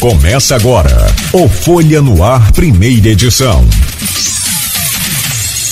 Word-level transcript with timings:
Começa 0.00 0.54
agora 0.54 1.08
o 1.32 1.48
Folha 1.48 2.00
no 2.00 2.22
Ar, 2.22 2.52
primeira 2.52 3.08
edição. 3.08 3.64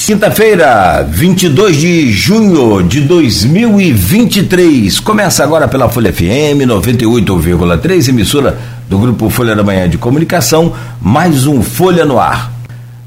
Quinta-feira, 0.05 1.07
22 1.09 1.77
de 1.77 2.11
junho 2.11 2.83
de 2.83 3.03
2023. 3.03 4.99
Começa 4.99 5.45
agora 5.45 5.69
pela 5.69 5.89
Folha 5.89 6.13
FM 6.13 6.67
98,3, 6.67 8.09
emissora 8.09 8.59
do 8.89 8.99
grupo 8.99 9.31
Folha 9.31 9.55
da 9.55 9.63
Manhã 9.63 9.89
de 9.89 9.97
Comunicação, 9.97 10.73
mais 11.01 11.47
um 11.47 11.63
Folha 11.63 12.05
no 12.05 12.19
Ar. 12.19 12.51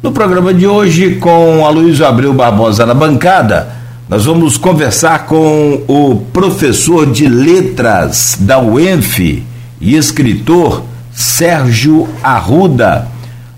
No 0.01 0.13
programa 0.13 0.53
de 0.53 0.65
hoje, 0.67 1.15
com 1.15 1.65
a 1.65 1.69
Luiz 1.69 1.99
Abreu 1.99 2.33
Barbosa 2.33 2.85
na 2.85 2.93
bancada, 2.93 3.67
nós 4.07 4.23
vamos 4.23 4.57
conversar 4.57 5.25
com 5.25 5.83
o 5.85 6.15
professor 6.31 7.11
de 7.11 7.27
letras 7.27 8.37
da 8.39 8.57
UENF 8.57 9.43
e 9.81 9.97
escritor 9.97 10.87
Sérgio 11.19 12.07
Arruda, 12.23 13.05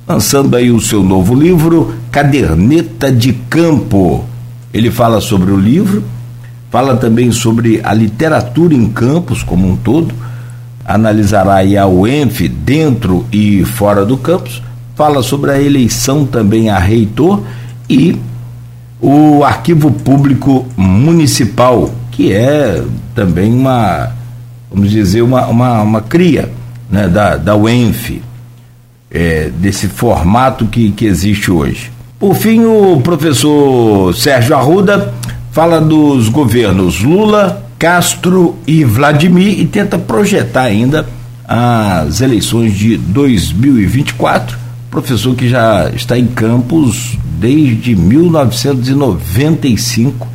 lançando 0.08 0.56
aí 0.56 0.72
o 0.72 0.82
seu 0.82 1.04
novo 1.04 1.36
livro, 1.36 1.94
Caderneta 2.12 3.12
de 3.12 3.34
Campo. 3.34 4.26
Ele 4.74 4.90
fala 4.90 5.22
sobre 5.22 5.52
o 5.52 5.60
livro, 5.60 6.04
fala 6.72 6.98
também 6.98 7.32
sobre 7.32 7.80
a 7.84 7.94
literatura 7.94 8.74
em 8.74 8.90
campus 8.90 9.44
como 9.44 9.70
um 9.70 9.78
todo, 9.78 10.12
analisará 10.84 11.58
aí 11.58 11.78
a 11.78 11.86
UENF 11.86 12.48
dentro 12.48 13.28
e 13.32 13.64
fora 13.64 14.04
do 14.04 14.18
campus, 14.18 14.60
fala 14.96 15.22
sobre 15.22 15.52
a 15.52 15.62
eleição 15.62 16.26
também 16.26 16.72
a 16.72 16.80
reitor 16.80 17.44
e 17.88 18.20
o 19.00 19.44
Arquivo 19.44 19.92
Público 19.92 20.66
Municipal, 20.76 21.92
que 22.10 22.34
é 22.34 22.84
também 23.14 23.54
uma, 23.54 24.14
vamos 24.74 24.90
dizer, 24.90 25.22
uma, 25.22 25.46
uma, 25.46 25.84
uma 25.84 26.02
cria 26.02 26.60
né, 26.92 27.08
da, 27.08 27.38
da 27.38 27.56
UENF, 27.56 28.22
é, 29.10 29.50
desse 29.58 29.88
formato 29.88 30.66
que, 30.66 30.92
que 30.92 31.06
existe 31.06 31.50
hoje. 31.50 31.90
Por 32.20 32.36
fim, 32.36 32.66
o 32.66 33.00
professor 33.02 34.14
Sérgio 34.16 34.56
Arruda 34.56 35.14
fala 35.52 35.82
dos 35.82 36.30
governos 36.30 37.02
Lula, 37.02 37.66
Castro 37.80 38.58
e 38.68 38.84
Vladimir 38.84 39.60
e 39.60 39.66
tenta 39.66 39.98
projetar 39.98 40.62
ainda 40.64 41.08
as 41.48 42.22
eleições 42.22 42.78
de 42.78 42.96
2024. 42.96 44.60
Professor 44.90 45.36
que 45.36 45.50
já 45.50 45.90
está 45.90 46.16
em 46.18 46.28
campos 46.28 47.18
desde 47.40 47.96
1995, 47.96 50.28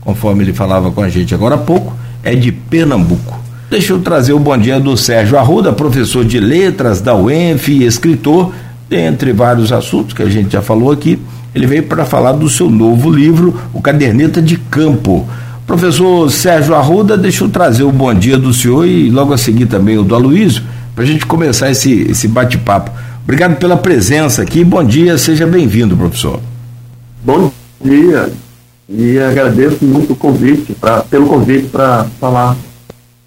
conforme 0.00 0.44
ele 0.44 0.54
falava 0.54 0.90
com 0.90 1.02
a 1.02 1.10
gente 1.10 1.34
agora 1.34 1.56
há 1.56 1.58
pouco, 1.58 1.94
é 2.22 2.34
de 2.34 2.50
Pernambuco. 2.50 3.43
Deixa 3.74 3.92
eu 3.92 3.98
trazer 3.98 4.32
o 4.32 4.38
bom 4.38 4.56
dia 4.56 4.78
do 4.78 4.96
Sérgio 4.96 5.36
Arruda, 5.36 5.72
professor 5.72 6.24
de 6.24 6.38
letras 6.38 7.00
da 7.00 7.12
UENF 7.12 7.72
e 7.72 7.84
escritor, 7.84 8.52
entre 8.88 9.32
vários 9.32 9.72
assuntos 9.72 10.14
que 10.14 10.22
a 10.22 10.28
gente 10.28 10.52
já 10.52 10.62
falou 10.62 10.92
aqui. 10.92 11.18
Ele 11.52 11.66
veio 11.66 11.82
para 11.82 12.04
falar 12.04 12.34
do 12.34 12.48
seu 12.48 12.70
novo 12.70 13.10
livro, 13.10 13.52
O 13.72 13.82
Caderneta 13.82 14.40
de 14.40 14.56
Campo. 14.56 15.28
Professor 15.66 16.30
Sérgio 16.30 16.72
Arruda, 16.72 17.16
deixa 17.16 17.42
eu 17.42 17.48
trazer 17.48 17.82
o 17.82 17.90
bom 17.90 18.14
dia 18.14 18.38
do 18.38 18.54
senhor 18.54 18.86
e 18.86 19.10
logo 19.10 19.32
a 19.32 19.36
seguir 19.36 19.66
também 19.66 19.98
o 19.98 20.04
do 20.04 20.14
Aloysio, 20.14 20.62
para 20.94 21.02
a 21.02 21.06
gente 21.08 21.26
começar 21.26 21.68
esse, 21.68 22.02
esse 22.02 22.28
bate-papo. 22.28 22.92
Obrigado 23.24 23.56
pela 23.56 23.76
presença 23.76 24.40
aqui. 24.40 24.62
Bom 24.62 24.84
dia, 24.84 25.18
seja 25.18 25.48
bem-vindo, 25.48 25.96
professor. 25.96 26.38
Bom 27.24 27.50
dia 27.84 28.30
e 28.88 29.18
agradeço 29.18 29.84
muito 29.84 30.12
o 30.12 30.16
convite, 30.16 30.74
pra, 30.74 31.00
pelo 31.00 31.26
convite 31.26 31.66
para 31.66 32.06
falar 32.20 32.56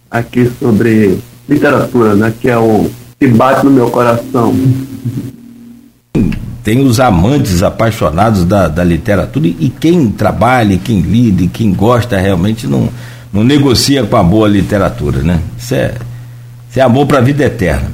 aqui 0.10 0.52
sobre 0.60 1.20
literatura, 1.48 2.16
né, 2.16 2.34
que 2.40 2.50
é 2.50 2.58
o 2.58 2.90
que 3.20 3.28
bate 3.28 3.66
no 3.66 3.72
meu 3.72 3.90
coração. 3.90 4.54
Tem 6.64 6.86
os 6.86 7.00
amantes 7.00 7.64
apaixonados 7.64 8.44
da, 8.44 8.68
da 8.68 8.84
literatura 8.84 9.48
e, 9.48 9.72
quem 9.80 10.10
trabalha, 10.10 10.78
quem 10.78 11.00
lida 11.00 11.48
quem 11.48 11.74
gosta 11.74 12.18
realmente 12.18 12.68
não, 12.68 12.90
não 13.32 13.44
negocia 13.44 14.04
com 14.04 14.18
a 14.18 14.24
boa 14.24 14.50
literatura, 14.50 15.22
né? 15.22 15.40
Isso 15.58 15.74
é, 15.74 15.94
isso 16.70 16.80
é 16.80 16.82
amor 16.82 17.06
para 17.06 17.20
a 17.20 17.22
vida 17.22 17.46
eterna. 17.46 17.90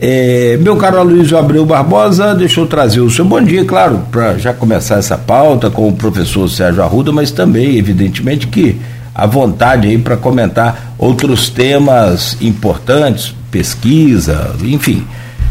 É, 0.00 0.56
meu 0.60 0.76
caro 0.76 0.98
Aloysio 0.98 1.38
Abreu 1.38 1.64
Barbosa, 1.64 2.34
deixa 2.34 2.60
eu 2.60 2.66
trazer 2.66 3.00
o 3.00 3.10
seu 3.10 3.24
bom 3.24 3.40
dia, 3.40 3.64
claro, 3.64 4.02
para 4.10 4.36
já 4.38 4.52
começar 4.52 4.96
essa 4.96 5.16
pauta 5.16 5.70
com 5.70 5.88
o 5.88 5.92
professor 5.92 6.48
Sérgio 6.48 6.82
Arruda, 6.82 7.10
mas 7.10 7.30
também, 7.30 7.76
evidentemente, 7.78 8.46
que 8.46 8.76
à 9.14 9.26
vontade 9.26 9.86
aí 9.86 9.96
para 9.96 10.16
comentar 10.16 10.94
outros 10.98 11.48
temas 11.48 12.36
importantes, 12.40 13.34
pesquisa, 13.50 14.54
enfim. 14.60 15.06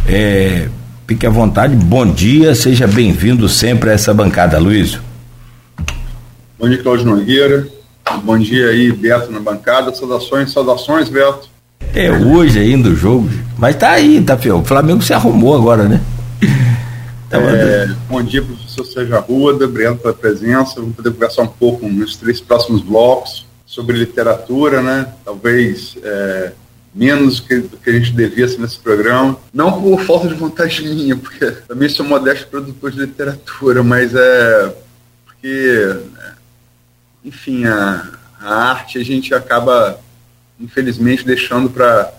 É, 0.06 0.68
fique 1.08 1.26
à 1.26 1.30
vontade, 1.30 1.74
bom 1.76 2.06
dia, 2.06 2.54
seja 2.54 2.86
bem-vindo 2.86 3.48
sempre 3.48 3.90
a 3.90 3.94
essa 3.94 4.14
bancada, 4.14 4.60
Luiz. 4.60 5.00
Bom 6.60 6.68
dia, 6.68 6.84
Cláudio 6.84 7.06
Nogueira. 7.06 7.68
Bom 8.24 8.38
dia 8.38 8.68
aí, 8.68 8.92
Beto 8.92 9.32
na 9.32 9.40
bancada. 9.40 9.96
Saudações, 9.96 10.52
saudações, 10.52 11.08
Beto. 11.08 11.50
É 11.96 12.12
hoje 12.12 12.60
ainda 12.60 12.90
o 12.90 12.96
jogo, 12.96 13.30
mas 13.58 13.76
tá 13.78 13.92
aí, 13.92 14.22
tá 14.22 14.38
feio. 14.38 14.58
O 14.58 14.64
Flamengo 14.64 15.02
se 15.02 15.14
arrumou 15.14 15.56
agora, 15.56 15.88
né? 15.88 16.02
É, 17.36 17.90
bom 18.08 18.22
dia, 18.22 18.44
professor 18.44 18.86
Sérgio 18.86 19.18
Arruda, 19.18 19.66
obrigado 19.66 19.98
pela 19.98 20.14
presença. 20.14 20.76
Vamos 20.76 20.96
poder 20.96 21.12
conversar 21.12 21.42
um 21.42 21.48
pouco 21.48 21.90
nos 21.90 22.16
três 22.16 22.40
próximos 22.40 22.84
blocos 22.84 23.44
sobre 23.74 23.98
literatura, 23.98 24.84
né? 24.84 25.12
Talvez 25.26 25.98
é, 26.04 26.54
menos 26.94 27.40
que, 27.40 27.58
do 27.58 27.76
que 27.76 27.90
a 27.90 27.94
gente 27.94 28.12
devia 28.12 28.48
ser 28.48 28.60
nesse 28.60 28.78
programa. 28.78 29.36
Não 29.52 29.82
por 29.82 30.00
falta 30.02 30.28
de 30.28 30.36
vontade 30.36 30.84
minha, 30.84 31.18
porque 31.18 31.50
também 31.68 31.90
sou 31.90 32.06
modesto 32.06 32.46
produtor 32.50 32.92
de 32.92 33.00
literatura, 33.00 33.82
mas 33.82 34.14
é 34.14 34.76
porque, 35.26 35.98
enfim, 37.26 37.66
a, 37.66 38.12
a 38.40 38.54
arte 38.70 39.00
a 39.00 39.04
gente 39.04 39.34
acaba, 39.34 40.00
infelizmente, 40.60 41.26
deixando 41.26 41.68
para 41.68 42.14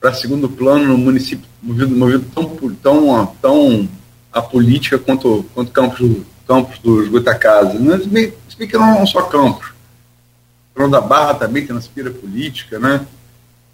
para 0.00 0.12
segundo 0.14 0.48
plano 0.50 0.86
no 0.86 0.98
município 0.98 1.46
movido, 1.62 1.94
movido 1.94 2.26
tão, 2.34 2.56
tão, 2.82 3.26
tão 3.40 3.88
a 4.32 4.40
política 4.40 4.98
quanto, 4.98 5.44
quanto 5.54 5.70
campos, 5.70 6.18
campos 6.46 6.78
dos 6.78 7.08
Goitacazes. 7.08 7.80
Mas, 7.80 8.04
se 8.04 8.58
bem 8.58 8.68
que 8.68 8.76
não 8.76 9.02
é 9.02 9.06
só 9.06 9.22
campos 9.22 9.73
João 10.76 10.90
da 10.90 11.00
Barra 11.00 11.34
também 11.34 11.66
transpira 11.66 12.10
política, 12.10 12.78
né? 12.78 13.06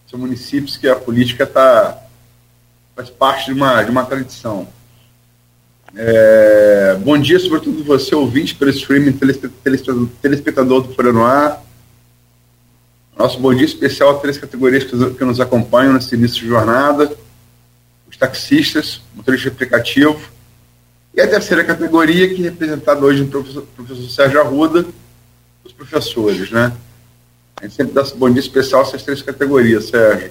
São 0.09 0.19
municípios 0.19 0.77
que 0.77 0.89
a 0.89 0.97
política 0.97 1.47
tá, 1.47 1.99
faz 2.95 3.09
parte 3.09 3.47
de 3.47 3.53
uma, 3.53 3.83
de 3.83 3.91
uma 3.91 4.05
tradição. 4.05 4.69
É, 5.97 6.97
bom 7.03 7.19
dia, 7.19 7.39
sobretudo 7.39 7.83
você, 7.83 8.15
ouvinte, 8.15 8.55
pelo 8.55 8.71
streaming, 8.71 9.19
telespectador 10.23 10.83
do 10.83 10.95
Folha. 10.95 11.59
Nosso 13.17 13.41
bom 13.41 13.55
dia 13.55 13.67
especial 13.67 14.11
a 14.11 14.21
três 14.21 14.39
categorias 14.39 14.85
que 14.85 15.25
nos 15.25 15.41
acompanham 15.41 15.95
nesse 15.95 16.15
início 16.15 16.41
de 16.41 16.49
jornada: 16.49 17.17
os 18.09 18.17
taxistas, 18.17 19.01
motoristas 19.15 19.51
de 19.51 19.57
aplicativo, 19.57 20.21
e 21.15 21.21
a 21.21 21.29
terceira 21.29 21.65
categoria, 21.65 22.29
que 22.29 22.41
é 22.41 22.51
representada 22.51 23.05
hoje 23.05 23.23
no 23.23 23.29
professor, 23.29 23.63
professor 23.75 24.11
Sérgio 24.11 24.41
Arruda, 24.41 24.87
os 25.65 25.73
professores, 25.73 26.51
né? 26.51 26.73
A 27.61 27.65
gente 27.65 27.75
sempre 27.75 27.93
dá 27.93 28.03
bom 28.17 28.31
dia 28.31 28.41
especial 28.41 28.81
a 28.81 28.85
essas 28.85 29.03
três 29.03 29.21
categorias, 29.21 29.89
Sérgio. 29.89 30.31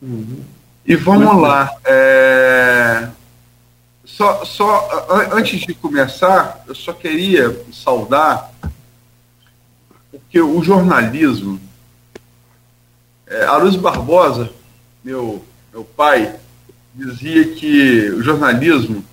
Uhum. 0.00 0.42
E 0.86 0.96
vamos 0.96 1.38
lá. 1.38 1.70
É... 1.84 3.08
Só, 4.06 4.42
só 4.42 5.06
antes 5.32 5.60
de 5.60 5.74
começar, 5.74 6.64
eu 6.66 6.74
só 6.74 6.94
queria 6.94 7.54
saudar 7.70 8.50
porque 10.10 10.40
o 10.40 10.62
jornalismo. 10.62 11.60
É, 13.26 13.44
Aruz 13.44 13.76
Barbosa, 13.76 14.50
meu, 15.04 15.44
meu 15.70 15.84
pai, 15.84 16.34
dizia 16.94 17.52
que 17.54 18.08
o 18.12 18.22
jornalismo 18.22 19.04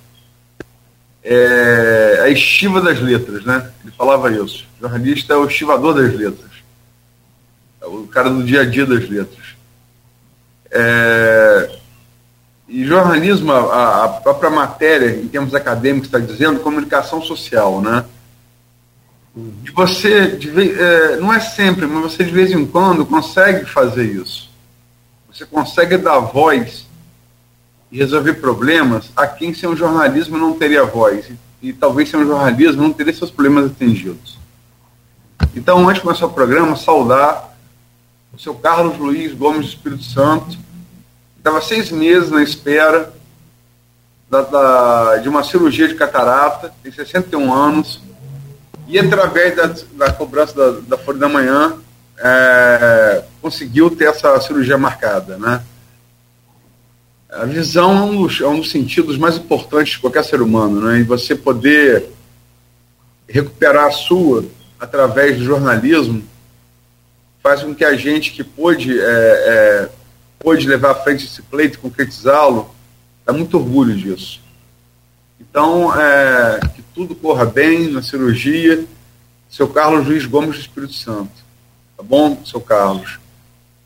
é 1.22 2.22
a 2.24 2.30
estiva 2.30 2.80
das 2.80 3.02
letras, 3.02 3.44
né? 3.44 3.70
Ele 3.84 3.92
falava 3.92 4.32
isso. 4.32 4.66
O 4.78 4.84
jornalista 4.84 5.34
é 5.34 5.36
o 5.36 5.46
estivador 5.46 5.94
das 5.94 6.14
letras 6.14 6.55
o 7.88 8.08
cara 8.08 8.30
do 8.30 8.44
dia 8.44 8.62
a 8.62 8.66
dia 8.66 8.86
das 8.86 9.08
letras. 9.10 9.56
É, 10.72 11.80
e 12.68 12.84
jornalismo, 12.86 13.52
a, 13.52 14.06
a, 14.06 14.08
própria 14.10 14.50
matéria, 14.50 15.12
em 15.12 15.28
termos 15.28 15.54
acadêmicos, 15.54 16.08
está 16.08 16.20
dizendo 16.20 16.60
comunicação 16.60 17.22
social, 17.22 17.80
né? 17.82 18.04
E 19.64 19.72
você, 19.72 20.28
vez, 20.28 20.80
é, 20.80 21.18
não 21.18 21.32
é 21.32 21.40
sempre, 21.40 21.86
mas 21.86 22.12
você 22.14 22.24
de 22.24 22.32
vez 22.32 22.52
em 22.52 22.66
quando 22.66 23.06
consegue 23.06 23.66
fazer 23.66 24.06
isso. 24.06 24.50
Você 25.32 25.46
consegue 25.46 25.98
dar 25.98 26.20
voz 26.20 26.88
e 27.92 27.98
resolver 27.98 28.36
problemas 28.36 29.12
a 29.16 29.28
quem 29.28 29.54
sem 29.54 29.70
o 29.70 29.76
jornalismo 29.76 30.38
não 30.38 30.54
teria 30.54 30.86
voz. 30.86 31.30
E, 31.30 31.70
e 31.70 31.74
talvez 31.74 32.10
sem 32.10 32.20
o 32.20 32.26
jornalismo 32.26 32.82
não 32.82 32.94
teria 32.94 33.14
seus 33.14 33.30
problemas 33.30 33.72
atingidos. 33.72 34.40
Então, 35.56 35.88
antes 35.88 36.02
de 36.02 36.08
começar 36.08 36.26
o 36.26 36.34
programa, 36.34 36.76
saudar 36.76 37.55
o 38.36 38.40
seu 38.40 38.54
Carlos 38.54 38.98
Luiz 38.98 39.34
Gomes 39.34 39.68
do 39.68 39.70
Espírito 39.70 40.04
Santo, 40.04 40.58
estava 41.38 41.62
seis 41.62 41.90
meses 41.90 42.30
na 42.30 42.44
espera 42.44 43.14
da, 44.30 44.42
da, 44.42 45.18
de 45.18 45.30
uma 45.30 45.44
cirurgia 45.44 45.88
de 45.88 45.96
catarata, 45.96 46.74
tem 46.84 46.92
61 46.92 47.54
anos, 47.54 48.02
e 48.88 49.00
através 49.00 49.56
da, 49.56 49.74
da 49.94 50.12
cobrança 50.12 50.54
da, 50.54 50.80
da 50.82 50.98
Folha 50.98 51.18
da 51.18 51.30
Manhã, 51.30 51.78
é, 52.18 53.24
conseguiu 53.42 53.90
ter 53.90 54.06
essa 54.06 54.40
cirurgia 54.42 54.78
marcada. 54.78 55.38
Né? 55.38 55.64
A 57.30 57.46
visão 57.46 57.98
é 57.98 58.02
um, 58.02 58.24
dos, 58.24 58.42
é 58.42 58.48
um 58.48 58.60
dos 58.60 58.70
sentidos 58.70 59.18
mais 59.18 59.38
importantes 59.38 59.94
de 59.94 60.00
qualquer 60.00 60.26
ser 60.26 60.42
humano, 60.42 60.82
né? 60.82 61.00
e 61.00 61.04
você 61.04 61.36
poder 61.36 62.10
recuperar 63.28 63.86
a 63.86 63.92
sua 63.92 64.44
através 64.80 65.38
do 65.38 65.46
jornalismo 65.46 66.35
faz 67.46 67.62
com 67.62 67.76
que 67.76 67.86
a 67.86 67.96
gente 67.96 68.32
que 68.32 68.44
pôde, 68.44 69.00
é, 69.00 69.04
é, 69.06 69.90
pôde 70.40 70.68
levar 70.68 70.90
à 70.90 70.96
frente 70.96 71.26
esse 71.26 71.44
pleito 71.44 71.78
concretizá-lo, 71.78 72.74
dá 73.24 73.32
muito 73.32 73.56
orgulho 73.56 73.96
disso. 73.96 74.42
Então, 75.40 75.94
é, 75.96 76.60
que 76.74 76.82
tudo 76.82 77.14
corra 77.14 77.46
bem 77.46 77.92
na 77.92 78.02
cirurgia. 78.02 78.84
Seu 79.48 79.68
Carlos 79.68 80.08
Luiz 80.08 80.26
Gomes 80.26 80.56
do 80.56 80.62
Espírito 80.62 80.94
Santo. 80.94 81.30
Tá 81.96 82.02
bom, 82.02 82.42
seu 82.44 82.60
Carlos? 82.60 83.20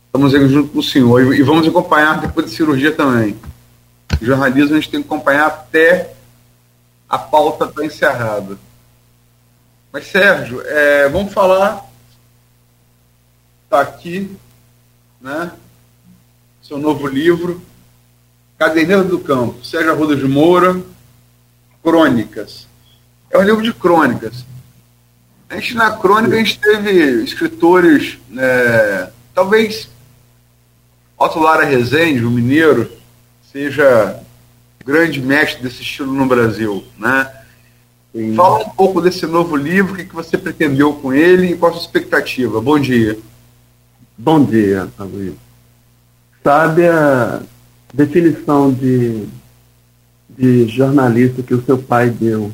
Estamos 0.05 0.33
aí 0.33 0.47
junto 0.47 0.69
com 0.69 0.79
o 0.79 0.83
senhor 0.83 1.33
e 1.33 1.43
vamos 1.43 1.67
acompanhar 1.67 2.21
depois 2.21 2.45
da 2.45 2.55
cirurgia 2.55 2.93
também. 2.93 3.35
O 4.21 4.25
jornalismo 4.25 4.71
a 4.71 4.79
gente 4.79 4.89
tem 4.89 5.01
que 5.01 5.07
acompanhar 5.07 5.47
até 5.47 6.13
a 7.09 7.17
pauta 7.17 7.65
estar 7.65 7.81
tá 7.81 7.85
encerrada. 7.85 8.57
Mas, 9.91 10.07
Sérgio, 10.07 10.61
é, 10.65 11.09
vamos 11.09 11.33
falar. 11.33 11.88
Está 13.69 13.81
aqui, 13.81 14.35
né? 15.21 15.51
Seu 16.59 16.79
novo 16.79 17.05
livro, 17.05 17.61
Caderneta 18.57 19.03
do 19.03 19.19
Campo, 19.19 19.63
Sérgio 19.63 19.91
Arruda 19.91 20.15
de 20.15 20.27
Moura, 20.27 20.81
Crônicas. 21.83 22.65
É 23.29 23.37
um 23.37 23.43
livro 23.43 23.61
de 23.61 23.71
crônicas. 23.71 24.43
A 25.47 25.53
gente, 25.53 25.75
na 25.75 25.91
crônica, 25.95 26.33
a 26.33 26.39
gente 26.39 26.57
teve 26.57 27.23
escritores, 27.23 28.17
é, 28.35 29.11
talvez 29.35 29.87
Otto 31.15 31.37
Lara 31.37 31.63
Rezende, 31.63 32.25
o 32.25 32.31
mineiro, 32.31 32.91
seja 33.51 34.19
grande 34.83 35.21
mestre 35.21 35.61
desse 35.61 35.83
estilo 35.83 36.11
no 36.11 36.25
Brasil, 36.25 36.83
né? 36.97 37.31
Sim. 38.15 38.33
Fala 38.33 38.65
um 38.65 38.69
pouco 38.69 38.99
desse 38.99 39.27
novo 39.27 39.55
livro, 39.55 39.93
o 39.93 39.95
que, 39.95 40.05
que 40.05 40.15
você 40.15 40.39
pretendeu 40.39 40.93
com 40.93 41.13
ele 41.13 41.51
e 41.51 41.55
qual 41.55 41.71
a 41.71 41.75
sua 41.75 41.83
expectativa. 41.83 42.59
Bom 42.59 42.79
dia. 42.79 43.28
Bom 44.21 44.43
dia, 44.43 44.89
Luiz. 44.99 45.33
Sabe 46.43 46.85
a 46.85 47.41
definição 47.93 48.69
de, 48.69 49.25
de 50.27 50.67
jornalista 50.67 51.41
que 51.41 51.53
o 51.53 51.63
seu 51.63 51.77
pai 51.77 52.09
deu? 52.09 52.51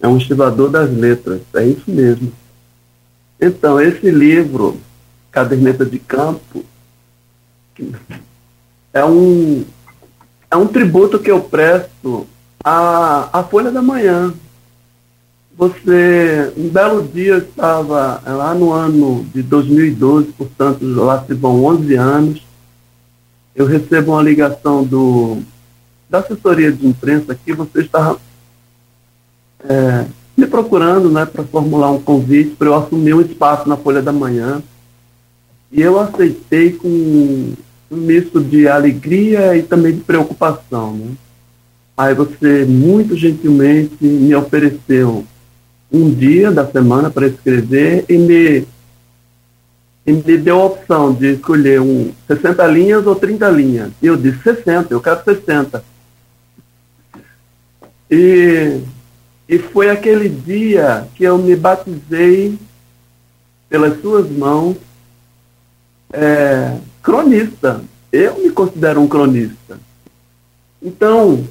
É 0.00 0.08
um 0.08 0.16
estivador 0.18 0.70
das 0.70 0.90
letras, 0.90 1.40
é 1.54 1.66
isso 1.66 1.88
mesmo. 1.88 2.32
Então, 3.40 3.80
esse 3.80 4.10
livro, 4.10 4.80
Caderneta 5.30 5.86
de 5.86 6.00
Campo, 6.00 6.64
é 8.92 9.04
um, 9.04 9.64
é 10.50 10.56
um 10.56 10.66
tributo 10.66 11.20
que 11.20 11.30
eu 11.30 11.40
presto 11.40 12.26
à, 12.64 13.38
à 13.38 13.44
Folha 13.44 13.70
da 13.70 13.80
Manhã. 13.80 14.34
Você, 15.56 16.52
um 16.56 16.68
belo 16.68 17.06
dia, 17.06 17.38
estava 17.38 18.20
lá 18.26 18.52
no 18.54 18.72
ano 18.72 19.24
de 19.32 19.40
2012, 19.40 20.32
portanto, 20.32 20.84
lá 20.84 21.24
se 21.24 21.32
vão 21.32 21.64
11 21.64 21.94
anos, 21.94 22.42
eu 23.54 23.64
recebo 23.64 24.12
uma 24.12 24.22
ligação 24.22 24.82
do, 24.82 25.38
da 26.10 26.18
assessoria 26.18 26.72
de 26.72 26.84
imprensa 26.84 27.36
que 27.36 27.52
você 27.52 27.82
estava 27.82 28.18
é, 29.60 30.06
me 30.36 30.44
procurando 30.44 31.08
né, 31.08 31.24
para 31.24 31.44
formular 31.44 31.92
um 31.92 32.02
convite 32.02 32.56
para 32.56 32.66
eu 32.66 32.74
assumir 32.74 33.14
um 33.14 33.20
espaço 33.20 33.68
na 33.68 33.76
Folha 33.76 34.02
da 34.02 34.12
Manhã. 34.12 34.60
E 35.70 35.80
eu 35.80 36.00
aceitei 36.00 36.72
com 36.72 36.88
um 36.88 37.96
misto 37.96 38.42
de 38.42 38.66
alegria 38.66 39.56
e 39.56 39.62
também 39.62 39.92
de 39.94 40.00
preocupação. 40.00 40.94
Né? 40.94 41.12
Aí 41.96 42.12
você, 42.12 42.64
muito 42.64 43.16
gentilmente, 43.16 44.04
me 44.04 44.34
ofereceu 44.34 45.24
um 45.94 46.10
dia 46.12 46.50
da 46.50 46.66
semana 46.66 47.10
para 47.10 47.26
escrever 47.26 48.04
e 48.08 48.18
me, 48.18 48.66
e 50.06 50.12
me 50.12 50.36
deu 50.36 50.60
a 50.60 50.64
opção 50.64 51.12
de 51.12 51.34
escolher 51.34 51.80
um 51.80 52.12
60 52.26 52.66
linhas 52.66 53.06
ou 53.06 53.14
30 53.14 53.48
linhas. 53.50 53.90
E 54.02 54.06
eu 54.06 54.16
disse 54.16 54.42
60, 54.42 54.92
eu 54.92 55.00
quero 55.00 55.22
60. 55.24 55.84
E 58.10 58.80
e 59.48 59.58
foi 59.58 59.90
aquele 59.90 60.28
dia 60.28 61.06
que 61.14 61.24
eu 61.24 61.36
me 61.36 61.54
batizei 61.54 62.58
pelas 63.68 64.00
suas 64.00 64.30
mãos 64.30 64.76
é, 66.12 66.78
cronista. 67.02 67.82
Eu 68.10 68.38
me 68.38 68.50
considero 68.50 69.00
um 69.00 69.08
cronista. 69.08 69.78
Então, 70.80 71.46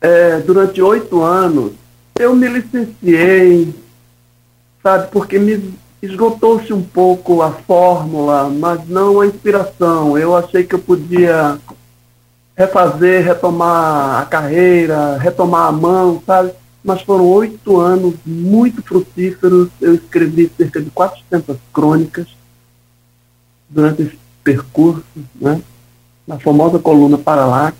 é, 0.00 0.38
durante 0.40 0.80
oito 0.80 1.22
anos, 1.22 1.72
eu 2.18 2.34
me 2.34 2.48
licenciei, 2.48 3.74
sabe, 4.82 5.08
porque 5.10 5.38
me 5.38 5.74
esgotou-se 6.02 6.72
um 6.72 6.82
pouco 6.82 7.42
a 7.42 7.52
fórmula, 7.52 8.48
mas 8.48 8.86
não 8.88 9.20
a 9.20 9.26
inspiração. 9.26 10.18
Eu 10.18 10.36
achei 10.36 10.64
que 10.64 10.74
eu 10.74 10.78
podia 10.78 11.58
refazer, 12.56 13.24
retomar 13.24 14.22
a 14.22 14.26
carreira, 14.26 15.16
retomar 15.18 15.68
a 15.68 15.72
mão, 15.72 16.22
sabe? 16.26 16.52
Mas 16.82 17.02
foram 17.02 17.26
oito 17.26 17.78
anos 17.78 18.14
muito 18.24 18.82
frutíferos. 18.82 19.68
Eu 19.80 19.94
escrevi 19.94 20.50
cerca 20.56 20.80
de 20.80 20.90
400 20.90 21.56
crônicas 21.72 22.26
durante 23.68 24.02
esse 24.02 24.18
percurso, 24.42 25.04
né? 25.40 25.60
na 26.28 26.38
famosa 26.38 26.78
coluna 26.78 27.16
Paralax, 27.16 27.74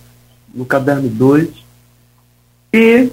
no 0.54 0.64
caderno 0.64 1.08
2. 1.10 1.50
E 2.72 3.10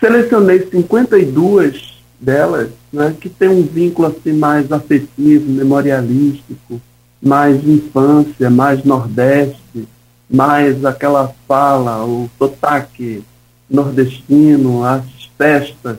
selecionei 0.00 0.66
52 0.70 2.00
delas, 2.18 2.70
né, 2.92 3.14
que 3.20 3.28
tem 3.28 3.48
um 3.48 3.62
vínculo 3.62 4.08
assim 4.08 4.32
mais 4.32 4.72
afetivo, 4.72 5.50
memorialístico, 5.50 6.80
mais 7.22 7.64
infância, 7.66 8.50
mais 8.50 8.82
nordeste, 8.82 9.88
mais 10.28 10.84
aquela 10.84 11.34
fala, 11.46 12.04
o 12.04 12.28
sotaque 12.38 13.22
nordestino, 13.68 14.84
as 14.84 15.04
festas 15.36 15.98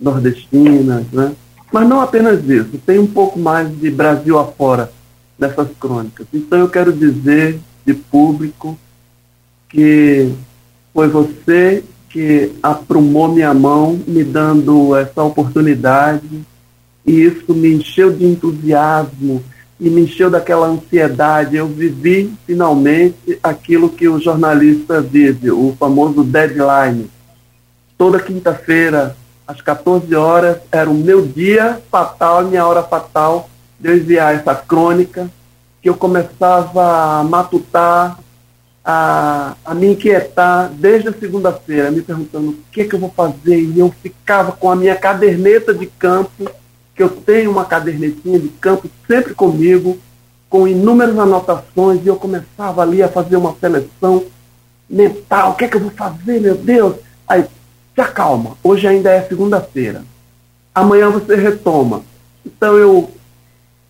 nordestinas, 0.00 1.04
né? 1.12 1.32
Mas 1.72 1.88
não 1.88 2.00
apenas 2.00 2.44
isso, 2.48 2.78
tem 2.84 2.98
um 2.98 3.06
pouco 3.06 3.38
mais 3.38 3.68
de 3.78 3.90
Brasil 3.90 4.38
afora 4.38 4.92
dessas 5.38 5.68
crônicas. 5.78 6.26
Então 6.32 6.58
eu 6.58 6.68
quero 6.68 6.92
dizer 6.92 7.58
de 7.86 7.94
público 7.94 8.78
que 9.68 10.32
foi 10.92 11.08
você 11.08 11.82
que 12.12 12.52
aprumou 12.62 13.26
minha 13.28 13.54
mão, 13.54 13.98
me 14.06 14.22
dando 14.22 14.94
essa 14.94 15.22
oportunidade, 15.22 16.44
e 17.06 17.22
isso 17.22 17.54
me 17.54 17.72
encheu 17.74 18.12
de 18.12 18.26
entusiasmo 18.26 19.42
e 19.80 19.88
me 19.88 20.02
encheu 20.02 20.30
daquela 20.30 20.66
ansiedade. 20.66 21.56
Eu 21.56 21.66
vivi 21.66 22.32
finalmente 22.46 23.38
aquilo 23.42 23.88
que 23.88 24.06
o 24.06 24.20
jornalista 24.20 25.00
vive, 25.00 25.50
o 25.50 25.74
famoso 25.80 26.22
deadline. 26.22 27.10
Toda 27.96 28.20
quinta-feira, 28.20 29.16
às 29.46 29.60
14 29.62 30.14
horas, 30.14 30.58
era 30.70 30.88
o 30.88 30.94
meu 30.94 31.26
dia 31.26 31.80
fatal, 31.90 32.38
a 32.40 32.42
minha 32.42 32.66
hora 32.66 32.82
fatal 32.82 33.48
de 33.80 33.88
eu 33.88 33.96
enviar 33.96 34.34
essa 34.34 34.54
crônica, 34.54 35.30
que 35.80 35.88
eu 35.88 35.94
começava 35.94 37.18
a 37.18 37.24
matutar, 37.24 38.18
a, 38.84 39.54
a 39.64 39.74
me 39.74 39.92
inquietar 39.92 40.70
desde 40.70 41.08
a 41.08 41.12
segunda-feira, 41.12 41.90
me 41.90 42.02
perguntando 42.02 42.50
o 42.50 42.58
que, 42.70 42.82
é 42.82 42.84
que 42.84 42.94
eu 42.94 42.98
vou 42.98 43.10
fazer. 43.10 43.60
E 43.60 43.78
eu 43.78 43.92
ficava 44.02 44.52
com 44.52 44.70
a 44.70 44.76
minha 44.76 44.96
caderneta 44.96 45.72
de 45.72 45.86
campo 45.86 46.50
que 46.94 47.02
eu 47.02 47.08
tenho 47.08 47.50
uma 47.50 47.64
cadernetinha 47.64 48.38
de 48.38 48.48
campo 48.48 48.88
sempre 49.06 49.34
comigo, 49.34 49.98
com 50.50 50.68
inúmeras 50.68 51.18
anotações, 51.18 52.04
e 52.04 52.08
eu 52.08 52.16
começava 52.16 52.82
ali 52.82 53.02
a 53.02 53.08
fazer 53.08 53.36
uma 53.36 53.56
seleção 53.58 54.24
mental. 54.88 55.52
O 55.52 55.54
que 55.54 55.64
é 55.64 55.68
que 55.68 55.76
eu 55.76 55.80
vou 55.80 55.90
fazer, 55.90 56.40
meu 56.40 56.54
Deus? 56.54 56.96
Aí, 57.26 57.44
se 57.94 58.00
acalma, 58.00 58.56
hoje 58.62 58.86
ainda 58.86 59.10
é 59.10 59.22
segunda-feira. 59.22 60.04
Amanhã 60.74 61.08
você 61.10 61.34
retoma. 61.34 62.02
Então 62.44 62.76
eu 62.76 63.10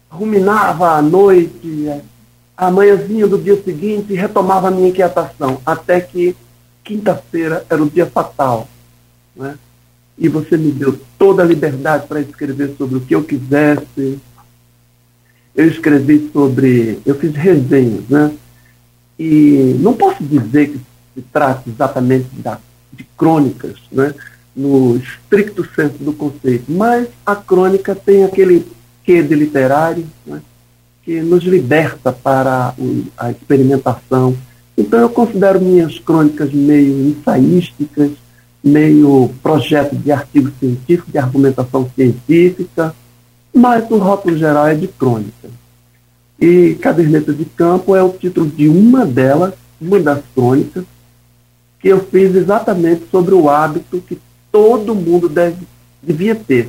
ruminava 0.08 0.90
à 0.90 1.02
noite, 1.02 1.90
amanhãzinho 2.56 3.28
do 3.28 3.38
dia 3.38 3.60
seguinte, 3.62 4.14
retomava 4.14 4.68
a 4.68 4.70
minha 4.70 4.88
inquietação, 4.88 5.60
até 5.64 6.00
que 6.00 6.36
quinta-feira 6.84 7.64
era 7.68 7.82
o 7.82 7.90
dia 7.90 8.06
fatal. 8.06 8.68
Né? 9.34 9.56
e 10.22 10.28
você 10.28 10.56
me 10.56 10.70
deu 10.70 10.98
toda 11.18 11.42
a 11.42 11.46
liberdade 11.46 12.06
para 12.06 12.20
escrever 12.20 12.74
sobre 12.76 12.96
o 12.96 13.00
que 13.00 13.14
eu 13.14 13.24
quisesse. 13.24 14.20
Eu 15.54 15.66
escrevi 15.66 16.30
sobre, 16.32 17.00
eu 17.04 17.14
fiz 17.16 17.34
resenhas, 17.34 18.08
né? 18.08 18.32
E 19.18 19.76
não 19.80 19.94
posso 19.94 20.22
dizer 20.22 20.70
que 20.70 20.80
se 21.14 21.22
trata 21.32 21.68
exatamente 21.68 22.28
da, 22.36 22.58
de 22.92 23.04
crônicas, 23.16 23.78
né? 23.90 24.14
no 24.54 24.96
estricto 24.96 25.66
senso 25.74 25.96
do 25.98 26.12
conceito, 26.12 26.70
mas 26.70 27.08
a 27.24 27.34
crônica 27.34 27.94
tem 27.94 28.22
aquele 28.22 28.66
quê 29.02 29.22
de 29.22 29.34
literário 29.34 30.06
né? 30.26 30.42
Que 31.02 31.20
nos 31.20 31.42
liberta 31.44 32.12
para 32.12 32.74
a 33.16 33.30
experimentação. 33.30 34.36
Então 34.76 35.00
eu 35.00 35.08
considero 35.08 35.60
minhas 35.60 35.98
crônicas 35.98 36.52
meio 36.52 37.08
ensaísticas, 37.08 38.12
meio 38.62 39.30
projeto 39.42 39.96
de 39.96 40.12
artigo 40.12 40.50
científico, 40.58 41.10
de 41.10 41.18
argumentação 41.18 41.90
científica, 41.94 42.94
mas 43.52 43.90
o 43.90 43.98
rótulo 43.98 44.36
geral 44.36 44.66
é 44.68 44.74
de 44.74 44.86
crônica. 44.86 45.50
E 46.40 46.74
Caderneta 46.80 47.32
de 47.32 47.44
Campo 47.44 47.94
é 47.94 48.02
o 48.02 48.10
título 48.10 48.46
de 48.46 48.68
uma 48.68 49.04
delas, 49.04 49.54
uma 49.80 49.98
das 50.00 50.22
crônicas, 50.34 50.84
que 51.80 51.88
eu 51.88 52.00
fiz 52.00 52.34
exatamente 52.34 53.02
sobre 53.10 53.34
o 53.34 53.50
hábito 53.50 54.00
que 54.00 54.18
todo 54.50 54.94
mundo 54.94 55.28
deve, 55.28 55.66
devia 56.00 56.34
ter, 56.34 56.68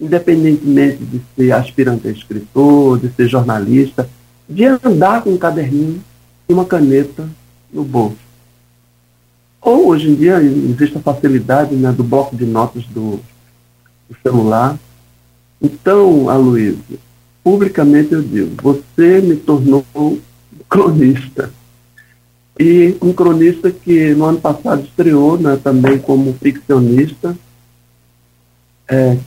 independentemente 0.00 0.98
de 0.98 1.20
ser 1.36 1.52
aspirante 1.52 2.08
a 2.08 2.10
escritor, 2.10 2.98
de 2.98 3.10
ser 3.10 3.28
jornalista, 3.28 4.08
de 4.48 4.64
andar 4.64 5.22
com 5.22 5.30
um 5.30 5.38
caderninho 5.38 6.02
e 6.48 6.52
uma 6.52 6.64
caneta 6.64 7.28
no 7.72 7.84
bolso. 7.84 8.16
Ou 9.60 9.88
hoje 9.88 10.08
em 10.08 10.14
dia 10.14 10.40
existe 10.40 10.96
a 10.96 11.00
facilidade 11.00 11.74
né, 11.74 11.92
do 11.92 12.04
bloco 12.04 12.36
de 12.36 12.46
notas 12.46 12.84
do, 12.84 13.20
do 14.08 14.16
celular. 14.22 14.78
Então, 15.60 16.30
Aloysio, 16.30 16.98
publicamente 17.42 18.12
eu 18.12 18.22
digo, 18.22 18.54
você 18.62 19.20
me 19.20 19.36
tornou 19.36 19.84
cronista. 20.68 21.50
E 22.58 22.96
um 23.00 23.12
cronista 23.12 23.70
que 23.70 24.14
no 24.14 24.24
ano 24.24 24.40
passado 24.40 24.82
estreou 24.82 25.38
né, 25.38 25.58
também 25.62 25.98
como 25.98 26.32
ficcionista, 26.34 27.36
é, 28.88 29.18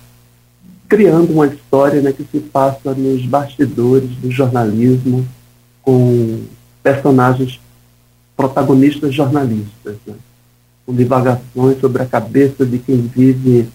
criando 0.91 1.31
uma 1.31 1.48
história 1.48 2.01
né, 2.01 2.12
que 2.12 2.27
se 2.29 2.41
passa 2.41 2.93
nos 2.93 3.25
bastidores 3.25 4.10
do 4.17 4.29
jornalismo, 4.29 5.25
com 5.81 6.43
personagens 6.83 7.62
protagonistas 8.36 9.15
jornalistas, 9.15 9.95
né, 10.05 10.15
com 10.86 10.93
divagações 10.93 11.79
sobre 11.79 12.01
a 12.01 12.05
cabeça 12.05 12.65
de 12.65 12.77
quem 12.77 12.98
vive 13.03 13.69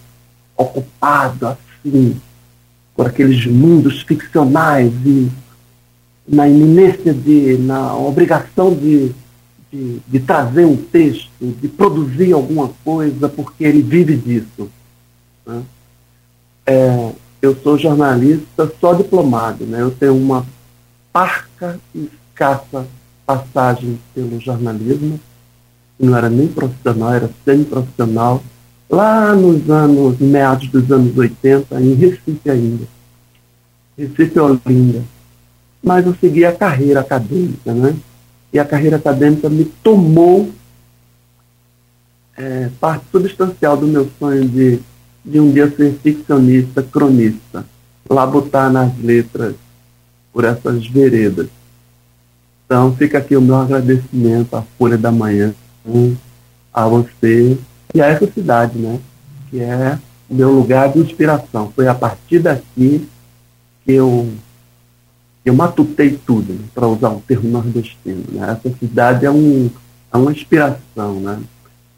ocupado 0.55 1.47
assim 1.47 2.15
por 2.95 3.07
aqueles 3.07 3.47
mundos 3.47 4.03
ficcionais 4.03 4.93
e 5.03 5.27
na 6.27 6.47
iminência 6.47 7.15
de, 7.15 7.57
na 7.57 7.95
obrigação 7.97 8.75
de 8.75 9.11
de, 9.71 9.99
de 10.07 10.19
trazer 10.19 10.65
um 10.65 10.77
texto, 10.77 11.29
de 11.41 11.67
produzir 11.67 12.31
alguma 12.31 12.69
coisa, 12.85 13.27
porque 13.27 13.65
ele 13.65 13.81
vive 13.81 14.15
disso. 14.15 14.69
Né? 15.45 15.61
É, 16.67 17.11
eu 17.41 17.55
sou 17.63 17.77
jornalista 17.77 18.71
só 18.79 18.93
diplomado, 18.93 19.65
né? 19.65 19.81
eu 19.81 19.91
tenho 19.91 20.15
uma 20.15 20.45
parca 21.13 21.79
e 21.95 22.09
escassa 22.31 22.85
passagem 23.25 23.97
pelo 24.13 24.39
jornalismo, 24.39 25.19
não 25.99 26.15
era 26.15 26.29
nem 26.29 26.47
profissional, 26.47 27.13
era 27.13 27.29
semi-profissional, 27.43 28.43
lá 28.89 29.33
nos 29.33 29.69
anos, 29.69 30.19
meados 30.19 30.67
dos 30.69 30.91
anos 30.91 31.17
80, 31.17 31.81
em 31.81 31.93
Recife 31.93 32.49
ainda. 32.49 32.85
Recife 33.97 34.39
Olinda. 34.39 35.03
Mas 35.81 36.05
eu 36.05 36.15
segui 36.19 36.45
a 36.45 36.53
carreira 36.53 36.99
acadêmica, 36.99 37.73
né? 37.73 37.95
e 38.51 38.59
a 38.59 38.65
carreira 38.65 38.97
acadêmica 38.97 39.49
me 39.49 39.65
tomou 39.65 40.49
é, 42.37 42.69
parte 42.79 43.05
substancial 43.11 43.77
do 43.77 43.87
meu 43.87 44.09
sonho 44.19 44.47
de, 44.47 44.79
de 45.27 45.39
um 45.41 45.51
dia 45.51 45.69
ser 45.69 45.93
ficcionista, 46.01 46.81
cronista, 46.81 47.65
labutar 48.09 48.71
nas 48.71 48.97
letras 48.97 49.55
por 50.31 50.45
essas 50.45 50.87
veredas. 50.87 51.47
Então 52.65 52.95
fica 52.95 53.17
aqui 53.17 53.35
o 53.35 53.41
meu 53.41 53.55
agradecimento 53.55 54.55
à 54.55 54.61
Folha 54.77 54.97
da 54.97 55.11
Manhã, 55.11 55.53
a 56.73 56.87
você 56.87 57.57
e 57.93 58.01
a 58.01 58.07
essa 58.07 58.29
cidade, 58.31 58.77
né? 58.77 58.99
Que 59.49 59.59
é 59.59 59.99
o 60.29 60.35
meu 60.35 60.51
lugar 60.51 60.91
de 60.91 60.99
inspiração. 60.99 61.71
Foi 61.75 61.87
a 61.87 61.95
partir 61.95 62.39
daqui 62.39 63.07
que 63.85 63.91
eu 63.91 64.29
eu 65.43 65.53
matutei 65.53 66.19
tudo, 66.25 66.51
né, 66.51 66.59
para 66.75 66.87
usar 66.87 67.07
um 67.07 67.21
termo 67.21 67.49
nordestino. 67.49 68.21
Né? 68.29 68.51
Essa 68.51 68.77
cidade 68.77 69.25
é, 69.25 69.31
um, 69.31 69.69
é 70.11 70.17
uma 70.17 70.33
inspiração, 70.33 71.21
né? 71.21 71.39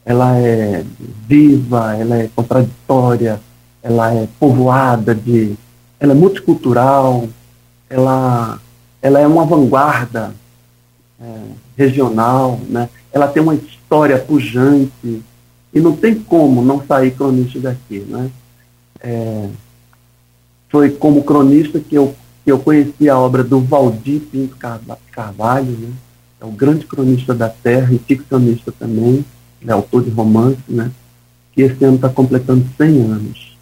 Ela 0.04 0.38
é 0.38 0.84
viva, 1.26 1.96
ela 1.96 2.16
é 2.16 2.28
contraditória, 2.34 3.40
ela 3.82 4.12
é 4.12 4.28
povoada 4.38 5.14
de, 5.14 5.54
ela 5.98 6.12
é 6.12 6.14
multicultural, 6.14 7.28
ela, 7.88 8.58
ela 9.00 9.20
é 9.20 9.26
uma 9.26 9.44
vanguarda 9.44 10.34
é, 11.20 11.24
regional, 11.76 12.58
né? 12.68 12.88
Ela 13.12 13.28
tem 13.28 13.42
uma 13.42 13.54
história 13.54 14.18
pujante 14.18 15.22
e 15.72 15.80
não 15.80 15.96
tem 15.96 16.14
como 16.14 16.62
não 16.62 16.84
sair 16.86 17.12
cronista 17.12 17.58
daqui, 17.60 18.00
né? 18.00 18.30
É, 19.02 19.48
foi 20.68 20.90
como 20.90 21.24
cronista 21.24 21.80
que 21.80 21.94
eu 21.94 22.14
que 22.44 22.50
eu 22.50 22.58
conheci 22.58 23.08
a 23.08 23.18
obra 23.18 23.44
do 23.44 23.60
Valdir 23.60 24.20
Pinto 24.22 24.56
Carvalho, 25.12 25.72
né? 25.72 25.92
é 26.40 26.44
um 26.44 26.52
grande 26.52 26.86
cronista 26.86 27.34
da 27.34 27.48
terra 27.48 27.92
e 27.92 27.98
ficcionista 27.98 28.72
também, 28.72 29.24
é 29.66 29.72
autor 29.72 30.02
de 30.02 30.10
romance, 30.10 30.58
né? 30.68 30.90
que 31.52 31.62
esse 31.62 31.84
ano 31.84 31.96
está 31.96 32.08
completando 32.08 32.64
100 32.76 33.02
anos. 33.02 33.56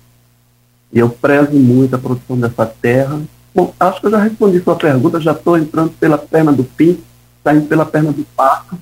E 0.92 0.98
eu 0.98 1.08
prezo 1.08 1.52
muito 1.52 1.94
a 1.94 1.98
produção 1.98 2.38
dessa 2.38 2.66
terra. 2.66 3.20
Bom, 3.54 3.72
acho 3.78 4.00
que 4.00 4.06
eu 4.06 4.10
já 4.10 4.18
respondi 4.18 4.60
sua 4.60 4.76
pergunta, 4.76 5.20
já 5.20 5.32
estou 5.32 5.58
entrando 5.58 5.90
pela 5.98 6.16
perna 6.16 6.52
do 6.52 6.64
Pinto, 6.64 7.02
saindo 7.42 7.66
pela 7.66 7.84
perna 7.84 8.12
do 8.12 8.24
Paco. 8.36 8.78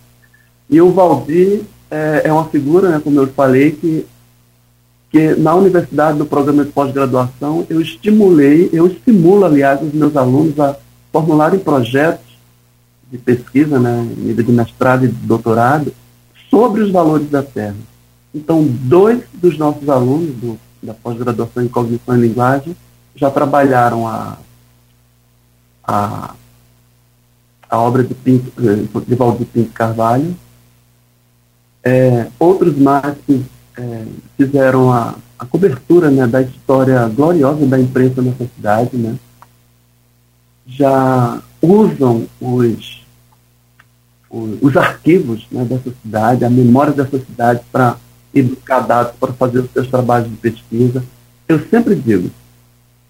E 0.69 0.81
o 0.81 0.93
Valdir 0.93 1.63
é, 1.91 2.23
é 2.25 2.33
uma 2.33 2.45
figura, 2.47 2.91
né, 2.91 3.01
como 3.03 3.21
eu 3.21 3.27
falei, 3.29 3.73
que 3.73 4.07
que 5.09 5.35
na 5.37 5.55
universidade, 5.55 6.19
no 6.19 6.27
programa 6.27 6.65
de 6.65 6.73
pós-graduação, 6.73 7.65
eu 7.71 7.81
estimulei, 7.81 8.69
eu 8.73 8.87
estimulo, 8.87 9.45
aliás, 9.45 9.81
os 9.81 9.95
meus 9.95 10.17
alunos 10.17 10.59
a 10.59 10.77
formularem 11.13 11.61
projetos 11.61 12.27
de 13.11 13.17
pesquisa, 13.17 13.79
né, 13.79 14.07
nível 14.17 14.45
de 14.45 14.53
mestrado 14.53 15.05
e 15.05 15.09
de 15.09 15.15
doutorado, 15.27 15.93
sobre 16.57 16.81
os 16.81 16.91
valores 16.91 17.29
da 17.29 17.43
Terra. 17.43 17.77
Então, 18.35 18.65
dois 18.67 19.23
dos 19.35 19.59
nossos 19.59 19.87
alunos 19.91 20.35
do, 20.37 20.59
da 20.83 20.95
pós-graduação 20.95 21.63
em 21.63 21.69
cognição 21.69 22.17
e 22.17 22.21
linguagem 22.21 22.75
já 23.15 23.31
trabalharam 23.31 24.09
a, 24.09 24.39
a, 25.85 26.35
a 27.69 27.79
obra 27.79 28.03
de, 28.03 28.15
Pinto, 28.15 28.51
eh, 28.59 29.01
de 29.07 29.15
Valdir 29.15 29.47
Pinto 29.49 29.71
Carvalho. 29.75 30.35
É, 31.85 32.29
outros 32.39 32.75
mais 32.79 33.15
que 33.27 33.45
é, 33.77 34.05
fizeram 34.39 34.91
a, 34.91 35.15
a 35.39 35.45
cobertura 35.45 36.11
né, 36.11 36.27
da 36.27 36.41
história 36.41 37.07
gloriosa 37.09 37.67
da 37.67 37.79
imprensa 37.79 38.23
nessa 38.23 38.47
cidade, 38.57 38.97
né, 38.97 39.15
já 40.67 41.43
usam 41.61 42.27
os, 42.41 42.96
os, 44.37 44.59
os 44.63 44.77
arquivos 44.77 45.47
né, 45.51 45.65
dessa 45.65 45.91
cidade, 46.03 46.45
a 46.45 46.51
memória 46.51 46.93
dessa 46.93 47.19
cidade 47.19 47.61
para 47.73 47.97
educar 48.35 48.81
dados, 48.81 49.13
para 49.19 49.33
fazer 49.33 49.61
os 49.61 49.71
seus 49.71 49.89
trabalhos 49.89 50.29
de 50.29 50.37
pesquisa. 50.37 51.03
Eu 51.49 51.61
sempre 51.71 51.95
digo, 51.95 52.31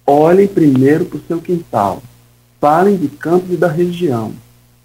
olhem 0.07 0.47
primeiro 0.47 1.05
para 1.05 1.19
o 1.19 1.23
seu 1.27 1.41
quintal, 1.41 2.03
falem 2.61 2.97
de 2.97 3.09
campos 3.09 3.53
e 3.53 3.57
da 3.57 3.69
região. 3.69 4.33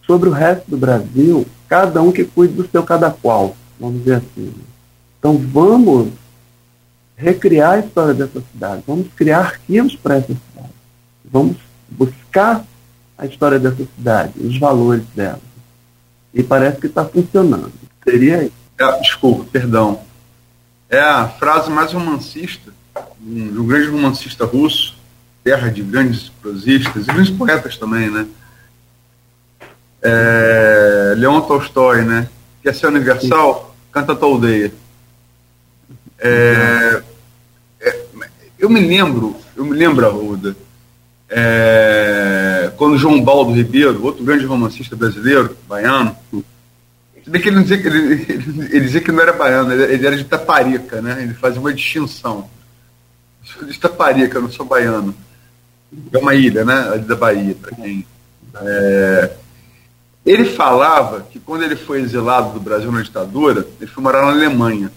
Sobre 0.05 0.29
o 0.29 0.31
resto 0.31 0.69
do 0.69 0.77
Brasil, 0.77 1.45
cada 1.67 2.01
um 2.01 2.11
que 2.11 2.23
cuide 2.23 2.53
do 2.53 2.67
seu 2.67 2.83
cada 2.83 3.11
qual, 3.11 3.55
vamos 3.79 3.99
dizer 3.99 4.15
assim. 4.15 4.45
Né. 4.45 4.63
Então 5.19 5.37
vamos 5.37 6.09
recriar 7.15 7.73
a 7.73 7.79
história 7.79 8.13
dessa 8.13 8.41
cidade, 8.51 8.83
vamos 8.87 9.07
criar 9.15 9.39
arquivos 9.39 9.95
para 9.95 10.15
essa 10.15 10.27
cidade, 10.27 10.73
vamos 11.23 11.57
buscar 11.87 12.65
a 13.15 13.27
história 13.27 13.59
dessa 13.59 13.85
cidade, 13.95 14.33
os 14.39 14.57
valores 14.57 15.03
dela. 15.15 15.39
E 16.33 16.43
parece 16.43 16.79
que 16.79 16.87
está 16.87 17.05
funcionando. 17.05 17.71
Seria 18.03 18.43
isso. 18.43 18.53
É, 18.79 18.99
desculpa, 18.99 19.45
perdão. 19.51 20.01
É 20.89 20.99
a 20.99 21.27
frase 21.27 21.69
mais 21.69 21.93
romancista 21.93 22.73
de 23.19 23.57
um 23.57 23.65
grande 23.65 23.87
romancista 23.87 24.45
russo, 24.45 24.97
terra 25.43 25.69
de 25.69 25.81
grandes 25.81 26.29
prosistas 26.41 27.03
e 27.03 27.07
grandes 27.07 27.31
poetas 27.31 27.77
também, 27.77 28.09
né? 28.09 28.27
É, 30.01 31.13
Leon 31.17 31.41
Tolstói, 31.41 32.03
né? 32.03 32.27
Quer 32.63 32.73
ser 32.73 32.87
universal? 32.87 33.75
Canta 33.91 34.13
a 34.13 34.15
tua 34.15 34.29
aldeia. 34.29 34.73
É, 36.17 37.03
é, 37.79 38.05
eu 38.57 38.69
me 38.69 38.79
lembro, 38.79 39.35
eu 39.55 39.65
me 39.65 39.75
lembro, 39.75 40.05
Arruda, 40.05 40.55
é, 41.33 42.71
quando 42.75 42.97
João 42.97 43.23
Baldo 43.23 43.53
Ribeiro, 43.53 44.03
outro 44.03 44.23
grande 44.23 44.45
romancista 44.45 44.97
brasileiro, 44.97 45.55
baiano, 45.65 46.13
ele, 47.25 47.61
dizia 47.61 47.77
que 47.81 47.87
ele, 47.87 48.25
ele, 48.69 48.79
dizia 48.81 48.99
que 48.99 49.11
não 49.13 49.21
era 49.21 49.31
baiano, 49.31 49.71
ele, 49.71 49.93
ele, 49.93 50.07
era 50.07 50.17
de 50.17 50.25
Taparica, 50.25 51.01
né? 51.01 51.23
Ele 51.23 51.33
fazia 51.33 51.61
uma 51.61 51.73
distinção. 51.73 52.49
Eu 53.41 53.53
sou 53.53 53.63
de 53.65 53.79
Taparica, 53.79 54.37
eu 54.37 54.41
não 54.41 54.51
sou 54.51 54.65
baiano. 54.65 55.15
É 56.11 56.17
uma 56.17 56.35
ilha, 56.35 56.65
né? 56.65 56.97
Da 56.97 57.15
Bahia, 57.15 57.55
para 57.55 57.75
quem. 57.75 58.05
É, 58.55 59.31
ele 60.25 60.45
falava 60.45 61.21
que 61.21 61.39
quando 61.39 61.63
ele 61.63 61.77
foi 61.77 62.01
exilado 62.01 62.51
do 62.51 62.59
Brasil 62.59 62.91
na 62.91 63.01
ditadura, 63.01 63.65
ele 63.79 63.89
foi 63.89 64.03
morar 64.03 64.23
na 64.23 64.31
Alemanha. 64.31 64.91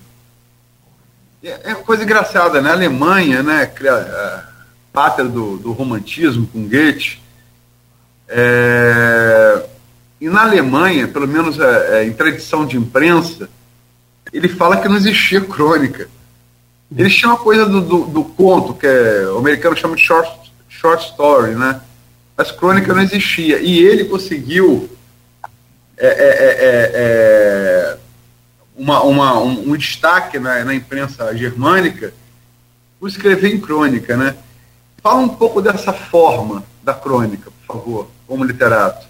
É, 1.42 1.70
é 1.70 1.74
uma 1.74 1.84
coisa 1.84 2.02
engraçada, 2.02 2.60
né? 2.60 2.70
A 2.70 2.72
Alemanha, 2.72 3.42
né? 3.42 3.66
Pátria 4.94 5.28
do, 5.28 5.56
do 5.56 5.72
romantismo 5.72 6.46
com 6.46 6.68
Goethe. 6.68 7.20
É, 8.28 9.66
e 10.20 10.28
na 10.28 10.42
Alemanha, 10.42 11.08
pelo 11.08 11.26
menos 11.26 11.58
é, 11.58 11.98
é, 11.98 12.06
em 12.06 12.12
tradição 12.12 12.64
de 12.64 12.76
imprensa, 12.76 13.50
ele 14.32 14.48
fala 14.48 14.76
que 14.80 14.88
não 14.88 14.96
existia 14.96 15.40
crônica. 15.40 16.08
Eles 16.96 17.12
tinham 17.16 17.32
uma 17.32 17.42
coisa 17.42 17.66
do, 17.66 17.80
do, 17.80 18.04
do, 18.04 18.24
conto, 18.24 18.72
que 18.72 18.86
é, 18.86 19.26
o 19.26 19.38
americano 19.38 19.76
chama 19.76 19.96
de 19.96 20.02
short, 20.02 20.30
short 20.68 21.04
story, 21.10 21.56
né? 21.56 21.80
Mas 22.36 22.52
crônica 22.52 22.94
não 22.94 23.02
existia. 23.02 23.58
E 23.58 23.80
ele 23.80 24.04
conseguiu 24.04 24.88
é, 25.98 26.06
é, 26.06 26.28
é, 26.28 26.90
é 26.94 27.98
uma, 28.76 29.02
uma, 29.02 29.38
um, 29.40 29.72
um, 29.72 29.76
destaque 29.76 30.38
na, 30.38 30.64
na 30.64 30.74
imprensa 30.74 31.36
germânica 31.36 32.14
por 33.00 33.08
escrever 33.08 33.52
em 33.52 33.60
crônica, 33.60 34.16
né? 34.16 34.36
Fala 35.04 35.20
um 35.20 35.28
pouco 35.28 35.60
dessa 35.60 35.92
forma 35.92 36.64
da 36.82 36.94
crônica, 36.94 37.50
por 37.50 37.76
favor, 37.76 38.08
como 38.26 38.42
literato. 38.42 39.06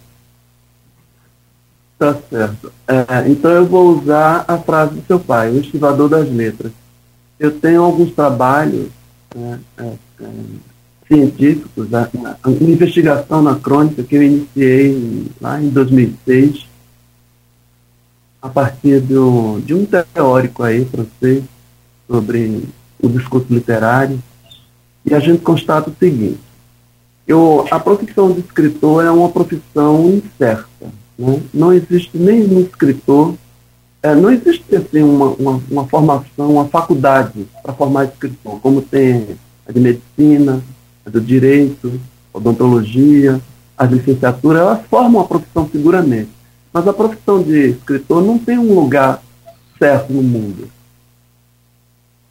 Tá 1.96 2.16
certo. 2.28 2.72
É, 2.88 3.28
então 3.28 3.52
eu 3.52 3.64
vou 3.64 4.00
usar 4.00 4.44
a 4.48 4.58
frase 4.58 4.96
do 4.96 5.06
seu 5.06 5.20
pai, 5.20 5.52
o 5.52 5.60
estivador 5.60 6.08
das 6.08 6.28
letras. 6.28 6.72
Eu 7.38 7.60
tenho 7.60 7.80
alguns 7.80 8.12
trabalhos 8.12 8.88
né, 9.36 9.60
é, 9.78 9.92
é, 10.20 10.28
científicos, 11.06 11.94
a, 11.94 12.10
uma 12.44 12.56
investigação 12.68 13.40
na 13.40 13.54
crônica 13.54 14.02
que 14.02 14.16
eu 14.16 14.22
iniciei 14.24 15.30
lá 15.40 15.62
em 15.62 15.68
2006, 15.68 16.66
a 18.42 18.48
partir 18.48 18.98
do, 18.98 19.60
de 19.60 19.72
um 19.72 19.86
teórico 19.86 20.64
aí 20.64 20.84
francês 20.86 21.44
sobre 22.08 22.64
o 23.00 23.08
discurso 23.08 23.46
literário, 23.48 24.20
e 25.04 25.14
a 25.14 25.18
gente 25.18 25.42
constata 25.42 25.90
o 25.90 25.94
seguinte: 25.98 26.40
eu, 27.26 27.66
a 27.70 27.78
profissão 27.78 28.32
de 28.32 28.40
escritor 28.40 29.04
é 29.04 29.10
uma 29.10 29.28
profissão 29.28 30.08
incerta. 30.10 30.86
Né? 31.18 31.40
Não 31.52 31.72
existe 31.72 32.16
nenhum 32.16 32.60
escritor, 32.60 33.34
é, 34.02 34.14
não 34.14 34.30
existe 34.30 34.76
assim, 34.76 35.02
uma, 35.02 35.28
uma, 35.30 35.62
uma 35.70 35.86
formação, 35.86 36.52
uma 36.52 36.66
faculdade 36.66 37.46
para 37.62 37.72
formar 37.72 38.04
escritor, 38.04 38.60
como 38.60 38.82
tem 38.82 39.36
a 39.66 39.72
de 39.72 39.80
medicina, 39.80 40.62
a 41.06 41.10
do 41.10 41.20
direito, 41.20 42.00
odontologia, 42.32 43.40
a 43.76 43.84
licenciatura, 43.84 44.60
elas 44.60 44.80
formam 44.90 45.22
a 45.22 45.24
profissão 45.24 45.68
seguramente. 45.70 46.30
Mas 46.72 46.86
a 46.88 46.92
profissão 46.92 47.42
de 47.42 47.70
escritor 47.70 48.22
não 48.22 48.36
tem 48.36 48.58
um 48.58 48.74
lugar 48.74 49.22
certo 49.78 50.12
no 50.12 50.22
mundo. 50.22 50.68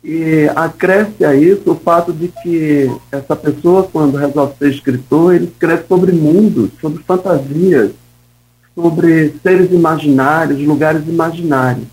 E 0.03 0.49
acresce 0.53 1.23
a 1.23 1.33
isso 1.33 1.71
o 1.71 1.75
fato 1.75 2.11
de 2.11 2.27
que 2.27 2.91
essa 3.09 3.37
pessoa, 3.37 3.87
quando 3.89 4.17
resolve 4.17 4.53
ser 4.59 4.69
escritor, 4.69 5.33
ele 5.33 5.45
escreve 5.45 5.85
sobre 5.87 6.11
mundos, 6.11 6.71
sobre 6.81 7.01
fantasias, 7.03 7.91
sobre 8.75 9.33
seres 9.41 9.71
imaginários, 9.71 10.59
lugares 10.59 11.07
imaginários. 11.07 11.87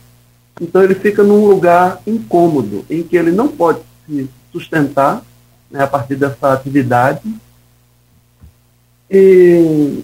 Então 0.61 0.83
ele 0.83 0.97
fica 0.97 1.23
num 1.23 1.47
lugar 1.47 2.01
incômodo, 2.05 2.85
em 2.91 3.03
que 3.03 3.17
ele 3.17 3.31
não 3.31 3.47
pode 3.47 3.81
se 4.07 4.29
sustentar 4.53 5.23
né, 5.71 5.85
a 5.85 5.87
partir 5.87 6.17
dessa 6.17 6.53
atividade. 6.53 7.23
E, 9.09 10.03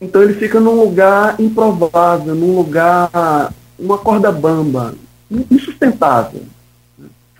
então 0.00 0.22
ele 0.22 0.34
fica 0.34 0.60
num 0.60 0.80
lugar 0.80 1.40
improvável, 1.40 2.36
num 2.36 2.54
lugar, 2.54 3.52
uma 3.76 3.98
corda 3.98 4.30
bamba, 4.30 4.94
insustentável. 5.50 6.42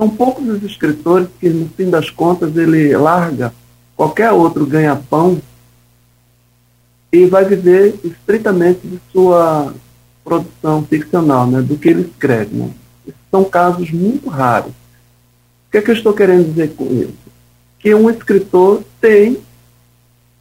São 0.02 0.08
poucos 0.08 0.48
os 0.48 0.64
escritores 0.64 1.28
que, 1.38 1.48
no 1.48 1.68
fim 1.68 1.88
das 1.88 2.10
contas, 2.10 2.56
ele 2.56 2.92
larga 2.96 3.54
qualquer 3.96 4.32
outro 4.32 4.66
ganha-pão 4.66 5.40
e 7.12 7.24
vai 7.26 7.44
viver 7.44 7.94
estritamente 8.02 8.80
de 8.82 9.00
sua 9.12 9.72
produção 10.24 10.82
ficcional, 10.82 11.46
né, 11.46 11.62
do 11.62 11.76
que 11.76 11.88
ele 11.88 12.00
escreve. 12.02 12.52
Né. 12.52 12.70
São 13.30 13.44
casos 13.44 13.92
muito 13.92 14.28
raros. 14.28 14.72
O 14.72 15.70
que, 15.70 15.78
é 15.78 15.80
que 15.80 15.92
eu 15.92 15.94
estou 15.94 16.12
querendo 16.12 16.50
dizer 16.50 16.74
com 16.74 16.86
isso? 16.86 17.14
Que 17.78 17.94
um 17.94 18.10
escritor 18.10 18.82
tem 19.00 19.38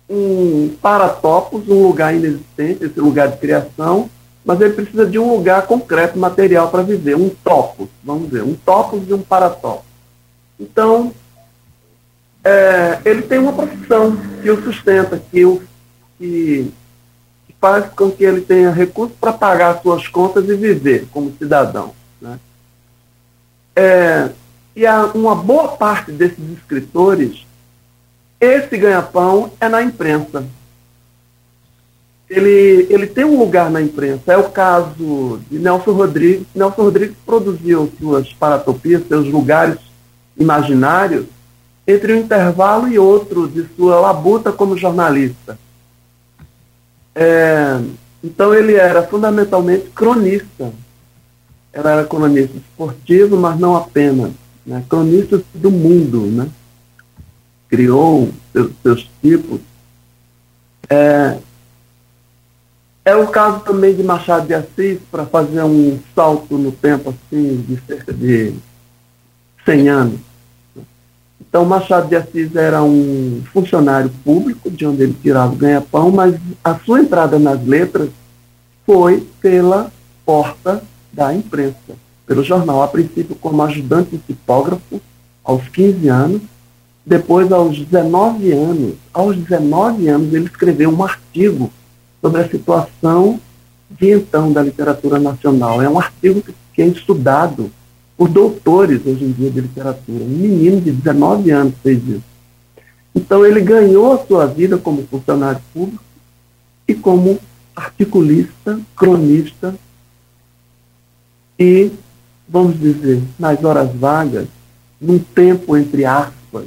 um 0.10 0.76
paratopos, 0.82 1.70
um 1.70 1.84
lugar 1.84 2.16
inexistente, 2.16 2.86
esse 2.86 3.00
lugar 3.00 3.28
de 3.28 3.38
criação, 3.38 4.10
mas 4.44 4.60
ele 4.60 4.74
precisa 4.74 5.06
de 5.06 5.20
um 5.20 5.36
lugar 5.36 5.68
concreto, 5.68 6.18
material 6.18 6.70
para 6.70 6.82
viver, 6.82 7.16
um 7.16 7.30
topos, 7.30 7.88
vamos 8.04 8.30
dizer, 8.30 8.44
um 8.44 8.56
topos 8.56 9.08
e 9.08 9.14
um 9.14 9.22
paratopos. 9.22 9.86
Então, 10.60 11.14
é, 12.44 13.00
ele 13.06 13.22
tem 13.22 13.38
uma 13.38 13.54
profissão 13.54 14.18
que 14.42 14.50
o 14.50 14.64
sustenta, 14.64 15.22
que, 15.32 15.46
o, 15.46 15.62
que, 16.18 16.72
que 17.48 17.56
faz 17.60 17.86
com 17.94 18.12
que 18.12 18.24
ele 18.24 18.42
tenha 18.42 18.72
recursos 18.72 19.16
para 19.20 19.34
pagar 19.34 19.80
suas 19.82 20.08
contas 20.08 20.48
e 20.50 20.56
viver 20.56 21.08
como 21.12 21.36
cidadão. 21.38 21.94
Né? 22.20 22.40
É, 23.76 24.30
e 24.76 24.86
a, 24.88 25.06
uma 25.14 25.36
boa 25.36 25.70
parte 25.70 26.12
desses 26.12 26.50
escritores, 26.58 27.46
esse 28.40 28.76
ganha-pão 28.76 29.52
é 29.60 29.70
na 29.70 29.84
imprensa 29.84 30.44
ele, 32.32 32.88
ele 32.90 33.08
tem 33.08 33.26
um 33.26 33.38
lugar 33.38 33.70
na 33.70 33.82
imprensa. 33.82 34.32
É 34.32 34.38
o 34.38 34.50
caso 34.50 35.42
de 35.50 35.60
Nelson 35.60 35.92
Rodrigues. 35.92 36.48
Nelson 36.56 36.84
Rodrigues 36.84 37.18
produziu 37.26 37.92
suas 38.00 38.32
paratopias, 38.32 39.06
seus 39.06 39.28
lugares 39.28 39.78
imaginários, 40.38 41.26
entre 41.86 42.14
um 42.14 42.20
intervalo 42.20 42.88
e 42.88 42.98
outro 42.98 43.50
de 43.50 43.68
sua 43.76 44.00
labuta 44.00 44.50
como 44.50 44.78
jornalista. 44.78 45.60
É, 47.14 47.82
então 48.24 48.56
ele 48.56 48.76
era 48.76 49.04
fundamentalmente 49.04 49.90
cronista. 49.94 50.72
Era 51.74 52.06
cronista 52.06 52.56
esportivo, 52.56 53.36
mas 53.36 53.60
não 53.60 53.76
apenas. 53.76 54.32
Né? 54.66 54.82
Cronista 54.88 55.44
do 55.54 55.70
mundo. 55.70 56.22
Né? 56.28 56.48
Criou 57.68 58.30
seus, 58.54 58.72
seus 58.82 59.10
tipos. 59.22 59.60
É, 60.90 61.38
é 63.04 63.16
o 63.16 63.28
caso 63.28 63.62
também 63.62 63.96
de 63.96 64.04
Machado 64.04 64.48
de 64.48 64.54
Assis, 64.54 65.00
para 65.12 65.26
fazer 65.26 65.64
um 65.64 66.00
salto 66.16 66.58
no 66.58 66.72
tempo 66.72 67.10
assim, 67.10 67.66
de 67.68 67.80
cerca 67.88 68.14
de 68.14 68.54
100 69.66 69.90
anos. 69.90 70.20
Então, 71.40 71.66
Machado 71.66 72.08
de 72.08 72.16
Assis 72.16 72.56
era 72.56 72.84
um 72.84 73.42
funcionário 73.52 74.12
público, 74.24 74.70
de 74.70 74.86
onde 74.86 75.04
ele 75.04 75.18
tirava 75.22 75.52
o 75.52 75.58
ganha-pão, 75.58 76.12
mas 76.12 76.36
a 76.64 76.76
sua 76.76 77.02
entrada 77.02 77.40
nas 77.40 77.66
letras 77.66 78.10
foi 78.86 79.28
pela 79.42 79.92
porta 80.26 80.84
da 81.12 81.34
imprensa, 81.34 81.96
pelo 82.26 82.44
jornal, 82.44 82.84
a 82.84 82.88
princípio 82.88 83.36
como 83.36 83.64
ajudante 83.64 84.18
tipógrafo, 84.28 85.02
aos 85.44 85.68
15 85.70 86.08
anos, 86.08 86.42
depois 87.04 87.52
aos 87.52 87.78
19 87.80 88.52
anos. 88.52 88.96
Aos 89.12 89.36
19 89.36 90.08
anos 90.08 90.34
ele 90.34 90.46
escreveu 90.46 90.90
um 90.92 91.04
artigo 91.04 91.72
sobre 92.22 92.42
a 92.42 92.50
situação 92.50 93.40
de 93.90 94.12
então 94.12 94.52
da 94.52 94.62
literatura 94.62 95.20
nacional. 95.20 95.82
É 95.82 95.90
um 95.90 96.00
artigo 96.00 96.42
que 96.74 96.82
é 96.82 96.88
estudado 96.88 97.72
por 98.18 98.30
doutores 98.30 99.02
hoje 99.06 99.26
em 99.26 99.32
dia 99.32 99.50
de 99.50 99.62
literatura. 99.62 100.24
Um 100.24 100.28
menino 100.28 100.80
de 100.80 100.92
19 100.92 101.52
anos 101.52 101.74
fez 101.82 101.98
isso. 102.08 102.24
Então 103.14 103.46
ele 103.46 103.60
ganhou 103.62 104.14
a 104.14 104.26
sua 104.26 104.46
vida 104.46 104.78
como 104.78 105.06
funcionário 105.08 105.62
público 105.74 106.04
e 106.88 106.94
como 106.94 107.40
articulista, 107.76 108.80
cronista 108.96 109.76
e, 111.60 111.92
vamos 112.48 112.80
dizer, 112.80 113.22
nas 113.38 113.64
horas 113.64 113.94
vagas, 113.96 114.48
num 115.00 115.20
tempo 115.20 115.76
entre 115.76 116.06
aspas, 116.06 116.66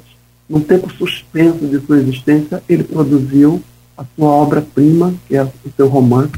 num 0.48 0.60
tempo 0.60 0.92
suspenso 0.92 1.66
de 1.66 1.80
sua 1.86 1.98
existência, 1.98 2.62
ele 2.68 2.84
produziu 2.84 3.62
a 3.96 4.04
sua 4.16 4.28
obra-prima, 4.28 5.14
que 5.26 5.36
é 5.36 5.42
o 5.44 5.52
seu 5.76 5.88
romance, 5.88 6.32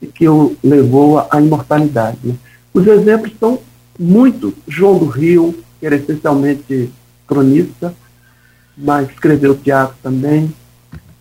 e 0.00 0.06
que 0.06 0.28
o 0.28 0.56
levou 0.62 1.26
à 1.30 1.40
imortalidade. 1.40 2.18
Né? 2.22 2.34
Os 2.72 2.86
exemplos 2.86 3.32
são 3.38 3.58
muitos. 3.98 4.52
João 4.66 4.98
do 4.98 5.06
Rio, 5.06 5.62
que 5.78 5.86
era 5.86 5.96
essencialmente 5.96 6.90
cronista, 7.26 7.94
mas 8.76 9.08
escreveu 9.10 9.54
teatro 9.54 9.96
também. 10.02 10.52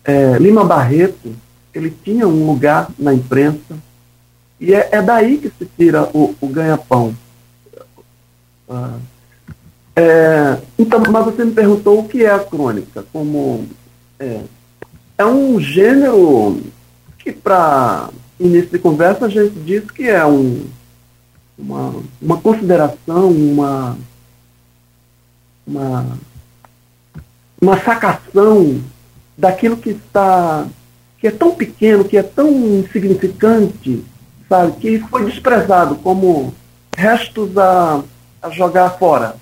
é, 0.04 0.38
Lima 0.38 0.64
Barreto, 0.64 1.34
ele 1.74 1.94
tinha 2.04 2.28
um 2.28 2.46
lugar 2.48 2.90
na 2.98 3.14
imprensa, 3.14 3.78
e 4.60 4.74
é, 4.74 4.90
é 4.92 5.02
daí 5.02 5.38
que 5.38 5.50
se 5.50 5.70
tira 5.78 6.10
o, 6.14 6.36
o 6.40 6.48
ganha-pão. 6.48 7.16
Ah, 8.70 8.98
é, 9.96 10.58
então, 10.78 11.02
mas 11.12 11.26
você 11.26 11.44
me 11.44 11.52
perguntou 11.52 12.00
o 12.00 12.08
que 12.08 12.24
é 12.24 12.32
a 12.32 12.40
crônica. 12.40 13.04
Como 13.12 13.68
é, 15.22 15.26
um 15.26 15.60
gênero 15.60 16.62
que, 17.18 17.32
para 17.32 18.10
início 18.40 18.72
de 18.72 18.80
conversa, 18.80 19.26
a 19.26 19.30
gente 19.30 19.54
diz 19.60 19.90
que 19.92 20.10
é 20.10 20.26
um, 20.26 20.66
uma, 21.58 21.96
uma 22.22 22.38
consideração, 22.38 23.30
uma, 23.30 23.98
uma, 25.66 26.18
uma 27.62 27.80
sacação 27.82 28.82
daquilo 29.38 29.78
que 29.78 29.92
está 29.92 30.68
que 31.20 31.28
é 31.28 31.32
tão 31.32 31.54
pequeno, 31.54 32.04
que 32.04 32.18
é 32.18 32.24
tão 32.24 32.50
insignificante, 32.80 34.04
sabe, 34.50 34.72
que 34.78 34.98
foi 34.98 35.26
desprezado 35.26 35.96
como 35.98 36.52
restos 36.98 37.56
a, 37.60 38.04
a 38.42 38.50
jogar 38.50 38.90
fora. 38.98 39.36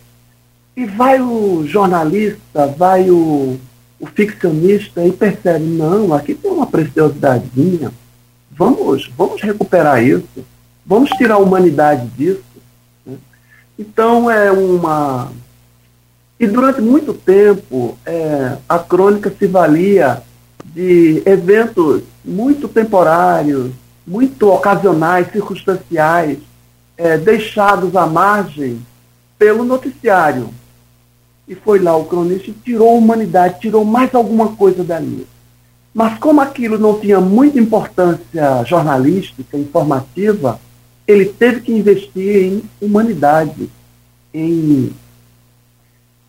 E 0.76 0.86
vai 0.86 1.22
o 1.22 1.66
jornalista, 1.66 2.68
vai 2.68 3.10
o, 3.10 3.58
o 4.00 4.08
ficcionista 4.08 5.06
e 5.06 5.12
percebe, 5.12 5.66
não, 5.66 6.14
aqui 6.14 6.34
tem 6.34 6.50
uma 6.50 6.66
preciosidadezinha, 6.66 7.92
vamos, 8.50 9.10
vamos 9.18 9.42
recuperar 9.42 10.04
isso, 10.04 10.46
vamos 10.86 11.10
tirar 11.12 11.36
a 11.36 11.40
humanidade 11.40 12.08
disso. 12.18 12.44
Né? 13.06 13.18
Então 13.78 14.32
é 14.32 14.52
uma. 14.52 15.32
E 16.40 16.48
durante 16.48 16.80
muito 16.80 17.14
tempo 17.14 17.98
é, 18.06 18.58
a 18.68 18.80
crônica 18.80 19.34
se 19.38 19.46
valia 19.46 20.24
de 20.64 21.22
eventos 21.26 22.04
muito 22.24 22.68
temporários, 22.70 23.72
muito 24.08 24.50
ocasionais, 24.50 25.32
circunstanciais, 25.32 26.38
é, 26.98 27.18
deixados 27.18 27.96
à 27.96 28.06
margem 28.08 28.82
pelo 29.38 29.64
noticiário. 29.64 30.50
E 31.50 31.56
foi 31.56 31.80
lá 31.80 31.98
o 31.98 32.06
cronista 32.06 32.52
e 32.52 32.54
tirou 32.54 32.90
a 32.90 32.94
humanidade, 32.94 33.60
tirou 33.60 33.84
mais 33.84 34.14
alguma 34.14 34.56
coisa 34.56 34.84
dali. 34.84 35.28
Mas 35.94 36.20
como 36.20 36.40
aquilo 36.40 36.78
não 36.78 37.00
tinha 37.00 37.20
muita 37.20 37.60
importância 37.60 38.64
jornalística, 38.64 39.58
informativa, 39.58 40.60
ele 41.08 41.26
teve 41.26 41.62
que 41.62 41.72
investir 41.72 42.46
em 42.46 42.64
humanidade, 42.80 43.68
em, 44.32 44.92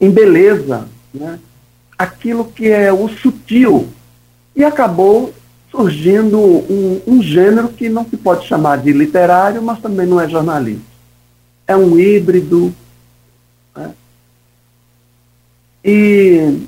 em 0.01 0.11
beleza, 0.11 0.89
né? 1.13 1.39
aquilo 1.99 2.47
que 2.47 2.71
é 2.71 2.91
o 2.91 3.07
sutil. 3.09 3.89
E 4.57 4.65
acabou 4.65 5.35
surgindo 5.71 6.39
um, 6.39 7.01
um 7.07 7.23
gênero 7.23 7.69
que 7.69 7.91
não 7.91 8.05
se 8.05 8.17
pode 8.17 8.47
chamar 8.47 8.79
de 8.79 8.91
literário, 8.91 9.63
mas 9.63 9.81
também 9.81 10.07
não 10.07 10.19
é 10.19 10.29
jornalista. 10.29 10.83
É 11.67 11.77
um 11.77 11.99
híbrido. 11.99 12.75
E 15.85 16.67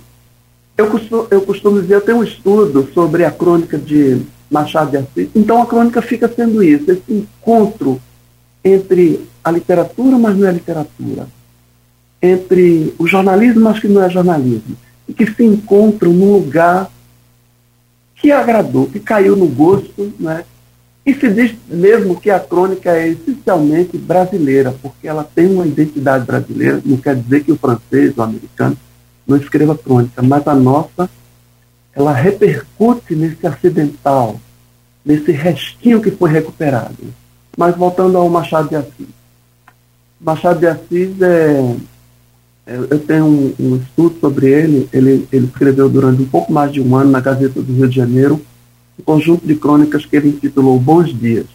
eu 0.76 0.86
costumo, 0.88 1.26
eu 1.30 1.42
costumo 1.42 1.80
dizer, 1.80 1.94
eu 1.94 2.00
tenho 2.00 2.18
um 2.18 2.24
estudo 2.24 2.88
sobre 2.94 3.24
a 3.24 3.30
crônica 3.30 3.78
de 3.78 4.22
Machado 4.50 4.90
de 4.90 4.96
Assis, 4.98 5.28
então 5.34 5.62
a 5.62 5.66
crônica 5.66 6.00
fica 6.02 6.28
sendo 6.28 6.62
isso, 6.62 6.90
esse 6.90 7.02
encontro 7.12 8.00
entre 8.64 9.26
a 9.42 9.50
literatura, 9.50 10.18
mas 10.18 10.36
não 10.36 10.46
é 10.46 10.52
literatura, 10.52 11.26
entre 12.20 12.94
o 12.98 13.06
jornalismo, 13.06 13.60
mas 13.62 13.78
que 13.78 13.88
não 13.88 14.02
é 14.02 14.08
jornalismo, 14.08 14.76
e 15.08 15.12
que 15.12 15.26
se 15.26 15.44
encontram 15.44 16.12
num 16.12 16.32
lugar 16.32 16.90
que 18.16 18.30
agradou, 18.30 18.86
que 18.86 19.00
caiu 19.00 19.36
no 19.36 19.46
gosto, 19.46 20.12
né? 20.18 20.44
E 21.04 21.12
se 21.12 21.28
diz 21.28 21.52
mesmo 21.68 22.20
que 22.20 22.30
a 22.30 22.38
crônica 22.38 22.92
é 22.92 23.08
essencialmente 23.08 23.98
brasileira, 23.98 24.72
porque 24.80 25.08
ela 25.08 25.24
tem 25.24 25.46
uma 25.46 25.66
identidade 25.66 26.24
brasileira, 26.24 26.80
não 26.84 26.96
quer 26.96 27.16
dizer 27.16 27.42
que 27.42 27.50
o 27.50 27.56
francês, 27.56 28.16
o 28.16 28.22
americano, 28.22 28.76
não 29.26 29.36
escreva 29.36 29.76
crônica, 29.76 30.22
mas 30.22 30.46
a 30.46 30.54
nossa, 30.54 31.08
ela 31.94 32.12
repercute 32.12 33.14
nesse 33.14 33.46
acidental, 33.46 34.40
nesse 35.04 35.32
restinho 35.32 36.00
que 36.00 36.10
foi 36.10 36.30
recuperado. 36.30 36.96
Mas 37.56 37.76
voltando 37.76 38.16
ao 38.16 38.28
Machado 38.28 38.68
de 38.68 38.76
Assis. 38.76 39.08
Machado 40.20 40.60
de 40.60 40.66
Assis 40.66 41.20
é, 41.20 41.76
é 42.66 42.76
eu 42.76 42.98
tenho 42.98 43.26
um, 43.26 43.54
um, 43.58 43.76
estudo 43.76 44.18
sobre 44.20 44.48
ele. 44.48 44.88
ele. 44.92 45.28
Ele 45.30 45.46
escreveu 45.46 45.88
durante 45.88 46.22
um 46.22 46.28
pouco 46.28 46.52
mais 46.52 46.72
de 46.72 46.80
um 46.80 46.96
ano 46.96 47.10
na 47.10 47.20
Gazeta 47.20 47.60
do 47.60 47.72
Rio 47.72 47.88
de 47.88 47.96
Janeiro 47.96 48.40
um 48.98 49.02
conjunto 49.02 49.46
de 49.46 49.54
crônicas 49.56 50.04
que 50.04 50.16
ele 50.16 50.28
intitulou 50.28 50.78
Bons 50.78 51.12
Dias. 51.18 51.46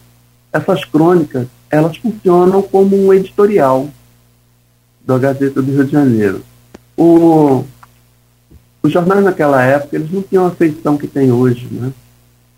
Essas 0.51 0.84
crônicas, 0.84 1.47
elas 1.69 1.97
funcionam 1.97 2.62
como 2.62 2.95
um 2.95 3.13
editorial 3.13 3.89
da 5.06 5.17
Gazeta 5.17 5.62
do 5.62 5.71
Rio 5.71 5.86
de 5.86 5.91
Janeiro. 5.91 6.41
O, 6.97 7.63
os 8.81 8.91
jornais 8.91 9.23
naquela 9.23 9.62
época, 9.62 9.95
eles 9.95 10.12
não 10.12 10.23
tinham 10.23 10.47
a 10.47 10.51
feição 10.51 10.97
que 10.97 11.07
tem 11.07 11.31
hoje, 11.31 11.67
né? 11.71 11.93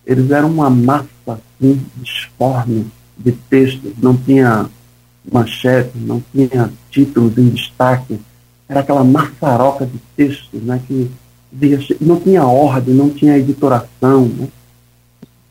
Eles 0.06 0.32
eram 0.32 0.50
uma 0.50 0.70
massa 0.70 1.08
assim, 1.28 1.82
disforme 1.98 2.88
de 3.18 3.34
textos, 3.34 3.92
não 4.02 4.16
tinha 4.16 4.70
manchete, 5.30 5.92
não 5.98 6.24
tinha 6.32 6.72
títulos 6.90 7.38
em 7.38 7.50
destaque, 7.50 8.20
era 8.68 8.80
aquela 8.80 9.04
maçaroca 9.04 9.86
de 9.86 10.00
textos, 10.16 10.62
né? 10.62 10.82
Que 10.88 11.12
não 12.00 12.20
tinha 12.20 12.46
ordem, 12.46 12.96
não 12.96 13.10
tinha 13.10 13.38
editoração, 13.38 14.26
né? 14.26 14.48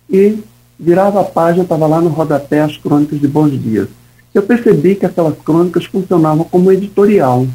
E 0.09 0.39
virava 0.79 1.21
a 1.21 1.25
página, 1.25 1.65
estava 1.65 1.87
lá 1.87 2.01
no 2.01 2.09
rodapé 2.09 2.61
as 2.61 2.77
crônicas 2.77 3.21
de 3.21 3.29
Bons 3.29 3.61
Dias. 3.61 3.89
Eu 4.33 4.43
percebi 4.43 4.95
que 4.95 5.05
aquelas 5.05 5.37
crônicas 5.39 5.85
funcionavam 5.85 6.45
como 6.45 6.73
editorial 6.73 7.47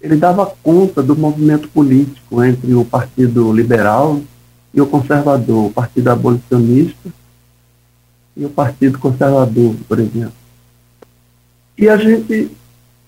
ele 0.00 0.16
dava 0.16 0.46
conta 0.62 1.02
do 1.02 1.16
movimento 1.16 1.68
político 1.68 2.42
entre 2.42 2.74
o 2.74 2.84
Partido 2.84 3.52
Liberal 3.52 4.20
e 4.72 4.80
o 4.80 4.86
Conservador, 4.86 5.66
o 5.66 5.72
Partido 5.72 6.08
Abolicionista 6.08 7.10
e 8.36 8.44
o 8.44 8.50
Partido 8.50 8.98
Conservador, 8.98 9.74
por 9.88 9.98
exemplo. 9.98 10.32
E 11.76 11.88
a 11.88 11.96
gente 11.96 12.50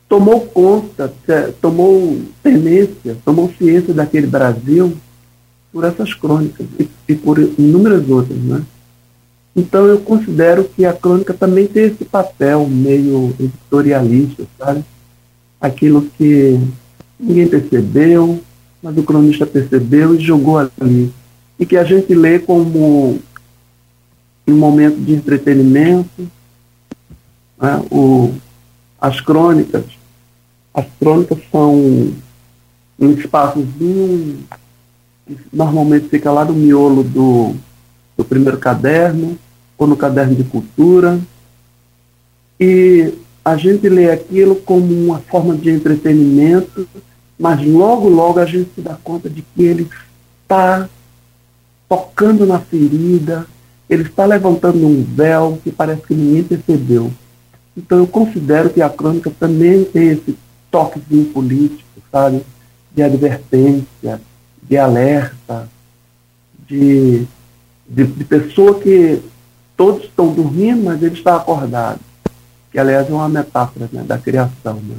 tomou 0.09 0.41
conta, 0.41 1.13
tomou 1.61 2.21
tenência, 2.43 3.17
tomou 3.25 3.53
ciência 3.57 3.95
daquele 3.95 4.27
Brasil 4.27 4.97
por 5.73 5.85
essas 5.85 6.13
crônicas 6.15 6.67
e, 6.79 6.89
e 7.09 7.15
por 7.15 7.39
inúmeras 7.39 8.09
outras, 8.09 8.39
né? 8.39 8.63
Então 9.55 9.87
eu 9.87 10.01
considero 10.01 10.65
que 10.65 10.85
a 10.85 10.93
crônica 10.93 11.35
também 11.35 11.67
tem 11.67 11.85
esse 11.85 12.05
papel 12.05 12.67
meio 12.69 13.35
editorialista, 13.39 14.45
sabe? 14.59 14.85
Aquilo 15.61 16.03
que 16.17 16.59
ninguém 17.19 17.47
percebeu, 17.47 18.41
mas 18.83 18.97
o 18.97 19.03
cronista 19.03 19.47
percebeu 19.47 20.15
e 20.15 20.21
jogou 20.21 20.59
ali. 20.59 21.13
E 21.59 21.67
que 21.67 21.77
a 21.77 21.85
gente 21.85 22.15
lê 22.15 22.39
como 22.39 23.19
um 24.47 24.57
momento 24.57 24.97
de 24.97 25.13
entretenimento, 25.13 26.31
né? 27.61 27.83
o, 27.91 28.33
as 29.01 29.21
crônicas. 29.21 29.85
As 30.73 30.87
crônicas 30.99 31.39
são 31.51 32.13
um 32.99 33.11
espaçozinho 33.13 34.39
que 35.27 35.39
normalmente 35.53 36.09
fica 36.09 36.31
lá 36.31 36.45
no 36.45 36.55
miolo 36.55 37.03
do, 37.03 37.55
do 38.17 38.25
primeiro 38.25 38.59
caderno, 38.59 39.39
ou 39.77 39.87
no 39.87 39.97
caderno 39.97 40.35
de 40.35 40.45
cultura. 40.45 41.19
E 42.59 43.15
a 43.45 43.57
gente 43.57 43.89
lê 43.89 44.11
aquilo 44.11 44.57
como 44.57 44.93
uma 44.93 45.19
forma 45.19 45.57
de 45.57 45.71
entretenimento 45.71 46.87
mas 47.41 47.67
logo, 47.67 48.07
logo 48.07 48.39
a 48.39 48.45
gente 48.45 48.71
se 48.75 48.83
dá 48.83 48.99
conta 49.03 49.31
de 49.31 49.41
que 49.41 49.63
ele 49.63 49.89
está 50.43 50.87
tocando 51.89 52.45
na 52.45 52.61
ferida, 52.61 53.47
ele 53.89 54.03
está 54.03 54.27
levantando 54.27 54.87
um 54.87 55.03
véu 55.03 55.59
que 55.65 55.73
parece 55.73 56.03
que 56.03 56.13
ninguém 56.13 56.45
percebeu. 56.45 57.11
Então 57.75 57.97
eu 57.97 58.07
considero 58.07 58.69
que 58.69 58.83
a 58.83 58.91
crônica 58.91 59.33
também 59.41 59.85
tem 59.85 60.09
esse 60.09 60.37
toquezinho 60.71 61.33
político, 61.33 61.89
sabe? 62.13 62.43
De 62.95 63.03
advertência, 63.03 64.21
de 64.63 64.77
alerta, 64.77 65.67
de, 66.69 67.27
de, 67.89 68.05
de 68.05 68.25
pessoa 68.25 68.79
que 68.79 69.23
todos 69.79 70.05
estão 70.05 70.31
dormindo, 70.31 70.85
mas 70.85 71.03
ele 71.03 71.15
está 71.15 71.37
acordado. 71.37 72.01
Que 72.71 72.79
aliás 72.79 73.09
é 73.09 73.13
uma 73.13 73.29
metáfora 73.29 73.89
né, 73.93 74.03
da 74.03 74.19
criação. 74.19 74.75
Né? 74.75 74.97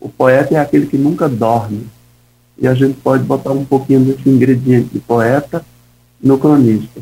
O 0.00 0.08
poeta 0.08 0.54
é 0.54 0.58
aquele 0.58 0.86
que 0.86 0.96
nunca 0.96 1.28
dorme. 1.28 1.86
E 2.58 2.66
a 2.66 2.74
gente 2.74 2.98
pode 3.00 3.24
botar 3.24 3.52
um 3.52 3.64
pouquinho 3.64 4.04
desse 4.04 4.28
ingrediente 4.28 4.90
de 4.90 5.00
poeta 5.00 5.64
no 6.20 6.38
cronista. 6.38 7.00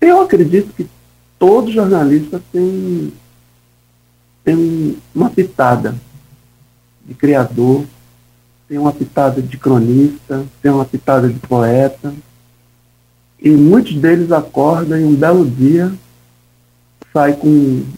Eu 0.00 0.22
acredito 0.22 0.72
que 0.74 0.88
todo 1.38 1.72
jornalista 1.72 2.40
tem, 2.52 3.12
tem 4.44 4.96
uma 5.14 5.28
pitada 5.28 5.94
de 7.04 7.14
criador, 7.14 7.84
tem 8.68 8.78
uma 8.78 8.92
pitada 8.92 9.40
de 9.42 9.56
cronista, 9.56 10.44
tem 10.62 10.70
uma 10.70 10.84
pitada 10.84 11.28
de 11.28 11.38
poeta, 11.38 12.14
E 13.40 13.50
muitos 13.50 13.94
deles 13.94 14.32
acordam 14.32 14.98
e 14.98 15.04
um 15.04 15.14
belo 15.14 15.48
dia 15.48 15.92
sai 17.12 17.34
com 17.34 17.48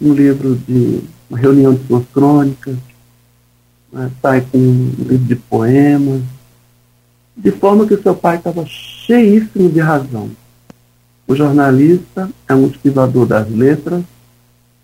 um 0.01 0.13
livro 0.13 0.57
de 0.57 1.01
uma 1.29 1.39
reunião 1.39 1.75
de 1.75 1.87
suas 1.87 2.05
crônicas, 2.13 2.77
né, 3.93 4.11
sai 4.21 4.41
com 4.41 4.59
um 4.59 4.95
livro 4.99 5.27
de 5.27 5.37
poemas, 5.37 6.23
de 7.37 7.51
forma 7.53 7.87
que 7.87 7.95
o 7.95 8.03
seu 8.03 8.15
pai 8.15 8.37
estava 8.37 8.65
cheíssimo 8.67 9.69
de 9.69 9.81
razão. 9.81 10.31
O 11.27 11.35
jornalista 11.35 12.29
é 12.49 12.55
um 12.55 12.67
esquivador 12.67 13.27
das 13.27 13.49
letras, 13.49 14.03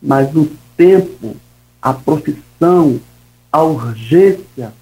mas 0.00 0.34
o 0.34 0.48
tempo, 0.76 1.36
a 1.82 1.92
profissão, 1.92 3.00
a 3.50 3.62
urgência 3.62 4.72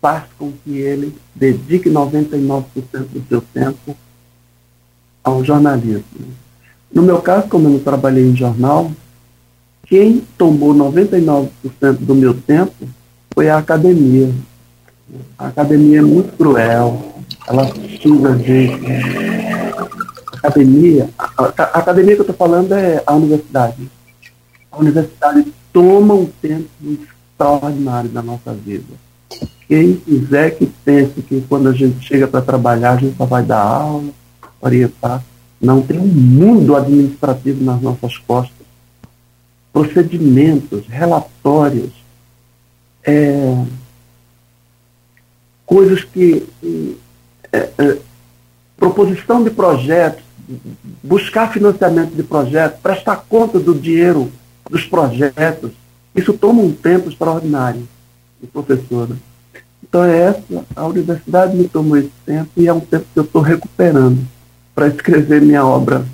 faz 0.00 0.24
com 0.38 0.52
que 0.52 0.78
ele 0.78 1.14
dedique 1.34 1.90
99% 1.90 2.64
do 2.92 3.24
seu 3.28 3.40
tempo 3.40 3.96
ao 5.24 5.44
jornalismo. 5.44 6.04
No 6.92 7.02
meu 7.02 7.20
caso, 7.20 7.48
como 7.48 7.68
eu 7.68 7.72
não 7.72 7.78
trabalhei 7.78 8.24
em 8.24 8.36
jornal, 8.36 8.90
quem 9.86 10.22
tomou 10.36 10.74
99% 10.74 11.48
do 12.00 12.14
meu 12.14 12.34
tempo 12.34 12.74
foi 13.34 13.48
a 13.48 13.58
academia. 13.58 14.30
A 15.38 15.48
academia 15.48 15.98
é 15.98 16.02
muito 16.02 16.36
cruel, 16.36 17.14
ela 17.46 17.66
xinga 18.00 18.32
a 18.32 18.36
gente. 18.36 18.86
A 20.32 20.48
academia, 20.48 21.08
a, 21.18 21.44
a, 21.44 21.78
academia 21.78 22.14
que 22.14 22.20
eu 22.20 22.30
estou 22.30 22.36
falando 22.36 22.72
é 22.72 23.02
a 23.06 23.14
universidade. 23.14 23.90
A 24.70 24.78
universidade 24.78 25.52
toma 25.72 26.14
um 26.14 26.26
tempo 26.26 26.68
extraordinário 26.82 28.10
da 28.10 28.22
nossa 28.22 28.52
vida. 28.52 28.92
Quem 29.66 29.96
quiser 29.96 30.56
que 30.56 30.66
pense 30.84 31.22
que 31.22 31.42
quando 31.48 31.68
a 31.68 31.72
gente 31.72 32.06
chega 32.06 32.26
para 32.26 32.40
trabalhar, 32.40 32.92
a 32.92 32.96
gente 32.96 33.16
só 33.16 33.26
vai 33.26 33.42
dar 33.42 33.60
aula, 33.60 34.10
orientar. 34.60 35.22
Não 35.60 35.82
tem 35.82 35.98
um 35.98 36.06
mundo 36.06 36.76
administrativo 36.76 37.64
nas 37.64 37.80
nossas 37.80 38.16
costas. 38.16 38.66
Procedimentos, 39.72 40.86
relatórios, 40.86 41.90
é, 43.04 43.64
coisas 45.66 46.04
que. 46.04 46.46
É, 47.52 47.70
é, 47.78 47.98
proposição 48.76 49.42
de 49.42 49.50
projetos, 49.50 50.22
buscar 51.02 51.52
financiamento 51.52 52.14
de 52.14 52.22
projetos, 52.22 52.78
prestar 52.80 53.16
conta 53.28 53.58
do 53.58 53.74
dinheiro 53.74 54.30
dos 54.70 54.84
projetos. 54.84 55.72
Isso 56.14 56.32
toma 56.32 56.62
um 56.62 56.72
tempo 56.72 57.08
extraordinário, 57.08 57.88
professora. 58.52 59.16
Então 59.82 60.04
é 60.04 60.18
essa, 60.18 60.64
a 60.76 60.86
universidade 60.86 61.56
me 61.56 61.66
tomou 61.66 61.96
esse 61.96 62.12
tempo 62.24 62.50
e 62.56 62.68
é 62.68 62.72
um 62.72 62.80
tempo 62.80 63.06
que 63.12 63.18
eu 63.18 63.24
estou 63.24 63.42
recuperando 63.42 64.24
para 64.78 64.86
escrever 64.86 65.42
minha 65.42 65.66
obra 65.66 66.06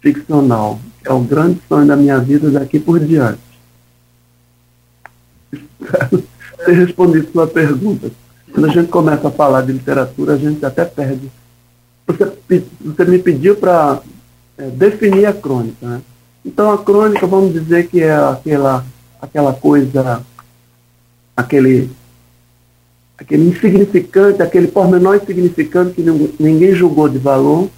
ficcional, 0.00 0.80
é 1.04 1.12
o 1.12 1.20
grande 1.20 1.60
sonho 1.68 1.86
da 1.86 1.94
minha 1.94 2.18
vida 2.18 2.50
daqui 2.50 2.80
por 2.80 2.98
diante. 2.98 3.38
Espero 5.52 6.24
ter 6.66 6.72
respondido 6.72 7.30
sua 7.30 7.46
pergunta. 7.46 8.10
Quando 8.52 8.66
a 8.66 8.72
gente 8.72 8.88
começa 8.88 9.28
a 9.28 9.30
falar 9.30 9.62
de 9.62 9.70
literatura, 9.70 10.34
a 10.34 10.36
gente 10.36 10.66
até 10.66 10.84
perde. 10.84 11.30
Você, 12.04 12.64
você 12.84 13.04
me 13.04 13.20
pediu 13.20 13.54
para 13.54 14.00
é, 14.58 14.68
definir 14.70 15.26
a 15.26 15.32
crônica. 15.32 15.86
Né? 15.86 16.02
Então 16.44 16.72
a 16.72 16.78
crônica, 16.78 17.24
vamos 17.28 17.52
dizer 17.52 17.86
que 17.86 18.02
é 18.02 18.12
aquela, 18.12 18.84
aquela 19.22 19.52
coisa, 19.52 20.20
aquele 21.36 21.88
aquele 23.16 23.50
insignificante, 23.50 24.42
aquele 24.42 24.66
pormenor 24.66 25.14
insignificante 25.14 25.92
que 25.94 26.02
ninguém 26.40 26.74
julgou 26.74 27.08
de 27.08 27.18
valor, 27.18 27.70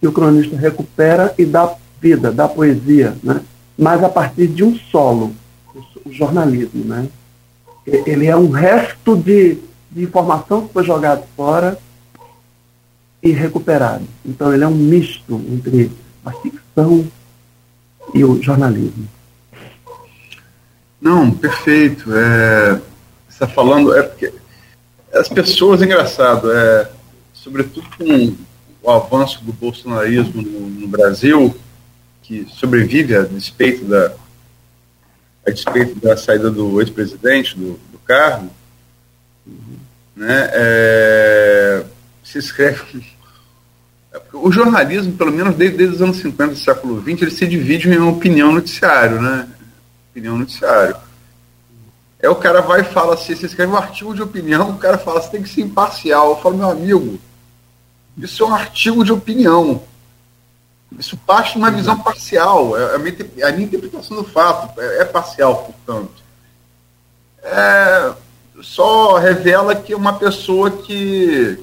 que 0.00 0.06
o 0.06 0.12
cronista 0.12 0.56
recupera 0.56 1.34
e 1.36 1.44
dá 1.44 1.74
vida, 2.00 2.30
dá 2.30 2.48
poesia, 2.48 3.16
né? 3.22 3.40
mas 3.76 4.02
a 4.02 4.08
partir 4.08 4.46
de 4.46 4.62
um 4.62 4.76
solo, 4.76 5.34
o 6.04 6.12
jornalismo. 6.12 6.84
Né? 6.84 7.08
Ele 7.86 8.26
é 8.26 8.36
um 8.36 8.50
resto 8.50 9.16
de, 9.16 9.58
de 9.90 10.04
informação 10.04 10.66
que 10.66 10.72
foi 10.72 10.84
jogado 10.84 11.24
fora 11.36 11.78
e 13.22 13.30
recuperado. 13.30 14.04
Então 14.24 14.52
ele 14.52 14.64
é 14.64 14.66
um 14.68 14.74
misto 14.74 15.40
entre 15.50 15.90
a 16.24 16.32
ficção 16.32 17.06
e 18.14 18.24
o 18.24 18.40
jornalismo. 18.42 19.08
Não, 21.00 21.30
perfeito. 21.30 22.12
É, 22.12 22.80
está 23.28 23.46
falando, 23.46 23.96
é 23.96 24.02
porque 24.02 24.32
as 25.12 25.28
pessoas, 25.28 25.82
engraçado, 25.82 26.50
é, 26.52 26.90
sobretudo 27.32 27.86
com 27.96 28.34
o 28.82 28.90
avanço 28.90 29.44
do 29.44 29.52
bolsonarismo 29.52 30.42
no, 30.42 30.60
no 30.68 30.88
Brasil, 30.88 31.54
que 32.22 32.46
sobrevive 32.50 33.16
a 33.16 33.22
despeito 33.22 33.84
da, 33.84 34.12
a 35.46 35.50
despeito 35.50 35.98
da 35.98 36.16
saída 36.16 36.50
do 36.50 36.80
ex-presidente 36.80 37.56
do, 37.56 37.78
do, 37.90 37.98
cargo, 38.04 38.50
né, 40.14 40.50
é, 40.52 41.84
se 42.22 42.38
escreve. 42.38 43.06
O 44.32 44.50
jornalismo, 44.50 45.12
pelo 45.12 45.32
menos 45.32 45.54
desde, 45.54 45.76
desde 45.76 45.96
os 45.96 46.02
anos 46.02 46.16
50 46.18 46.52
do 46.52 46.58
século 46.58 47.00
XX, 47.00 47.22
ele 47.22 47.30
se 47.30 47.46
divide 47.46 47.88
em 47.88 47.98
opinião 47.98 48.52
noticiário, 48.52 49.20
né? 49.20 49.48
Opinião 50.10 50.36
noticiário. 50.36 50.96
É 52.20 52.28
o 52.28 52.34
cara 52.34 52.60
vai 52.60 52.80
e 52.80 52.84
fala 52.84 53.14
assim, 53.14 53.34
você 53.34 53.46
escreve 53.46 53.72
um 53.72 53.76
artigo 53.76 54.14
de 54.14 54.22
opinião, 54.22 54.70
o 54.70 54.78
cara 54.78 54.98
fala, 54.98 55.22
você 55.22 55.30
tem 55.30 55.42
que 55.42 55.48
ser 55.48 55.60
imparcial. 55.60 56.30
Eu 56.30 56.42
falo, 56.42 56.56
meu 56.56 56.70
amigo, 56.70 57.18
isso 58.18 58.42
é 58.42 58.46
um 58.46 58.54
artigo 58.54 59.04
de 59.04 59.12
opinião. 59.12 59.82
Isso 60.98 61.16
parte 61.18 61.52
de 61.52 61.58
uma 61.58 61.70
visão 61.70 61.98
parcial. 61.98 62.76
É 62.76 62.94
a 62.94 62.98
minha, 62.98 63.16
a 63.44 63.52
minha 63.52 63.66
interpretação 63.66 64.16
do 64.16 64.24
fato 64.24 64.80
é, 64.80 65.02
é 65.02 65.04
parcial, 65.04 65.64
portanto. 65.64 66.22
É, 67.42 68.12
só 68.62 69.16
revela 69.18 69.74
que 69.74 69.92
é 69.92 69.96
uma 69.96 70.14
pessoa 70.18 70.70
que 70.70 71.58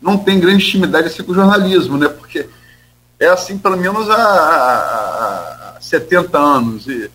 não 0.00 0.18
tem 0.18 0.40
grande 0.40 0.64
intimidade 0.64 1.06
assim 1.06 1.22
com 1.22 1.32
o 1.32 1.34
jornalismo, 1.34 1.96
né? 1.96 2.08
Porque 2.08 2.48
é 3.18 3.26
assim 3.26 3.58
pelo 3.58 3.76
menos 3.76 4.08
há, 4.08 4.16
há, 4.16 5.76
há 5.76 5.80
70 5.80 6.38
anos. 6.38 6.86
E, 6.86 7.10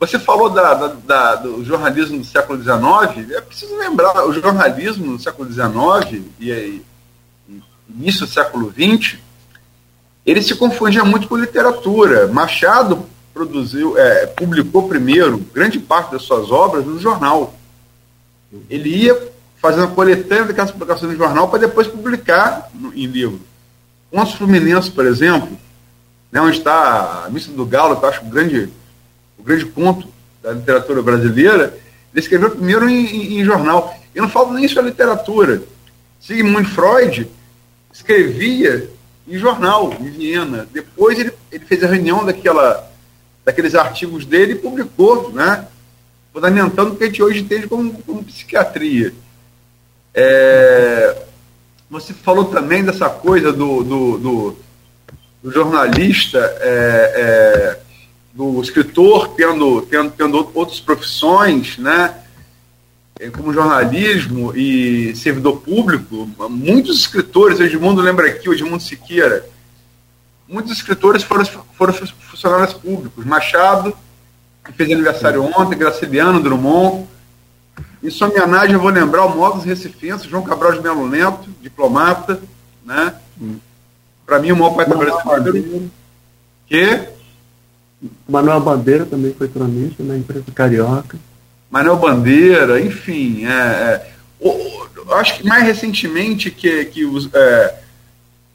você 0.00 0.18
falou 0.18 0.50
da, 0.50 0.74
da, 0.74 0.88
da, 0.88 1.34
do 1.36 1.64
jornalismo 1.64 2.18
do 2.18 2.24
século 2.24 2.60
XIX, 2.60 3.30
é 3.30 3.40
preciso 3.40 3.74
lembrar, 3.76 4.26
o 4.26 4.32
jornalismo 4.32 5.16
do 5.16 5.22
século 5.22 5.50
XIX 5.50 6.24
e, 6.40 6.50
e 6.50 6.82
início 7.94 8.26
do 8.26 8.32
século 8.32 8.72
XX, 8.72 9.18
ele 10.26 10.42
se 10.42 10.54
confundia 10.54 11.04
muito 11.04 11.28
com 11.28 11.36
literatura. 11.36 12.26
Machado 12.28 13.06
produziu, 13.32 13.98
é, 13.98 14.26
publicou 14.26 14.88
primeiro 14.88 15.38
grande 15.52 15.78
parte 15.78 16.12
das 16.12 16.22
suas 16.22 16.50
obras 16.50 16.84
no 16.84 16.98
jornal. 16.98 17.54
Ele 18.70 18.88
ia 18.88 19.32
fazendo 19.60 19.84
a 19.84 19.88
coletânea 19.88 20.44
daquelas 20.44 20.70
publicações 20.70 21.12
no 21.12 21.18
jornal 21.18 21.48
para 21.48 21.60
depois 21.60 21.86
publicar 21.86 22.70
no, 22.74 22.92
em 22.94 23.06
livro. 23.06 23.40
Contos 24.10 24.34
Fluminense, 24.34 24.90
por 24.90 25.06
exemplo, 25.06 25.58
né, 26.30 26.40
onde 26.40 26.58
está 26.58 27.24
a 27.26 27.30
Missa 27.30 27.50
do 27.50 27.66
Galo, 27.66 27.96
que 27.96 28.04
eu 28.04 28.08
acho 28.08 28.24
grande 28.26 28.68
o 29.38 29.42
grande 29.42 29.66
ponto 29.66 30.06
da 30.42 30.52
literatura 30.52 31.02
brasileira, 31.02 31.76
ele 32.12 32.20
escreveu 32.20 32.50
primeiro 32.50 32.88
em, 32.88 33.06
em, 33.06 33.40
em 33.40 33.44
jornal. 33.44 33.94
Eu 34.14 34.22
não 34.22 34.30
falo 34.30 34.52
nem 34.52 34.68
sobre 34.68 34.90
literatura. 34.90 35.62
Sigmund 36.20 36.68
Freud 36.68 37.28
escrevia 37.94 38.90
em 39.26 39.38
jornal, 39.38 39.94
em 40.00 40.10
Viena. 40.10 40.68
Depois 40.72 41.18
ele, 41.18 41.32
ele 41.50 41.64
fez 41.64 41.82
a 41.82 41.86
reunião 41.86 42.24
daquela, 42.26 42.92
daqueles 43.44 43.74
artigos 43.74 44.26
dele 44.26 44.54
e 44.54 44.58
publicou, 44.58 45.32
né? 45.32 45.66
fundamentando 46.32 46.92
o 46.92 46.96
que 46.96 47.04
a 47.04 47.06
gente 47.06 47.22
hoje 47.22 47.40
entende 47.40 47.68
como, 47.68 47.94
como 48.02 48.24
psiquiatria. 48.24 49.14
É, 50.12 51.22
você 51.88 52.12
falou 52.12 52.46
também 52.46 52.84
dessa 52.84 53.08
coisa 53.08 53.52
do, 53.52 53.84
do, 53.84 54.18
do, 54.18 54.56
do 55.44 55.52
jornalista 55.52 56.38
é, 56.60 57.12
é, 57.14 57.80
do 58.32 58.60
escritor 58.60 59.28
tendo, 59.36 59.82
tendo, 59.82 60.10
tendo 60.10 60.50
outras 60.54 60.80
profissões, 60.80 61.78
né? 61.78 62.16
É, 63.20 63.30
como 63.30 63.52
jornalismo 63.52 64.52
e 64.56 65.14
servidor 65.14 65.60
público, 65.60 66.28
muitos 66.50 66.98
escritores, 66.98 67.60
Edmundo 67.60 68.02
lembra 68.02 68.26
aqui, 68.26 68.48
o 68.48 68.52
Edmundo 68.52 68.82
Siqueira, 68.82 69.48
muitos 70.48 70.72
escritores 70.72 71.22
foram, 71.22 71.44
foram 71.44 71.92
funcionários 71.92 72.74
públicos. 72.74 73.24
Machado, 73.24 73.96
que 74.64 74.72
fez 74.72 74.90
aniversário 74.90 75.44
ontem, 75.44 75.78
Graciliano 75.78 76.42
Drummond. 76.42 77.06
Em 78.02 78.10
sua 78.10 78.28
homenagem, 78.28 78.74
eu 78.74 78.80
vou 78.80 78.90
lembrar 78.90 79.24
o 79.26 79.36
Móveis 79.36 79.64
Recifense, 79.64 80.28
João 80.28 80.42
Cabral 80.42 80.72
de 80.72 80.80
Melo 80.80 81.08
Neto, 81.08 81.48
diplomata, 81.62 82.40
né? 82.84 83.14
Para 84.26 84.38
mim, 84.40 84.52
o 84.52 84.56
maior 84.56 84.74
poeta 84.74 84.94
brasileiro. 84.94 85.90
Que? 86.66 87.08
Manuel 88.28 88.60
Bandeira 88.60 89.06
também 89.06 89.32
foi 89.32 89.48
cronista 89.48 90.02
na 90.02 90.16
empresa 90.16 90.44
Carioca. 90.54 91.18
Manuel 91.74 91.96
Bandeira, 91.96 92.80
enfim. 92.80 93.44
É, 93.46 93.50
é, 93.50 95.14
acho 95.16 95.38
que 95.38 95.44
mais 95.44 95.64
recentemente 95.64 96.48
que, 96.48 96.84
que 96.84 97.04
os, 97.04 97.28
é, 97.34 97.74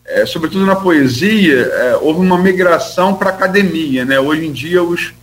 é, 0.06 0.26
sobretudo 0.26 0.66
na 0.66 0.78
poesia, 0.78 1.64
é, 1.64 1.96
houve 1.98 2.22
uma 2.22 2.38
migração 2.38 3.14
para 3.14 3.32
a 3.32 3.34
academia. 3.34 4.06
Né? 4.06 4.18
Hoje 4.18 4.46
em 4.46 4.54
dia, 4.54 4.82
os, 4.82 5.14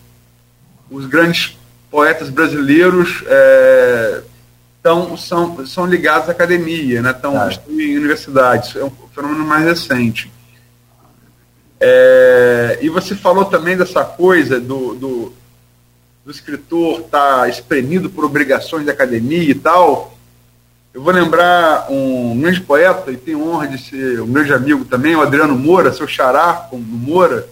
os 0.91 1.07
grandes 1.07 1.57
poetas 1.91 2.29
brasileiros 2.29 3.25
é, 3.29 4.21
tão, 4.83 5.17
são, 5.17 5.67
são 5.67 5.87
ligados 5.87 6.29
à 6.29 6.33
academia, 6.33 7.01
né? 7.01 7.13
estão, 7.13 7.41
ah. 7.41 7.49
estão 7.49 7.73
em 7.81 7.97
universidades. 7.97 8.77
É 8.77 8.85
um 8.85 8.93
fenômeno 9.15 9.47
mais 9.47 9.65
recente. 9.65 10.31
E 12.83 12.91
você 12.91 13.15
falou 13.15 13.47
também 13.47 13.75
dessa 13.75 14.05
coisa 14.05 14.61
do, 14.61 14.95
do, 14.95 15.33
do 16.27 16.33
escritor 16.33 17.03
estar 17.03 17.43
tá 17.43 17.49
espremido 17.49 18.11
por 18.11 18.25
obrigações 18.25 18.85
da 18.85 18.91
academia 18.91 19.49
e 19.49 19.55
tal. 19.55 20.13
Eu 20.93 21.01
vou 21.01 21.13
lembrar 21.13 21.87
um 21.89 22.41
grande 22.41 22.61
poeta, 22.61 23.13
e 23.13 23.17
tenho 23.17 23.47
honra 23.47 23.69
de 23.69 23.79
ser 23.79 24.21
um 24.21 24.33
grande 24.33 24.53
amigo 24.53 24.85
também, 24.85 25.15
o 25.15 25.23
Adriano 25.23 25.57
Moura, 25.57 25.93
seu 25.93 26.09
xará, 26.09 26.67
como 26.69 26.83
Moura, 26.83 27.49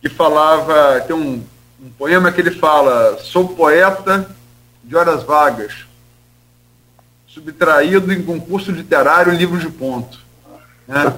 que 0.00 0.08
falava, 0.08 1.02
tem 1.02 1.14
um, 1.14 1.44
um 1.82 1.90
poema 1.98 2.32
que 2.32 2.40
ele 2.40 2.52
fala, 2.52 3.18
sou 3.18 3.48
poeta 3.48 4.34
de 4.82 4.96
horas 4.96 5.22
vagas, 5.22 5.84
subtraído 7.26 8.10
em 8.10 8.22
concurso 8.22 8.70
literário 8.70 9.34
livro 9.34 9.58
de 9.58 9.68
ponto. 9.68 10.18
Né? 10.86 11.12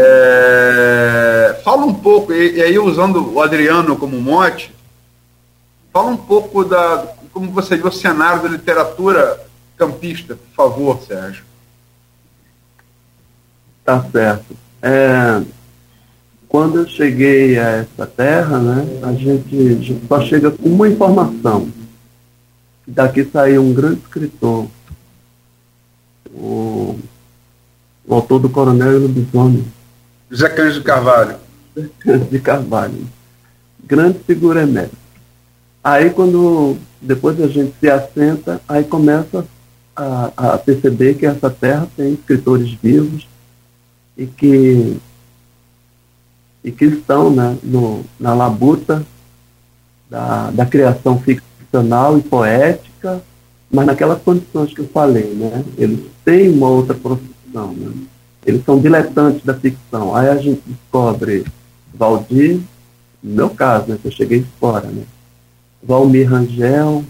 É, 0.00 1.60
fala 1.64 1.84
um 1.84 1.94
pouco, 1.94 2.32
e, 2.32 2.56
e, 2.56 2.62
aí 2.62 2.78
usando 2.78 3.34
o 3.34 3.42
Adriano 3.42 3.96
como 3.96 4.20
mote, 4.20 4.72
fala 5.92 6.10
um 6.10 6.16
pouco 6.16 6.64
da 6.64 7.14
como 7.32 7.50
você 7.50 7.76
viu 7.76 7.86
o 7.86 7.92
cenário 7.92 8.42
da 8.42 8.48
literatura 8.48 9.46
campista, 9.76 10.36
por 10.36 10.54
favor, 10.54 11.00
Sérgio. 11.02 11.44
Tá 13.84 14.04
certo. 14.10 14.56
É, 14.82 15.42
quando 16.48 16.78
eu 16.78 16.88
cheguei 16.88 17.58
a 17.58 17.68
essa 17.68 18.06
terra, 18.06 18.58
né, 18.58 19.00
a 19.02 19.12
gente, 19.12 20.00
só 20.08 20.20
chega 20.20 20.50
com 20.50 20.68
uma 20.68 20.88
informação. 20.88 21.68
Daqui 22.86 23.24
saiu 23.24 23.62
um 23.62 23.74
grande 23.74 24.00
escritor, 24.00 24.66
o, 26.32 26.98
o 28.06 28.14
autor 28.14 28.38
do 28.40 28.48
Coronel 28.48 28.94
e 28.94 28.98
Lobisomem, 28.98 29.64
José 30.30 30.48
Cândido 30.48 30.84
Carvalho. 30.84 31.36
de 32.30 32.38
Carvalho. 32.40 33.06
Grande 33.84 34.18
figura 34.20 34.62
emérita. 34.62 34.96
Aí 35.82 36.10
quando 36.10 36.76
depois 37.00 37.40
a 37.40 37.46
gente 37.46 37.74
se 37.80 37.88
assenta, 37.88 38.60
aí 38.68 38.84
começa 38.84 39.46
a, 39.96 40.32
a, 40.36 40.58
perceber 40.58 41.14
que 41.14 41.26
essa 41.26 41.48
terra 41.48 41.88
tem 41.96 42.12
escritores 42.12 42.70
vivos 42.82 43.26
e 44.16 44.26
que 44.26 44.96
e 46.62 46.72
que 46.72 46.84
estão 46.86 47.30
né, 47.30 47.56
no, 47.62 48.04
na 48.18 48.34
labuta 48.34 49.04
da, 50.10 50.50
da 50.50 50.66
criação 50.66 51.18
ficcional 51.20 52.18
e 52.18 52.22
poética, 52.22 53.22
mas 53.70 53.86
naquelas 53.86 54.20
condições 54.20 54.74
que 54.74 54.80
eu 54.80 54.88
falei, 54.88 55.32
né? 55.34 55.64
Eles 55.76 56.00
têm 56.24 56.50
uma 56.50 56.68
outra 56.68 56.94
profissão, 56.94 57.72
né? 57.72 57.92
Eles 58.48 58.64
são 58.64 58.80
diletantes 58.80 59.44
da 59.44 59.52
ficção. 59.52 60.16
Aí 60.16 60.26
a 60.30 60.36
gente 60.38 60.62
descobre 60.66 61.44
Valdir, 61.92 62.58
no 63.22 63.34
meu 63.34 63.50
caso, 63.50 63.88
né, 63.88 63.98
que 64.00 64.08
eu 64.08 64.10
cheguei 64.10 64.42
fora, 64.58 64.86
né? 64.88 65.02
Valmir 65.82 66.30
Rangel, 66.30 67.04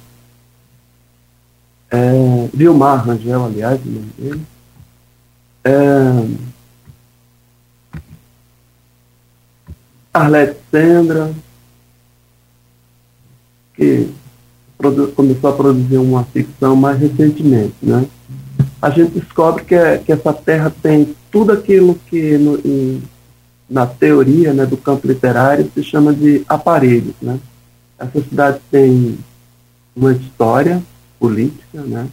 é, 1.92 2.48
Vilmar 2.52 3.06
Rangel, 3.06 3.44
aliás, 3.44 3.80
o 3.80 3.88
nome 3.88 4.10
dele. 4.18 4.42
É, 5.62 6.26
Arlete 10.12 10.58
Sendra, 10.72 11.32
que 13.76 14.12
começou 15.14 15.50
a 15.50 15.52
produzir 15.52 15.98
uma 15.98 16.24
ficção 16.24 16.74
mais 16.74 16.98
recentemente, 16.98 17.76
né? 17.80 18.08
A 18.82 18.90
gente 18.90 19.20
descobre 19.20 19.62
que, 19.62 19.76
é, 19.76 19.98
que 19.98 20.10
essa 20.10 20.32
terra 20.32 20.72
tem 20.82 21.14
tudo 21.30 21.52
aquilo 21.52 21.98
que 22.08 22.36
no, 22.38 22.56
em, 22.64 23.02
na 23.68 23.86
teoria 23.86 24.52
né, 24.52 24.64
do 24.66 24.76
campo 24.76 25.06
literário 25.06 25.70
se 25.74 25.82
chama 25.82 26.12
de 26.12 26.44
aparelhos. 26.48 27.14
Né? 27.20 27.38
Essa 27.98 28.22
cidade 28.22 28.60
tem 28.70 29.18
uma 29.94 30.12
história 30.12 30.82
política, 31.18 31.82
né? 31.82 32.08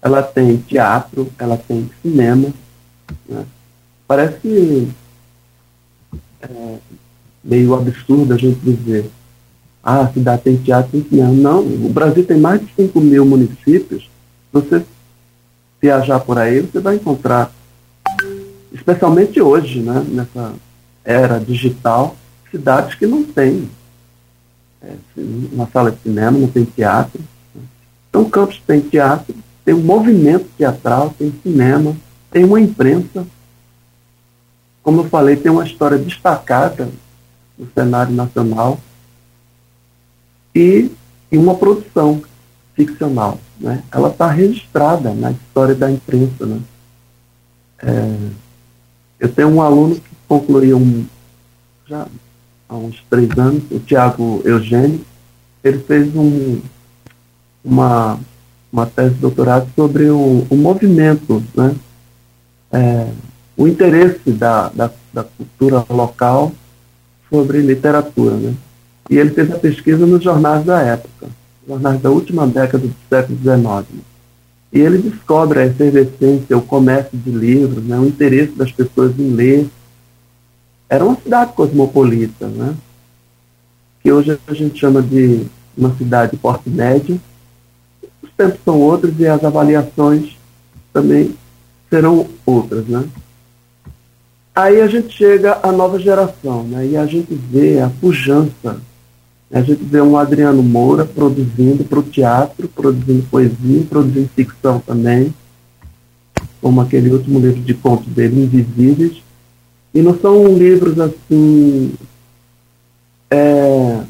ela 0.00 0.22
tem 0.22 0.56
teatro, 0.56 1.28
ela 1.38 1.56
tem 1.56 1.90
cinema. 2.02 2.48
Né? 3.28 3.44
Parece 4.06 4.88
é 6.40 6.76
meio 7.42 7.74
absurdo 7.74 8.34
a 8.34 8.36
gente 8.36 8.58
dizer 8.60 9.10
ah, 9.82 10.02
a 10.02 10.12
cidade 10.12 10.42
tem 10.42 10.56
teatro 10.56 10.98
e 10.98 11.08
cinema. 11.08 11.32
Não, 11.32 11.60
o 11.60 11.88
Brasil 11.88 12.24
tem 12.24 12.38
mais 12.38 12.60
de 12.60 12.68
5 12.76 13.00
mil 13.00 13.24
municípios. 13.24 14.08
Você 14.52 14.84
viajar 15.80 16.20
por 16.20 16.38
aí, 16.38 16.60
você 16.60 16.80
vai 16.80 16.96
encontrar 16.96 17.52
especialmente 18.88 19.38
hoje, 19.38 19.80
né, 19.80 20.02
nessa 20.08 20.54
era 21.04 21.38
digital, 21.38 22.16
cidades 22.50 22.94
que 22.94 23.06
não 23.06 23.22
têm 23.22 23.68
é, 24.80 24.94
uma 25.52 25.68
sala 25.70 25.90
de 25.90 26.00
cinema, 26.00 26.38
não 26.38 26.48
tem 26.48 26.64
teatro. 26.64 27.20
Né. 27.54 27.62
Então, 28.08 28.28
Campos 28.30 28.60
tem 28.66 28.80
teatro, 28.80 29.34
tem 29.62 29.74
um 29.74 29.82
movimento 29.82 30.46
teatral, 30.56 31.14
tem 31.18 31.32
cinema, 31.42 31.94
tem 32.30 32.44
uma 32.44 32.58
imprensa. 32.58 33.26
Como 34.82 35.02
eu 35.02 35.08
falei, 35.08 35.36
tem 35.36 35.52
uma 35.52 35.66
história 35.66 35.98
destacada 35.98 36.88
no 37.58 37.68
cenário 37.74 38.14
nacional 38.14 38.80
e, 40.54 40.90
e 41.30 41.36
uma 41.36 41.54
produção 41.54 42.22
ficcional. 42.74 43.38
Né? 43.60 43.82
Ela 43.92 44.08
está 44.08 44.30
registrada 44.30 45.12
na 45.12 45.32
história 45.32 45.74
da 45.74 45.90
imprensa. 45.90 46.46
Né? 46.46 46.60
É, 47.82 48.47
eu 49.20 49.28
tenho 49.28 49.48
um 49.48 49.62
aluno 49.62 49.96
que 49.96 50.10
concluiu 50.28 50.76
um, 50.76 51.04
já 51.86 52.06
há 52.68 52.76
uns 52.76 53.02
três 53.08 53.30
anos, 53.38 53.62
o 53.70 53.80
Tiago 53.80 54.42
Eugênio, 54.44 55.00
ele 55.64 55.78
fez 55.78 56.14
um, 56.14 56.60
uma, 57.64 58.18
uma 58.72 58.86
tese 58.86 59.14
de 59.14 59.20
doutorado 59.20 59.68
sobre 59.74 60.10
o, 60.10 60.46
o 60.48 60.56
movimento, 60.56 61.42
né? 61.54 61.74
É, 62.70 63.08
o 63.56 63.66
interesse 63.66 64.30
da, 64.30 64.68
da, 64.68 64.90
da, 65.12 65.24
cultura 65.24 65.84
local 65.90 66.52
sobre 67.28 67.60
literatura. 67.60 68.36
Né? 68.36 68.54
E 69.10 69.16
ele 69.16 69.30
fez 69.30 69.50
a 69.50 69.58
pesquisa 69.58 70.06
nos 70.06 70.22
jornais 70.22 70.64
da 70.64 70.80
época, 70.80 71.28
jornais 71.66 72.00
da 72.00 72.10
última 72.10 72.46
década 72.46 72.86
do 72.86 72.94
século 73.08 73.38
XIX. 73.38 74.04
E 74.72 74.80
ele 74.80 74.98
descobre 74.98 75.60
a 75.60 75.66
efervescência, 75.66 76.56
o 76.56 76.62
comércio 76.62 77.16
de 77.16 77.30
livros, 77.30 77.82
né, 77.84 77.98
o 77.98 78.06
interesse 78.06 78.52
das 78.52 78.70
pessoas 78.70 79.18
em 79.18 79.30
ler. 79.30 79.66
Era 80.88 81.04
uma 81.04 81.16
cidade 81.16 81.52
cosmopolita, 81.52 82.46
né, 82.48 82.74
que 84.02 84.12
hoje 84.12 84.38
a 84.46 84.54
gente 84.54 84.78
chama 84.78 85.02
de 85.02 85.46
uma 85.76 85.94
cidade 85.96 86.32
de 86.32 86.38
porte 86.38 86.68
médio. 86.68 87.20
Os 88.22 88.30
tempos 88.36 88.60
são 88.64 88.78
outros 88.80 89.18
e 89.18 89.26
as 89.26 89.42
avaliações 89.42 90.36
também 90.92 91.34
serão 91.88 92.26
outras. 92.44 92.86
Né. 92.86 93.08
Aí 94.54 94.80
a 94.80 94.86
gente 94.86 95.16
chega 95.16 95.58
à 95.62 95.72
nova 95.72 95.98
geração 95.98 96.64
né, 96.64 96.86
e 96.86 96.96
a 96.96 97.06
gente 97.06 97.34
vê 97.34 97.80
a 97.80 97.88
pujança 97.88 98.80
a 99.50 99.62
gente 99.62 99.82
vê 99.82 100.00
um 100.00 100.16
Adriano 100.16 100.62
Moura 100.62 101.06
produzindo 101.06 101.82
para 101.84 101.98
o 101.98 102.02
teatro, 102.02 102.68
produzindo 102.68 103.24
poesia, 103.30 103.82
produzindo 103.88 104.28
ficção 104.36 104.78
também, 104.78 105.32
como 106.60 106.80
aquele 106.80 107.10
último 107.10 107.38
livro 107.38 107.62
de 107.62 107.72
contos 107.72 108.06
dele, 108.08 108.42
Invisíveis. 108.42 109.22
E 109.94 110.02
não 110.02 110.18
são 110.18 110.46
livros 110.56 111.00
assim, 111.00 111.94
é, 113.30 114.00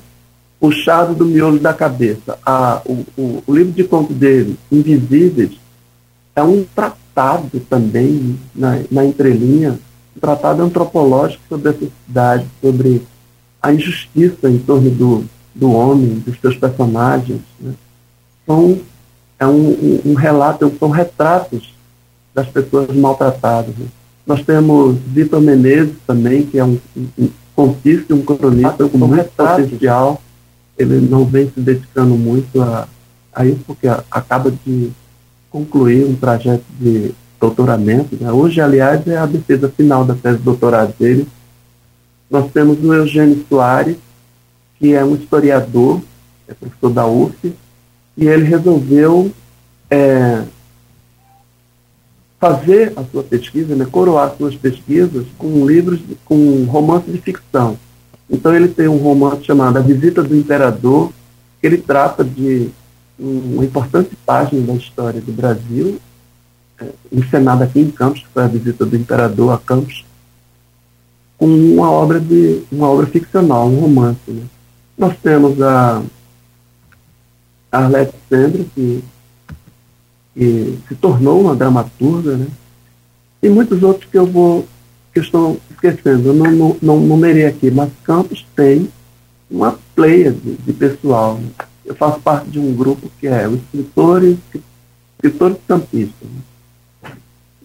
puxado 0.58 1.14
do 1.14 1.24
miolo 1.24 1.60
da 1.60 1.72
cabeça. 1.72 2.36
O, 2.84 2.92
o, 3.16 3.42
o, 3.46 3.54
livro 3.54 3.72
de 3.72 3.84
contos 3.84 4.16
dele, 4.16 4.56
Invisíveis, 4.72 5.52
é 6.34 6.42
um 6.42 6.64
tratado 6.64 7.60
também, 7.60 8.36
na, 8.52 8.80
na 8.90 9.04
entrelinha, 9.04 9.78
um 10.16 10.20
tratado 10.20 10.62
antropológico 10.62 11.42
sobre 11.48 11.68
a 11.68 11.72
sociedade, 11.74 12.46
sobre 12.60 13.02
a 13.62 13.72
injustiça 13.72 14.48
em 14.48 14.58
torno 14.58 14.90
do, 14.90 15.24
do 15.54 15.72
homem, 15.72 16.22
dos 16.24 16.38
seus 16.40 16.56
personagens. 16.56 17.40
Né? 17.60 17.72
São, 18.46 18.78
é 19.38 19.46
um, 19.46 19.68
um, 19.68 20.02
um, 20.06 20.14
relato, 20.14 20.72
são 20.78 20.90
retratos 20.90 21.74
das 22.34 22.46
pessoas 22.48 22.94
maltratadas. 22.94 23.74
Né? 23.76 23.86
Nós 24.26 24.42
temos 24.42 24.96
Vitor 25.06 25.40
Menezes 25.40 25.96
também, 26.06 26.46
que 26.46 26.58
é 26.58 26.64
um, 26.64 26.78
um 27.18 27.28
contista, 27.54 28.14
um 28.14 28.22
cronista 28.22 28.88
com 28.88 28.98
muito 28.98 29.30
potencial. 29.30 30.22
Ele 30.78 31.00
não 31.00 31.24
vem 31.24 31.50
se 31.50 31.60
dedicando 31.60 32.14
muito 32.14 32.62
a, 32.62 32.86
a 33.34 33.44
isso, 33.44 33.60
porque 33.66 33.88
acaba 34.10 34.52
de 34.64 34.90
concluir 35.50 36.04
um 36.04 36.14
trajeto 36.14 36.64
de 36.78 37.12
doutoramento. 37.40 38.16
Né? 38.20 38.30
Hoje, 38.30 38.60
aliás, 38.60 39.06
é 39.06 39.16
a 39.16 39.26
defesa 39.26 39.68
final 39.68 40.04
da 40.04 40.14
tese 40.14 40.38
de 40.38 40.44
doutorado 40.44 40.94
dele. 40.98 41.26
Nós 42.30 42.50
temos 42.52 42.78
o 42.82 42.92
Eugênio 42.92 43.44
Soares, 43.48 43.96
que 44.78 44.94
é 44.94 45.04
um 45.04 45.14
historiador, 45.14 46.00
é 46.46 46.54
professor 46.54 46.90
da 46.90 47.06
UF, 47.06 47.52
e 48.16 48.26
ele 48.26 48.44
resolveu 48.44 49.32
é, 49.90 50.44
fazer 52.38 52.92
a 52.96 53.04
sua 53.04 53.22
pesquisa, 53.22 53.74
né, 53.74 53.86
coroar 53.90 54.34
suas 54.36 54.54
pesquisas 54.54 55.26
com 55.36 55.66
livros, 55.66 56.00
com 56.24 56.64
romances 56.64 57.12
de 57.12 57.20
ficção. 57.20 57.78
Então 58.30 58.54
ele 58.54 58.68
tem 58.68 58.88
um 58.88 58.98
romance 58.98 59.44
chamado 59.44 59.78
A 59.78 59.80
Visita 59.80 60.22
do 60.22 60.36
Imperador, 60.36 61.10
que 61.60 61.66
ele 61.66 61.78
trata 61.78 62.22
de 62.22 62.70
uma 63.18 63.64
importante 63.64 64.10
página 64.24 64.64
da 64.64 64.74
história 64.74 65.20
do 65.20 65.32
Brasil, 65.32 65.98
é, 66.80 66.86
encenada 67.10 67.64
aqui 67.64 67.80
em 67.80 67.90
Campos, 67.90 68.20
que 68.20 68.28
foi 68.28 68.44
a 68.44 68.48
visita 68.48 68.86
do 68.86 68.96
Imperador 68.96 69.52
a 69.52 69.58
Campos, 69.58 70.04
com 71.38 71.46
uma 71.46 71.90
obra 71.90 72.20
de 72.20 72.62
uma 72.70 72.88
obra 72.88 73.06
ficcional, 73.06 73.68
um 73.68 73.80
romance. 73.80 74.18
Né? 74.28 74.42
Nós 74.96 75.16
temos 75.22 75.60
a 75.62 76.02
Arlette 77.70 78.14
Sandra, 78.28 78.64
que 78.74 79.02
que 80.38 80.78
se 80.86 80.94
tornou 80.94 81.40
uma 81.40 81.56
dramaturga, 81.56 82.36
né? 82.36 82.46
e 83.42 83.48
muitos 83.48 83.82
outros 83.82 84.08
que 84.08 84.16
eu 84.16 84.24
vou 84.24 84.64
que 85.12 85.18
estou 85.18 85.60
esquecendo, 85.68 86.28
eu 86.28 86.34
não, 86.34 86.52
não, 86.52 86.76
não 86.80 87.00
numerei 87.00 87.46
aqui, 87.46 87.72
mas 87.72 87.90
Campos 88.04 88.46
tem 88.54 88.88
uma 89.50 89.76
pleia 89.96 90.30
de, 90.30 90.54
de 90.54 90.72
pessoal. 90.72 91.38
Né? 91.38 91.48
Eu 91.84 91.94
faço 91.96 92.20
parte 92.20 92.50
de 92.50 92.58
um 92.60 92.72
grupo 92.72 93.10
que 93.18 93.26
é 93.26 93.48
os 93.48 93.54
escritores, 93.54 94.36
escritores 95.16 95.56
campistas, 95.66 96.28
né? 96.28 96.40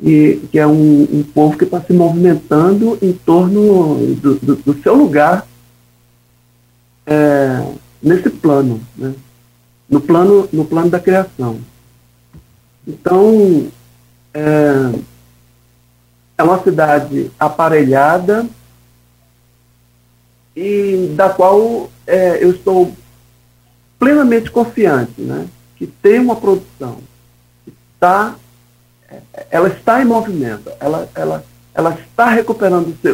E 0.02 0.42
que 0.52 0.60
é 0.60 0.68
um, 0.68 1.04
um 1.04 1.24
povo 1.24 1.58
que 1.58 1.64
está 1.64 1.82
se 1.82 1.94
movimentando 1.94 2.98
em 3.02 3.14
torno 3.14 3.98
do, 4.16 4.36
do, 4.36 4.56
do 4.56 4.82
seu 4.82 4.96
lugar 4.96 5.48
é, 7.06 7.66
nesse 8.02 8.30
plano, 8.30 8.82
né? 8.98 9.14
no 9.90 10.02
plano 10.02 10.50
no 10.52 10.66
plano 10.66 10.90
da 10.90 11.00
criação. 11.00 11.60
Então, 12.88 13.68
é, 14.34 15.00
é 16.38 16.44
uma 16.44 16.62
cidade 16.62 17.32
aparelhada 17.40 18.46
e 20.56 21.14
da 21.16 21.30
qual 21.30 21.90
é, 22.06 22.44
eu 22.44 22.52
estou 22.52 22.94
plenamente 23.98 24.52
confiante, 24.52 25.22
né? 25.22 25.48
que 25.78 25.88
tem 25.88 26.20
uma 26.20 26.36
produção, 26.36 27.00
que 27.64 27.74
está, 27.94 28.36
ela 29.50 29.68
está 29.70 30.02
em 30.02 30.06
movimento, 30.06 30.72
ela, 30.80 31.10
ela, 31.16 31.46
ela 31.74 31.94
está 31.94 32.30
recuperando 32.30 32.88
os, 32.88 33.00
seu, 33.00 33.14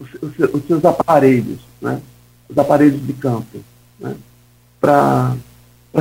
os, 0.00 0.08
os, 0.22 0.54
os 0.54 0.66
seus 0.66 0.84
aparelhos, 0.84 1.60
né? 1.80 2.00
os 2.48 2.56
aparelhos 2.56 3.04
de 3.06 3.12
campo, 3.12 3.58
né? 3.98 4.14
para 4.80 5.34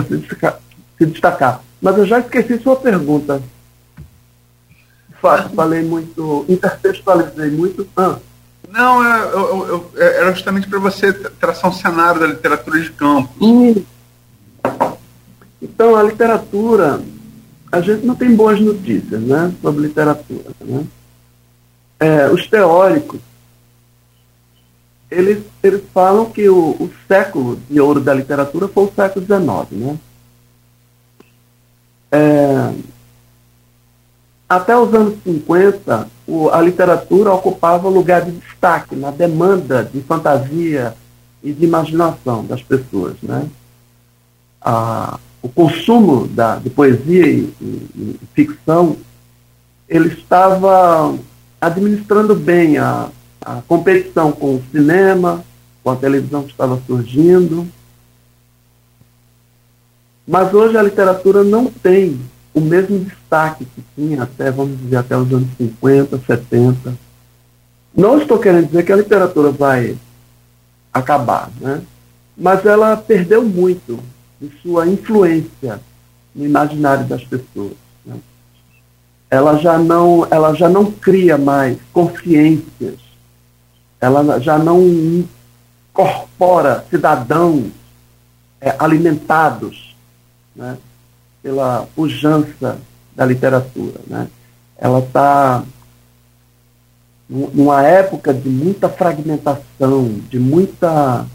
se 0.07 0.17
destacar, 0.17 0.59
se 0.97 1.05
destacar. 1.05 1.61
Mas 1.81 1.97
eu 1.97 2.05
já 2.05 2.19
esqueci 2.19 2.57
sua 2.59 2.75
pergunta. 2.75 3.41
Falei 5.21 5.83
muito, 5.83 6.45
intertextualizei 6.47 7.49
muito. 7.49 7.87
Ah. 7.97 8.17
Não, 8.69 9.03
eu, 9.03 9.29
eu, 9.31 9.67
eu, 9.67 10.01
era 10.01 10.31
justamente 10.33 10.67
para 10.67 10.79
você 10.79 11.11
traçar 11.13 11.69
um 11.69 11.73
cenário 11.73 12.19
da 12.19 12.27
literatura 12.27 12.79
de 12.79 12.91
campo. 12.91 13.33
Então, 15.61 15.95
a 15.95 16.03
literatura, 16.03 17.01
a 17.71 17.81
gente 17.81 18.05
não 18.05 18.15
tem 18.15 18.35
boas 18.35 18.59
notícias 18.59 19.21
né, 19.21 19.53
sobre 19.61 19.87
literatura. 19.87 20.51
Né? 20.61 20.85
É, 21.99 22.29
os 22.29 22.47
teóricos, 22.47 23.19
eles, 25.09 25.43
eles 25.63 25.83
falam 25.93 26.29
que 26.29 26.47
o, 26.49 26.71
o 26.71 26.91
século 27.07 27.59
de 27.69 27.79
ouro 27.79 27.99
da 27.99 28.13
literatura 28.13 28.67
foi 28.67 28.85
o 28.85 28.91
século 28.93 29.25
XIX. 29.25 29.71
Né? 29.71 29.97
É, 32.11 32.73
até 34.47 34.77
os 34.77 34.93
anos 34.93 35.15
50, 35.23 36.07
o, 36.25 36.49
a 36.49 36.61
literatura 36.61 37.33
ocupava 37.33 37.89
lugar 37.89 38.23
de 38.23 38.31
destaque 38.31 38.95
na 38.95 39.11
demanda 39.11 39.83
de 39.83 40.01
fantasia 40.01 40.95
e 41.43 41.51
de 41.51 41.65
imaginação 41.65 42.45
das 42.45 42.63
pessoas. 42.63 43.15
Né? 43.21 43.47
A, 44.61 45.19
o 45.47 45.49
consumo 45.49 46.27
da, 46.27 46.57
de 46.57 46.69
poesia 46.69 47.25
e, 47.25 47.53
e, 47.61 47.63
e, 47.95 48.19
ficção 48.33 48.97
ele 49.87 50.09
estava 50.09 51.17
administrando 51.61 52.35
bem 52.35 52.77
a, 52.77 53.09
a 53.41 53.61
competição 53.65 54.33
com 54.33 54.55
o 54.55 54.63
cinema, 54.71 55.43
com 55.81 55.91
a 55.91 55.95
televisão 55.95 56.43
que 56.43 56.51
estava 56.51 56.81
surgindo, 56.85 57.65
mas 60.27 60.53
hoje 60.53 60.77
a 60.77 60.83
literatura 60.83 61.41
não 61.43 61.67
tem 61.67 62.19
o 62.53 62.59
mesmo 62.59 62.99
destaque 62.99 63.63
que 63.63 63.81
tinha 63.95 64.23
até, 64.23 64.51
vamos 64.51 64.77
dizer, 64.77 64.97
até 64.97 65.15
os 65.15 65.31
anos 65.31 65.47
50, 65.57 66.19
70. 66.27 66.93
Não 67.95 68.19
estou 68.19 68.37
querendo 68.37 68.67
dizer 68.67 68.83
que 68.83 68.91
a 68.91 68.97
literatura 68.97 69.51
vai 69.51 69.95
acabar, 70.93 71.49
né? 71.61 71.81
mas 72.35 72.65
ela 72.65 72.97
perdeu 72.97 73.43
muito 73.43 73.97
de 74.39 74.51
sua 74.61 74.87
influência 74.87 75.79
no 76.33 76.45
imaginário 76.45 77.05
das 77.05 77.23
pessoas. 77.23 77.73
Né? 78.05 78.15
Ela, 79.29 79.57
já 79.57 79.77
não, 79.77 80.27
ela 80.29 80.53
já 80.53 80.69
não 80.69 80.91
cria 80.91 81.37
mais 81.37 81.77
consciências, 81.91 82.99
ela 83.99 84.39
já 84.39 84.57
não 84.57 84.81
incorpora 84.87 86.85
cidadãos 86.89 87.71
é, 88.61 88.75
alimentados 88.77 89.95
né, 90.55 90.77
pela 91.41 91.87
pujança 91.95 92.79
da 93.15 93.25
literatura. 93.25 93.99
Né? 94.05 94.27
Ela 94.77 94.99
está 94.99 95.63
numa 97.29 97.83
época 97.83 98.33
de 98.33 98.47
muita 98.47 98.87
fragmentação, 98.87 100.21
de 100.29 100.39
muita 100.39 101.25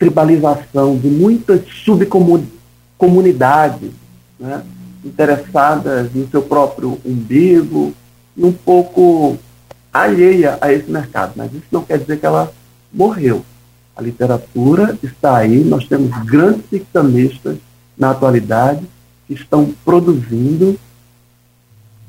tribalização, 0.00 0.98
de 0.98 1.06
muitas 1.08 1.60
subcomunidades 1.84 3.90
né, 4.38 4.62
interessadas 5.04 6.10
no 6.14 6.26
seu 6.30 6.40
próprio 6.40 6.98
umbigo, 7.04 7.92
um 8.36 8.50
pouco 8.50 9.38
alheia 9.92 10.56
a 10.58 10.72
esse 10.72 10.90
mercado. 10.90 11.34
Mas 11.36 11.52
isso 11.52 11.66
não 11.70 11.84
quer 11.84 11.98
dizer 11.98 12.18
que 12.18 12.24
ela 12.24 12.50
morreu. 12.90 13.44
A 13.94 14.00
literatura 14.00 14.98
está 15.02 15.36
aí, 15.36 15.62
nós 15.62 15.86
temos 15.86 16.10
grandes 16.24 16.64
ficcionistas 16.70 17.58
na 17.96 18.12
atualidade 18.12 18.86
que 19.26 19.34
estão 19.34 19.74
produzindo 19.84 20.78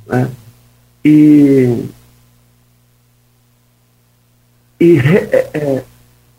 né, 0.08 0.32
e, 1.04 1.84
e 4.80 4.98
é, 4.98 5.50
é, 5.54 5.84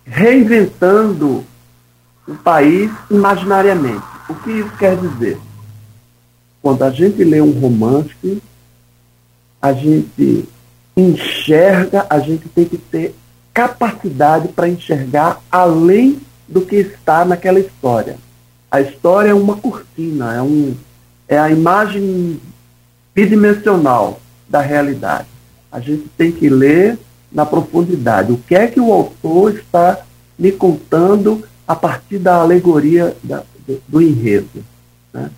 reinventando 0.04 1.44
o 2.26 2.34
país 2.34 2.90
imaginariamente. 3.10 4.04
O 4.28 4.34
que 4.34 4.50
isso 4.50 4.72
quer 4.78 4.96
dizer? 4.96 5.38
Quando 6.60 6.82
a 6.82 6.90
gente 6.90 7.22
lê 7.24 7.40
um 7.40 7.58
romance, 7.58 8.42
a 9.60 9.72
gente 9.72 10.48
enxerga, 10.96 12.06
a 12.08 12.18
gente 12.18 12.48
tem 12.48 12.64
que 12.64 12.78
ter 12.78 13.14
capacidade 13.52 14.48
para 14.48 14.68
enxergar 14.68 15.40
além 15.50 16.20
do 16.48 16.62
que 16.62 16.76
está 16.76 17.24
naquela 17.24 17.60
história. 17.60 18.16
A 18.70 18.80
história 18.80 19.30
é 19.30 19.34
uma 19.34 19.56
cortina, 19.56 20.34
é, 20.34 20.42
um, 20.42 20.74
é 21.28 21.38
a 21.38 21.50
imagem 21.50 22.40
bidimensional 23.14 24.20
da 24.48 24.60
realidade. 24.60 25.28
A 25.70 25.80
gente 25.80 26.08
tem 26.16 26.32
que 26.32 26.48
ler 26.48 26.98
na 27.32 27.46
profundidade. 27.46 28.32
O 28.32 28.38
que 28.38 28.54
é 28.54 28.66
que 28.66 28.80
o 28.80 28.92
autor 28.92 29.54
está 29.54 30.02
me 30.38 30.52
contando 30.52 31.44
a 31.66 31.76
partir 31.76 32.18
da 32.18 32.36
alegoria 32.36 33.16
da, 33.22 33.44
do, 33.66 33.80
do, 33.88 34.02
enredo. 34.02 34.64
Né? 35.12 35.30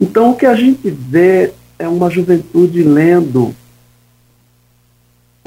Então, 0.00 0.32
o 0.32 0.36
que 0.36 0.46
a 0.46 0.54
gente 0.54 0.90
vê 0.90 1.52
é 1.78 1.88
uma 1.88 2.10
juventude 2.10 2.82
lendo 2.82 3.54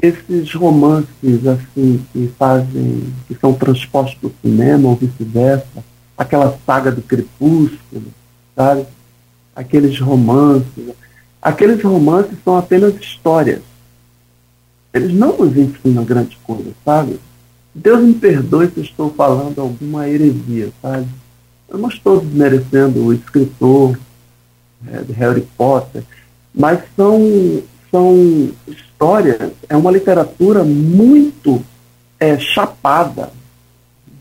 esses 0.02 0.52
romances 0.54 1.46
assim 1.46 2.04
que 2.12 2.30
fazem, 2.38 3.12
que 3.28 3.34
são 3.34 3.52
transpostos 3.52 4.18
para 4.18 4.28
o 4.28 4.34
cinema 4.42 4.88
ou 4.88 4.96
vice-versa, 4.96 5.84
aquela 6.16 6.58
saga 6.66 6.90
do 6.90 7.02
crepúsculo, 7.02 8.04
sabe? 8.54 8.86
Aqueles 9.54 9.98
romances. 9.98 10.94
Aqueles 11.40 11.82
romances 11.82 12.36
são 12.44 12.56
apenas 12.56 12.94
histórias. 12.96 13.62
Eles 14.96 15.12
não 15.12 15.36
nos 15.36 15.54
ensinam 15.54 16.04
grande 16.06 16.38
coisa, 16.42 16.70
sabe? 16.82 17.20
Deus 17.74 18.02
me 18.02 18.14
perdoe 18.14 18.70
se 18.70 18.80
estou 18.80 19.12
falando 19.12 19.60
alguma 19.60 20.08
heresia, 20.08 20.72
sabe? 20.80 21.06
Eu 21.68 21.76
não 21.76 21.90
estou 21.90 22.18
desmerecendo 22.18 23.04
o 23.04 23.12
escritor 23.12 23.98
é, 24.88 25.02
de 25.02 25.12
Harry 25.12 25.46
Potter, 25.54 26.02
mas 26.54 26.82
são, 26.96 27.20
são 27.90 28.50
histórias, 28.66 29.52
é 29.68 29.76
uma 29.76 29.90
literatura 29.90 30.64
muito 30.64 31.62
é, 32.18 32.38
chapada, 32.38 33.30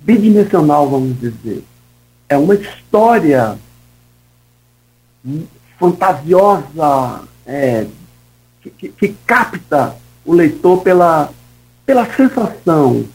bidimensional, 0.01 0.89
vamos 0.89 1.17
dizer. 1.17 1.63
É 2.27 2.37
uma 2.37 2.55
história 2.55 3.57
fantasiosa, 5.79 7.21
é, 7.45 7.87
que, 8.61 8.69
que, 8.71 8.89
que 8.89 9.15
capta 9.25 9.95
o 10.25 10.33
leitor 10.33 10.81
pela, 10.81 11.29
pela 11.85 12.05
sensação, 12.13 13.05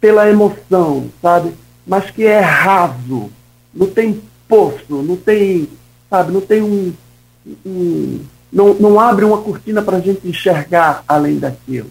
pela 0.00 0.28
emoção, 0.28 1.10
sabe? 1.20 1.52
Mas 1.86 2.10
que 2.10 2.24
é 2.24 2.40
raso, 2.40 3.30
não 3.72 3.86
tem 3.86 4.20
poço, 4.48 5.02
não 5.02 5.16
tem, 5.16 5.68
sabe, 6.08 6.32
não 6.32 6.40
tem 6.40 6.62
um. 6.62 6.92
um 7.64 8.20
não, 8.52 8.72
não 8.74 9.00
abre 9.00 9.24
uma 9.24 9.38
cortina 9.38 9.82
para 9.82 9.96
a 9.96 10.00
gente 10.00 10.26
enxergar 10.26 11.02
além 11.08 11.38
daquilo. 11.38 11.90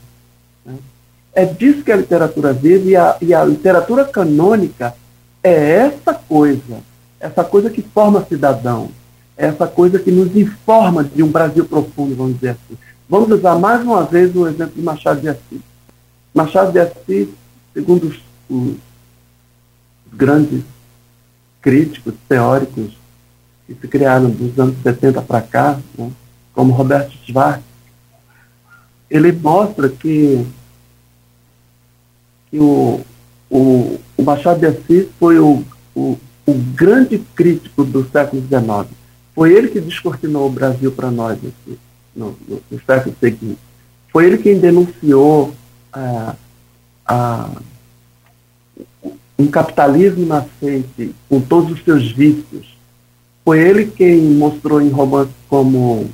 Né? 0.65 0.75
É 1.33 1.45
disso 1.45 1.83
que 1.83 1.91
a 1.91 1.97
literatura 1.97 2.53
vive 2.53 2.91
e 2.91 2.95
a, 2.95 3.17
e 3.21 3.33
a 3.33 3.43
literatura 3.43 4.05
canônica 4.05 4.95
é 5.43 5.71
essa 5.75 6.13
coisa, 6.13 6.77
essa 7.19 7.43
coisa 7.43 7.69
que 7.69 7.81
forma 7.81 8.25
cidadão, 8.25 8.89
essa 9.35 9.67
coisa 9.67 9.99
que 9.99 10.09
nos 10.09 10.35
informa 10.35 11.03
de 11.03 11.21
um 11.21 11.27
Brasil 11.27 11.65
profundo, 11.65 12.15
vamos 12.15 12.35
dizer 12.35 12.51
assim. 12.51 12.77
Vamos 13.09 13.29
usar 13.29 13.59
mais 13.59 13.81
uma 13.81 14.03
vez 14.03 14.35
o 14.35 14.47
exemplo 14.47 14.73
de 14.75 14.81
Machado 14.81 15.21
de 15.21 15.29
Assis. 15.29 15.61
Machado 16.33 16.71
de 16.71 16.79
Assis, 16.79 17.27
segundo 17.73 18.07
os, 18.07 18.19
os 18.49 18.75
grandes 20.11 20.63
críticos, 21.61 22.13
teóricos 22.27 22.91
que 23.67 23.73
se 23.73 23.87
criaram 23.87 24.29
dos 24.29 24.57
anos 24.59 24.75
70 24.81 25.21
para 25.21 25.41
cá, 25.41 25.79
né, 25.97 26.11
como 26.53 26.73
Roberto 26.73 27.13
Schwartz, 27.25 27.63
ele 29.09 29.31
mostra 29.31 29.89
que, 29.89 30.45
que 32.49 32.59
o, 32.59 33.01
o, 33.49 33.99
o 34.17 34.23
Machado 34.23 34.59
de 34.59 34.65
Assis 34.67 35.07
foi 35.19 35.39
o, 35.39 35.63
o, 35.95 36.17
o 36.45 36.53
grande 36.73 37.19
crítico 37.35 37.83
do 37.83 38.07
século 38.09 38.41
XIX. 38.41 38.87
Foi 39.35 39.53
ele 39.53 39.67
que 39.67 39.79
descortinou 39.79 40.47
o 40.47 40.51
Brasil 40.51 40.91
para 40.91 41.11
nós 41.11 41.37
aqui, 41.37 41.79
no, 42.15 42.35
no, 42.47 42.81
século 42.85 43.15
seguinte. 43.19 43.59
Foi 44.11 44.25
ele 44.25 44.37
quem 44.37 44.59
denunciou 44.59 45.53
a, 45.91 46.35
a 47.05 47.49
um 49.37 49.47
capitalismo 49.47 50.25
nascente 50.25 51.13
com 51.27 51.41
todos 51.41 51.71
os 51.71 51.83
seus 51.83 52.11
vícios. 52.11 52.77
Foi 53.43 53.59
ele 53.59 53.87
quem 53.87 54.21
mostrou 54.21 54.81
em 54.81 54.89
romances 54.89 55.33
como 55.49 56.09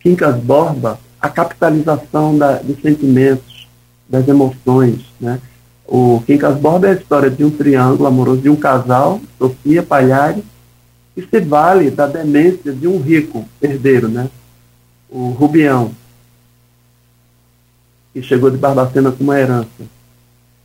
Quincas 0.00 0.36
Borba 0.36 0.98
a 1.20 1.28
capitalização 1.28 2.36
da, 2.36 2.58
dos 2.58 2.80
sentimentos, 2.80 3.66
das 4.08 4.26
emoções. 4.28 5.00
Né? 5.20 5.40
O 5.86 6.22
Quincas 6.26 6.56
Borba 6.58 6.88
é 6.88 6.90
a 6.90 6.94
história 6.94 7.30
de 7.30 7.44
um 7.44 7.50
triângulo 7.50 8.06
amoroso 8.06 8.40
de 8.40 8.48
um 8.48 8.56
casal, 8.56 9.20
Sofia 9.38 9.82
Palhares, 9.82 10.44
que 11.14 11.22
se 11.22 11.40
vale 11.40 11.90
da 11.90 12.06
demência 12.06 12.72
de 12.72 12.86
um 12.88 13.00
rico 13.00 13.44
herdeiro, 13.62 14.08
né? 14.08 14.28
O 15.14 15.28
Rubião, 15.28 15.92
que 18.12 18.20
chegou 18.20 18.50
de 18.50 18.56
Barbacena 18.56 19.12
com 19.12 19.22
uma 19.22 19.38
herança. 19.38 19.68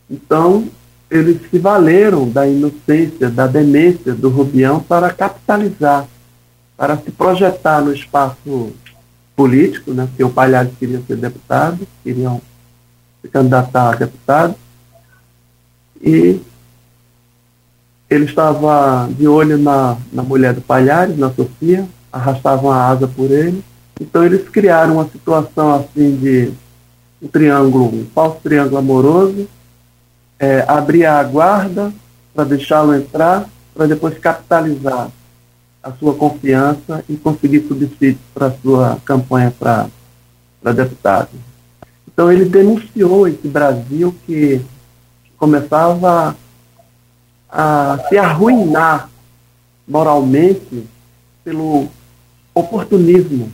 Então, 0.10 0.68
eles 1.10 1.40
se 1.52 1.60
valeram 1.60 2.28
da 2.28 2.48
inocência, 2.48 3.30
da 3.30 3.46
demência 3.46 4.16
do 4.16 4.28
Rubião 4.28 4.80
para 4.80 5.14
capitalizar, 5.14 6.08
para 6.76 6.98
se 6.98 7.12
projetar 7.12 7.80
no 7.82 7.94
espaço 7.94 8.74
político, 9.36 9.94
né? 9.94 10.08
porque 10.08 10.24
o 10.24 10.32
Palhares 10.32 10.74
queria 10.80 11.00
ser 11.06 11.18
deputado, 11.18 11.88
queriam 12.04 12.42
se 13.22 13.28
candidatar 13.28 13.94
a 13.94 13.96
deputado, 13.98 14.56
e 16.02 16.42
ele 18.10 18.26
estava 18.26 19.08
de 19.12 19.28
olho 19.28 19.60
na, 19.60 19.96
na 20.12 20.24
mulher 20.24 20.56
do 20.56 20.62
Palhares, 20.62 21.16
na 21.20 21.30
Sofia, 21.30 21.88
arrastavam 22.12 22.72
a 22.72 22.88
asa 22.88 23.08
por 23.08 23.30
ele, 23.30 23.64
então 24.00 24.24
eles 24.24 24.48
criaram 24.48 24.96
uma 24.96 25.10
situação 25.10 25.74
assim 25.76 26.16
de 26.16 26.52
um 27.22 27.28
triângulo, 27.28 27.86
um 27.86 28.06
falso 28.14 28.40
triângulo 28.42 28.78
amoroso, 28.78 29.48
é, 30.40 30.64
abrir 30.68 31.06
a 31.06 31.22
guarda 31.24 31.92
para 32.34 32.46
deixá-lo 32.46 32.96
entrar, 32.96 33.50
para 33.74 33.88
depois 33.88 34.18
capitalizar 34.18 35.10
a 35.84 35.92
sua 35.94 36.14
confiança 36.14 37.04
e 37.10 37.16
conseguir 37.16 37.68
subsídios 37.68 38.22
para 38.34 38.48
a 38.48 38.52
sua 38.52 38.98
campanha 39.04 39.52
para 39.52 39.90
deputado. 40.74 41.30
Então 42.08 42.32
ele 42.32 42.46
denunciou 42.46 43.28
esse 43.28 43.48
Brasil 43.48 44.16
que 44.26 44.62
começava 45.38 46.36
a 47.50 48.00
se 48.10 48.18
arruinar 48.18 49.10
moralmente 49.88 50.86
pelo 51.44 51.88
oportunismo, 52.54 53.52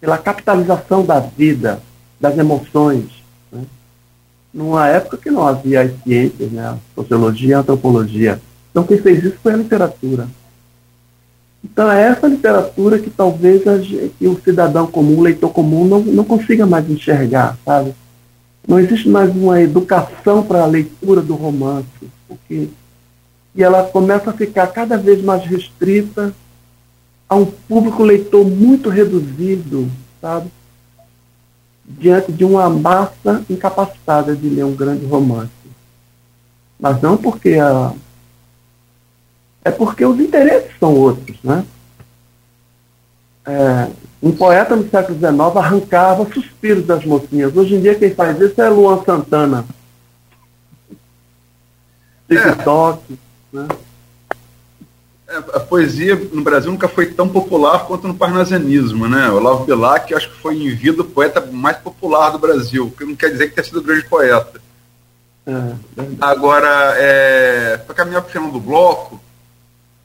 pela 0.00 0.18
capitalização 0.18 1.04
da 1.04 1.20
vida, 1.20 1.80
das 2.20 2.36
emoções, 2.38 3.06
numa 4.52 4.88
época 4.88 5.16
que 5.16 5.30
não 5.30 5.46
havia 5.46 5.82
as 5.82 5.92
ciências, 6.02 6.50
né, 6.50 6.66
a 6.66 6.78
sociologia 6.94 7.58
a 7.58 7.60
antropologia. 7.60 8.40
Então 8.70 8.84
quem 8.84 8.98
fez 8.98 9.24
isso 9.24 9.36
foi 9.42 9.52
a 9.52 9.56
literatura. 9.56 10.28
Então 11.62 11.90
é 11.90 12.02
essa 12.02 12.26
literatura 12.26 12.98
que 12.98 13.10
talvez 13.10 13.66
a 13.66 13.78
gente, 13.78 14.14
o 14.26 14.40
cidadão 14.40 14.86
comum, 14.86 15.18
o 15.18 15.22
leitor 15.22 15.50
comum, 15.50 15.84
não, 15.84 16.00
não 16.00 16.24
consiga 16.24 16.64
mais 16.66 16.88
enxergar, 16.88 17.58
sabe? 17.64 17.94
Não 18.66 18.78
existe 18.78 19.08
mais 19.08 19.34
uma 19.34 19.60
educação 19.60 20.42
para 20.42 20.62
a 20.62 20.66
leitura 20.66 21.20
do 21.20 21.34
romance, 21.34 21.86
porque 22.26 22.68
e 23.54 23.62
ela 23.62 23.82
começa 23.82 24.30
a 24.30 24.32
ficar 24.32 24.68
cada 24.68 24.96
vez 24.96 25.22
mais 25.22 25.44
restrita 25.44 26.32
a 27.28 27.36
um 27.36 27.46
público 27.46 28.02
leitor 28.02 28.44
muito 28.44 28.88
reduzido, 28.88 29.90
sabe? 30.20 30.50
diante 31.88 32.30
de 32.30 32.44
uma 32.44 32.68
massa 32.68 33.42
incapacitada 33.48 34.36
de 34.36 34.48
ler 34.48 34.64
um 34.64 34.74
grande 34.74 35.06
romance. 35.06 35.50
Mas 36.78 37.00
não 37.00 37.16
porque 37.16 37.54
a. 37.54 37.92
É 39.64 39.70
porque 39.70 40.04
os 40.04 40.20
interesses 40.20 40.70
são 40.78 40.94
outros, 40.94 41.36
né? 41.42 41.64
É, 43.46 43.90
um 44.22 44.32
poeta 44.32 44.76
no 44.76 44.88
século 44.88 45.18
XIX 45.18 45.56
arrancava 45.56 46.30
suspiros 46.32 46.86
das 46.86 47.04
mocinhas. 47.04 47.56
Hoje 47.56 47.74
em 47.74 47.80
dia 47.80 47.94
quem 47.94 48.14
faz 48.14 48.38
isso 48.40 48.60
é 48.60 48.68
Luan 48.68 49.02
Santana. 49.04 49.64
TikTok, 52.28 53.02
é. 53.12 53.56
né? 53.56 53.68
É, 55.28 55.36
a 55.36 55.60
poesia 55.60 56.16
no 56.32 56.42
Brasil 56.42 56.70
nunca 56.70 56.88
foi 56.88 57.12
tão 57.12 57.28
popular 57.28 57.86
quanto 57.86 58.08
no 58.08 58.14
parnasianismo, 58.14 59.06
né? 59.06 59.28
O 59.28 59.36
Olavo 59.36 59.64
Bilac, 59.64 60.14
acho 60.14 60.30
que 60.30 60.40
foi 60.40 60.56
em 60.56 60.74
vida 60.74 61.02
o 61.02 61.04
poeta 61.04 61.40
mais 61.52 61.76
popular 61.76 62.30
do 62.30 62.38
Brasil, 62.38 62.86
o 62.86 62.90
que 62.90 63.04
não 63.04 63.14
quer 63.14 63.30
dizer 63.30 63.48
que 63.48 63.54
tenha 63.54 63.64
sido 63.64 63.82
grande 63.82 64.08
poeta. 64.08 64.58
É, 65.46 65.52
Agora, 66.18 66.94
é, 66.96 67.76
para 67.76 67.94
caminhar 67.94 68.22
para 68.22 68.30
o 68.30 68.32
final 68.32 68.50
do 68.50 68.60
bloco, 68.60 69.20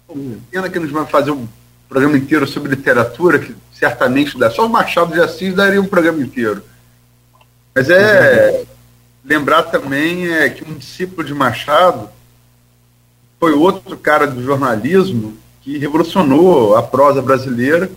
hum. 0.10 0.40
pena 0.52 0.70
que 0.70 0.80
nos 0.80 0.92
vai 0.92 1.06
fazer 1.06 1.32
um 1.32 1.48
programa 1.88 2.18
inteiro 2.18 2.46
sobre 2.46 2.76
literatura, 2.76 3.40
que 3.40 3.56
certamente 3.72 4.38
dá. 4.38 4.50
Só 4.50 4.66
o 4.66 4.70
Machado 4.70 5.14
de 5.14 5.22
Assis 5.22 5.54
daria 5.54 5.80
um 5.80 5.86
programa 5.86 6.22
inteiro. 6.22 6.64
Mas 7.74 7.90
é 7.90 8.52
uhum. 8.52 8.66
lembrar 9.24 9.64
também 9.64 10.28
é, 10.28 10.50
que 10.50 10.64
um 10.70 10.74
discípulo 10.74 11.24
de 11.24 11.34
Machado 11.34 12.10
foi 13.44 13.52
outro 13.52 13.98
cara 13.98 14.26
do 14.26 14.42
jornalismo 14.42 15.38
que 15.62 15.78
revolucionou 15.78 16.78
a 16.78 16.82
prosa 16.82 17.22
brasileira, 17.22 17.92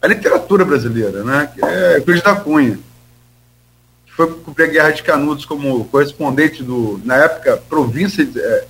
a 0.00 0.06
literatura 0.06 0.64
brasileira, 0.64 1.22
né? 1.22 1.52
Que 1.54 1.62
é 1.62 2.00
Cruz 2.00 2.22
da 2.22 2.34
Cunha. 2.34 2.78
Que 4.06 4.12
foi 4.14 4.32
cobrir 4.36 4.64
a 4.64 4.66
Guerra 4.68 4.90
de 4.92 5.02
Canudos 5.02 5.44
como 5.44 5.84
correspondente 5.84 6.62
do, 6.62 6.98
na 7.04 7.14
época, 7.16 7.58
província, 7.68 8.26
é, 8.34 8.64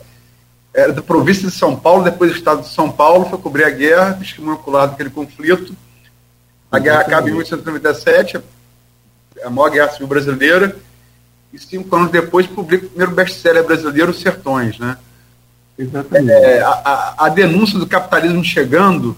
era 0.75 0.93
da 0.93 1.01
província 1.01 1.47
de 1.47 1.55
São 1.55 1.77
Paulo, 1.77 2.03
depois 2.03 2.33
do 2.33 2.39
estado 2.39 2.63
de 2.63 2.75
São 2.75 2.91
Paulo, 2.91 3.27
foi 3.27 3.39
cobrir 3.39 3.63
a 3.63 3.71
guerra, 3.71 4.15
testemunho 4.15 4.57
ocular 4.57 4.89
daquele 4.89 5.11
conflito. 5.11 5.77
A 6.73 6.81
guerra 6.81 7.03
acaba 7.03 7.29
em 7.29 7.35
1897, 7.35 8.41
a 9.45 9.49
maior 9.49 9.71
guerra 9.71 9.93
civil 9.93 10.09
brasileira, 10.09 10.77
e 11.53 11.59
cinco 11.61 11.95
anos 11.95 12.11
depois 12.11 12.49
publica 12.49 12.87
o 12.87 12.89
primeiro 12.89 13.15
best-seller 13.15 13.63
brasileiro, 13.63 14.13
Sertões, 14.13 14.77
né? 14.77 14.99
Exatamente. 15.81 16.31
É, 16.31 16.61
a, 16.61 17.15
a, 17.17 17.29
denúncia 17.31 17.79
do 17.79 17.87
capitalismo 17.87 18.45
chegando 18.45 19.17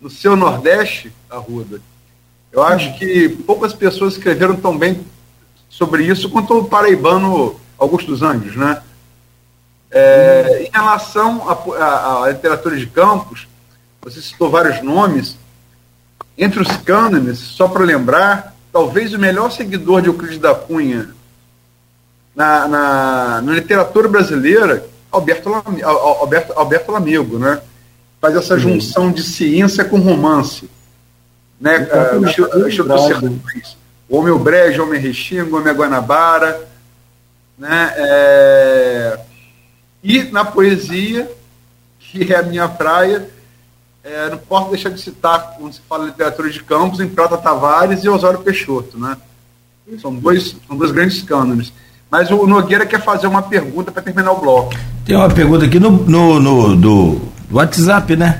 no 0.00 0.10
seu 0.10 0.34
Nordeste, 0.34 1.12
Arruda, 1.30 1.80
eu 2.50 2.64
acho 2.64 2.98
que 2.98 3.28
poucas 3.28 3.72
pessoas 3.72 4.14
escreveram 4.14 4.56
tão 4.56 4.76
bem 4.76 5.06
sobre 5.68 6.04
isso 6.04 6.28
quanto 6.30 6.58
o 6.58 6.64
paraibano 6.64 7.60
Augusto 7.78 8.08
dos 8.08 8.22
Anjos, 8.22 8.56
né? 8.56 8.82
É, 9.88 10.64
em 10.66 10.70
relação 10.72 11.48
à 11.48 12.28
literatura 12.28 12.76
de 12.76 12.86
campos, 12.86 13.46
você 14.02 14.20
citou 14.20 14.50
vários 14.50 14.82
nomes, 14.82 15.38
Entre 16.36 16.60
os 16.60 16.76
cânones, 16.78 17.38
só 17.38 17.68
para 17.68 17.84
lembrar, 17.84 18.56
talvez 18.72 19.14
o 19.14 19.18
melhor 19.20 19.52
seguidor 19.52 20.02
de 20.02 20.08
Euclides 20.08 20.38
da 20.38 20.52
Cunha 20.52 21.14
na, 22.34 22.66
na, 22.66 23.40
na 23.42 23.52
literatura 23.52 24.08
brasileira, 24.08 24.84
Alberto, 25.14 25.50
Alberto, 25.84 26.52
Alberto 26.54 26.92
Lamigo, 26.92 27.38
né? 27.38 27.60
Faz 28.20 28.36
essa 28.36 28.58
junção 28.58 29.12
de 29.12 29.22
ciência 29.22 29.84
com 29.84 29.98
romance. 29.98 30.68
Né? 31.60 31.78
Uh, 31.78 32.20
o 32.20 32.68
Instituto 32.68 32.94
o 34.08 34.18
Homem 34.18 34.36
Brejo, 34.36 34.82
o 34.82 34.86
Homem 34.86 35.00
Restinga, 35.00 35.54
o 35.54 35.58
Homem 35.58 35.72
Guanabara. 35.72 36.68
Né? 37.58 37.94
É... 37.96 39.20
E 40.02 40.24
na 40.24 40.44
poesia, 40.44 41.30
que 41.98 42.32
é 42.32 42.36
a 42.36 42.42
minha 42.42 42.68
praia, 42.68 43.28
é, 44.02 44.28
não 44.28 44.36
posso 44.36 44.70
deixar 44.70 44.90
de 44.90 45.00
citar, 45.00 45.56
quando 45.58 45.72
se 45.72 45.80
fala 45.88 46.04
literatura 46.04 46.50
de 46.50 46.62
campos, 46.62 47.00
em 47.00 47.08
Prata 47.08 47.38
Tavares 47.38 48.04
e 48.04 48.08
Osório 48.08 48.40
Peixoto. 48.40 48.98
Né? 48.98 49.16
São, 49.98 50.14
dois, 50.14 50.54
são 50.66 50.76
dois 50.76 50.90
grandes 50.90 51.22
cânones. 51.22 51.72
Mas 52.14 52.30
o 52.30 52.46
Nogueira 52.46 52.86
quer 52.86 53.02
fazer 53.02 53.26
uma 53.26 53.42
pergunta 53.42 53.90
para 53.90 54.00
terminar 54.00 54.30
o 54.30 54.40
bloco. 54.40 54.72
Tem 55.04 55.16
uma 55.16 55.28
pergunta 55.28 55.64
aqui 55.64 55.80
no, 55.80 55.90
no, 55.90 56.38
no 56.38 56.76
do 56.76 57.20
WhatsApp, 57.50 58.14
né? 58.14 58.38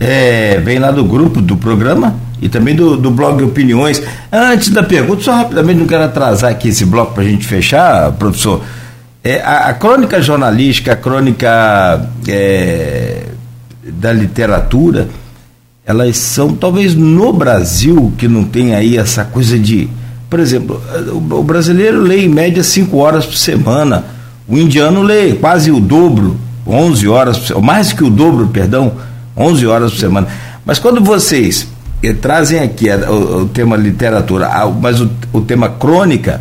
É, 0.00 0.58
vem 0.64 0.78
lá 0.78 0.90
do 0.90 1.04
grupo 1.04 1.42
do 1.42 1.54
programa 1.54 2.14
e 2.40 2.48
também 2.48 2.74
do, 2.74 2.96
do 2.96 3.10
blog 3.10 3.42
Opiniões. 3.42 4.02
Antes 4.32 4.70
da 4.70 4.82
pergunta, 4.82 5.22
só 5.22 5.34
rapidamente, 5.34 5.80
não 5.80 5.86
quero 5.86 6.04
atrasar 6.04 6.50
aqui 6.50 6.68
esse 6.68 6.86
bloco 6.86 7.12
para 7.12 7.22
a 7.22 7.26
gente 7.26 7.46
fechar, 7.46 8.10
professor. 8.12 8.62
É, 9.22 9.42
a, 9.42 9.66
a, 9.66 9.74
crônica 9.74 10.22
jornalística, 10.22 10.94
a 10.94 10.96
crônica 10.96 12.08
é, 12.26 13.24
da 13.84 14.14
literatura, 14.14 15.10
elas 15.84 16.16
são 16.16 16.54
talvez 16.54 16.94
no 16.94 17.34
Brasil 17.34 18.14
que 18.16 18.26
não 18.26 18.44
tem 18.44 18.74
aí 18.74 18.96
essa 18.96 19.26
coisa 19.26 19.58
de. 19.58 19.90
Por 20.30 20.38
exemplo, 20.38 20.80
o, 21.12 21.42
brasileiro 21.42 22.00
lê 22.00 22.24
em 22.24 22.28
média 22.28 22.62
cinco 22.62 22.98
horas 22.98 23.26
por 23.26 23.36
semana, 23.36 24.04
o 24.46 24.56
indiano 24.56 25.02
lê 25.02 25.32
quase 25.32 25.72
o 25.72 25.80
dobro, 25.80 26.38
11 26.64 27.08
horas 27.08 27.38
por 27.38 27.60
mais 27.60 27.92
que 27.92 28.04
o 28.04 28.08
dobro, 28.08 28.46
perdão, 28.46 28.92
11 29.36 29.66
horas 29.66 29.90
por 29.90 29.98
semana. 29.98 30.28
Mas 30.64 30.78
quando 30.78 31.02
vocês 31.02 31.66
eh, 32.00 32.12
trazem 32.12 32.60
aqui 32.60 32.88
a, 32.88 33.10
o, 33.10 33.42
o, 33.42 33.48
tema 33.48 33.76
literatura, 33.76 34.46
a, 34.46 34.68
mas 34.68 35.00
o, 35.00 35.10
o 35.32 35.40
tema 35.40 35.68
crônica, 35.68 36.40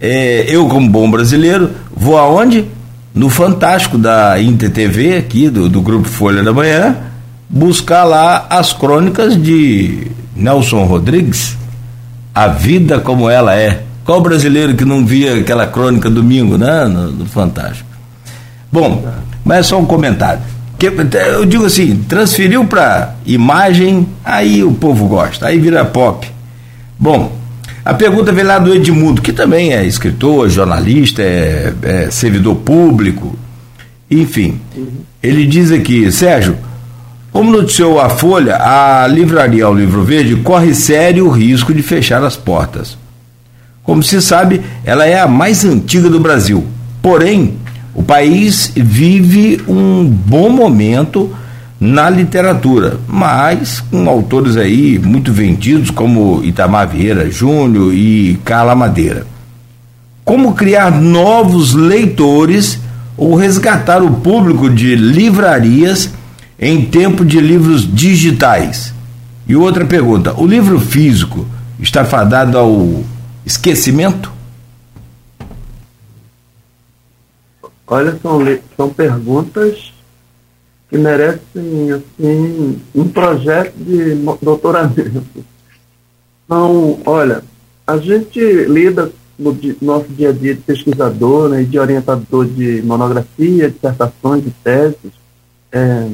é, 0.00 0.44
eu, 0.48 0.68
como 0.68 0.88
bom 0.88 1.10
brasileiro, 1.10 1.70
vou 1.94 2.16
aonde? 2.16 2.66
No 3.12 3.28
Fantástico 3.28 3.98
da 3.98 4.40
InterTV, 4.40 5.16
aqui 5.16 5.50
do, 5.50 5.68
do 5.68 5.82
Grupo 5.82 6.08
Folha 6.08 6.42
da 6.42 6.52
Manhã, 6.52 6.96
buscar 7.50 8.04
lá 8.04 8.46
as 8.48 8.72
crônicas 8.72 9.36
de 9.40 10.06
Nelson 10.36 10.84
Rodrigues, 10.84 11.56
A 12.34 12.48
Vida 12.48 13.00
Como 13.00 13.28
Ela 13.28 13.54
É. 13.56 13.82
Qual 14.04 14.20
brasileiro 14.20 14.74
que 14.74 14.84
não 14.84 15.06
via 15.06 15.36
aquela 15.36 15.66
crônica 15.66 16.10
domingo, 16.10 16.58
né? 16.58 16.86
No, 16.86 17.12
no 17.12 17.26
Fantástico. 17.26 17.88
Bom, 18.70 19.06
mas 19.44 19.58
é 19.58 19.62
só 19.62 19.78
um 19.78 19.84
comentário. 19.84 20.42
Que, 20.78 20.86
eu 20.86 21.44
digo 21.44 21.66
assim, 21.66 21.96
transferiu 22.08 22.64
para 22.64 23.14
imagem, 23.24 24.08
aí 24.24 24.64
o 24.64 24.72
povo 24.72 25.06
gosta, 25.06 25.46
aí 25.46 25.58
vira 25.58 25.84
pop. 25.84 26.28
Bom, 26.98 27.36
a 27.84 27.94
pergunta 27.94 28.32
vem 28.32 28.44
lá 28.44 28.58
do 28.58 28.74
Edmundo, 28.74 29.22
que 29.22 29.32
também 29.32 29.72
é 29.72 29.84
escritor, 29.84 30.48
jornalista, 30.48 31.22
é, 31.22 31.72
é 31.82 32.10
servidor 32.10 32.56
público, 32.56 33.36
enfim. 34.10 34.60
Ele 35.22 35.46
diz 35.46 35.70
aqui, 35.70 36.10
Sérgio, 36.10 36.56
como 37.32 37.50
noticiou 37.50 37.98
a 37.98 38.10
Folha, 38.10 38.56
a 38.56 39.06
livraria 39.06 39.64
ao 39.64 39.74
Livro 39.74 40.04
Verde 40.04 40.36
corre 40.36 40.74
sério 40.74 41.30
risco 41.30 41.72
de 41.72 41.82
fechar 41.82 42.22
as 42.22 42.36
portas. 42.36 42.98
Como 43.82 44.02
se 44.02 44.20
sabe, 44.20 44.60
ela 44.84 45.06
é 45.06 45.18
a 45.18 45.26
mais 45.26 45.64
antiga 45.64 46.10
do 46.10 46.20
Brasil. 46.20 46.66
Porém, 47.00 47.54
o 47.94 48.02
país 48.02 48.70
vive 48.76 49.62
um 49.66 50.04
bom 50.04 50.50
momento 50.50 51.34
na 51.80 52.10
literatura, 52.10 52.98
mas 53.08 53.80
com 53.80 54.08
autores 54.08 54.58
aí 54.58 54.98
muito 54.98 55.32
vendidos 55.32 55.90
como 55.90 56.44
Itamar 56.44 56.86
Vieira 56.86 57.30
Júnior 57.30 57.94
e 57.94 58.38
Carla 58.44 58.74
Madeira. 58.74 59.26
Como 60.22 60.52
criar 60.52 60.92
novos 60.92 61.72
leitores 61.72 62.78
ou 63.16 63.34
resgatar 63.34 64.02
o 64.02 64.12
público 64.12 64.68
de 64.68 64.94
livrarias 64.94 66.10
em 66.62 66.86
tempo 66.86 67.24
de 67.24 67.40
livros 67.40 67.92
digitais? 67.92 68.94
E 69.48 69.56
outra 69.56 69.84
pergunta: 69.84 70.32
o 70.40 70.46
livro 70.46 70.78
físico 70.78 71.44
está 71.80 72.04
fadado 72.04 72.56
ao 72.56 73.04
esquecimento? 73.44 74.32
Olha, 77.84 78.16
são, 78.22 78.38
são 78.76 78.88
perguntas 78.88 79.92
que 80.88 80.96
merecem 80.96 81.92
assim, 81.92 82.80
um 82.94 83.08
projeto 83.08 83.74
de 83.76 84.14
doutoramento. 84.40 85.24
Então, 86.44 87.00
olha, 87.04 87.42
a 87.86 87.96
gente 87.96 88.40
lida 88.40 89.10
no 89.38 89.58
nosso 89.80 90.08
dia 90.10 90.30
a 90.30 90.32
dia 90.32 90.54
de 90.54 90.60
pesquisador 90.60 91.48
né, 91.48 91.64
de 91.64 91.78
orientador 91.78 92.46
de 92.46 92.80
monografia, 92.82 93.70
dissertações 93.70 94.46
e 94.46 94.50
teses 94.62 95.12
é, 95.72 96.08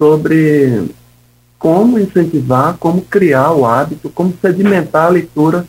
sobre 0.00 0.90
como 1.58 1.98
incentivar, 1.98 2.78
como 2.78 3.02
criar 3.02 3.52
o 3.52 3.66
hábito, 3.66 4.08
como 4.08 4.32
sedimentar 4.40 5.06
a 5.06 5.10
leitura 5.10 5.66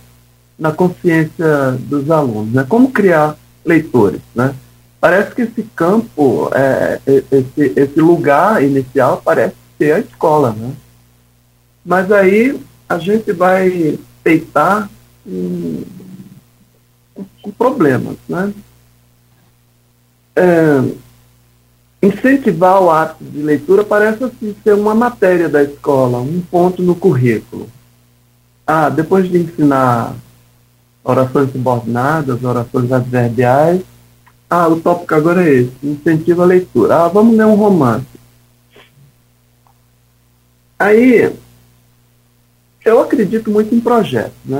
na 0.57 0.71
consciência 0.71 1.71
dos 1.81 2.09
alunos, 2.09 2.53
né? 2.53 2.65
como 2.67 2.91
criar 2.91 3.35
leitores. 3.65 4.21
Né? 4.33 4.55
Parece 5.01 5.35
que 5.35 5.41
esse 5.41 5.63
campo, 5.75 6.49
é, 6.53 7.01
é, 7.05 7.23
esse, 7.29 7.73
esse 7.75 7.99
lugar 7.99 8.63
inicial 8.63 9.21
parece 9.25 9.55
ser 9.77 9.93
a 9.93 9.99
escola, 9.99 10.51
né? 10.51 10.71
Mas 11.83 12.11
aí 12.11 12.61
a 12.87 12.99
gente 12.99 13.33
vai 13.33 13.97
peitar 14.23 14.87
com, 15.25 15.83
com 17.41 17.51
problemas, 17.51 18.15
né? 18.29 18.53
É, 20.35 20.83
incentivar 22.01 22.81
o 22.81 22.89
hábito 22.89 23.23
de 23.23 23.41
leitura 23.41 23.83
parece 23.83 24.23
assim 24.23 24.55
ser 24.63 24.73
uma 24.73 24.95
matéria 24.95 25.47
da 25.47 25.61
escola, 25.61 26.17
um 26.17 26.41
ponto 26.41 26.81
no 26.81 26.95
currículo. 26.95 27.69
Ah, 28.65 28.89
depois 28.89 29.29
de 29.29 29.37
ensinar 29.37 30.15
orações 31.03 31.51
subordinadas, 31.51 32.43
orações 32.43 32.91
adverbiais, 32.91 33.81
ah, 34.49 34.67
o 34.67 34.79
tópico 34.79 35.13
agora 35.13 35.47
é 35.47 35.53
esse, 35.53 35.71
incentiva 35.83 36.43
a 36.43 36.47
leitura. 36.47 37.05
Ah, 37.05 37.07
vamos 37.07 37.37
ler 37.37 37.45
um 37.45 37.55
romance. 37.55 38.05
Aí, 40.77 41.31
eu 42.83 42.99
acredito 42.99 43.51
muito 43.51 43.73
em 43.75 43.79
projetos. 43.79 44.33
Né? 44.43 44.59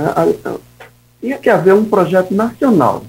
Tinha 1.20 1.38
que 1.38 1.50
haver 1.50 1.74
um 1.74 1.84
projeto 1.84 2.32
nacional 2.32 3.04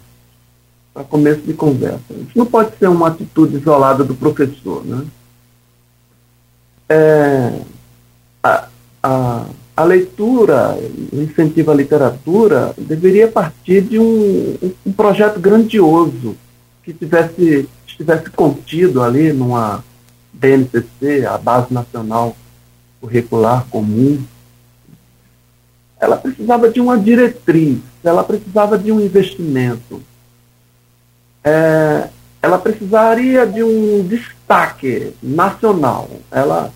para 0.94 1.04
começo 1.04 1.42
de 1.42 1.54
conversa. 1.54 2.02
Isso 2.12 2.38
não 2.38 2.46
pode 2.46 2.78
ser 2.78 2.88
uma 2.88 3.08
atitude 3.08 3.58
isolada 3.58 4.04
do 4.04 4.14
professor. 4.14 4.86
Né? 4.86 5.06
É, 6.88 7.60
a, 8.44 8.68
a, 9.02 9.46
a 9.76 9.84
leitura, 9.84 10.78
o 11.12 11.22
incentivo 11.22 11.72
à 11.72 11.74
literatura, 11.74 12.74
deveria 12.78 13.28
partir 13.28 13.82
de 13.82 13.98
um, 13.98 14.58
um 14.86 14.92
projeto 14.92 15.40
grandioso 15.40 16.36
que 16.84 16.94
tivesse, 16.94 17.68
estivesse 17.88 18.30
contido 18.30 19.02
ali 19.02 19.34
numa 19.34 19.84
BNCC, 20.32 21.26
a 21.26 21.38
Base 21.38 21.74
Nacional 21.74 22.36
Curricular 23.00 23.66
Comum, 23.70 24.22
ela 26.00 26.18
precisava 26.18 26.70
de 26.70 26.82
uma 26.82 26.98
diretriz, 26.98 27.80
ela 28.04 28.24
precisava 28.24 28.78
de 28.78 28.92
um 28.92 29.00
investimento, 29.00 30.02
é, 31.44 32.10
ela 32.42 32.58
precisaria 32.58 33.46
de 33.46 33.64
um 33.64 34.06
destaque 34.08 35.14
nacional, 35.22 36.10
ela, 36.32 36.72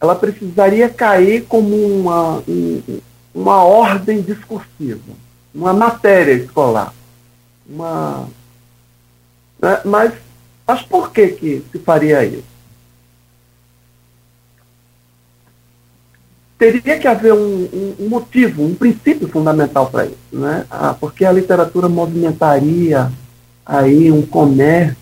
ela 0.00 0.14
precisaria 0.14 0.88
cair 0.88 1.44
como 1.46 1.74
uma, 1.76 2.42
uma 3.34 3.64
ordem 3.64 4.20
discursiva, 4.22 5.12
uma 5.54 5.72
matéria 5.72 6.32
escolar, 6.32 6.92
uma, 7.68 8.28
né? 9.60 9.80
Mas, 9.84 10.12
mas 10.66 10.82
por 10.82 11.12
que, 11.12 11.28
que 11.28 11.64
se 11.70 11.78
faria 11.78 12.24
isso? 12.24 12.50
Teria 16.58 16.98
que 16.98 17.08
haver 17.08 17.32
um, 17.32 17.96
um 17.98 18.08
motivo, 18.08 18.62
um 18.62 18.74
princípio 18.74 19.28
fundamental 19.28 19.90
para 19.90 20.06
isso, 20.06 20.16
né? 20.30 20.66
Ah, 20.70 20.94
porque 20.98 21.24
a 21.24 21.32
literatura 21.32 21.88
movimentaria 21.88 23.10
aí 23.70 24.10
um 24.10 24.22
comércio 24.22 24.96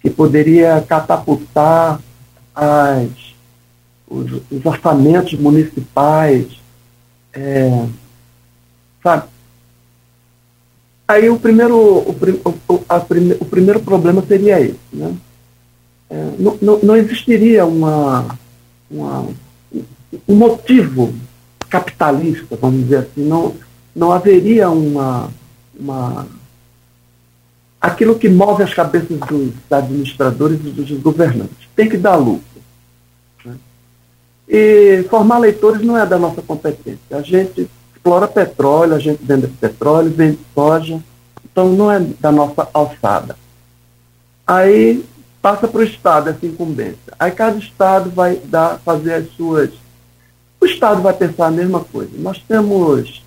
que 0.00 0.10
poderia 0.10 0.84
catapultar 0.86 1.98
as, 2.54 3.08
os, 4.06 4.42
os 4.50 4.66
orçamentos 4.66 5.32
municipais, 5.32 6.46
é, 7.32 7.86
sabe? 9.02 9.24
Aí 11.08 11.30
o 11.30 11.38
primeiro, 11.38 11.76
o, 11.78 12.10
o, 12.68 12.84
a 12.88 12.98
o 13.40 13.44
primeiro 13.46 13.80
problema 13.80 14.22
seria 14.26 14.60
esse, 14.60 14.78
né? 14.92 15.14
É, 16.10 16.30
não, 16.38 16.58
não, 16.60 16.78
não, 16.82 16.96
existiria 16.96 17.64
uma, 17.64 18.38
uma, 18.90 19.28
um 20.28 20.34
motivo 20.34 21.14
capitalista, 21.70 22.54
vamos 22.60 22.82
dizer 22.82 22.98
assim, 22.98 23.24
não, 23.24 23.54
não 23.96 24.12
haveria 24.12 24.68
uma, 24.68 25.30
uma 25.74 26.26
aquilo 27.82 28.16
que 28.16 28.28
move 28.28 28.62
as 28.62 28.72
cabeças 28.72 29.18
dos 29.18 29.52
administradores 29.68 30.60
e 30.64 30.70
dos 30.70 30.88
governantes. 31.02 31.68
Tem 31.74 31.88
que 31.88 31.96
dar 31.96 32.14
lucro. 32.14 32.62
Né? 33.44 33.56
E 34.48 35.04
formar 35.10 35.38
leitores 35.38 35.82
não 35.82 35.98
é 35.98 36.06
da 36.06 36.16
nossa 36.16 36.40
competência. 36.40 37.00
A 37.10 37.22
gente 37.22 37.68
explora 37.92 38.28
petróleo, 38.28 38.94
a 38.94 39.00
gente 39.00 39.18
vende 39.24 39.48
petróleo, 39.48 40.10
vende 40.10 40.38
soja, 40.54 41.02
então 41.44 41.70
não 41.70 41.90
é 41.90 41.98
da 41.98 42.30
nossa 42.30 42.68
alçada. 42.72 43.36
Aí 44.46 45.04
passa 45.40 45.66
para 45.66 45.80
o 45.80 45.84
Estado 45.84 46.30
essa 46.30 46.46
incumbência. 46.46 47.12
Aí 47.18 47.32
cada 47.32 47.58
Estado 47.58 48.10
vai 48.10 48.36
dar, 48.44 48.78
fazer 48.84 49.14
as 49.14 49.28
suas. 49.32 49.70
O 50.60 50.66
Estado 50.66 51.02
vai 51.02 51.14
pensar 51.14 51.46
a 51.46 51.50
mesma 51.50 51.80
coisa. 51.80 52.12
Nós 52.14 52.40
temos 52.46 53.24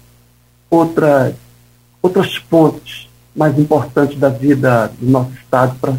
outras, 0.70 1.36
outras 2.01 2.36
fontes 2.36 3.05
mais 3.36 3.57
importantes 3.59 4.17
da 4.17 4.29
vida 4.29 4.91
do 4.99 5.09
nosso 5.09 5.31
Estado 5.33 5.75
para. 5.79 5.93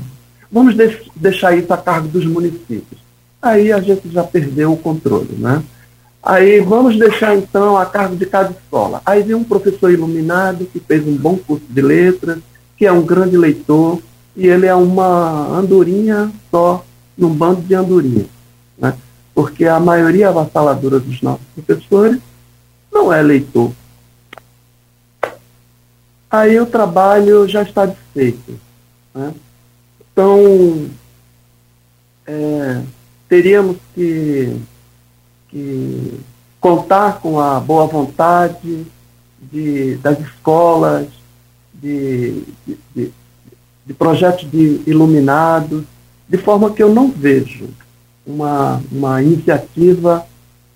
Vamos 0.51 0.75
deixar 1.15 1.57
isso 1.57 1.73
a 1.73 1.77
cargo 1.77 2.09
dos 2.09 2.25
municípios. 2.25 3.01
Aí 3.43 3.73
a 3.73 3.81
gente 3.81 4.09
já 4.09 4.25
perdeu 4.25 4.73
o 4.73 4.77
controle, 4.77 5.35
né? 5.39 5.63
Aí 6.23 6.61
vamos 6.61 6.99
deixar 6.99 7.37
então 7.37 7.77
a 7.77 7.87
cargo 7.87 8.17
de 8.17 8.27
cada 8.27 8.51
escola. 8.51 9.01
Aí 9.07 9.23
vem 9.23 9.37
um 9.37 9.45
professor 9.45 9.93
iluminado 9.93 10.67
que 10.67 10.81
fez 10.81 11.07
um 11.07 11.17
bom 11.17 11.37
curso 11.37 11.65
de 11.69 11.81
letras, 11.81 12.39
que 12.77 12.85
é 12.85 12.91
um 12.91 13.03
grande 13.03 13.37
leitor, 13.37 14.01
e 14.35 14.49
ele 14.49 14.67
é 14.67 14.75
uma 14.75 15.57
andorinha 15.57 16.31
só 16.51 16.85
num 17.17 17.33
bando 17.33 17.63
de 17.63 17.75
andorinhas. 17.75 18.27
Né? 18.77 18.95
Porque 19.35 19.67
a 19.67 19.79
maioria 19.79 20.31
avassaladora 20.31 20.99
dos 20.99 21.23
nossos 21.23 21.47
professores 21.55 22.21
não 22.93 23.13
é 23.13 23.23
leitor. 23.23 23.71
Aí 26.31 26.59
o 26.61 26.67
trabalho 26.67 27.49
já 27.49 27.63
está 27.63 27.87
desfeito. 27.87 28.59
Né? 29.15 29.33
Então, 30.13 30.91
é, 32.27 32.83
teríamos 33.29 33.77
que 33.95 34.61
que 35.49 36.21
contar 36.61 37.21
com 37.21 37.41
a 37.41 37.61
boa 37.61 37.87
vontade 37.87 38.87
de, 39.41 39.97
das 39.97 40.19
escolas, 40.21 41.07
de, 41.73 42.43
de, 42.95 43.13
de 43.87 43.95
projetos 43.95 44.51
de 44.51 44.83
iluminados, 44.87 45.85
de 46.29 46.37
forma 46.37 46.73
que 46.73 46.83
eu 46.83 46.93
não 46.93 47.11
vejo 47.11 47.69
uma, 48.27 48.83
uma 48.91 49.23
iniciativa 49.23 50.27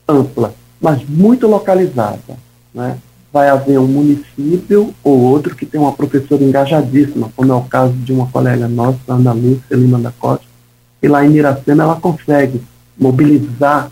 ampla, 0.08 0.54
mas 0.80 1.06
muito 1.06 1.46
localizada. 1.46 2.38
Né? 2.72 2.98
Vai 3.32 3.48
haver 3.48 3.78
um 3.78 3.86
município 3.86 4.94
ou 5.04 5.20
outro 5.20 5.54
que 5.54 5.64
tem 5.64 5.80
uma 5.80 5.92
professora 5.92 6.42
engajadíssima, 6.42 7.30
como 7.36 7.52
é 7.52 7.54
o 7.54 7.62
caso 7.62 7.92
de 7.92 8.12
uma 8.12 8.26
colega 8.26 8.66
nossa, 8.66 8.98
Ana 9.08 9.32
Lúcia 9.32 9.76
Lima 9.76 9.98
da 9.98 10.10
Costa, 10.10 10.44
e 11.02 11.08
lá 11.08 11.24
em 11.24 11.30
Miracema 11.30 11.84
ela 11.84 11.96
consegue 11.96 12.60
mobilizar 12.98 13.90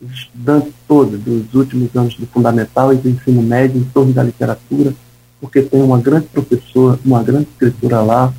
os 0.00 0.12
estudantes 0.12 0.72
todos 0.88 1.20
dos 1.20 1.54
últimos 1.54 1.94
anos 1.94 2.14
do 2.16 2.26
fundamental 2.26 2.92
e 2.92 2.96
do 2.96 3.08
ensino 3.08 3.42
médio 3.42 3.80
em 3.80 3.84
torno 3.84 4.12
da 4.12 4.22
literatura, 4.22 4.94
porque 5.40 5.62
tem 5.62 5.82
uma 5.82 5.98
grande 5.98 6.26
professora, 6.26 6.98
uma 7.04 7.22
grande 7.22 7.48
escritora 7.52 8.00
lá, 8.00 8.32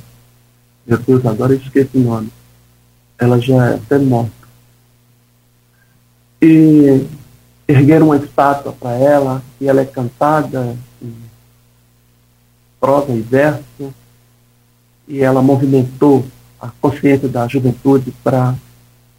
meu 0.86 0.98
Deus, 0.98 1.24
agora 1.24 1.52
eu 1.52 1.58
esqueci 1.58 1.96
o 1.96 2.00
nome, 2.00 2.28
ela 3.18 3.38
já 3.38 3.70
é 3.70 3.74
até 3.74 3.98
morta. 3.98 4.32
E 6.42 7.06
ergueram 7.66 8.06
uma 8.06 8.16
estátua 8.16 8.72
para 8.72 8.92
ela, 8.92 9.42
e 9.60 9.68
ela 9.68 9.80
é 9.80 9.84
cantada 9.84 10.76
em 11.02 11.14
prosa 12.80 13.12
e 13.12 13.20
verso, 13.20 13.94
e 15.08 15.20
ela 15.20 15.42
movimentou 15.42 16.24
a 16.60 16.68
consciência 16.80 17.28
da 17.28 17.46
juventude 17.48 18.12
para 18.22 18.54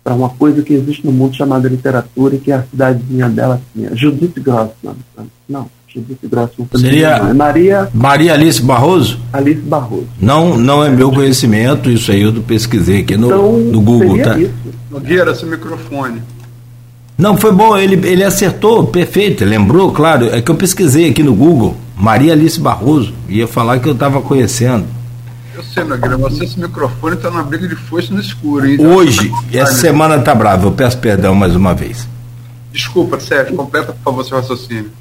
para 0.03 0.13
uma 0.13 0.29
coisa 0.29 0.61
que 0.61 0.71
existe 0.71 1.03
no 1.03 1.11
mundo 1.11 1.35
chamada 1.35 1.67
literatura 1.67 2.35
e 2.35 2.37
que 2.37 2.51
a 2.51 2.61
cidadezinha 2.61 3.27
dela 3.27 3.59
tinha. 3.73 3.89
Judith 3.95 4.39
Grossman. 4.39 4.95
Não, 5.49 5.67
Judith 5.87 6.19
Grossman 6.29 6.67
também 6.67 6.91
Seria 6.91 7.17
não. 7.17 7.29
É 7.29 7.33
Maria... 7.33 7.89
Maria 7.91 8.33
Alice 8.35 8.61
Barroso? 8.61 9.19
Alice 9.33 9.61
Barroso. 9.61 10.07
Não, 10.21 10.59
não 10.59 10.83
é 10.83 10.91
meu 10.91 11.11
conhecimento, 11.11 11.89
isso 11.89 12.11
aí 12.11 12.21
eu 12.21 12.33
pesquisei 12.43 13.01
aqui 13.01 13.17
no, 13.17 13.25
então, 13.25 13.51
no 13.57 13.81
Google, 13.81 14.21
tá? 14.21 14.37
Isso. 14.37 14.53
Nogueira, 14.91 15.33
seu 15.33 15.49
microfone. 15.49 16.21
Não, 17.18 17.38
foi 17.38 17.51
bom, 17.51 17.78
ele, 17.78 17.95
ele 18.07 18.24
acertou, 18.24 18.88
perfeito, 18.88 19.45
lembrou, 19.45 19.91
claro, 19.91 20.26
é 20.34 20.41
que 20.41 20.51
eu 20.51 20.55
pesquisei 20.55 21.09
aqui 21.09 21.24
no 21.24 21.34
Google, 21.34 21.76
Maria 21.95 22.34
Alice 22.34 22.59
Barroso, 22.59 23.13
ia 23.30 23.47
falar 23.47 23.80
que 23.80 23.88
eu 23.88 23.93
estava 23.93 24.22
conhecendo. 24.22 24.86
Eu 25.55 25.63
sei, 25.63 25.86
Nogueira, 25.86 26.18
você 26.18 26.43
esse 26.43 26.59
microfone 26.59 27.16
está 27.16 27.32
numa 27.32 27.43
briga 27.43 27.70
de 27.70 27.76
foice 27.76 28.11
no 28.11 28.20
escuro, 28.20 28.66
hein? 28.66 28.86
Hoje, 28.86 29.32
essa 29.53 29.74
semana 29.76 30.20
tá 30.20 30.36
brava, 30.36 30.68
eu 30.68 30.72
peço 30.74 30.97
perdão 30.97 31.34
mais 31.34 31.55
uma 31.55 31.74
vez. 31.74 32.05
Desculpa, 32.74 33.18
Sérgio, 33.22 33.55
completa 33.55 33.93
por 33.93 34.03
favor 34.03 34.26
seu 34.26 34.38
raciocínio. 34.38 34.91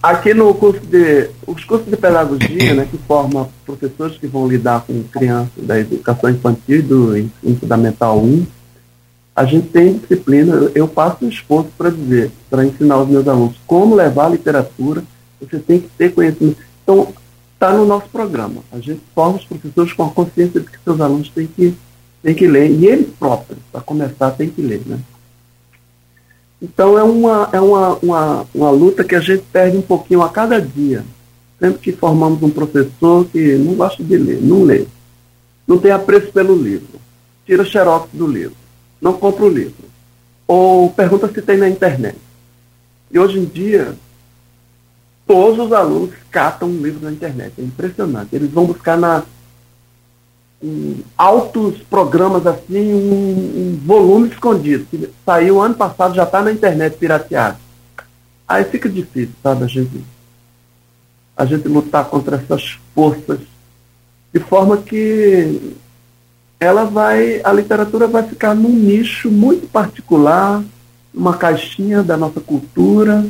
Aqui 0.00 0.32
no 0.32 0.54
curso 0.54 0.80
de. 0.86 1.30
Os 1.46 1.64
cursos 1.64 1.88
de 1.88 1.96
pedagogia, 1.96 2.74
né, 2.74 2.86
que 2.88 2.98
formam 3.08 3.48
professores 3.66 4.16
que 4.16 4.26
vão 4.28 4.46
lidar 4.46 4.84
com 4.86 5.02
crianças 5.04 5.50
da 5.56 5.80
educação 5.80 6.30
infantil 6.30 6.82
do 6.82 7.16
ensino 7.16 7.56
fundamental 7.58 8.22
1, 8.22 8.46
a 9.34 9.44
gente 9.44 9.68
tem 9.68 9.94
disciplina, 9.94 10.70
eu 10.74 10.86
faço 10.86 11.24
um 11.24 11.28
esforço 11.28 11.70
para 11.76 11.90
dizer, 11.90 12.30
para 12.48 12.64
ensinar 12.64 13.02
os 13.02 13.08
meus 13.08 13.26
alunos 13.26 13.56
como 13.66 13.94
levar 13.94 14.26
a 14.26 14.30
literatura, 14.30 15.02
você 15.40 15.58
tem 15.58 15.80
que 15.80 15.88
ter 15.98 16.14
conhecimento. 16.14 16.58
Então, 16.82 17.12
está 17.54 17.72
no 17.72 17.84
nosso 17.84 18.08
programa. 18.10 18.62
A 18.70 18.78
gente 18.78 19.00
forma 19.14 19.38
os 19.38 19.44
professores 19.44 19.92
com 19.92 20.04
a 20.04 20.10
consciência 20.10 20.60
de 20.60 20.66
que 20.66 20.78
seus 20.84 21.00
alunos 21.00 21.28
têm 21.30 21.46
que, 21.46 21.74
têm 22.22 22.34
que 22.34 22.46
ler, 22.46 22.70
e 22.70 22.86
eles 22.86 23.08
próprios, 23.18 23.58
para 23.72 23.80
começar, 23.80 24.30
têm 24.32 24.48
que 24.48 24.62
ler. 24.62 24.82
Né? 24.86 24.98
Então 26.62 26.96
é, 26.96 27.02
uma, 27.02 27.48
é 27.52 27.60
uma, 27.60 27.94
uma, 27.96 28.46
uma 28.54 28.70
luta 28.70 29.02
que 29.02 29.16
a 29.16 29.20
gente 29.20 29.44
perde 29.52 29.76
um 29.76 29.82
pouquinho 29.82 30.22
a 30.22 30.28
cada 30.28 30.60
dia. 30.60 31.04
Sempre 31.58 31.78
que 31.80 31.92
formamos 31.92 32.42
um 32.42 32.50
professor 32.50 33.24
que 33.26 33.56
não 33.56 33.74
gosta 33.74 34.02
de 34.02 34.16
ler, 34.16 34.40
não 34.42 34.64
lê, 34.64 34.86
não 35.66 35.78
tem 35.78 35.90
apreço 35.90 36.32
pelo 36.32 36.54
livro, 36.54 37.00
tira 37.46 37.64
xerox 37.64 38.08
do 38.12 38.26
livro, 38.26 38.56
não 39.04 39.12
compra 39.12 39.44
o 39.44 39.50
livro, 39.50 39.84
ou 40.48 40.88
pergunta 40.90 41.28
se 41.28 41.42
tem 41.42 41.58
na 41.58 41.68
internet. 41.68 42.16
E 43.10 43.18
hoje 43.18 43.38
em 43.38 43.44
dia, 43.44 43.94
todos 45.26 45.66
os 45.66 45.72
alunos 45.74 46.14
catam 46.30 46.70
um 46.70 46.80
livro 46.80 47.04
na 47.04 47.12
internet. 47.12 47.52
É 47.58 47.62
impressionante. 47.62 48.34
Eles 48.34 48.50
vão 48.50 48.64
buscar 48.64 48.96
na 48.96 49.22
em 50.62 51.04
altos 51.18 51.82
programas 51.90 52.46
assim, 52.46 52.94
um, 52.94 53.74
um 53.74 53.80
volume 53.84 54.28
escondido, 54.28 54.86
que 54.86 55.10
saiu 55.26 55.60
ano 55.60 55.74
passado, 55.74 56.14
já 56.14 56.22
está 56.22 56.40
na 56.40 56.50
internet 56.50 56.96
pirateado. 56.96 57.58
Aí 58.48 58.64
fica 58.64 58.88
difícil, 58.88 59.34
sabe, 59.42 59.64
a 59.64 59.66
gente, 59.66 60.02
a 61.36 61.44
gente 61.44 61.68
lutar 61.68 62.06
contra 62.06 62.36
essas 62.36 62.78
forças, 62.94 63.40
de 64.32 64.40
forma 64.40 64.78
que 64.78 65.76
ela 66.58 66.84
vai, 66.84 67.40
a 67.42 67.52
literatura 67.52 68.06
vai 68.06 68.22
ficar 68.22 68.54
num 68.54 68.70
nicho 68.70 69.30
muito 69.30 69.66
particular, 69.66 70.62
uma 71.12 71.36
caixinha 71.36 72.02
da 72.02 72.16
nossa 72.16 72.40
cultura, 72.40 73.24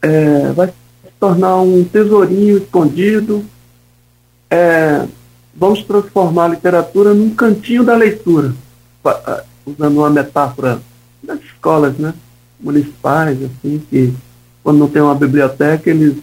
é, 0.00 0.52
vai 0.52 0.68
se 0.68 0.74
tornar 1.18 1.56
um 1.56 1.84
tesourinho 1.84 2.58
escondido. 2.58 3.44
É, 4.50 5.06
vamos 5.54 5.82
transformar 5.82 6.44
a 6.44 6.48
literatura 6.48 7.12
num 7.12 7.34
cantinho 7.34 7.84
da 7.84 7.96
leitura, 7.96 8.54
usando 9.66 9.98
uma 9.98 10.10
metáfora 10.10 10.80
das 11.22 11.40
escolas 11.40 11.96
né, 11.98 12.14
municipais, 12.60 13.38
assim, 13.42 13.82
que 13.90 14.14
quando 14.62 14.78
não 14.78 14.88
tem 14.88 15.02
uma 15.02 15.14
biblioteca, 15.14 15.90
eles 15.90 16.16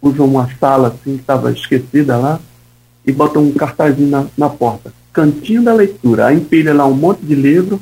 usam 0.00 0.26
uma 0.26 0.48
sala 0.58 0.88
assim 0.88 1.16
que 1.16 1.20
estava 1.20 1.50
esquecida 1.50 2.16
lá 2.16 2.40
e 3.06 3.12
botam 3.12 3.42
um 3.42 3.52
cartazinho 3.52 4.10
na, 4.10 4.26
na 4.36 4.48
porta. 4.48 4.92
Cantinho 5.12 5.62
da 5.62 5.72
leitura. 5.72 6.26
Aí 6.26 6.36
empilha 6.36 6.74
lá 6.74 6.86
um 6.86 6.94
monte 6.94 7.20
de 7.20 7.34
livro 7.34 7.80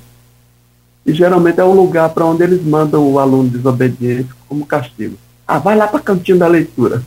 e 1.07 1.13
geralmente 1.13 1.61
é 1.61 1.65
o 1.65 1.73
lugar 1.73 2.11
para 2.11 2.27
onde 2.27 2.43
eles 2.43 2.63
mandam 2.63 3.11
o 3.11 3.19
aluno 3.19 3.49
desobediente 3.49 4.29
como 4.49 4.67
castigo. 4.67 5.17
Ah, 5.47 5.59
vai 5.59 5.77
lá 5.77 5.87
para 5.87 6.01
cantinho 6.01 6.39
da 6.39 6.47
leitura. 6.47 7.03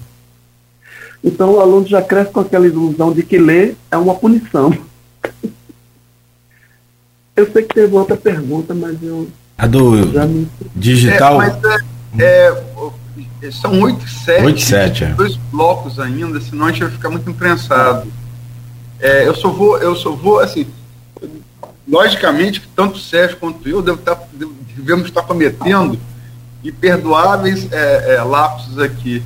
Então 1.23 1.53
o 1.53 1.59
aluno 1.59 1.87
já 1.87 2.01
cresce 2.01 2.31
com 2.31 2.39
aquela 2.39 2.67
ilusão 2.67 3.11
de 3.11 3.23
que 3.23 3.37
ler 3.37 3.75
é 3.91 3.97
uma 3.97 4.15
punição. 4.15 4.71
Eu 7.35 7.51
sei 7.51 7.63
que 7.63 7.75
teve 7.75 7.95
outra 7.95 8.17
pergunta, 8.17 8.73
mas 8.73 8.97
eu. 9.03 9.27
A 9.55 9.67
do 9.67 10.11
já 10.11 10.25
me... 10.25 10.47
digital. 10.75 11.39
É, 11.39 11.47
mas 11.47 11.63
é, 11.63 12.47
é, 12.47 12.63
são 13.51 13.79
oito 13.81 14.07
sete. 14.07 15.03
É. 15.03 15.07
Dois 15.07 15.35
blocos 15.35 15.99
ainda, 15.99 16.39
senão 16.41 16.65
a 16.65 16.71
gente 16.71 16.83
vai 16.83 16.91
ficar 16.91 17.09
muito 17.09 17.29
imprensado. 17.29 18.11
É, 18.99 19.27
eu 19.27 19.35
só 19.35 19.49
vou, 19.49 19.77
eu 19.77 19.95
só 19.95 20.11
vou, 20.11 20.39
assim, 20.39 20.65
logicamente 21.87 22.61
que 22.61 22.67
tanto 22.67 22.95
o 22.95 22.99
Sérgio 22.99 23.37
quanto 23.37 23.67
eu 23.69 23.81
devo 23.81 23.99
estar, 23.99 24.19
devemos 24.75 25.07
estar 25.07 25.21
cometendo 25.21 25.99
imperdoáveis 26.63 27.71
é, 27.71 28.15
é, 28.15 28.23
lapsos 28.23 28.79
aqui. 28.79 29.23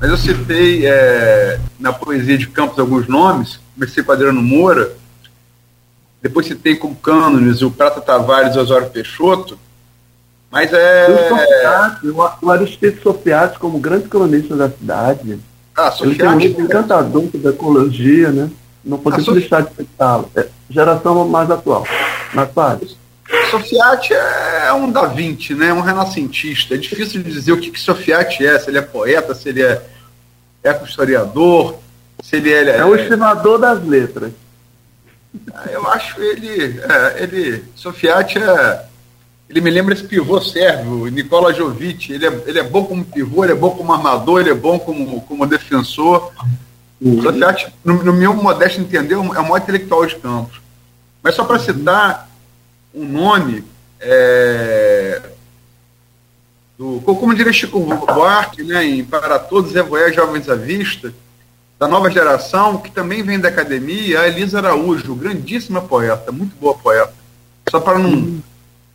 Mas 0.00 0.10
eu 0.10 0.16
citei 0.16 0.86
é, 0.86 1.58
na 1.78 1.92
poesia 1.92 2.38
de 2.38 2.46
Campos 2.48 2.78
alguns 2.78 3.08
nomes, 3.08 3.58
comecei 3.74 4.02
com 4.02 4.12
Adriano 4.12 4.42
Moura, 4.42 4.92
depois 6.22 6.46
citei 6.46 6.76
como 6.76 6.94
cânones 6.94 7.62
o 7.62 7.70
Prata 7.70 8.00
Tavares 8.00 8.54
e 8.54 8.58
Osório 8.58 8.90
Peixoto, 8.90 9.58
mas 10.50 10.72
é. 10.72 11.06
O, 12.42 12.50
Aristides 12.50 13.02
Sofiati, 13.02 13.58
como 13.58 13.78
grande 13.78 14.08
cronista 14.08 14.56
da 14.56 14.70
cidade. 14.70 15.38
Ah, 15.76 15.90
Sofiati. 15.90 16.44
Ele 16.44 16.54
tem 16.54 16.62
um 16.62 16.66
encantador 16.66 17.24
da 17.34 17.50
ecologia, 17.50 18.30
né? 18.30 18.50
Não 18.84 18.98
podemos 18.98 19.26
Sof... 19.26 19.38
deixar 19.38 19.62
de 19.62 19.74
citá-lo. 19.74 20.30
É, 20.34 20.48
geração 20.70 21.28
mais 21.28 21.50
atual. 21.50 21.86
Quase. 22.54 22.96
Sofiati 23.50 24.14
é 24.14 24.72
um 24.72 24.90
da 24.90 25.06
Vinci, 25.06 25.54
né? 25.54 25.72
um 25.72 25.80
renascentista. 25.80 26.74
É 26.74 26.78
difícil 26.78 27.22
dizer 27.22 27.52
o 27.52 27.60
que, 27.60 27.70
que 27.70 27.80
Sofiati 27.80 28.46
é, 28.46 28.58
se 28.58 28.70
ele 28.70 28.78
é 28.78 28.82
poeta, 28.82 29.34
se 29.34 29.50
ele 29.50 29.62
é 29.62 29.82
eco-historiador, 30.62 31.78
se 32.22 32.36
ele 32.36 32.52
é. 32.52 32.78
É 32.78 32.84
o 32.84 32.96
estimador 32.96 33.58
das 33.58 33.84
letras. 33.84 34.32
Ah, 35.52 35.66
eu 35.70 35.86
acho 35.88 36.20
ele. 36.20 36.80
É, 36.80 37.22
ele. 37.22 37.64
Sofiati 37.74 38.38
é. 38.38 38.87
Ele 39.48 39.60
me 39.62 39.70
lembra 39.70 39.94
esse 39.94 40.04
pivô 40.04 40.40
sérvio, 40.40 41.06
Nicola 41.06 41.54
Jovic. 41.54 42.12
Ele 42.12 42.26
é, 42.26 42.42
ele 42.46 42.58
é 42.58 42.62
bom 42.62 42.84
como 42.84 43.04
pivô, 43.04 43.44
ele 43.44 43.52
é 43.52 43.56
bom 43.56 43.70
como 43.70 43.92
armador, 43.92 44.40
ele 44.40 44.50
é 44.50 44.54
bom 44.54 44.78
como, 44.78 45.22
como 45.22 45.46
defensor. 45.46 46.32
Uhum. 47.00 47.22
Sofiati, 47.22 47.72
no, 47.84 48.02
no 48.02 48.12
meu 48.12 48.34
modesto 48.34 48.80
entender, 48.80 49.14
é 49.14 49.18
o 49.18 49.24
maior 49.24 49.58
intelectual 49.58 50.04
de 50.04 50.16
campos. 50.16 50.60
Mas 51.22 51.34
só 51.34 51.44
para 51.44 51.58
citar 51.58 52.28
um 52.94 53.04
nome, 53.04 53.64
é, 54.00 55.22
do, 56.76 57.00
como 57.00 57.34
diria 57.34 57.52
Chico 57.52 57.80
Buarque, 57.80 58.62
né, 58.62 58.84
em 58.84 59.04
Para 59.04 59.38
Todos 59.38 59.74
é 59.74 60.12
Jovens 60.12 60.48
à 60.48 60.54
Vista, 60.54 61.12
da 61.78 61.86
nova 61.86 62.10
geração, 62.10 62.78
que 62.78 62.90
também 62.90 63.22
vem 63.22 63.38
da 63.38 63.48
academia, 63.48 64.20
a 64.20 64.28
Elisa 64.28 64.58
Araújo, 64.58 65.14
grandíssima 65.14 65.80
poeta, 65.80 66.32
muito 66.32 66.56
boa 66.56 66.74
poeta. 66.74 67.14
Só 67.70 67.78
para 67.78 67.98
não, 67.98 68.42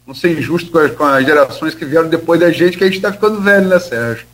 não 0.05 0.13
ser 0.13 0.37
injusto 0.37 0.71
com 0.71 0.77
as, 0.77 0.91
com 0.91 1.03
as, 1.03 1.25
gerações 1.25 1.73
que 1.73 1.85
vieram 1.85 2.09
depois 2.09 2.39
da 2.39 2.51
gente, 2.51 2.77
que 2.77 2.83
a 2.83 2.87
gente 2.87 2.97
está 2.97 3.11
ficando 3.11 3.41
velho, 3.41 3.67
né, 3.67 3.79
Sérgio? 3.79 4.25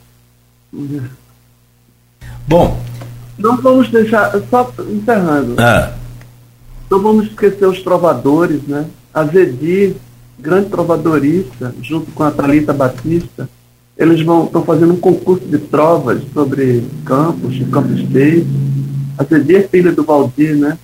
Bom. 2.47 2.81
Não 3.37 3.57
vamos 3.57 3.89
deixar, 3.89 4.31
só 4.49 4.73
encerrando. 4.89 5.55
Ah. 5.59 5.93
Não 6.89 7.01
vamos 7.01 7.27
esquecer 7.27 7.65
os 7.65 7.81
trovadores, 7.81 8.63
né? 8.63 8.87
A 9.13 9.23
Zedi, 9.23 9.95
grande 10.37 10.69
trovadorista, 10.69 11.73
junto 11.81 12.11
com 12.11 12.23
a 12.23 12.31
Thalita 12.31 12.73
Batista, 12.73 13.47
eles 13.97 14.21
vão 14.21 14.45
estão 14.45 14.63
fazendo 14.63 14.93
um 14.93 14.99
concurso 14.99 15.45
de 15.45 15.57
trovas 15.57 16.21
sobre 16.33 16.83
campos, 17.05 17.53
de 17.53 17.65
Campos 17.65 17.99
State. 17.99 18.47
A 19.17 19.23
Zedi 19.23 19.57
é 19.57 19.67
filha 19.67 19.91
do 19.91 20.03
Valdir, 20.03 20.55
né? 20.55 20.77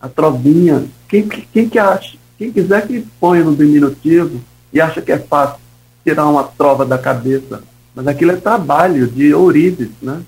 A 0.00 0.08
trovinha. 0.08 0.84
Quem, 1.08 1.26
quem 1.28 1.68
que 1.68 1.78
acha? 1.78 2.19
Quem 2.40 2.50
quiser 2.50 2.86
que 2.86 3.04
ponha 3.20 3.44
no 3.44 3.54
diminutivo 3.54 4.40
e 4.72 4.80
acha 4.80 5.02
que 5.02 5.12
é 5.12 5.18
fácil 5.18 5.56
tirar 6.02 6.26
uma 6.26 6.42
trova 6.42 6.86
da 6.86 6.96
cabeça. 6.96 7.62
Mas 7.94 8.06
aquilo 8.06 8.30
é 8.30 8.36
trabalho 8.36 9.06
de 9.06 9.34
ourives, 9.34 9.90
né? 10.00 10.20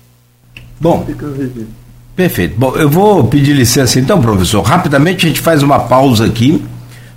Bom, 0.79 1.03
Perfeito. 2.15 2.53
Bom, 2.55 2.75
eu 2.75 2.87
vou 2.87 3.23
pedir 3.23 3.53
licença 3.53 3.99
então, 3.99 4.21
professor. 4.21 4.61
Rapidamente 4.61 5.25
a 5.25 5.29
gente 5.29 5.41
faz 5.41 5.63
uma 5.63 5.79
pausa 5.79 6.27
aqui. 6.27 6.63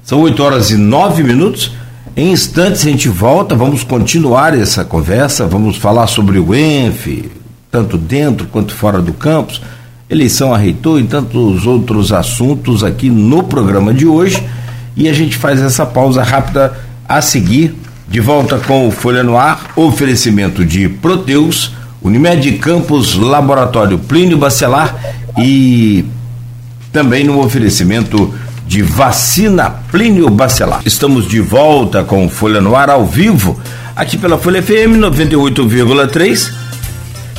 São 0.02 0.22
8 0.22 0.42
horas 0.42 0.70
e 0.70 0.78
9 0.78 1.22
minutos. 1.22 1.72
Em 2.16 2.32
instantes 2.32 2.86
a 2.86 2.88
gente 2.88 3.10
volta, 3.10 3.54
vamos 3.54 3.84
continuar 3.84 4.58
essa 4.58 4.82
conversa, 4.82 5.46
vamos 5.46 5.76
falar 5.76 6.06
sobre 6.06 6.38
o 6.38 6.54
ENF, 6.54 7.30
tanto 7.70 7.98
dentro 7.98 8.46
quanto 8.46 8.74
fora 8.74 9.02
do 9.02 9.12
campus, 9.12 9.60
eleição 10.08 10.54
a 10.54 10.56
reitor 10.56 10.98
e 10.98 11.04
tantos 11.04 11.66
outros 11.66 12.12
assuntos 12.12 12.82
aqui 12.82 13.10
no 13.10 13.42
programa 13.42 13.92
de 13.92 14.06
hoje. 14.06 14.42
E 14.96 15.08
a 15.08 15.12
gente 15.12 15.36
faz 15.36 15.60
essa 15.60 15.84
pausa 15.84 16.22
rápida 16.22 16.72
a 17.06 17.20
seguir, 17.20 17.76
de 18.08 18.18
volta 18.20 18.58
com 18.58 18.88
o 18.88 18.90
Folha 18.90 19.22
no 19.22 19.36
Ar, 19.36 19.72
oferecimento 19.76 20.64
de 20.64 20.88
Proteus 20.88 21.72
Unimed 22.00 22.52
Campos, 22.58 23.14
Laboratório 23.14 23.98
Plínio 23.98 24.38
Bacelar 24.38 24.94
e 25.38 26.04
também 26.92 27.24
no 27.24 27.44
oferecimento 27.44 28.32
de 28.66 28.80
vacina 28.82 29.70
Plínio 29.90 30.30
Bacelar. 30.30 30.80
Estamos 30.86 31.28
de 31.28 31.40
volta 31.40 32.02
com 32.02 32.28
Folha 32.28 32.60
no 32.60 32.74
Ar 32.74 32.88
ao 32.88 33.04
vivo, 33.04 33.60
aqui 33.94 34.16
pela 34.16 34.38
Folha 34.38 34.62
FM 34.62 34.96
98,3. 34.98 36.65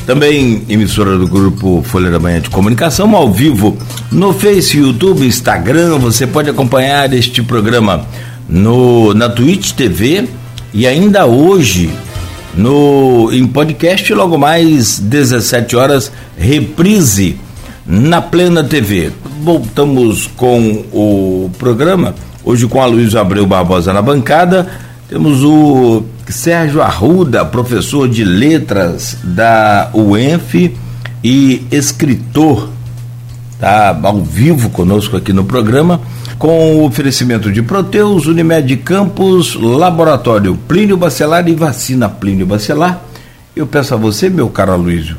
Também 0.08 0.62
emissora 0.70 1.18
do 1.18 1.28
grupo 1.28 1.82
Folha 1.84 2.10
da 2.10 2.18
Manhã 2.18 2.40
de 2.40 2.48
Comunicação, 2.48 3.14
ao 3.14 3.30
vivo 3.30 3.76
no 4.10 4.32
Face, 4.32 4.78
YouTube, 4.78 5.26
Instagram. 5.26 5.98
Você 5.98 6.26
pode 6.26 6.48
acompanhar 6.48 7.12
este 7.12 7.42
programa 7.42 8.06
no, 8.48 9.12
na 9.12 9.28
Twitch 9.28 9.72
TV 9.72 10.26
e 10.72 10.86
ainda 10.86 11.26
hoje 11.26 11.90
no 12.54 13.28
em 13.30 13.46
podcast 13.46 14.14
logo 14.14 14.38
mais 14.38 14.98
17 14.98 15.76
horas 15.76 16.10
reprise 16.38 17.38
na 17.86 18.22
Plena 18.22 18.64
TV. 18.64 19.12
Voltamos 19.42 20.26
com 20.38 20.86
o 20.90 21.50
programa 21.58 22.14
hoje 22.42 22.66
com 22.66 22.80
a 22.80 22.86
Luiz 22.86 23.14
Abreu 23.14 23.44
Barbosa 23.44 23.92
na 23.92 24.00
bancada. 24.00 24.68
Temos 25.06 25.44
o 25.44 26.02
Sérgio 26.32 26.82
Arruda, 26.82 27.44
professor 27.44 28.08
de 28.08 28.24
letras 28.24 29.16
da 29.22 29.90
UENF 29.94 30.76
e 31.22 31.66
escritor, 31.70 32.68
tá 33.58 33.98
ao 34.02 34.22
vivo 34.22 34.70
conosco 34.70 35.16
aqui 35.16 35.32
no 35.32 35.44
programa 35.44 36.00
com 36.38 36.76
o 36.76 36.84
oferecimento 36.84 37.50
de 37.50 37.60
Proteus, 37.62 38.26
Unimed 38.26 38.76
Campos, 38.78 39.54
Laboratório 39.54 40.56
Plínio 40.68 40.96
Bacelar 40.96 41.48
e 41.48 41.54
Vacina 41.54 42.08
Plínio 42.08 42.46
Bacelar. 42.46 43.02
Eu 43.56 43.66
peço 43.66 43.92
a 43.92 43.96
você, 43.96 44.30
meu 44.30 44.48
caro 44.48 44.72
Aloysio, 44.72 45.16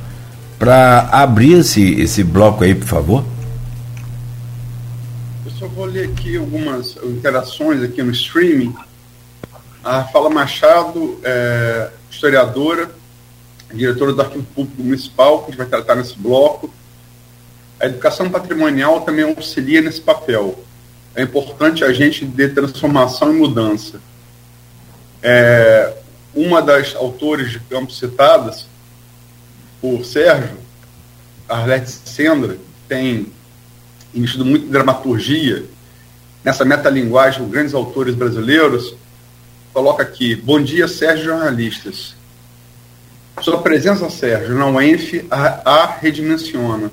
para 0.57 1.09
abrir 1.11 1.59
esse, 1.59 1.99
esse 1.99 2.23
bloco 2.23 2.63
aí, 2.63 2.73
por 2.73 2.87
favor. 2.87 3.25
Eu 5.45 5.51
só 5.51 5.67
vou 5.67 5.85
ler 5.85 6.05
aqui 6.05 6.37
algumas 6.37 6.95
interações 7.03 7.83
aqui 7.83 8.01
no 8.01 8.11
streaming. 8.11 8.73
A 9.89 10.03
Fala 10.03 10.29
Machado, 10.29 11.19
é, 11.23 11.89
historiadora, 12.11 12.91
diretora 13.73 14.13
do 14.13 14.21
Arquivo 14.21 14.43
Público 14.53 14.83
Municipal, 14.83 15.39
que 15.39 15.45
a 15.45 15.47
gente 15.47 15.57
vai 15.57 15.65
tratar 15.65 15.95
nesse 15.95 16.15
bloco. 16.15 16.71
A 17.79 17.87
educação 17.87 18.29
patrimonial 18.29 19.01
também 19.01 19.25
auxilia 19.25 19.81
nesse 19.81 19.99
papel 19.99 20.63
é 21.15 21.23
importante 21.23 21.83
a 21.83 21.91
gente 21.91 22.23
de 22.23 22.49
transformação 22.49 23.33
e 23.33 23.37
mudança. 23.39 23.99
É, 25.23 25.95
uma 26.35 26.61
das 26.61 26.95
autores 26.95 27.49
de 27.49 27.59
campos 27.61 27.97
citadas 27.97 28.67
por 29.81 30.05
Sérgio, 30.05 30.59
Arlete 31.49 31.89
Sendra, 31.89 32.59
tem 32.87 33.25
investido 34.13 34.45
muito 34.45 34.67
em 34.67 34.69
dramaturgia, 34.69 35.65
nessa 36.43 36.63
metalinguagem, 36.63 37.41
os 37.41 37.49
grandes 37.49 37.73
autores 37.73 38.13
brasileiros, 38.13 38.93
coloca 39.73 40.03
aqui, 40.03 40.35
bom 40.35 40.61
dia, 40.61 40.87
Sérgio 40.87 41.25
Jornalistas. 41.25 42.15
Sua 43.41 43.61
presença, 43.61 44.09
Sérgio, 44.09 44.55
não 44.55 44.81
enche, 44.81 45.25
a, 45.31 45.71
a 45.71 45.85
redimensiona. 45.85 46.91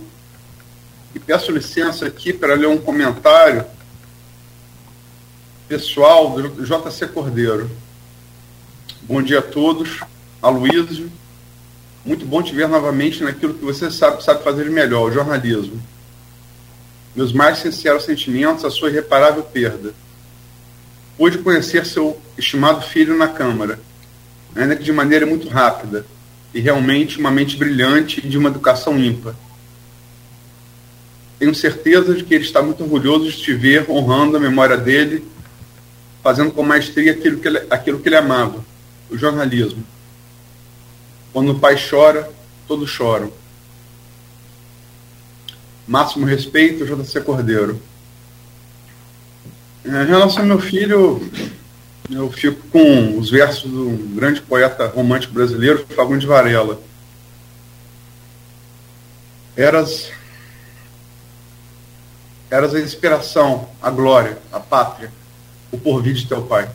E 1.14 1.18
peço 1.18 1.50
licença 1.50 2.06
aqui 2.06 2.32
para 2.32 2.54
ler 2.54 2.68
um 2.68 2.78
comentário 2.78 3.64
pessoal 5.66 6.30
do 6.30 6.64
JC 6.64 7.08
Cordeiro. 7.08 7.70
Bom 9.02 9.22
dia 9.22 9.40
a 9.40 9.42
todos. 9.42 10.00
Aloysio, 10.40 11.10
muito 12.04 12.24
bom 12.24 12.40
te 12.42 12.54
ver 12.54 12.68
novamente 12.68 13.22
naquilo 13.24 13.54
que 13.54 13.64
você 13.64 13.90
sabe, 13.90 14.22
sabe 14.22 14.44
fazer 14.44 14.70
melhor, 14.70 15.10
o 15.10 15.12
jornalismo. 15.12 15.82
Meus 17.16 17.32
mais 17.32 17.58
sinceros 17.58 18.04
sentimentos 18.04 18.64
à 18.64 18.70
sua 18.70 18.90
irreparável 18.90 19.42
perda. 19.42 19.92
Pude 21.16 21.38
conhecer 21.38 21.86
seu 21.86 22.20
estimado 22.36 22.82
filho 22.82 23.16
na 23.16 23.28
Câmara, 23.28 23.80
ainda 24.54 24.76
que 24.76 24.82
de 24.84 24.92
maneira 24.92 25.24
muito 25.24 25.48
rápida, 25.48 26.04
e 26.52 26.60
realmente 26.60 27.18
uma 27.18 27.30
mente 27.30 27.56
brilhante 27.56 28.20
e 28.24 28.28
de 28.28 28.36
uma 28.38 28.48
educação 28.48 28.98
ímpar. 28.98 29.34
tenho 31.38 31.54
certeza 31.54 32.14
de 32.14 32.24
que 32.24 32.34
ele 32.34 32.44
está 32.44 32.62
muito 32.62 32.82
orgulhoso 32.82 33.30
de 33.30 33.36
te 33.36 33.52
ver, 33.52 33.90
honrando 33.90 34.36
a 34.36 34.40
memória 34.40 34.76
dele, 34.76 35.26
fazendo 36.22 36.50
com 36.50 36.62
maestria 36.62 37.12
aquilo 37.12 37.38
que 37.38 37.48
ele, 37.48 37.66
aquilo 37.70 37.98
que 37.98 38.08
ele 38.08 38.16
amava, 38.16 38.64
o 39.10 39.16
jornalismo. 39.16 39.84
Quando 41.32 41.52
o 41.52 41.58
pai 41.58 41.76
chora, 41.78 42.30
todos 42.66 42.88
choram. 42.90 43.30
Máximo 45.86 46.26
respeito, 46.26 46.84
JC 46.84 47.20
Cordeiro. 47.20 47.80
Em 49.86 50.04
relação 50.04 50.40
ao 50.40 50.46
meu 50.46 50.58
filho, 50.58 51.30
eu 52.10 52.28
fico 52.32 52.60
com 52.70 53.16
os 53.20 53.30
versos 53.30 53.70
do 53.70 53.90
grande 54.16 54.42
poeta 54.42 54.88
romântico 54.88 55.32
brasileiro, 55.32 55.86
Fagundes 55.94 56.26
Varela. 56.26 56.80
Eras, 59.56 60.10
eras 62.50 62.74
a 62.74 62.80
inspiração, 62.80 63.68
a 63.80 63.88
glória, 63.88 64.36
a 64.52 64.58
pátria, 64.58 65.12
o 65.70 65.78
porvir 65.78 66.14
de 66.14 66.26
teu 66.26 66.42
pai. 66.42 66.68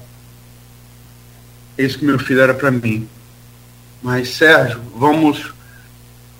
É 1.77 1.83
isso 1.83 1.99
que 1.99 2.05
meu 2.05 2.17
filho 2.17 2.39
era 2.39 2.53
para 2.53 2.71
mim. 2.71 3.09
Mas, 4.01 4.29
Sérgio, 4.29 4.81
vamos 4.95 5.51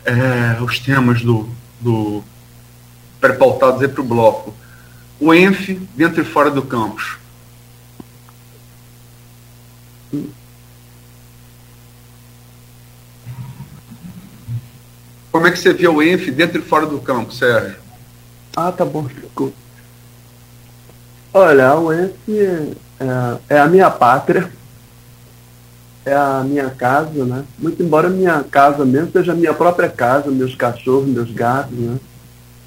é, 0.06 0.58
aos 0.58 0.80
temas 0.80 1.22
do, 1.22 1.50
do 1.82 2.24
pré-pautados 3.20 3.82
aí 3.82 3.90
para 3.90 4.02
o 4.02 4.06
bloco. 4.06 4.61
O 5.22 5.32
ENF 5.32 5.76
dentro 5.96 6.24
e 6.24 6.26
fora 6.26 6.50
do 6.50 6.64
campus. 6.64 7.18
Como 15.32 15.46
é 15.46 15.52
que 15.52 15.60
você 15.60 15.72
vê 15.74 15.88
o 15.88 16.02
ENF 16.02 16.32
dentro 16.32 16.58
e 16.60 16.64
fora 16.64 16.88
do 16.88 17.00
campo, 17.00 17.32
Sérgio? 17.32 17.78
Ah, 18.58 18.72
tá 18.72 18.84
bom, 18.84 19.04
desculpa. 19.04 19.56
Olha, 21.32 21.76
o 21.76 21.94
ENF 21.94 22.16
é, 23.00 23.38
é, 23.48 23.60
a 23.60 23.68
minha 23.68 23.92
pátria, 23.92 24.52
é 26.04 26.16
a 26.16 26.44
minha 26.44 26.72
casa, 26.72 27.24
né? 27.24 27.46
Muito 27.60 27.84
embora 27.84 28.10
minha 28.10 28.44
casa 28.44 28.84
mesmo 28.84 29.12
seja 29.12 29.34
a 29.34 29.36
minha 29.36 29.54
própria 29.54 29.88
casa, 29.88 30.32
meus 30.32 30.56
cachorros, 30.56 31.08
meus 31.08 31.32
gatos, 31.32 31.78
né? 31.78 32.00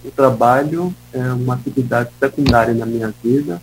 O 0.05 0.11
trabalho 0.11 0.95
é 1.13 1.33
uma 1.33 1.55
atividade 1.55 2.11
secundária 2.21 2.75
na 2.75 2.85
minha 2.85 3.13
vida 3.23 3.61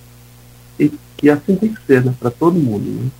e, 0.79 0.91
e 1.21 1.29
assim 1.29 1.55
tem 1.55 1.73
que 1.73 1.85
ser, 1.85 2.03
né? 2.03 2.13
Para 2.19 2.31
todo 2.31 2.59
mundo, 2.59 2.85
né? 2.85 3.11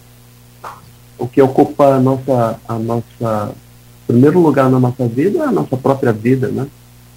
O 1.18 1.28
que 1.28 1.42
ocupa 1.42 1.96
a 1.96 2.00
nossa, 2.00 2.60
a 2.68 2.80
nossa 2.80 3.54
primeiro 4.08 4.40
lugar 4.40 4.70
na 4.70 4.80
nossa 4.80 5.08
vida 5.08 5.40
é 5.40 5.44
a 5.44 5.52
nossa 5.52 5.78
própria 5.78 6.12
vida, 6.12 6.48
né? 6.48 6.68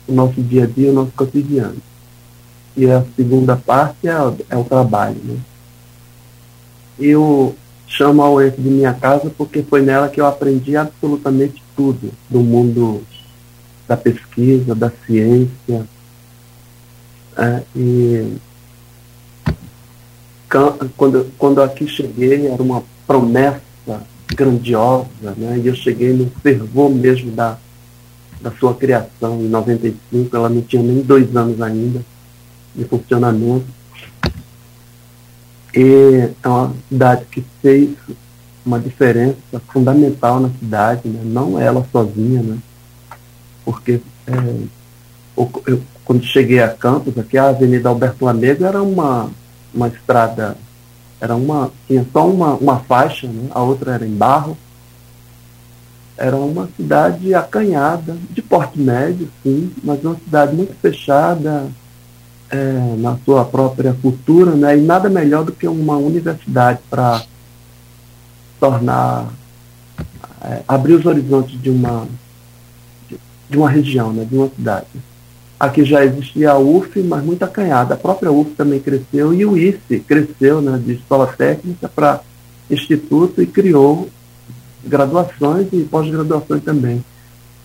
O 0.07 0.13
nosso 0.13 0.41
dia 0.43 0.65
a 0.65 0.67
dia, 0.67 0.91
o 0.91 0.95
nosso 0.95 1.13
cotidiano. 1.13 1.77
E 2.77 2.91
a 2.91 3.05
segunda 3.17 3.57
parte 3.57 4.07
é, 4.07 4.13
é 4.51 4.57
o 4.57 4.65
trabalho, 4.65 5.17
né? 5.25 5.37
Eu 6.99 7.57
chamo 7.87 8.23
a 8.23 8.31
UEF 8.31 8.61
de 8.61 8.69
minha 8.69 8.93
casa 8.93 9.31
porque 9.37 9.63
foi 9.63 9.83
nela 9.83 10.09
que 10.09 10.21
eu 10.21 10.27
aprendi 10.27 10.77
absolutamente 10.77 11.63
tudo 11.77 12.13
do 12.29 12.41
mundo 12.41 13.03
da 13.87 13.97
pesquisa, 13.97 14.75
da 14.75 14.91
ciência. 15.07 15.87
É, 17.37 17.63
e 17.75 18.37
quando, 20.97 21.33
quando 21.37 21.63
aqui 21.63 21.89
cheguei 21.89 22.47
era 22.47 22.63
uma 22.63 22.83
promessa 23.07 23.61
grandiosa, 24.29 25.35
né? 25.37 25.59
E 25.63 25.67
eu 25.67 25.75
cheguei 25.75 26.13
no 26.13 26.31
fervor 26.43 26.91
mesmo 26.91 27.31
da, 27.33 27.59
da 28.41 28.51
sua 28.53 28.75
criação, 28.75 29.41
em 29.41 29.49
95, 29.49 30.37
ela 30.37 30.49
não 30.49 30.63
tinha 30.63 30.83
nem 30.83 31.03
dois 31.03 31.35
anos 31.37 31.61
ainda 31.61 32.05
de 32.75 32.85
funcionamento. 32.85 33.67
E 35.75 36.31
é 36.43 36.49
uma 36.49 36.73
cidade 36.89 37.25
que 37.31 37.45
fez 37.61 37.91
uma 38.65 38.79
diferença 38.79 39.61
fundamental 39.69 40.41
na 40.41 40.51
cidade, 40.51 41.09
né? 41.09 41.21
não 41.25 41.59
ela 41.59 41.87
sozinha, 41.91 42.43
né? 42.43 42.59
porque 43.65 44.01
é, 44.27 44.33
eu, 45.67 45.83
quando 46.05 46.25
cheguei 46.25 46.61
a 46.61 46.69
Campos, 46.69 47.17
aqui 47.19 47.39
a 47.39 47.49
Avenida 47.49 47.89
Alberto 47.89 48.25
Lamego 48.25 48.65
era 48.65 48.83
uma, 48.83 49.31
uma 49.75 49.89
estrada 49.89 50.57
era 51.25 51.35
uma, 51.35 51.71
tinha 51.87 52.05
só 52.13 52.29
uma, 52.29 52.55
uma 52.55 52.81
faixa, 52.81 53.27
né? 53.27 53.49
a 53.51 53.63
outra 53.63 53.95
era 53.95 54.07
em 54.07 54.15
barro. 54.15 54.59
Era 56.19 56.37
uma 56.37 56.69
cidade 56.77 57.35
acanhada, 57.35 58.15
de 58.31 58.43
porte 58.43 58.79
médio, 58.79 59.31
sim, 59.43 59.73
mas 59.83 60.05
uma 60.05 60.17
cidade 60.17 60.55
muito 60.55 60.75
fechada 60.83 61.69
é, 62.51 62.95
na 62.99 63.17
sua 63.25 63.43
própria 63.43 63.95
cultura, 63.95 64.53
né? 64.53 64.77
e 64.77 64.83
nada 64.83 65.09
melhor 65.09 65.45
do 65.45 65.53
que 65.53 65.67
uma 65.67 65.97
universidade 65.97 66.81
para 66.91 67.23
tornar, 68.61 69.29
é, 70.43 70.61
abrir 70.69 70.95
os 70.95 71.07
horizontes 71.07 71.59
de 71.59 71.71
uma, 71.71 72.07
de, 73.49 73.57
uma 73.57 73.71
região, 73.71 74.13
né? 74.13 74.27
de 74.27 74.37
uma 74.37 74.51
cidade. 74.51 74.87
Aqui 75.65 75.83
já 75.83 76.05
existia 76.05 76.51
a 76.51 76.59
UF, 76.59 77.03
mas 77.03 77.25
muito 77.25 77.43
acanhada. 77.43 77.95
A 77.95 77.97
própria 77.97 78.31
UF 78.31 78.51
também 78.51 78.79
cresceu 78.79 79.33
e 79.33 79.47
o 79.47 79.57
ICE 79.57 80.01
cresceu 80.01 80.61
né, 80.61 80.79
de 80.79 80.93
escola 80.93 81.27
técnica 81.27 81.89
para 81.89 82.21
instituto 82.71 83.41
e 83.41 83.47
criou 83.47 84.11
graduações 84.85 85.69
e 85.73 85.81
pós-graduações 85.85 86.63
também. 86.63 87.03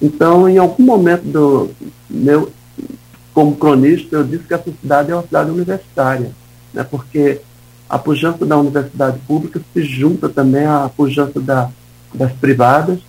Então, 0.01 0.47
em 0.47 0.57
algum 0.57 0.81
momento 0.81 1.23
do 1.23 1.71
meu, 2.09 2.49
como 3.33 3.57
cronista, 3.57 4.15
eu 4.15 4.23
disse 4.23 4.45
que 4.45 4.53
essa 4.53 4.71
cidade 4.81 5.11
é 5.11 5.15
uma 5.15 5.23
cidade 5.23 5.51
universitária, 5.51 6.31
né, 6.73 6.85
porque 6.89 7.41
a 7.89 7.99
pujança 7.99 8.45
da 8.45 8.57
universidade 8.57 9.19
pública 9.27 9.59
se 9.73 9.83
junta 9.83 10.29
também 10.29 10.65
à 10.65 10.89
pujança 10.95 11.41
da, 11.41 11.69
das 12.13 12.31
privadas 12.31 12.99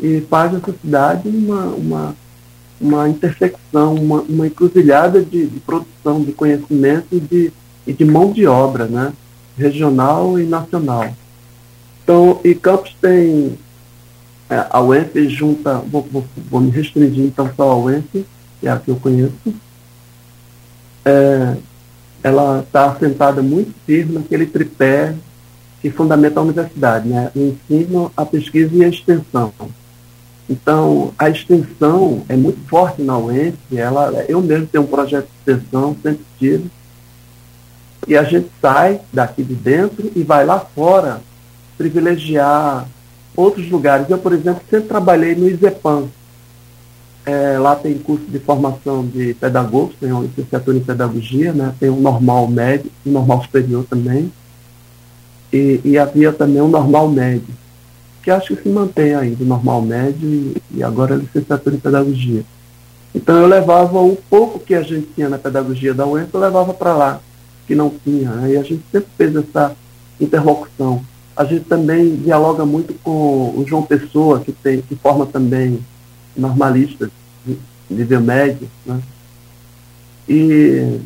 e 0.00 0.22
faz 0.22 0.54
essa 0.54 0.72
cidade 0.72 1.28
uma, 1.28 1.64
uma 1.66 2.16
uma 2.80 3.08
intersecção, 3.08 3.94
uma, 3.94 4.20
uma 4.22 4.46
encruzilhada 4.46 5.22
de, 5.22 5.46
de, 5.46 5.60
produção 5.60 6.22
de 6.22 6.32
conhecimento 6.32 7.06
e 7.12 7.20
de, 7.20 7.52
e 7.86 7.92
de 7.92 8.04
mão 8.04 8.32
de 8.32 8.46
obra, 8.46 8.86
né? 8.86 9.12
regional 9.56 10.38
e 10.38 10.44
nacional. 10.44 11.14
Então, 12.02 12.40
e 12.44 12.54
Campos 12.54 12.94
tem 13.00 13.58
é, 14.48 14.66
a 14.70 14.80
UENF 14.80 15.28
junta, 15.28 15.78
vou, 15.78 16.06
vou, 16.10 16.24
vou, 16.50 16.60
me 16.60 16.70
restringir 16.70 17.24
então 17.24 17.50
só 17.56 17.70
a 17.70 17.76
UENF, 17.76 18.24
que 18.60 18.68
é 18.68 18.70
a 18.70 18.78
que 18.78 18.90
eu 18.90 18.96
conheço, 18.96 19.32
é, 21.04 21.56
ela 22.22 22.60
está 22.60 22.90
assentada 22.90 23.42
muito 23.42 23.72
firme 23.86 24.14
naquele 24.14 24.46
tripé 24.46 25.14
que 25.80 25.90
fundamenta 25.90 26.40
a 26.40 26.42
universidade, 26.42 27.08
né? 27.08 27.30
o 27.34 27.56
ensino, 27.70 28.12
a 28.16 28.24
pesquisa 28.26 28.74
e 28.74 28.84
a 28.84 28.88
extensão. 28.88 29.52
Então, 30.48 31.12
a 31.18 31.28
extensão 31.28 32.22
é 32.28 32.36
muito 32.36 32.60
forte 32.68 33.02
na 33.02 33.18
UENF. 33.18 33.56
Ela, 33.72 34.24
eu 34.28 34.40
mesmo 34.40 34.66
tenho 34.66 34.84
um 34.84 34.86
projeto 34.86 35.26
de 35.26 35.52
extensão, 35.52 35.96
sempre 36.02 36.24
tive. 36.38 36.70
E 38.06 38.16
a 38.16 38.22
gente 38.22 38.48
sai 38.60 39.00
daqui 39.12 39.42
de 39.42 39.54
dentro 39.54 40.10
e 40.14 40.22
vai 40.22 40.46
lá 40.46 40.60
fora 40.60 41.20
privilegiar 41.76 42.86
outros 43.36 43.68
lugares. 43.68 44.08
Eu, 44.08 44.18
por 44.18 44.32
exemplo, 44.32 44.62
sempre 44.70 44.88
trabalhei 44.88 45.34
no 45.34 45.48
ISEPAM. 45.48 46.08
É, 47.24 47.58
lá 47.58 47.74
tem 47.74 47.98
curso 47.98 48.24
de 48.26 48.38
formação 48.38 49.04
de 49.04 49.34
pedagogos, 49.34 49.96
tem 49.98 50.12
uma 50.12 50.22
licenciatura 50.22 50.76
em 50.76 50.80
pedagogia, 50.80 51.52
né? 51.52 51.74
tem 51.80 51.90
um 51.90 52.00
normal 52.00 52.46
médio, 52.46 52.88
um 53.04 53.10
normal 53.10 53.42
superior 53.42 53.84
também. 53.90 54.32
E, 55.52 55.80
e 55.84 55.98
havia 55.98 56.32
também 56.32 56.62
um 56.62 56.68
normal 56.68 57.08
médio 57.08 57.52
que 58.26 58.30
acho 58.32 58.56
que 58.56 58.62
se 58.64 58.68
mantém 58.68 59.14
ainda, 59.14 59.44
normal 59.44 59.80
médio 59.80 60.28
e, 60.28 60.56
e 60.72 60.82
agora 60.82 61.14
a 61.14 61.16
licenciatura 61.16 61.76
em 61.76 61.78
pedagogia. 61.78 62.44
Então 63.14 63.36
eu 63.36 63.46
levava 63.46 64.00
o 64.00 64.16
pouco 64.28 64.58
que 64.58 64.74
a 64.74 64.82
gente 64.82 65.06
tinha 65.14 65.28
na 65.28 65.38
pedagogia 65.38 65.94
da 65.94 66.04
UENF, 66.04 66.34
eu 66.34 66.40
levava 66.40 66.74
para 66.74 66.92
lá, 66.92 67.20
que 67.68 67.76
não 67.76 67.88
tinha. 67.88 68.28
Né? 68.32 68.54
E 68.54 68.56
a 68.56 68.64
gente 68.64 68.82
sempre 68.90 69.08
fez 69.16 69.36
essa 69.36 69.76
interlocução. 70.20 71.04
A 71.36 71.44
gente 71.44 71.66
também 71.66 72.16
dialoga 72.16 72.66
muito 72.66 72.94
com 72.94 73.54
o 73.56 73.64
João 73.64 73.84
Pessoa, 73.84 74.40
que, 74.40 74.50
tem, 74.50 74.82
que 74.82 74.96
forma 74.96 75.24
também 75.24 75.78
normalistas, 76.36 77.10
nível 77.88 78.20
médio. 78.22 78.68
Né? 78.84 79.00
E, 80.28 81.00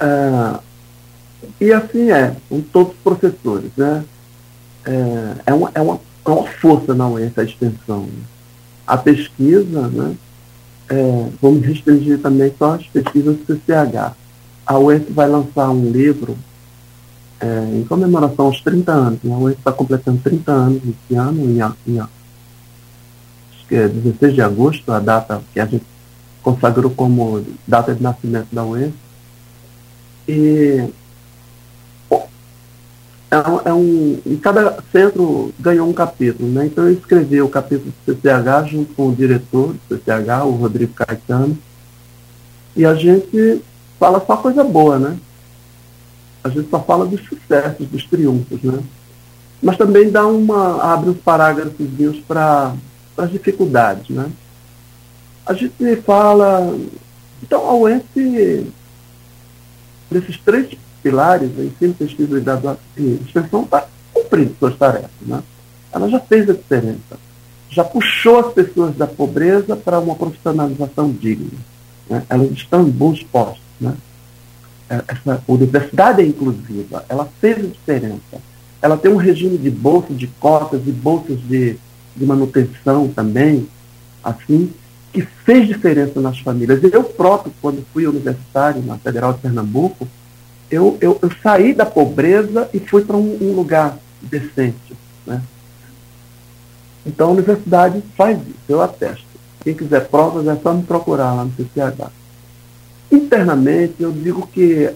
uh, 0.00 0.60
e 1.60 1.72
assim 1.72 2.12
é, 2.12 2.36
com 2.48 2.60
todos 2.60 2.92
os 2.92 2.98
professores. 3.00 3.72
Né? 3.76 4.04
É, 4.86 5.34
é, 5.46 5.54
uma, 5.54 5.70
é, 5.74 5.80
uma, 5.80 6.00
é 6.24 6.30
uma 6.30 6.46
força 6.46 6.94
na 6.94 7.08
UENF 7.08 7.38
a 7.38 7.44
extensão. 7.44 8.02
Né? 8.02 8.22
A 8.86 8.96
pesquisa, 8.96 9.88
né, 9.88 10.14
é, 10.88 11.28
vamos 11.42 11.66
restringir 11.66 12.20
também 12.20 12.54
só 12.56 12.74
as 12.74 12.86
pesquisas 12.86 13.36
do 13.36 13.44
CCH. 13.44 14.14
A 14.64 14.78
UENF 14.78 15.12
vai 15.12 15.28
lançar 15.28 15.70
um 15.70 15.90
livro 15.90 16.38
é, 17.40 17.68
em 17.74 17.84
comemoração 17.84 18.46
aos 18.46 18.60
30 18.60 18.92
anos. 18.92 19.22
Né? 19.22 19.34
A 19.34 19.38
UENF 19.38 19.58
está 19.58 19.72
completando 19.72 20.20
30 20.22 20.52
anos 20.52 20.82
esse 20.84 21.16
ano, 21.16 21.44
em, 21.44 21.58
em, 21.92 22.00
acho 22.00 22.08
que 23.68 23.74
é 23.74 23.88
16 23.88 24.34
de 24.34 24.40
agosto, 24.40 24.92
a 24.92 25.00
data 25.00 25.42
que 25.52 25.58
a 25.58 25.66
gente 25.66 25.84
consagrou 26.42 26.92
como 26.92 27.44
data 27.66 27.92
de 27.92 28.00
nascimento 28.00 28.48
da 28.52 28.64
UEM. 28.64 28.94
E 30.28 30.88
é 33.30 33.68
é 33.68 33.72
um, 33.72 34.20
e 34.24 34.36
cada 34.36 34.78
centro 34.92 35.52
ganhou 35.58 35.88
um 35.88 35.92
capítulo, 35.92 36.48
né? 36.48 36.66
Então 36.66 36.84
eu 36.84 36.92
escrevi 36.92 37.42
o 37.42 37.48
capítulo 37.48 37.92
do 38.06 38.14
CCH 38.14 38.68
junto 38.70 38.94
com 38.94 39.08
o 39.08 39.14
diretor 39.14 39.74
do 39.88 39.96
CCH, 39.96 40.44
o 40.44 40.50
Rodrigo 40.52 40.94
Caetano, 40.94 41.58
e 42.76 42.84
a 42.84 42.94
gente 42.94 43.62
fala 43.98 44.24
só 44.24 44.36
coisa 44.36 44.62
boa, 44.62 44.98
né? 44.98 45.18
A 46.44 46.48
gente 46.48 46.70
só 46.70 46.80
fala 46.80 47.06
dos 47.06 47.20
sucessos, 47.22 47.88
dos 47.88 48.04
triunfos, 48.04 48.62
né? 48.62 48.78
Mas 49.60 49.76
também 49.76 50.10
dá 50.10 50.26
uma, 50.26 50.82
abre 50.92 51.10
uns 51.10 51.18
parágrafos 51.18 52.20
para 52.28 52.74
as 53.16 53.30
dificuldades, 53.30 54.10
né? 54.10 54.30
A 55.44 55.52
gente 55.54 55.96
fala, 56.02 56.76
então 57.42 57.68
a 57.68 57.74
UENS, 57.74 58.02
desses 60.10 60.38
três 60.38 60.76
pilares, 61.06 61.50
ensino, 61.56 61.94
pesquisa 61.94 62.36
e 62.96 63.20
extensão, 63.24 63.62
está 63.62 63.86
cumprindo 64.12 64.56
suas 64.58 64.76
tarefas, 64.76 65.10
né? 65.22 65.40
Ela 65.92 66.08
já 66.08 66.18
fez 66.18 66.50
a 66.50 66.52
diferença, 66.52 67.16
já 67.70 67.84
puxou 67.84 68.40
as 68.40 68.52
pessoas 68.52 68.96
da 68.96 69.06
pobreza 69.06 69.76
para 69.76 70.00
uma 70.00 70.16
profissionalização 70.16 71.12
digna. 71.12 71.58
Né? 72.10 72.24
Elas 72.28 72.50
estão 72.50 72.82
em 72.82 72.90
bons 72.90 73.22
postos, 73.22 73.62
né? 73.80 73.94
É, 74.90 75.02
essa 75.06 75.40
universidade 75.46 76.22
é 76.22 76.26
inclusiva, 76.26 77.04
ela 77.08 77.28
fez 77.40 77.58
a 77.58 77.68
diferença. 77.68 78.42
Ela 78.82 78.96
tem 78.96 79.12
um 79.12 79.16
regime 79.16 79.56
de 79.56 79.70
bolsas, 79.70 80.18
de 80.18 80.26
cotas 80.26 80.80
e 80.86 80.90
bolsas 80.90 81.38
de, 81.40 81.76
de 82.16 82.26
manutenção 82.26 83.06
também, 83.08 83.68
assim, 84.24 84.72
que 85.12 85.22
fez 85.22 85.68
diferença 85.68 86.20
nas 86.20 86.38
famílias. 86.40 86.82
Eu 86.82 87.04
próprio, 87.04 87.52
quando 87.62 87.84
fui 87.92 88.06
universitário 88.06 88.82
na 88.82 88.98
Federal 88.98 89.32
de 89.32 89.38
Pernambuco, 89.38 90.06
eu, 90.70 90.98
eu, 91.00 91.18
eu 91.22 91.30
saí 91.42 91.72
da 91.72 91.86
pobreza 91.86 92.68
e 92.72 92.80
fui 92.80 93.04
para 93.04 93.16
um, 93.16 93.38
um, 93.40 93.52
lugar 93.54 93.98
decente. 94.20 94.96
Né? 95.26 95.40
Então 97.04 97.28
a 97.28 97.32
universidade 97.32 98.02
faz 98.16 98.38
isso, 98.38 98.58
eu 98.68 98.82
atesto. 98.82 99.24
Quem 99.62 99.74
quiser 99.74 100.08
provas 100.08 100.46
é 100.46 100.56
só 100.56 100.72
me 100.72 100.82
procurar 100.82 101.34
lá 101.34 101.44
no 101.44 101.52
CCH. 101.52 102.10
Internamente, 103.10 103.94
eu 104.00 104.12
digo 104.12 104.46
que 104.46 104.90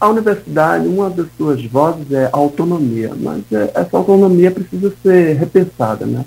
a 0.00 0.08
universidade, 0.08 0.86
uma 0.86 1.08
das 1.08 1.26
suas 1.36 1.64
vozes 1.64 2.10
é 2.12 2.26
a 2.26 2.36
autonomia, 2.36 3.12
mas 3.16 3.42
é, 3.52 3.70
essa 3.74 3.96
autonomia 3.96 4.50
precisa 4.50 4.92
ser 5.02 5.34
repensada. 5.34 6.04
Né? 6.04 6.24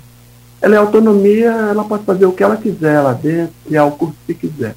Ela 0.60 0.74
é 0.74 0.78
autonomia, 0.78 1.50
ela 1.50 1.84
pode 1.84 2.04
fazer 2.04 2.26
o 2.26 2.32
que 2.32 2.42
ela 2.42 2.56
quiser 2.56 3.00
lá 3.00 3.12
dentro, 3.12 3.54
criar 3.66 3.84
o 3.84 3.92
curso 3.92 4.16
que 4.26 4.34
quiser. 4.34 4.74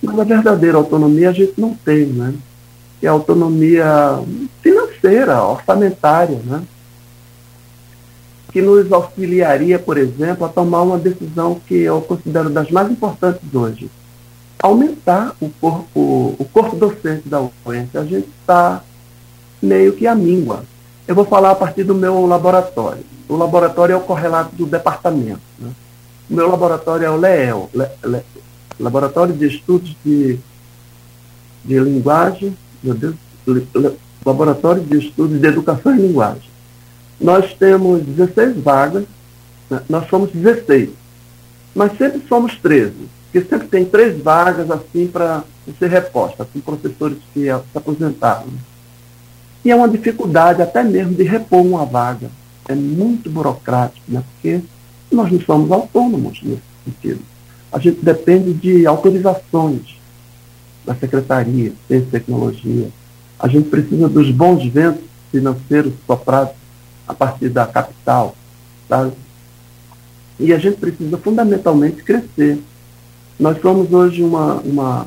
Mas 0.00 0.18
a 0.18 0.24
verdadeira 0.24 0.76
autonomia 0.76 1.30
a 1.30 1.32
gente 1.32 1.54
não 1.56 1.74
tem, 1.74 2.06
né? 2.06 2.34
Que 3.04 3.08
é 3.08 3.10
a 3.10 3.12
autonomia 3.12 4.18
financeira, 4.62 5.42
orçamentária, 5.42 6.40
né? 6.42 6.62
Que 8.50 8.62
nos 8.62 8.90
auxiliaria, 8.90 9.78
por 9.78 9.98
exemplo, 9.98 10.46
a 10.46 10.48
tomar 10.48 10.80
uma 10.80 10.96
decisão 10.96 11.60
que 11.68 11.74
eu 11.74 12.00
considero 12.00 12.48
das 12.48 12.70
mais 12.70 12.90
importantes 12.90 13.54
hoje, 13.54 13.90
aumentar 14.58 15.36
o 15.38 15.50
corpo, 15.60 16.34
o 16.38 16.48
corpo 16.50 16.76
docente 16.76 17.28
da 17.28 17.46
UENS. 17.66 17.94
A 17.94 18.04
gente 18.04 18.30
está 18.40 18.82
meio 19.60 19.92
que 19.92 20.06
à 20.06 20.14
míngua. 20.14 20.64
Eu 21.06 21.14
vou 21.14 21.26
falar 21.26 21.50
a 21.50 21.54
partir 21.54 21.84
do 21.84 21.94
meu 21.94 22.24
laboratório. 22.24 23.04
O 23.28 23.36
laboratório 23.36 23.92
é 23.92 23.96
o 23.96 24.00
correlato 24.00 24.56
do 24.56 24.64
departamento. 24.64 25.42
Né? 25.58 25.70
O 26.30 26.34
meu 26.34 26.50
laboratório 26.50 27.04
é 27.04 27.10
o 27.10 27.16
LEEL, 27.18 27.68
Le, 27.74 27.86
Le, 28.02 28.22
Laboratório 28.80 29.34
de 29.34 29.46
Estudos 29.46 29.94
de, 30.02 30.38
de 31.62 31.78
Linguagem, 31.78 32.56
Laboratório 34.24 34.82
de 34.82 34.98
Estudos 34.98 35.40
de 35.40 35.46
Educação 35.46 35.94
e 35.96 36.00
Linguagem. 36.00 36.50
Nós 37.20 37.54
temos 37.54 38.02
16 38.02 38.56
vagas, 38.58 39.04
né? 39.70 39.80
nós 39.88 40.08
somos 40.08 40.30
16, 40.30 40.90
mas 41.74 41.96
sempre 41.96 42.22
somos 42.28 42.56
13 42.58 42.92
porque 43.34 43.48
sempre 43.48 43.66
tem 43.66 43.84
três 43.84 44.22
vagas 44.22 44.70
assim 44.70 45.08
para 45.08 45.42
ser 45.76 45.90
reposta, 45.90 46.44
com 46.44 46.60
professores 46.60 47.18
que 47.32 47.40
se 47.40 47.50
aposentaram. 47.50 48.46
E 49.64 49.72
é 49.72 49.74
uma 49.74 49.88
dificuldade 49.88 50.62
até 50.62 50.84
mesmo 50.84 51.14
de 51.14 51.24
repor 51.24 51.60
uma 51.60 51.84
vaga. 51.84 52.30
É 52.68 52.76
muito 52.76 53.28
burocrático, 53.28 54.04
né? 54.06 54.22
porque 54.32 54.60
nós 55.10 55.32
não 55.32 55.40
somos 55.40 55.72
autônomos 55.72 56.40
nesse 56.44 56.62
sentido. 56.84 57.22
A 57.72 57.80
gente 57.80 58.04
depende 58.04 58.52
de 58.52 58.86
autorizações 58.86 59.98
da 60.84 60.94
Secretaria 60.94 61.72
de 61.88 62.00
Tecnologia. 62.02 62.88
A 63.38 63.48
gente 63.48 63.68
precisa 63.68 64.08
dos 64.08 64.30
bons 64.30 64.64
ventos 64.66 65.04
financeiros 65.30 65.92
soprados 66.06 66.54
a 67.06 67.14
partir 67.14 67.48
da 67.48 67.66
capital. 67.66 68.34
Tá? 68.88 69.10
E 70.38 70.52
a 70.52 70.58
gente 70.58 70.76
precisa 70.76 71.16
fundamentalmente 71.18 72.02
crescer. 72.02 72.58
Nós 73.38 73.60
somos 73.60 73.92
hoje 73.92 74.22
uma, 74.22 74.54
uma, 74.60 75.06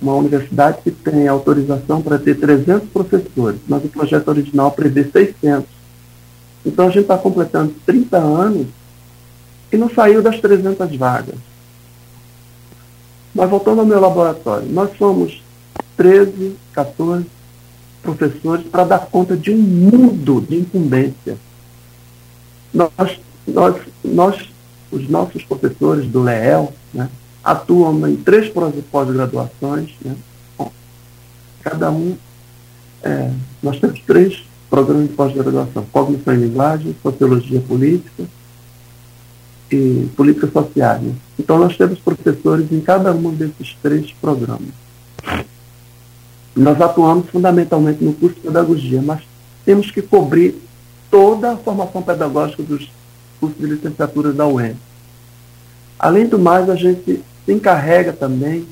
uma 0.00 0.14
universidade 0.14 0.78
que 0.82 0.90
tem 0.90 1.28
autorização 1.28 2.00
para 2.00 2.18
ter 2.18 2.36
300 2.36 2.88
professores, 2.88 3.60
mas 3.68 3.84
o 3.84 3.88
projeto 3.88 4.28
original 4.28 4.70
prevê 4.70 5.04
600. 5.04 5.68
Então 6.64 6.86
a 6.86 6.90
gente 6.90 7.02
está 7.02 7.18
completando 7.18 7.74
30 7.84 8.16
anos 8.18 8.66
e 9.72 9.76
não 9.76 9.90
saiu 9.90 10.22
das 10.22 10.40
300 10.40 10.96
vagas. 10.96 11.51
Mas 13.34 13.48
voltando 13.48 13.80
ao 13.80 13.86
meu 13.86 14.00
laboratório, 14.00 14.68
nós 14.70 14.90
somos 14.98 15.42
13, 15.96 16.56
14 16.72 17.26
professores 18.02 18.66
para 18.66 18.84
dar 18.84 19.06
conta 19.06 19.36
de 19.36 19.50
um 19.50 19.58
mundo 19.58 20.40
de 20.40 20.56
incumbência. 20.56 21.38
Nós, 22.74 23.20
nós, 23.46 23.76
nós 24.04 24.52
os 24.90 25.08
nossos 25.08 25.42
professores 25.44 26.06
do 26.06 26.22
LEEL, 26.22 26.72
né, 26.92 27.08
atuam 27.42 28.06
em 28.06 28.16
três 28.16 28.52
pós-graduações. 28.90 29.90
Né? 30.04 30.14
cada 31.62 31.90
um, 31.90 32.16
é, 33.02 33.30
nós 33.62 33.80
temos 33.80 34.00
três 34.00 34.44
programas 34.68 35.08
de 35.08 35.14
pós-graduação: 35.14 35.86
Cognição 35.90 36.34
e 36.34 36.36
Linguagem, 36.36 36.96
Sociologia 37.02 37.60
Política 37.60 38.24
e 39.72 40.08
Política 40.16 40.48
Social. 40.48 40.98
Né? 41.00 41.14
Então, 41.38 41.58
nós 41.58 41.76
temos 41.76 41.98
professores 41.98 42.70
em 42.70 42.80
cada 42.80 43.12
um 43.12 43.34
desses 43.34 43.76
três 43.82 44.12
programas. 44.12 44.68
Nós 46.54 46.80
atuamos 46.80 47.28
fundamentalmente 47.30 48.04
no 48.04 48.12
curso 48.12 48.36
de 48.36 48.42
pedagogia, 48.42 49.00
mas 49.00 49.22
temos 49.64 49.90
que 49.90 50.02
cobrir 50.02 50.54
toda 51.10 51.52
a 51.52 51.56
formação 51.56 52.02
pedagógica 52.02 52.62
dos 52.62 52.90
cursos 53.40 53.58
de 53.58 53.66
licenciatura 53.66 54.32
da 54.32 54.46
UEM. 54.46 54.76
Além 55.98 56.26
do 56.26 56.38
mais, 56.38 56.68
a 56.68 56.74
gente 56.74 57.22
se 57.44 57.52
encarrega 57.52 58.12
também 58.12 58.66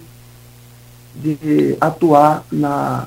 de 1.15 1.77
atuar 1.81 2.45
na, 2.51 3.07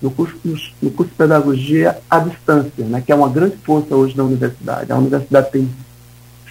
no, 0.00 0.10
curso, 0.10 0.36
no 0.80 0.90
curso 0.90 1.10
de 1.10 1.16
pedagogia 1.16 1.98
à 2.10 2.18
distância, 2.18 2.84
né, 2.84 3.02
que 3.04 3.12
é 3.12 3.14
uma 3.14 3.28
grande 3.28 3.56
força 3.58 3.94
hoje 3.94 4.16
da 4.16 4.24
universidade. 4.24 4.90
A 4.92 4.96
universidade 4.96 5.50
tem 5.50 5.68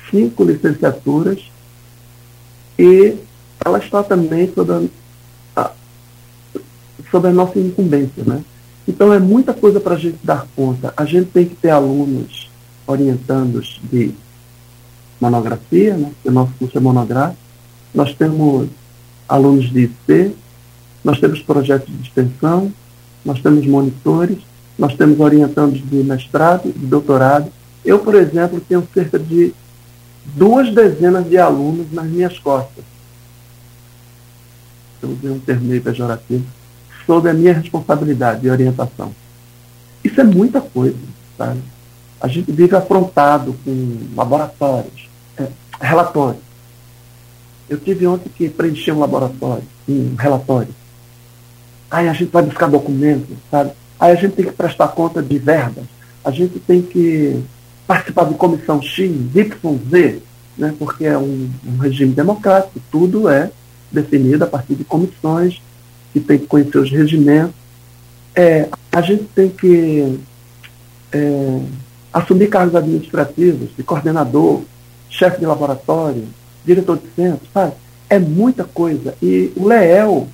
cinco 0.09 0.43
licenciaturas 0.43 1.51
e 2.77 3.15
ela 3.63 3.79
está 3.79 4.03
também 4.03 4.51
sob 4.53 4.89
a, 5.55 5.71
sob 7.09 7.27
a 7.27 7.31
nossa 7.31 7.59
incumbência. 7.59 8.23
Né? 8.23 8.43
Então 8.87 9.11
é 9.11 9.19
muita 9.19 9.53
coisa 9.53 9.79
para 9.79 9.95
a 9.95 9.99
gente 9.99 10.17
dar 10.23 10.47
conta. 10.55 10.93
A 10.95 11.05
gente 11.05 11.29
tem 11.31 11.45
que 11.45 11.55
ter 11.55 11.69
alunos 11.69 12.49
orientandos 12.85 13.81
de 13.91 14.13
monografia, 15.19 15.97
né, 15.97 16.11
que 16.21 16.29
o 16.29 16.31
nosso 16.31 16.53
curso 16.59 16.77
é 16.77 16.81
monográfico, 16.81 17.41
nós 17.93 18.13
temos 18.13 18.69
alunos 19.27 19.71
de 19.71 19.85
IC, 19.85 20.35
nós 21.03 21.19
temos 21.19 21.41
projetos 21.41 21.93
de 21.93 22.07
extensão, 22.07 22.71
nós 23.25 23.41
temos 23.41 23.65
monitores, 23.65 24.37
nós 24.77 24.95
temos 24.95 25.19
orientandos 25.19 25.81
de 25.89 25.95
mestrado, 26.03 26.71
de 26.71 26.85
doutorado. 26.85 27.51
Eu, 27.83 27.99
por 27.99 28.15
exemplo, 28.15 28.61
tenho 28.61 28.87
cerca 28.93 29.17
de 29.17 29.53
duas 30.35 30.73
dezenas 30.73 31.27
de 31.27 31.37
alunos 31.37 31.91
nas 31.91 32.05
minhas 32.05 32.37
costas. 32.39 32.83
Eu 35.01 35.09
usei 35.09 35.29
um 35.29 35.39
termo 35.39 35.65
meio 35.65 35.81
pejorativo, 35.81 36.45
sob 37.05 37.29
a 37.29 37.33
minha 37.33 37.53
responsabilidade 37.53 38.41
de 38.41 38.49
orientação. 38.49 39.13
Isso 40.03 40.19
é 40.19 40.23
muita 40.23 40.59
coisa, 40.61 40.97
sabe? 41.37 41.61
A 42.19 42.27
gente 42.27 42.51
vive 42.51 42.75
afrontado 42.75 43.55
com 43.63 43.97
laboratórios, 44.15 45.07
é, 45.37 45.47
relatórios. 45.79 46.41
Eu 47.69 47.77
tive 47.77 48.07
ontem 48.07 48.29
que 48.29 48.49
preencher 48.49 48.91
um 48.91 48.99
laboratório, 48.99 49.63
um 49.87 50.15
relatório. 50.15 50.73
Aí 51.91 52.07
a 52.07 52.13
gente 52.13 52.31
vai 52.31 52.43
buscar 52.43 52.67
documentos, 52.67 53.37
sabe? 53.51 53.71
Aí 53.99 54.11
a 54.11 54.15
gente 54.15 54.35
tem 54.35 54.45
que 54.45 54.51
prestar 54.51 54.89
conta 54.89 55.21
de 55.21 55.37
verbas. 55.37 55.85
A 56.23 56.31
gente 56.31 56.59
tem 56.59 56.81
que 56.81 57.43
participar 57.87 58.25
de 58.25 58.35
comissão 58.35 58.81
X, 58.81 59.09
Y, 59.33 59.79
Z, 59.89 60.21
né? 60.57 60.75
porque 60.77 61.05
é 61.05 61.17
um, 61.17 61.49
um 61.65 61.77
regime 61.77 62.13
democrático, 62.13 62.79
tudo 62.91 63.29
é 63.29 63.49
definida 63.89 64.45
a 64.45 64.47
partir 64.47 64.75
de 64.75 64.83
comissões 64.83 65.61
que 66.11 66.19
tem 66.19 66.37
que 66.37 66.45
conhecer 66.45 66.77
os 66.77 66.91
regimentos. 66.91 67.55
É, 68.35 68.67
a 68.91 69.01
gente 69.01 69.23
tem 69.33 69.49
que 69.49 70.19
é, 71.11 71.61
assumir 72.11 72.49
cargos 72.49 72.75
administrativos, 72.75 73.69
de 73.75 73.83
coordenador, 73.83 74.61
chefe 75.09 75.39
de 75.39 75.45
laboratório, 75.45 76.27
diretor 76.65 76.97
de 76.97 77.07
centro, 77.15 77.47
sabe? 77.53 77.73
É 78.09 78.19
muita 78.19 78.63
coisa. 78.63 79.15
E 79.21 79.51
o 79.55 79.65
Leel 79.65 80.27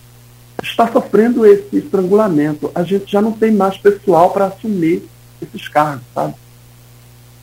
está 0.61 0.91
sofrendo 0.91 1.45
esse 1.45 1.77
estrangulamento. 1.77 2.71
A 2.73 2.84
gente 2.84 3.11
já 3.11 3.21
não 3.21 3.31
tem 3.31 3.51
mais 3.51 3.77
pessoal 3.77 4.31
para 4.31 4.45
assumir 4.45 5.07
esses 5.41 5.67
cargos, 5.67 6.03
sabe? 6.13 6.34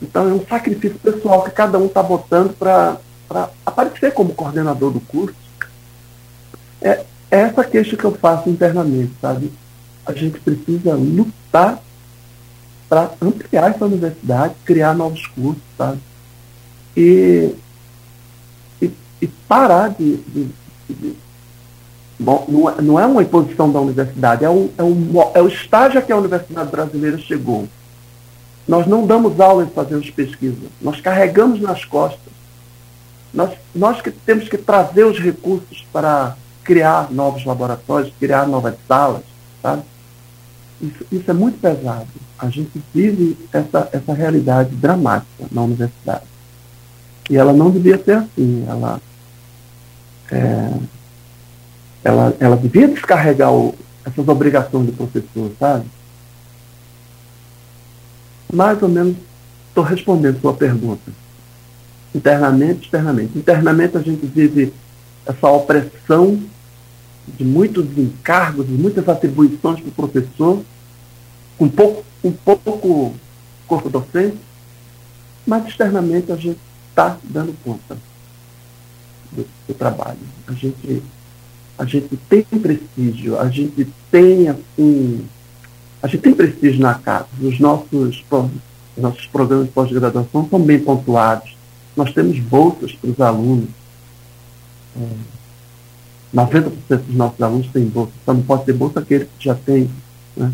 Então 0.01 0.27
é 0.29 0.33
um 0.33 0.45
sacrifício 0.45 0.97
pessoal 0.99 1.43
que 1.43 1.51
cada 1.51 1.77
um 1.77 1.85
está 1.85 2.01
botando 2.01 2.53
para 2.57 2.97
aparecer 3.65 4.13
como 4.13 4.33
coordenador 4.33 4.91
do 4.91 4.99
curso. 4.99 5.35
É, 6.81 7.03
é 7.29 7.39
essa 7.41 7.63
queixa 7.63 7.95
que 7.95 8.03
eu 8.03 8.13
faço 8.13 8.49
internamente, 8.49 9.13
sabe? 9.21 9.51
A 10.05 10.13
gente 10.13 10.39
precisa 10.39 10.95
lutar 10.95 11.79
para 12.89 13.11
ampliar 13.21 13.71
essa 13.71 13.85
universidade, 13.85 14.55
criar 14.65 14.93
novos 14.93 15.25
cursos, 15.27 15.61
sabe? 15.77 15.99
E, 16.97 17.55
e, 18.81 18.91
e 19.21 19.27
parar 19.47 19.89
de, 19.89 20.17
de, 20.17 20.49
de 20.89 21.15
Bom, 22.21 22.45
não, 22.47 22.69
é, 22.69 22.81
não 22.81 22.99
é 22.99 23.05
uma 23.07 23.23
imposição 23.23 23.71
da 23.71 23.81
universidade, 23.81 24.45
é, 24.45 24.49
um, 24.49 24.69
é, 24.77 24.83
um, 24.83 25.11
é 25.33 25.41
o 25.41 25.47
estágio 25.47 25.97
a 25.97 26.03
que 26.03 26.11
a 26.11 26.17
universidade 26.17 26.69
brasileira 26.69 27.17
chegou. 27.17 27.67
Nós 28.67 28.87
não 28.87 29.05
damos 29.05 29.39
aula 29.39 29.63
em 29.63 29.69
fazermos 29.69 30.09
pesquisa, 30.09 30.67
nós 30.81 31.01
carregamos 31.01 31.59
nas 31.59 31.83
costas. 31.83 32.31
Nós, 33.33 33.51
nós 33.73 34.01
que 34.01 34.11
temos 34.11 34.49
que 34.49 34.57
trazer 34.57 35.05
os 35.05 35.17
recursos 35.17 35.85
para 35.91 36.35
criar 36.63 37.11
novos 37.11 37.45
laboratórios, 37.45 38.13
criar 38.19 38.47
novas 38.47 38.75
salas, 38.87 39.23
sabe? 39.61 39.83
Isso, 40.81 41.05
isso 41.11 41.31
é 41.31 41.33
muito 41.33 41.59
pesado. 41.59 42.07
A 42.37 42.49
gente 42.49 42.81
vive 42.93 43.37
essa, 43.53 43.87
essa 43.91 44.13
realidade 44.13 44.75
dramática 44.75 45.45
na 45.51 45.61
universidade. 45.61 46.23
E 47.29 47.37
ela 47.37 47.53
não 47.53 47.69
devia 47.69 48.03
ser 48.03 48.17
assim. 48.17 48.65
Ela, 48.67 48.99
é, 50.31 50.73
ela, 52.03 52.35
ela 52.39 52.57
devia 52.57 52.87
descarregar 52.87 53.53
o, 53.53 53.75
essas 54.03 54.27
obrigações 54.27 54.87
do 54.87 54.93
professor, 54.93 55.51
sabe? 55.59 55.85
Mais 58.51 58.81
ou 58.81 58.89
menos 58.89 59.15
estou 59.69 59.83
respondendo 59.83 60.41
sua 60.41 60.53
pergunta. 60.53 61.11
Internamente, 62.13 62.83
externamente. 62.83 63.37
Internamente 63.37 63.97
a 63.97 64.01
gente 64.01 64.25
vive 64.25 64.73
essa 65.25 65.49
opressão 65.49 66.39
de 67.27 67.43
muitos 67.43 67.85
encargos, 67.97 68.67
de 68.67 68.73
muitas 68.73 69.07
atribuições 69.07 69.79
para 69.79 69.89
o 69.89 69.91
professor, 69.91 70.61
um 71.59 71.69
pouco, 71.69 72.03
um 72.23 72.31
pouco 72.31 73.13
corpo 73.67 73.89
docente, 73.89 74.37
mas 75.45 75.67
externamente 75.67 76.31
a 76.31 76.35
gente 76.35 76.59
está 76.89 77.17
dando 77.23 77.55
conta 77.63 77.97
do, 79.31 79.45
do 79.67 79.73
trabalho. 79.73 80.19
A 80.47 80.53
gente 80.53 81.01
a 81.77 81.85
gente 81.85 82.15
tem 82.29 82.43
prestígio, 82.43 83.39
a 83.39 83.49
gente 83.49 83.87
tem 84.11 84.49
assim, 84.49 85.25
a 86.01 86.07
gente 86.07 86.21
tem 86.21 86.33
prestígio 86.33 86.81
na 86.81 86.95
casa. 86.95 87.27
Os 87.41 87.59
nossos, 87.59 88.23
os 88.31 89.01
nossos 89.01 89.25
programas 89.27 89.67
de 89.67 89.71
pós-graduação 89.71 90.47
são 90.49 90.59
bem 90.59 90.79
pontuados. 90.79 91.55
Nós 91.95 92.13
temos 92.13 92.39
bolsas 92.39 92.93
para 92.93 93.09
os 93.09 93.21
alunos. 93.21 93.69
É, 94.95 95.07
90% 96.33 96.71
dos 96.87 97.15
nossos 97.15 97.41
alunos 97.41 97.67
têm 97.67 97.85
bolsa, 97.85 98.11
só 98.25 98.33
não 98.33 98.41
pode 98.41 98.65
ter 98.65 98.73
bolsa 98.73 99.01
aquele 99.01 99.25
que 99.25 99.45
já 99.45 99.53
tem. 99.53 99.89
Né? 100.35 100.51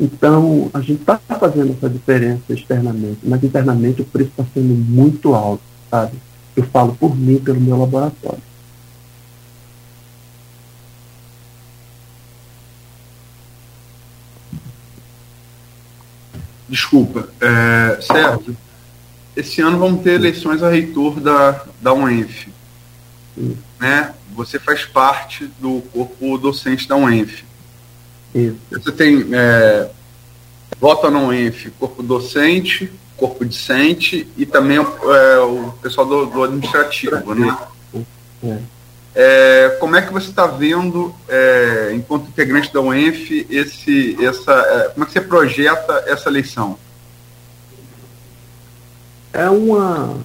Então, 0.00 0.70
a 0.72 0.80
gente 0.80 1.02
está 1.02 1.18
fazendo 1.18 1.72
essa 1.72 1.88
diferença 1.88 2.42
externamente, 2.48 3.18
mas 3.22 3.44
internamente 3.44 4.00
o 4.00 4.04
preço 4.06 4.30
está 4.30 4.44
sendo 4.54 4.74
muito 4.74 5.34
alto, 5.34 5.62
sabe? 5.90 6.14
Eu 6.56 6.64
falo 6.64 6.94
por 6.94 7.14
mim, 7.14 7.38
pelo 7.38 7.60
meu 7.60 7.78
laboratório. 7.78 8.42
Desculpa, 16.70 17.28
é, 17.40 18.00
Sérgio, 18.00 18.56
esse 19.36 19.60
ano 19.60 19.76
vamos 19.76 20.04
ter 20.04 20.12
eleições 20.12 20.62
a 20.62 20.70
reitor 20.70 21.18
da, 21.18 21.64
da 21.82 21.92
UENF. 21.92 22.48
Né? 23.80 24.14
Você 24.36 24.60
faz 24.60 24.84
parte 24.84 25.50
do 25.58 25.82
corpo 25.92 26.38
docente 26.38 26.86
da 26.86 26.96
UENF. 26.96 27.42
Isso. 28.32 28.56
Você 28.70 28.92
tem 28.92 29.26
é, 29.32 29.90
vota 30.80 31.10
na 31.10 31.18
UENF, 31.18 31.70
corpo 31.72 32.04
docente, 32.04 32.88
corpo 33.16 33.44
discente 33.44 34.28
e 34.36 34.46
também 34.46 34.78
é, 34.78 35.38
o 35.40 35.72
pessoal 35.82 36.06
do, 36.06 36.26
do 36.26 36.44
administrativo, 36.44 37.34
né? 37.34 37.58
É. 38.44 38.58
É, 39.14 39.76
como 39.80 39.96
é 39.96 40.02
que 40.02 40.12
você 40.12 40.30
está 40.30 40.46
vendo, 40.46 41.12
é, 41.28 41.92
enquanto 41.94 42.28
integrante 42.28 42.72
da 42.72 42.80
UENF, 42.80 43.46
esse, 43.50 44.16
essa, 44.24 44.52
é, 44.52 44.88
como 44.90 45.04
é 45.04 45.06
que 45.06 45.12
você 45.12 45.20
projeta 45.20 46.04
essa 46.06 46.28
eleição? 46.28 46.78
É 49.32 49.48
uma 49.48 50.16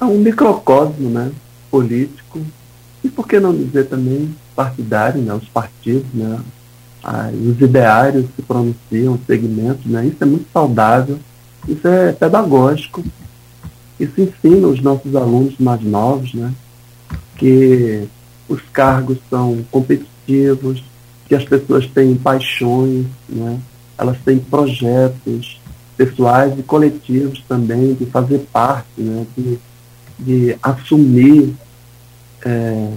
é 0.00 0.04
um 0.04 0.18
microcosmo, 0.18 1.10
né, 1.10 1.30
político 1.70 2.40
e 3.04 3.08
por 3.08 3.28
que 3.28 3.38
não 3.38 3.54
dizer 3.54 3.86
também 3.86 4.34
partidário, 4.56 5.20
né, 5.20 5.34
os 5.34 5.48
partidos, 5.48 6.06
né, 6.14 6.40
os 7.32 7.60
ideários 7.60 8.26
se 8.34 8.42
pronunciam, 8.42 9.14
os 9.14 9.26
segmentos, 9.26 9.84
né, 9.86 10.06
isso 10.06 10.16
é 10.20 10.26
muito 10.26 10.46
saudável, 10.52 11.18
isso 11.68 11.86
é 11.86 12.12
pedagógico, 12.12 13.04
isso 13.98 14.20
ensina 14.20 14.68
os 14.68 14.80
nossos 14.80 15.14
alunos 15.14 15.58
mais 15.58 15.82
novos, 15.82 16.32
né, 16.32 16.52
que 17.40 18.06
os 18.46 18.60
cargos 18.70 19.16
são 19.30 19.64
competitivos, 19.70 20.84
que 21.26 21.34
as 21.34 21.44
pessoas 21.44 21.86
têm 21.86 22.14
paixões, 22.14 23.06
né? 23.26 23.58
elas 23.96 24.18
têm 24.22 24.38
projetos 24.38 25.58
pessoais 25.96 26.58
e 26.58 26.62
coletivos 26.62 27.42
também 27.48 27.94
de 27.94 28.04
fazer 28.06 28.40
parte, 28.52 29.00
né? 29.00 29.26
de, 29.36 29.58
de 30.18 30.58
assumir 30.62 31.54
é, 32.44 32.90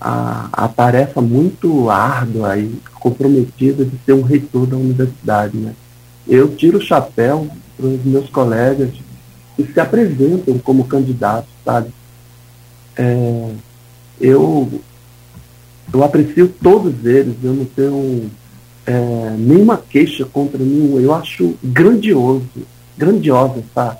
a, 0.00 0.48
a 0.52 0.68
tarefa 0.68 1.20
muito 1.20 1.88
árdua 1.88 2.58
e 2.58 2.80
comprometida 2.94 3.84
de 3.84 3.96
ser 4.04 4.14
um 4.14 4.22
reitor 4.22 4.66
da 4.66 4.76
universidade. 4.76 5.56
Né? 5.56 5.72
Eu 6.26 6.56
tiro 6.56 6.78
o 6.78 6.82
chapéu 6.82 7.48
para 7.76 7.86
os 7.86 8.04
meus 8.04 8.28
colegas 8.28 8.90
que 9.56 9.72
se 9.72 9.78
apresentam 9.78 10.58
como 10.58 10.84
candidatos, 10.84 11.50
sabe? 11.64 11.92
É, 13.00 13.50
eu, 14.20 14.70
eu 15.90 16.04
aprecio 16.04 16.48
todos 16.62 17.06
eles, 17.06 17.34
eu 17.42 17.54
não 17.54 17.64
tenho 17.64 18.30
é, 18.84 19.34
nenhuma 19.38 19.78
queixa 19.78 20.26
contra 20.26 20.58
nenhum. 20.58 21.00
Eu 21.00 21.14
acho 21.14 21.56
grandioso, 21.64 22.44
grandiosa 22.98 23.60
essa, 23.70 23.98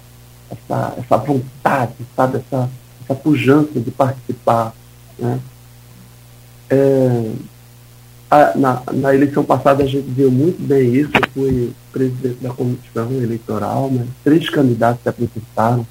essa, 0.51 0.95
essa 0.99 1.17
vontade, 1.17 1.95
sabe, 2.15 2.39
essa, 2.39 2.69
essa 3.03 3.15
pujança 3.15 3.81
de 3.81 3.91
participar. 3.91 4.75
Né? 5.19 5.41
É, 6.69 7.31
a, 8.31 8.59
na, 8.59 8.83
na 8.93 9.15
eleição 9.15 9.43
passada 9.43 9.83
a 9.83 9.87
gente 9.87 10.11
viu 10.11 10.31
muito 10.31 10.63
bem 10.63 10.95
isso, 10.95 11.11
eu 11.15 11.31
fui 11.33 11.73
presidente 11.91 12.39
da 12.43 12.51
comissão 12.51 13.11
eleitoral, 13.13 13.91
né? 13.91 14.07
três 14.23 14.51
candidatos 14.51 15.03
se 15.03 15.09
apresentaram 15.09 15.87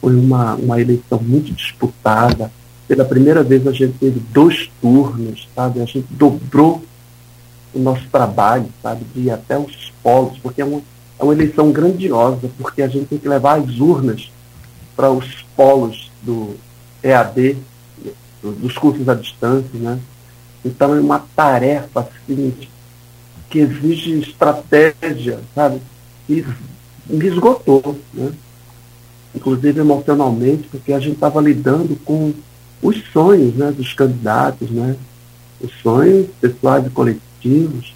foi 0.00 0.14
uma, 0.14 0.54
uma 0.54 0.80
eleição 0.80 1.20
muito 1.20 1.52
disputada. 1.52 2.50
Pela 2.86 3.04
primeira 3.04 3.42
vez 3.42 3.66
a 3.66 3.72
gente 3.72 3.94
teve 3.98 4.20
dois 4.30 4.70
turnos, 4.80 5.48
sabe? 5.54 5.80
A 5.80 5.84
gente 5.84 6.06
dobrou 6.10 6.82
o 7.74 7.78
nosso 7.78 8.06
trabalho, 8.10 8.66
sabe? 8.82 9.04
De 9.14 9.22
ir 9.22 9.30
até 9.30 9.58
os 9.58 9.92
polos, 10.02 10.38
porque 10.38 10.62
é 10.62 10.64
uma, 10.64 10.80
é 11.18 11.24
uma 11.24 11.32
eleição 11.32 11.72
grandiosa, 11.72 12.48
porque 12.58 12.82
a 12.82 12.88
gente 12.88 13.06
tem 13.06 13.18
que 13.18 13.28
levar 13.28 13.58
as 13.60 13.78
urnas 13.78 14.30
para 14.94 15.10
os 15.10 15.44
polos 15.56 16.10
do 16.22 16.54
EAD, 17.02 17.56
do, 18.42 18.52
dos 18.52 18.78
cursos 18.78 19.08
à 19.08 19.14
distância, 19.14 19.78
né? 19.78 19.98
Então 20.64 20.94
é 20.94 21.00
uma 21.00 21.24
tarefa 21.34 22.00
assim, 22.00 22.54
que 23.50 23.58
exige 23.60 24.20
estratégia, 24.20 25.40
sabe? 25.54 25.80
E 26.28 26.44
me 27.08 27.26
esgotou, 27.26 27.98
né? 28.12 28.32
Inclusive 29.36 29.80
emocionalmente, 29.80 30.66
porque 30.68 30.92
a 30.92 30.98
gente 30.98 31.14
estava 31.14 31.40
lidando 31.40 31.94
com 32.04 32.32
os 32.82 33.02
sonhos 33.12 33.54
né, 33.54 33.70
dos 33.70 33.92
candidatos, 33.92 34.70
né, 34.70 34.96
os 35.60 35.72
sonhos 35.82 36.28
pessoais 36.40 36.86
e 36.86 36.90
coletivos, 36.90 37.94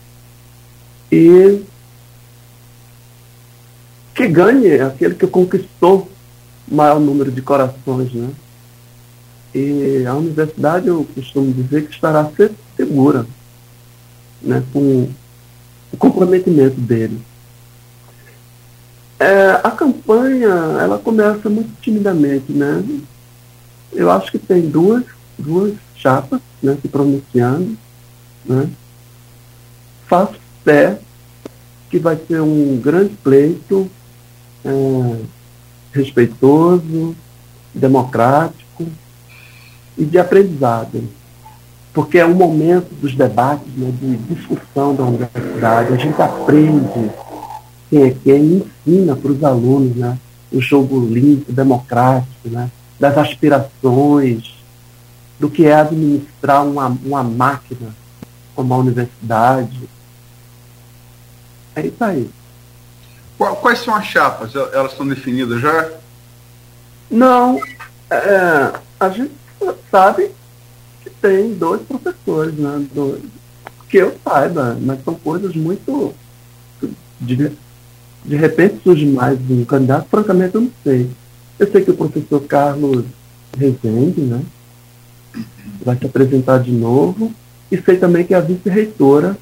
e 1.10 1.62
que 4.14 4.28
ganhe 4.28 4.80
aquele 4.80 5.14
que 5.14 5.26
conquistou 5.26 6.08
o 6.70 6.74
maior 6.74 7.00
número 7.00 7.30
de 7.30 7.40
corações. 7.40 8.12
Né? 8.12 8.30
E 9.54 10.04
a 10.06 10.14
universidade, 10.14 10.88
eu 10.88 11.06
costumo 11.14 11.52
dizer 11.52 11.86
que 11.86 11.94
estará 11.94 12.30
segura 12.76 13.26
né, 14.42 14.62
com 14.72 15.08
o 15.92 15.96
comprometimento 15.96 16.80
dele. 16.80 17.20
É, 19.20 19.60
a 19.62 19.70
campanha, 19.70 20.48
ela 20.80 20.98
começa 20.98 21.50
muito 21.50 21.70
timidamente, 21.82 22.50
né? 22.54 22.82
Eu 23.92 24.10
acho 24.10 24.32
que 24.32 24.38
tem 24.38 24.62
duas, 24.62 25.04
duas 25.38 25.74
chapas 25.94 26.40
né, 26.62 26.78
se 26.80 26.88
pronunciando, 26.88 27.76
né? 28.46 28.70
Faço 30.06 30.36
fé 30.64 30.98
que 31.90 31.98
vai 31.98 32.16
ser 32.16 32.40
um 32.40 32.80
grande 32.82 33.14
pleito 33.22 33.90
é, 34.64 35.16
respeitoso, 35.92 37.14
democrático 37.74 38.86
e 39.98 40.04
de 40.06 40.18
aprendizado. 40.18 41.04
Porque 41.92 42.18
é 42.18 42.24
um 42.24 42.34
momento 42.34 42.88
dos 42.94 43.14
debates, 43.14 43.70
né, 43.76 43.92
de 44.00 44.16
discussão 44.34 44.94
da 44.94 45.02
universidade. 45.02 45.92
A 45.92 45.96
gente 45.96 46.22
aprende 46.22 47.10
quem 47.90 48.04
é 48.04 48.10
quem 48.10 48.64
ensina 48.86 49.16
para 49.16 49.32
os 49.32 49.44
alunos 49.44 49.96
né, 49.96 50.16
o 50.52 50.60
jogo 50.60 51.04
limpo, 51.04 51.52
democrático, 51.52 52.48
né, 52.48 52.70
das 52.98 53.18
aspirações, 53.18 54.54
do 55.38 55.50
que 55.50 55.66
é 55.66 55.74
administrar 55.74 56.64
uma, 56.64 56.86
uma 56.86 57.22
máquina 57.22 57.94
como 58.54 58.72
a 58.72 58.76
universidade. 58.76 59.88
É 61.74 61.86
isso 61.86 62.04
aí. 62.04 62.30
Quais 63.38 63.78
são 63.78 63.94
as 63.94 64.04
chapas? 64.04 64.54
Elas 64.54 64.92
estão 64.92 65.08
definidas 65.08 65.60
já? 65.60 65.90
Não. 67.10 67.58
É, 68.10 68.72
a 68.98 69.08
gente 69.08 69.32
sabe 69.90 70.30
que 71.02 71.08
tem 71.08 71.54
dois 71.54 71.80
professores, 71.82 72.54
né? 72.54 72.86
Dois, 72.92 73.22
que 73.88 73.96
eu 73.96 74.14
saiba, 74.22 74.76
mas 74.80 75.02
são 75.02 75.14
coisas 75.14 75.56
muito. 75.56 76.14
De, 78.24 78.36
repente 78.36 78.82
surge 78.82 79.06
mais 79.06 79.38
um 79.50 79.64
candidato, 79.64 80.08
francamente 80.08 80.54
eu 80.54 80.60
não 80.62 80.70
sei. 80.84 81.10
Eu 81.58 81.70
sei 81.70 81.82
que 81.82 81.90
o 81.90 81.96
professor 81.96 82.40
Carlos 82.42 83.04
Rezende, 83.56 84.20
né? 84.20 84.42
Vai 85.84 85.96
se 85.96 86.06
apresentar 86.06 86.58
de 86.58 86.72
novo. 86.72 87.32
E 87.70 87.80
sei 87.80 87.96
também 87.96 88.24
que 88.24 88.34
a 88.34 88.40
vice-reitora 88.40 89.36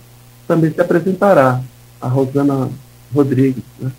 também 0.47 0.73
se 0.73 0.81
apresentará, 0.81 1.63
a 2.01 2.09
Rosana 2.09 2.71
Rodrigues. 3.15 3.63
Né? 3.79 3.91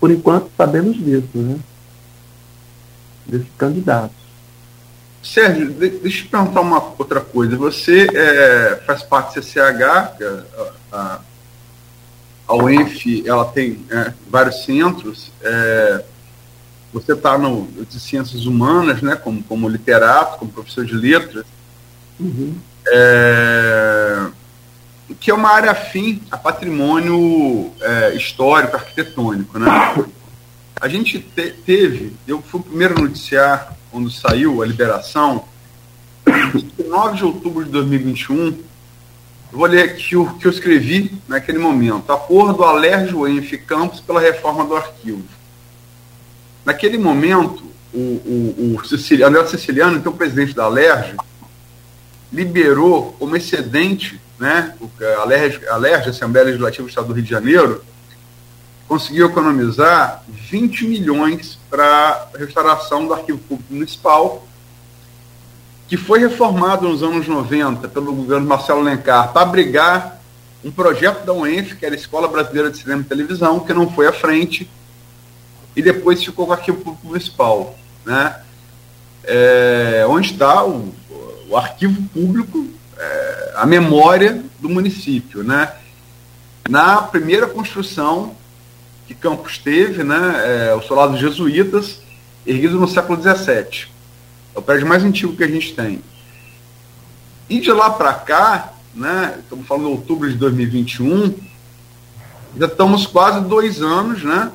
Por 0.00 0.10
enquanto, 0.10 0.50
sabemos 0.56 0.96
disso, 0.96 1.28
né? 1.34 1.58
Desses 3.26 3.46
candidatos. 3.56 4.22
Sérgio, 5.22 5.70
deixa 5.70 5.96
eu 5.96 6.10
te 6.10 6.26
perguntar 6.26 6.60
uma 6.60 6.82
outra 6.98 7.20
coisa. 7.20 7.56
Você 7.56 8.08
é, 8.12 8.82
faz 8.84 9.04
parte 9.04 9.38
do 9.38 9.44
CCH, 9.44 9.60
é 10.20 10.42
a, 10.92 10.96
a, 10.98 11.20
a 12.52 12.56
UENF 12.56 13.26
ela 13.26 13.46
tem 13.46 13.80
é, 13.90 14.12
vários 14.28 14.64
centros. 14.64 15.32
É, 15.42 16.04
você 16.92 17.14
está 17.14 17.38
no 17.38 17.66
de 17.88 17.98
ciências 17.98 18.44
humanas, 18.44 19.00
né, 19.00 19.16
como, 19.16 19.42
como 19.44 19.68
literato, 19.68 20.38
como 20.38 20.52
professor 20.52 20.84
de 20.84 20.94
letras. 20.94 21.46
Uhum. 22.20 22.54
É, 22.88 24.26
que 25.18 25.30
é 25.30 25.34
uma 25.34 25.50
área 25.50 25.70
afim 25.70 26.20
a 26.30 26.36
patrimônio 26.36 27.72
é, 27.80 28.14
histórico, 28.14 28.76
arquitetônico. 28.76 29.58
Né? 29.58 29.66
A 30.78 30.88
gente 30.88 31.20
te, 31.20 31.50
teve, 31.50 32.14
eu 32.26 32.42
fui 32.42 32.60
o 32.60 32.64
primeiro 32.64 32.98
a 32.98 33.02
noticiar 33.02 33.76
quando 33.90 34.10
saiu 34.10 34.62
a 34.62 34.66
liberação, 34.66 35.44
em 36.26 36.88
9 36.88 37.16
de 37.16 37.24
outubro 37.24 37.64
de 37.64 37.70
2021, 37.70 38.58
eu 39.52 39.58
vou 39.58 39.66
ler 39.66 39.82
aqui 39.82 40.16
o 40.16 40.32
que 40.34 40.46
eu 40.46 40.50
escrevi 40.50 41.12
naquele 41.28 41.58
momento. 41.58 42.10
Acordo 42.10 42.64
Alérgio 42.64 43.28
Enf 43.28 43.52
Campos 43.66 44.00
pela 44.00 44.18
reforma 44.18 44.64
do 44.64 44.74
arquivo. 44.74 45.22
Naquele 46.64 46.96
momento, 46.96 47.62
o, 47.92 47.98
o, 47.98 48.76
o 48.76 48.84
Siciliano, 48.86 49.38
André 49.38 49.50
Siciliano, 49.50 49.98
então 49.98 50.12
presidente 50.12 50.54
da 50.54 50.64
Alerj, 50.64 51.16
liberou 52.32 53.14
como 53.18 53.36
excedente 53.36 54.18
né, 54.38 54.74
a 55.20 55.24
LERJ, 55.24 55.68
a 55.68 55.76
LERJ, 55.76 56.08
Assembleia 56.08 56.46
Legislativa 56.46 56.84
do 56.84 56.88
Estado 56.88 57.08
do 57.08 57.12
Rio 57.12 57.22
de 57.22 57.30
Janeiro, 57.30 57.84
conseguiu 58.88 59.26
economizar 59.26 60.24
20 60.28 60.86
milhões 60.86 61.58
para 61.68 62.28
restauração 62.38 63.06
do 63.06 63.12
Arquivo 63.12 63.38
Público 63.38 63.72
Municipal, 63.72 64.46
que 65.92 65.96
foi 65.98 66.20
reformado 66.20 66.88
nos 66.88 67.02
anos 67.02 67.28
90 67.28 67.86
pelo 67.86 68.14
governo 68.14 68.46
Marcelo 68.46 68.80
Lencar 68.80 69.30
para 69.30 69.42
abrigar 69.42 70.22
um 70.64 70.70
projeto 70.70 71.22
da 71.26 71.34
UENF, 71.34 71.74
que 71.74 71.84
era 71.84 71.94
a 71.94 71.98
Escola 71.98 72.26
Brasileira 72.28 72.70
de 72.70 72.78
Cinema 72.78 73.02
e 73.02 73.04
Televisão, 73.04 73.60
que 73.60 73.74
não 73.74 73.90
foi 73.90 74.06
à 74.06 74.12
frente, 74.12 74.70
e 75.76 75.82
depois 75.82 76.24
ficou 76.24 76.46
com 76.46 76.52
o 76.52 76.54
Arquivo 76.54 76.78
Público 76.78 77.06
Municipal, 77.06 77.78
né? 78.06 78.40
É, 79.22 80.06
onde 80.08 80.32
está 80.32 80.64
o, 80.64 80.94
o 81.50 81.58
arquivo 81.58 82.00
público 82.08 82.66
é, 82.96 83.52
a 83.56 83.66
memória 83.66 84.42
do 84.60 84.70
município. 84.70 85.44
Né? 85.44 85.70
Na 86.70 87.02
primeira 87.02 87.46
construção 87.46 88.34
que 89.06 89.14
Campos 89.14 89.58
teve, 89.58 90.02
né, 90.02 90.70
é, 90.70 90.74
o 90.74 90.80
Solado 90.80 91.18
Jesuítas, 91.18 92.00
erguido 92.46 92.80
no 92.80 92.88
século 92.88 93.20
XVII. 93.20 93.92
É 94.54 94.58
o 94.58 94.62
prédio 94.62 94.86
mais 94.86 95.04
antigo 95.04 95.36
que 95.36 95.44
a 95.44 95.48
gente 95.48 95.74
tem. 95.74 96.02
E 97.48 97.60
de 97.60 97.72
lá 97.72 97.90
para 97.90 98.14
cá, 98.14 98.72
né, 98.94 99.38
estamos 99.40 99.66
falando 99.66 99.86
de 99.86 99.90
outubro 99.92 100.30
de 100.30 100.36
2021, 100.36 101.34
já 102.56 102.66
estamos 102.66 103.06
quase 103.06 103.40
dois 103.40 103.80
anos, 103.80 104.22
né? 104.22 104.52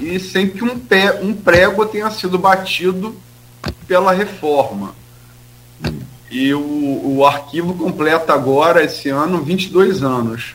E 0.00 0.18
sem 0.18 0.48
que 0.48 0.64
um, 0.64 0.78
pé, 0.78 1.20
um 1.22 1.34
prego 1.34 1.84
tenha 1.86 2.10
sido 2.10 2.38
batido 2.38 3.14
pela 3.86 4.12
reforma. 4.12 4.94
E 6.30 6.54
o, 6.54 7.16
o 7.18 7.26
arquivo 7.26 7.74
completa 7.74 8.32
agora, 8.32 8.82
esse 8.82 9.10
ano, 9.10 9.42
22 9.42 10.02
anos. 10.02 10.54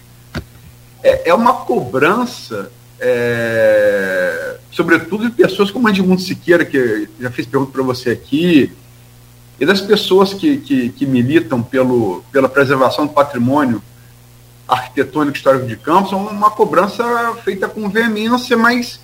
É, 1.03 1.29
é 1.29 1.33
uma 1.33 1.53
cobrança, 1.53 2.71
é, 2.99 4.57
sobretudo 4.71 5.29
de 5.29 5.31
pessoas 5.31 5.71
como 5.71 5.87
a 5.87 5.91
Edmundo 5.91 6.21
Siqueira, 6.21 6.65
que 6.65 7.07
já 7.19 7.31
fiz 7.31 7.45
pergunta 7.45 7.71
para 7.71 7.83
você 7.83 8.11
aqui, 8.11 8.71
e 9.59 9.65
das 9.65 9.81
pessoas 9.81 10.33
que, 10.33 10.57
que, 10.57 10.89
que, 10.89 11.05
militam 11.05 11.63
pelo, 11.63 12.23
pela 12.31 12.47
preservação 12.47 13.07
do 13.07 13.13
patrimônio 13.13 13.81
arquitetônico 14.67 15.37
histórico 15.37 15.65
de 15.65 15.77
Campos, 15.77 16.11
é 16.11 16.15
uma 16.15 16.51
cobrança 16.51 17.03
feita 17.43 17.67
com 17.67 17.89
veemência, 17.89 18.55
mas 18.55 18.99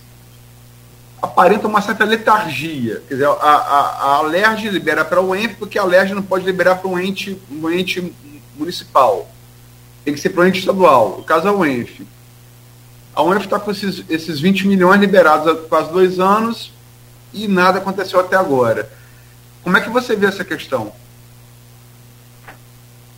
aparenta 1.22 1.68
uma 1.68 1.82
certa 1.82 2.03
letargia. 2.03 3.02
Quer 3.07 3.15
dizer, 3.15 3.28
a, 3.28 3.32
a, 3.32 3.80
a 3.80 4.15
Alerj 4.18 4.70
libera 4.70 5.06
para 5.06 5.22
o 5.22 5.34
ENF, 5.34 5.56
porque 5.56 5.80
a 5.80 5.82
Alerj 5.82 6.14
não 6.14 6.22
pode 6.22 6.45
liberar 6.45 6.76
para 6.76 6.90
um 6.90 6.99
ente, 6.99 7.40
um 7.49 7.70
ente 7.70 8.14
municipal. 8.56 9.32
Tem 10.03 10.14
que 10.14 10.20
ser 10.20 10.30
para 10.30 10.44
um 10.44 10.48
ente 10.48 10.60
estadual. 10.60 11.20
O 11.20 11.24
caso 11.24 11.48
é 11.48 11.52
o 11.52 11.65
ENF. 11.65 12.06
A 13.15 13.22
UENF 13.22 13.45
está 13.45 13.60
com 13.60 13.72
esses, 13.72 14.03
esses 14.10 14.40
20 14.40 14.68
milhões 14.68 14.99
liberados 14.99 15.48
há 15.48 15.56
quase 15.56 15.91
dois 15.91 16.19
anos 16.19 16.72
e 17.34 17.48
nada 17.48 17.77
aconteceu 17.77 18.19
até 18.19 18.35
agora. 18.35 18.90
Como 19.64 19.77
é 19.77 19.81
que 19.81 19.90
você 19.90 20.15
vê 20.15 20.26
essa 20.26 20.44
questão? 20.44 20.91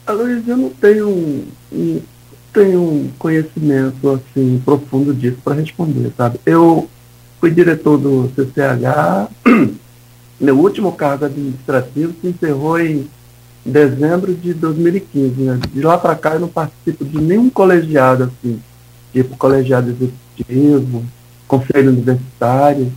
Aloysio, 0.05 0.43
eu 0.47 0.57
não 0.57 0.69
tenho 0.69 1.09
um, 1.09 2.01
tenho 2.53 2.81
um 2.81 3.11
conhecimento 3.17 4.09
assim 4.11 4.61
profundo 4.63 5.13
disso 5.13 5.37
para 5.43 5.55
responder, 5.55 6.11
sabe? 6.15 6.39
Eu 6.45 6.89
fui 7.39 7.51
diretor 7.51 7.97
do 7.97 8.31
CCH. 8.35 9.29
Meu 10.39 10.59
último 10.59 10.91
cargo 10.91 11.25
administrativo 11.25 12.13
se 12.19 12.27
encerrou 12.27 12.79
em 12.79 13.09
dezembro 13.65 14.33
de 14.35 14.53
2015. 14.53 15.41
Né? 15.41 15.59
De 15.73 15.81
lá 15.81 15.97
para 15.97 16.15
cá 16.15 16.33
eu 16.33 16.41
não 16.41 16.49
participo 16.49 17.03
de 17.03 17.19
nenhum 17.19 17.49
colegiado, 17.49 18.25
assim, 18.25 18.61
tipo 19.15 19.37
colegiado 19.37 19.89
executivo, 19.91 21.05
conselho 21.47 21.91
universitário. 21.91 22.91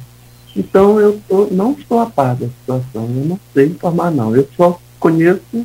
Então 0.56 0.98
eu 0.98 1.20
tô, 1.28 1.46
não 1.52 1.72
estou 1.72 2.00
a 2.00 2.06
par 2.06 2.34
da 2.34 2.48
situação, 2.48 3.04
eu 3.04 3.24
não 3.24 3.40
sei 3.54 3.66
informar 3.66 4.10
não. 4.10 4.34
Eu 4.34 4.48
só 4.56 4.80
conheço 4.98 5.64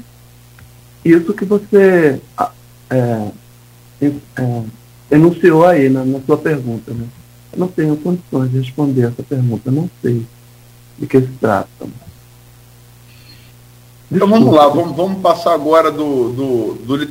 isso 1.03 1.33
que 1.33 1.43
você 1.43 2.21
é, 2.91 3.27
é, 4.37 4.63
enunciou 5.09 5.65
aí 5.65 5.89
na, 5.89 6.05
na 6.05 6.21
sua 6.21 6.37
pergunta. 6.37 6.93
Né? 6.93 7.07
Eu 7.51 7.59
não 7.59 7.67
tenho 7.67 7.97
condições 7.97 8.51
de 8.51 8.59
responder 8.59 9.07
essa 9.07 9.23
pergunta, 9.23 9.71
não 9.71 9.89
sei 10.03 10.23
de 10.99 11.07
que 11.07 11.19
se 11.19 11.27
trata. 11.41 11.87
Então 14.11 14.29
vamos 14.29 14.53
lá, 14.53 14.67
vamos, 14.67 14.95
vamos 14.95 15.19
passar 15.23 15.55
agora 15.55 15.91
do. 15.91 16.31
do, 16.31 16.73
do 16.75 17.03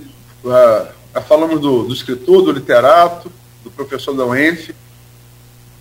uh, 0.44 1.01
falamos 1.20 1.60
do, 1.60 1.84
do, 1.84 1.92
escritor, 1.92 2.42
do 2.42 2.52
literato, 2.52 3.30
do 3.62 3.70
professor 3.70 4.14
da 4.14 4.24
UENF. 4.24 4.74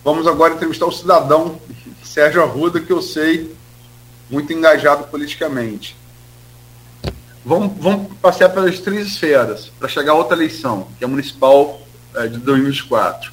Vamos 0.04 0.28
agora 0.28 0.56
entrevistar 0.56 0.86
o 0.86 0.92
cidadão 0.92 1.60
Sérgio 2.04 2.44
Arruda, 2.44 2.82
que 2.82 2.92
eu 2.92 3.02
sei 3.02 3.56
muito 4.30 4.52
engajado 4.52 5.06
politicamente. 5.06 5.96
Vamos, 7.46 7.74
vamos 7.80 8.14
passear 8.22 8.50
pelas 8.50 8.80
três 8.80 9.08
esferas 9.08 9.72
para 9.80 9.88
chegar 9.88 10.12
a 10.12 10.16
outra 10.16 10.36
eleição, 10.36 10.88
que 10.98 11.04
é 11.04 11.08
a 11.08 11.10
municipal 11.10 11.82
é, 12.16 12.28
de 12.28 12.38
2024. 12.38 13.32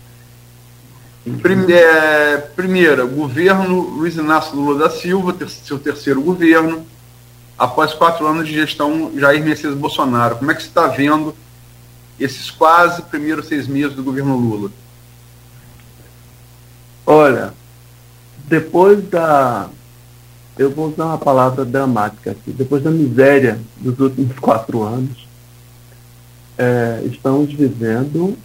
Prime, 1.43 1.73
é, 1.73 2.39
primeira, 2.39 3.05
governo 3.05 3.81
Luiz 3.81 4.17
Inácio 4.17 4.55
Lula 4.55 4.79
da 4.79 4.91
Silva, 4.91 5.33
ter, 5.33 5.49
seu 5.51 5.79
terceiro 5.79 6.23
governo, 6.23 6.87
após 7.59 7.93
quatro 7.93 8.27
anos 8.27 8.47
de 8.47 8.55
gestão 8.55 9.13
Jair 9.17 9.45
Messias 9.45 9.75
Bolsonaro. 9.75 10.37
Como 10.37 10.51
é 10.51 10.55
que 10.55 10.63
você 10.63 10.69
está 10.69 10.87
vendo 10.87 11.35
esses 12.19 12.51
quase 12.51 13.03
primeiros 13.03 13.47
seis 13.47 13.67
meses 13.67 13.95
do 13.95 14.03
governo 14.03 14.37
Lula? 14.37 14.71
Olha, 17.07 17.55
depois 18.49 19.03
da 19.09 19.71
eu 20.59 20.71
vou 20.71 20.89
usar 20.89 21.05
uma 21.07 21.19
palavra 21.19 21.65
dramática 21.65 22.33
aqui. 22.33 22.51
Depois 22.51 22.83
da 22.83 22.91
miséria 22.91 23.61
dos 23.77 23.99
últimos 24.01 24.37
quatro 24.41 24.83
anos, 24.83 25.29
é, 26.59 27.03
estamos 27.05 27.53
vivendo 27.53 28.37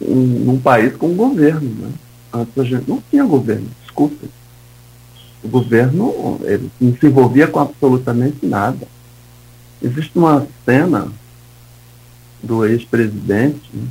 um, 0.00 0.58
país 0.58 0.96
com 0.96 1.14
governo. 1.14 1.70
Né? 1.70 1.92
Antes 2.32 2.58
a 2.58 2.64
gente 2.64 2.88
não 2.88 3.00
tinha 3.08 3.24
governo, 3.24 3.68
desculpa. 3.82 4.26
O 5.42 5.48
governo 5.48 6.40
ele 6.42 6.70
não 6.80 6.96
se 6.96 7.06
envolvia 7.06 7.46
com 7.46 7.60
absolutamente 7.60 8.44
nada. 8.44 8.86
Existe 9.80 10.18
uma 10.18 10.46
cena 10.64 11.08
do 12.42 12.64
ex-presidente, 12.64 13.68
né, 13.72 13.88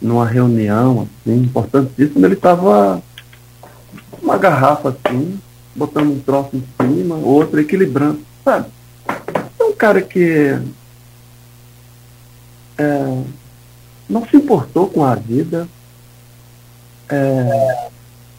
numa 0.00 0.26
reunião 0.26 1.02
assim, 1.02 1.42
importantíssima, 1.42 2.26
ele 2.26 2.34
estava 2.34 3.02
uma 4.22 4.36
garrafa 4.36 4.90
assim, 4.90 5.38
botando 5.74 6.10
um 6.10 6.20
troço 6.20 6.50
em 6.56 6.64
cima, 6.80 7.16
outro 7.16 7.60
equilibrando, 7.60 8.20
sabe? 8.44 8.68
É 9.58 9.64
um 9.64 9.72
cara 9.72 10.02
que 10.02 10.58
é, 12.78 13.22
não 14.08 14.26
se 14.26 14.36
importou 14.36 14.88
com 14.88 15.04
a 15.04 15.14
vida, 15.14 15.68
é, 17.08 17.88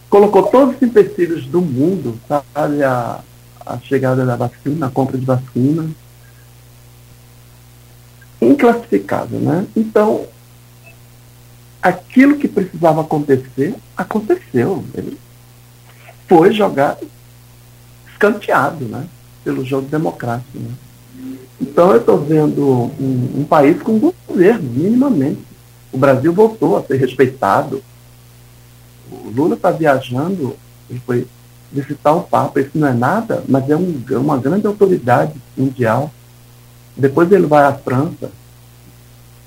colocou 0.10 0.44
todos 0.44 0.76
os 0.76 0.82
empecilhos 0.82 1.46
do 1.46 1.62
mundo, 1.62 2.20
sabe? 2.28 2.84
A, 2.84 3.20
a 3.66 3.80
chegada 3.80 4.26
da 4.26 4.36
vacina, 4.36 4.88
a 4.88 4.92
compra 4.92 5.18
de 5.18 5.26
vacina, 5.26 5.90
inclassificável, 8.46 9.40
né? 9.40 9.66
Então, 9.76 10.26
aquilo 11.86 12.38
que 12.38 12.48
precisava 12.48 13.02
acontecer, 13.02 13.76
aconteceu. 13.96 14.84
Ele 14.96 15.20
foi 16.28 16.52
jogado 16.52 17.06
escanteado 18.12 18.86
né, 18.86 19.08
pelo 19.44 19.64
jogo 19.64 19.88
democrático. 19.88 20.58
Né? 20.58 20.72
Então 21.62 21.92
eu 21.92 22.00
estou 22.00 22.18
vendo 22.18 22.92
um, 23.00 23.42
um, 23.42 23.44
país 23.44 23.82
com 23.84 24.00
governo, 24.28 24.70
minimamente. 24.72 25.42
O 25.92 25.98
Brasil 25.98 26.34
voltou 26.34 26.76
a 26.76 26.84
ser 26.84 26.98
respeitado. 26.98 27.84
O 29.12 29.30
Lula 29.30 29.56
está 29.56 29.70
viajando, 29.70 30.56
ele 30.90 31.02
foi 31.06 31.28
visitar 31.72 32.14
o 32.14 32.24
Papa. 32.24 32.60
Isso 32.60 32.72
não 32.74 32.88
é 32.88 32.94
nada, 32.94 33.44
mas 33.48 33.70
é 33.70 33.76
um, 33.76 34.02
é 34.10 34.18
uma 34.18 34.38
grande 34.38 34.66
autoridade 34.66 35.34
mundial. 35.56 36.12
Depois 36.96 37.32
ele 37.32 37.46
vai 37.46 37.64
à 37.66 37.74
França. 37.74 38.32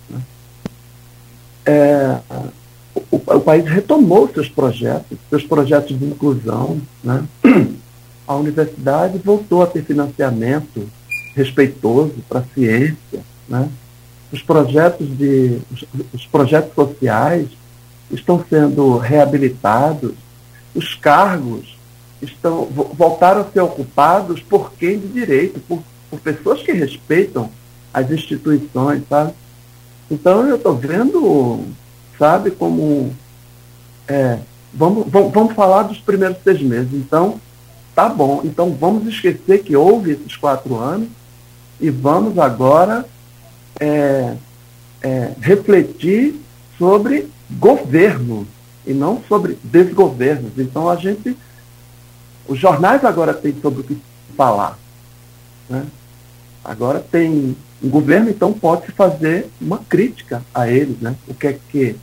Né? 0.09 0.21
É, 1.67 2.19
o, 3.11 3.17
o, 3.17 3.41
país 3.41 3.65
retomou 3.65 4.29
seus 4.33 4.49
projetos, 4.49 5.19
seus 5.31 5.45
projetos 5.45 5.99
de 5.99 6.05
inclusão. 6.05 6.81
Né? 7.03 7.25
a 8.29 8.37
universidade 8.37 9.19
voltou 9.19 9.63
a 9.63 9.67
ter 9.67 9.83
financiamento 9.83 10.87
respeitoso 11.35 12.15
para 12.29 12.41
a 12.41 12.45
ciência, 12.55 13.21
né? 13.49 13.69
Os 14.31 14.43
projetos 14.43 15.09
de 15.17 15.59
os, 15.73 15.85
os 16.13 16.27
projetos 16.27 16.75
sociais 16.75 17.49
estão 18.11 18.45
sendo 18.49 18.99
reabilitados, 18.99 20.13
os 20.75 20.95
cargos 20.95 21.79
estão 22.21 22.67
voltaram 22.67 23.41
a 23.41 23.45
ser 23.45 23.61
ocupados 23.61 24.43
por 24.43 24.73
quem 24.73 24.99
de 24.99 25.09
direito, 25.09 25.61
por, 25.61 25.83
por 26.11 26.21
pessoas 26.21 26.63
que 26.63 26.73
respeitam 26.73 27.51
as 27.93 28.11
instituições, 28.11 29.03
sabe? 29.09 29.33
Então 30.11 30.47
eu 30.47 30.57
estou 30.57 30.75
vendo, 30.75 31.65
sabe, 32.19 32.51
como 32.51 33.15
é, 34.07 34.39
vamos, 34.73 35.07
vamos, 35.09 35.33
vamos 35.33 35.55
falar 35.55 35.83
dos 35.83 35.99
primeiros 35.99 36.39
seis 36.43 36.63
meses. 36.63 36.93
Então, 36.95 37.41
tá 37.95 38.09
bom, 38.09 38.41
então 38.45 38.73
vamos 38.73 39.07
esquecer 39.07 39.63
que 39.63 39.77
houve 39.77 40.13
esses 40.13 40.37
quatro 40.37 40.77
anos 40.77 41.09
e 41.81 41.91
vamos 41.91 42.39
agora 42.39 43.05
é, 43.79 44.35
é, 45.03 45.33
refletir 45.41 46.41
sobre 46.79 47.29
governo 47.51 48.47
e 48.87 48.93
não 48.93 49.23
sobre 49.29 49.59
desgovernos. 49.63 50.53
Então 50.57 50.89
a 50.89 50.97
gente, 50.97 51.37
os 52.47 52.59
jornais 52.59 53.05
agora 53.05 53.35
têm 53.35 53.55
sobre 53.61 53.81
o 53.81 53.85
que 53.85 53.99
falar. 54.37 54.79
Né? 55.69 55.85
Agora 56.69 57.01
tem 57.01 57.57
um 57.83 57.89
governo, 57.89 58.29
então 58.29 58.53
pode-se 58.53 58.93
fazer 58.93 59.49
uma 59.59 59.79
crítica 59.79 60.43
a 60.55 60.69
eles, 60.69 61.01
né? 61.01 61.17
O 61.27 61.33
que 61.33 61.47
é 61.47 61.53
que, 61.53 61.97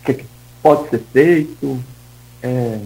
o 0.00 0.04
que, 0.04 0.10
é 0.12 0.14
que 0.14 0.26
pode 0.62 0.88
ser 0.88 1.02
feito, 1.12 1.78
é, 2.42 2.78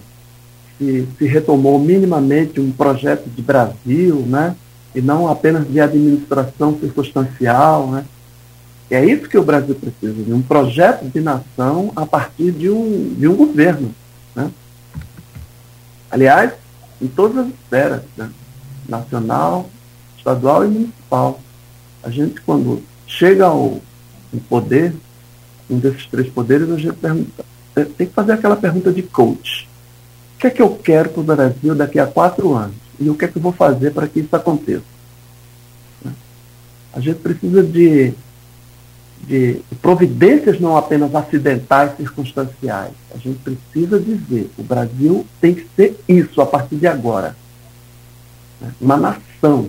se, 0.77 1.07
se 1.17 1.27
retomou 1.27 1.79
minimamente 1.79 2.61
um 2.61 2.73
projeto 2.73 3.29
de 3.29 3.41
Brasil, 3.41 4.17
né? 4.27 4.57
e 4.97 5.01
não 5.01 5.29
apenas 5.29 5.71
de 5.71 5.79
administração 5.79 6.77
circunstancial. 6.81 7.87
Né? 7.89 8.05
É 8.91 9.05
isso 9.05 9.29
que 9.29 9.39
o 9.39 9.45
Brasil 9.45 9.75
precisa, 9.75 10.25
de 10.25 10.33
um 10.33 10.43
projeto 10.43 11.05
de 11.05 11.21
nação 11.21 11.93
a 11.95 12.05
partir 12.05 12.51
de 12.51 12.69
um, 12.69 13.15
de 13.17 13.29
um 13.29 13.37
governo. 13.37 13.95
Né? 14.35 14.51
Aliás, 16.11 16.53
em 17.01 17.07
todas 17.07 17.47
as 17.47 17.49
esferas, 17.49 18.03
né? 18.17 18.31
nacional, 18.89 19.69
estadual 20.27 20.65
e 20.65 20.69
municipal. 20.69 21.41
A 22.03 22.11
gente, 22.11 22.41
quando 22.41 22.83
chega 23.07 23.47
ao, 23.47 23.81
ao 24.33 24.41
poder, 24.49 24.93
um 25.71 25.79
desses 25.79 26.07
três 26.07 26.29
poderes, 26.29 26.69
a 26.71 26.77
gente 26.77 26.97
pergunta, 26.97 27.45
tem 27.97 28.07
que 28.07 28.13
fazer 28.13 28.33
aquela 28.33 28.57
pergunta 28.57 28.93
de 28.93 29.03
coach. 29.03 29.69
O 30.35 30.39
que 30.39 30.49
é 30.49 30.51
que 30.51 30.63
eu 30.63 30.71
quero 30.71 31.11
para 31.11 31.21
o 31.21 31.25
Brasil 31.25 31.75
daqui 31.75 31.99
a 31.99 32.07
quatro 32.07 32.53
anos? 32.53 32.77
E 32.99 33.09
o 33.09 33.15
que 33.15 33.25
é 33.25 33.29
que 33.29 33.37
eu 33.37 33.43
vou 33.43 33.53
fazer 33.53 33.93
para 33.93 34.09
que 34.09 34.21
isso 34.21 34.35
aconteça? 34.35 34.97
A 36.93 37.01
gente 37.01 37.21
precisa 37.21 37.63
de, 37.63 38.15
de 39.23 39.61
providências 39.83 40.59
não 40.59 40.77
apenas 40.77 41.15
acidentais, 41.15 41.97
circunstanciais. 41.97 42.93
A 43.15 43.19
gente 43.19 43.39
precisa 43.41 44.01
dizer, 44.01 44.51
o 44.57 44.63
Brasil 44.63 45.27
tem 45.41 45.55
que 45.55 45.67
ser 45.77 45.99
isso 46.09 46.41
a 46.41 46.47
partir 46.47 46.77
de 46.77 46.87
agora. 46.87 47.37
Uma 48.81 48.97
nação. 48.97 49.69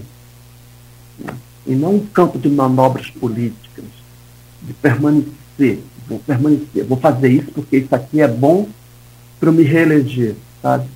E 1.68 1.76
não 1.76 1.96
um 1.96 2.06
campo 2.08 2.40
de 2.40 2.50
manobras 2.50 3.10
políticas, 3.10 3.86
de 4.62 4.74
permanecer. 4.74 5.84
Vou 6.08 6.20
permanecer, 6.20 6.86
vou 6.86 6.98
fazer 6.98 7.30
isso 7.30 7.52
porque 7.52 7.78
isso 7.78 7.94
aqui 7.94 8.22
é 8.22 8.28
bom 8.28 8.70
para 9.40 9.52
me 9.52 9.64
reeleger 9.64 10.36
sabe? 10.62 10.88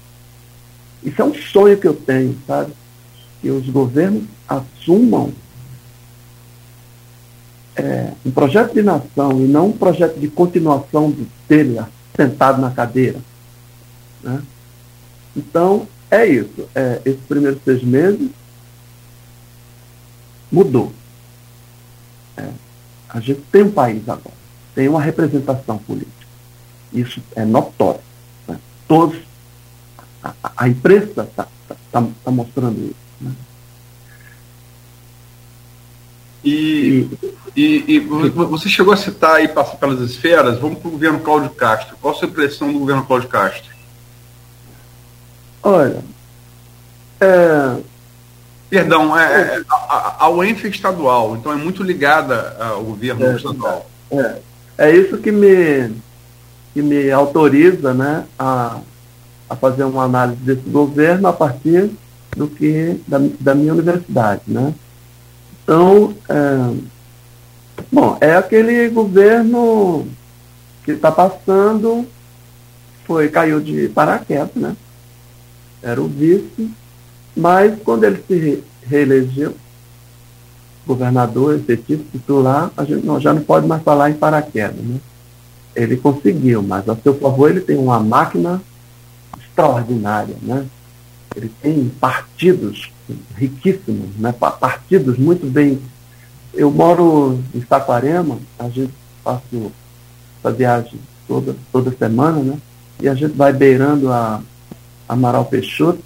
Isso 1.04 1.22
é 1.22 1.26
um 1.26 1.34
sonho 1.34 1.78
que 1.78 1.88
eu 1.88 1.94
tenho, 1.94 2.38
sabe? 2.46 2.74
Que 3.42 3.50
os 3.50 3.68
governos 3.70 4.24
assumam 4.48 5.34
é, 7.76 8.12
um 8.26 8.32
projeto 8.32 8.74
de 8.74 8.84
nação 8.84 9.40
e 9.40 9.48
não 9.48 9.68
um 9.68 9.78
projeto 9.78 10.20
de 10.20 10.28
continuação 10.28 11.16
dele 11.48 11.80
sentado 12.16 12.62
na 12.62 12.70
cadeira. 12.70 13.20
Né? 14.22 14.42
Então, 15.36 15.88
é 16.10 16.26
isso. 16.26 16.68
É, 16.76 17.02
esses 17.06 17.22
primeiros 17.22 17.64
seis 17.64 17.82
meses 17.82 18.30
mudou. 20.52 20.92
É, 22.38 22.50
a 23.10 23.20
gente 23.20 23.42
tem 23.52 23.64
um 23.64 23.72
país 23.72 24.08
agora, 24.08 24.36
tem 24.76 24.88
uma 24.88 25.02
representação 25.02 25.78
política. 25.78 26.12
Isso 26.94 27.22
é 27.36 27.46
notório. 27.46 28.02
Né? 28.48 28.60
Todos 28.88 29.18
a, 30.24 30.34
a 30.56 30.68
imprensa 30.68 31.24
está 31.24 31.48
tá, 31.68 31.76
tá, 31.92 32.08
tá 32.24 32.32
mostrando 32.32 32.80
isso. 32.80 32.96
Né? 33.20 33.32
E, 36.44 37.08
e, 37.56 37.96
e, 37.96 38.00
você 38.00 38.68
chegou 38.68 38.94
a 38.94 38.98
citar 38.98 39.36
aí, 39.36 39.48
passar 39.48 39.78
pelas 39.78 40.00
esferas, 40.00 40.60
vamos 40.60 40.80
para 40.80 40.88
o 40.88 40.92
governo 40.92 41.20
Cláudio 41.20 41.52
Castro. 41.52 41.96
Qual 42.02 42.14
a 42.14 42.18
sua 42.18 42.28
impressão 42.28 42.72
do 42.72 42.80
governo 42.80 43.06
Cláudio 43.06 43.30
Castro? 43.30 43.72
Olha, 45.62 46.04
é... 47.20 47.82
Perdão, 48.72 49.20
é, 49.20 49.58
é, 49.58 49.64
ao 50.18 50.42
ente 50.46 50.66
estadual, 50.66 51.36
então 51.36 51.52
é 51.52 51.58
muito 51.58 51.84
ligada 51.84 52.56
ao 52.58 52.82
governo 52.82 53.26
é, 53.26 53.36
estadual. 53.36 53.86
É, 54.10 54.36
é 54.78 54.96
isso 54.96 55.18
que 55.18 55.30
me, 55.30 55.94
que 56.74 56.82
me 56.82 57.12
autoriza 57.12 57.94
né, 57.94 58.26
a, 58.40 58.80
a 59.50 59.56
fazer 59.58 59.84
uma 59.84 60.06
análise 60.06 60.40
desse 60.40 60.70
governo 60.70 61.28
a 61.28 61.34
partir 61.34 61.92
do 62.38 62.48
que 62.48 62.98
da, 63.06 63.20
da 63.42 63.54
minha 63.54 63.74
universidade, 63.74 64.44
né? 64.48 64.74
Então, 65.62 66.16
é, 66.30 66.74
bom, 67.92 68.18
é 68.22 68.36
aquele 68.38 68.88
governo 68.88 70.08
que 70.86 70.92
está 70.92 71.12
passando, 71.12 72.08
foi, 73.06 73.28
caiu 73.28 73.60
de 73.60 73.90
paraquedas, 73.90 74.56
né? 74.56 74.78
Era 75.84 76.02
o 76.02 76.08
vice, 76.08 76.72
mas 77.36 77.80
quando 77.84 78.04
ele 78.04 78.24
se 78.28 78.64
reelegeu, 78.84 79.56
governador 80.86 81.56
efetivo, 81.56 82.04
titular, 82.12 82.72
a 82.76 82.84
gente 82.84 83.06
não, 83.06 83.20
já 83.20 83.34
não 83.34 83.42
pode 83.42 83.68
mais 83.68 83.82
falar 83.84 84.10
em 84.10 84.16
paraquedas, 84.16 84.84
né? 84.84 85.00
Ele 85.76 85.96
conseguiu, 85.96 86.62
mas 86.62 86.88
a 86.90 86.96
seu 86.96 87.18
favor 87.18 87.50
ele 87.50 87.62
tem 87.62 87.78
uma 87.78 88.00
máquina 88.00 88.62
extraordinária, 89.40 90.36
né? 90.42 90.66
Ele 91.36 91.50
tem 91.62 91.90
partidos 92.00 92.92
riquíssimos, 93.36 94.10
né? 94.18 94.34
partidos 94.34 95.18
muito 95.18 95.46
bem. 95.46 95.80
Eu 96.54 96.70
moro 96.70 97.40
em 97.56 97.62
Saquarema, 97.62 98.38
a 98.60 98.68
gente 98.68 98.94
faz 99.24 99.40
essa 100.40 100.52
viagem 100.52 101.00
toda, 101.28 101.56
toda 101.72 101.96
semana, 101.96 102.42
né? 102.42 102.58
E 103.00 103.08
a 103.08 103.16
gente 103.16 103.34
vai 103.34 103.54
beirando 103.54 104.12
a 104.12 104.42
Amaral 105.08 105.46
Peixoto, 105.46 106.04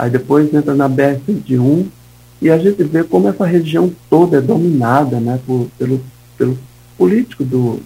aí 0.00 0.10
depois 0.10 0.52
entra 0.52 0.74
na 0.74 0.88
BR-101 0.88 1.86
e 2.40 2.50
a 2.50 2.56
gente 2.56 2.82
vê 2.84 3.04
como 3.04 3.28
essa 3.28 3.44
região 3.44 3.92
toda 4.08 4.38
é 4.38 4.40
dominada 4.40 5.20
né, 5.20 5.38
por, 5.46 5.68
pelo, 5.78 6.00
pelo 6.38 6.58
político 6.96 7.44
do, 7.44 7.80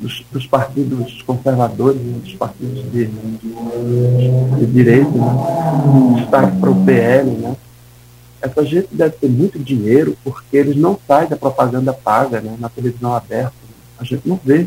dos, 0.00 0.24
dos 0.32 0.46
partidos 0.48 1.22
conservadores, 1.22 2.00
né, 2.00 2.18
dos 2.18 2.34
partidos 2.34 2.82
de, 2.90 3.06
de 3.06 4.66
direita, 4.66 5.10
né, 5.10 6.14
destaque 6.16 6.56
para 6.58 6.70
o 6.70 6.84
PL. 6.84 7.30
Né. 7.30 7.56
Essa 8.42 8.64
gente 8.64 8.88
deve 8.90 9.12
ter 9.12 9.28
muito 9.28 9.56
dinheiro 9.60 10.16
porque 10.24 10.56
eles 10.56 10.74
não 10.74 10.98
saem 11.06 11.28
da 11.28 11.36
propaganda 11.36 11.92
paga 11.92 12.40
né, 12.40 12.56
na 12.58 12.68
televisão 12.68 13.14
aberta. 13.14 13.54
A 13.96 14.02
gente 14.02 14.28
não 14.28 14.40
vê 14.44 14.66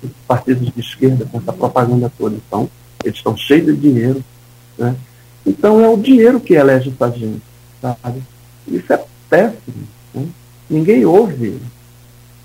os 0.00 0.10
partidos 0.28 0.72
de 0.72 0.80
esquerda 0.80 1.26
com 1.26 1.38
essa 1.38 1.52
propaganda 1.52 2.10
toda. 2.16 2.36
Então, 2.36 2.70
eles 3.02 3.18
estão 3.18 3.36
cheios 3.36 3.66
de 3.66 3.76
dinheiro. 3.76 4.24
Né. 4.78 4.94
Então, 5.46 5.82
é 5.82 5.88
o 5.88 5.96
dinheiro 5.96 6.40
que 6.40 6.54
elege 6.54 6.92
essa 6.94 7.10
gente. 7.10 7.42
Sabe? 7.80 8.22
Isso 8.66 8.92
é 8.92 9.04
péssimo. 9.28 9.88
Né. 10.14 10.26
Ninguém 10.68 11.04
ouve 11.04 11.60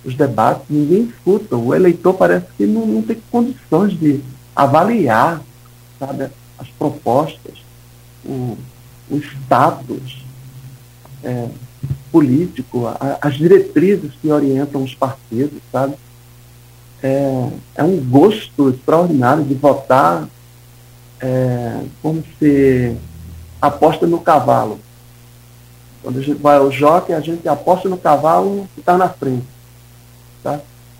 os 0.04 0.16
debates, 0.16 0.66
ninguém 0.70 1.04
escuta. 1.04 1.56
O 1.56 1.74
eleitor 1.74 2.14
parece 2.14 2.46
que 2.58 2.66
não, 2.66 2.86
não 2.86 3.02
tem 3.02 3.18
condições 3.32 3.98
de 3.98 4.22
avaliar 4.56 5.42
sabe, 6.00 6.30
as 6.58 6.68
propostas, 6.70 7.56
o, 8.26 8.58
o 9.10 9.18
status 9.18 10.24
é, 11.24 11.48
político, 12.12 12.88
a, 12.88 13.18
as 13.22 13.36
diretrizes 13.36 14.12
que 14.22 14.30
orientam 14.30 14.84
os 14.84 14.94
partidos, 14.94 15.62
sabe? 15.72 15.96
É, 17.02 17.50
é 17.76 17.84
um 17.84 17.98
gosto 17.98 18.70
extraordinário 18.70 19.44
de 19.44 19.54
votar 19.56 20.28
é, 21.24 21.80
como 22.02 22.22
se 22.38 22.96
aposta 23.62 24.06
no 24.06 24.20
cavalo. 24.20 24.78
Quando 26.02 26.20
a 26.20 26.22
gente 26.22 26.42
vai 26.42 26.58
ao 26.58 26.70
jockey, 26.70 27.14
a 27.14 27.22
gente 27.22 27.48
aposta 27.48 27.88
no 27.88 27.98
cavalo 27.98 28.68
que 28.74 28.82
está 28.82 28.98
na 28.98 29.08
frente. 29.08 29.46
Tá? 30.44 30.60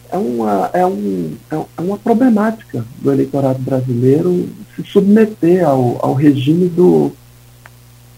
É, 0.10 0.18
uma, 0.18 0.70
é, 0.72 0.86
um, 0.86 1.36
é 1.52 1.82
uma 1.82 1.98
problemática 1.98 2.86
do 3.00 3.12
eleitorado 3.12 3.60
brasileiro 3.60 4.48
se 4.76 4.84
submeter 4.84 5.68
ao, 5.68 5.98
ao 6.06 6.14
regime 6.14 6.70
do, 6.70 7.12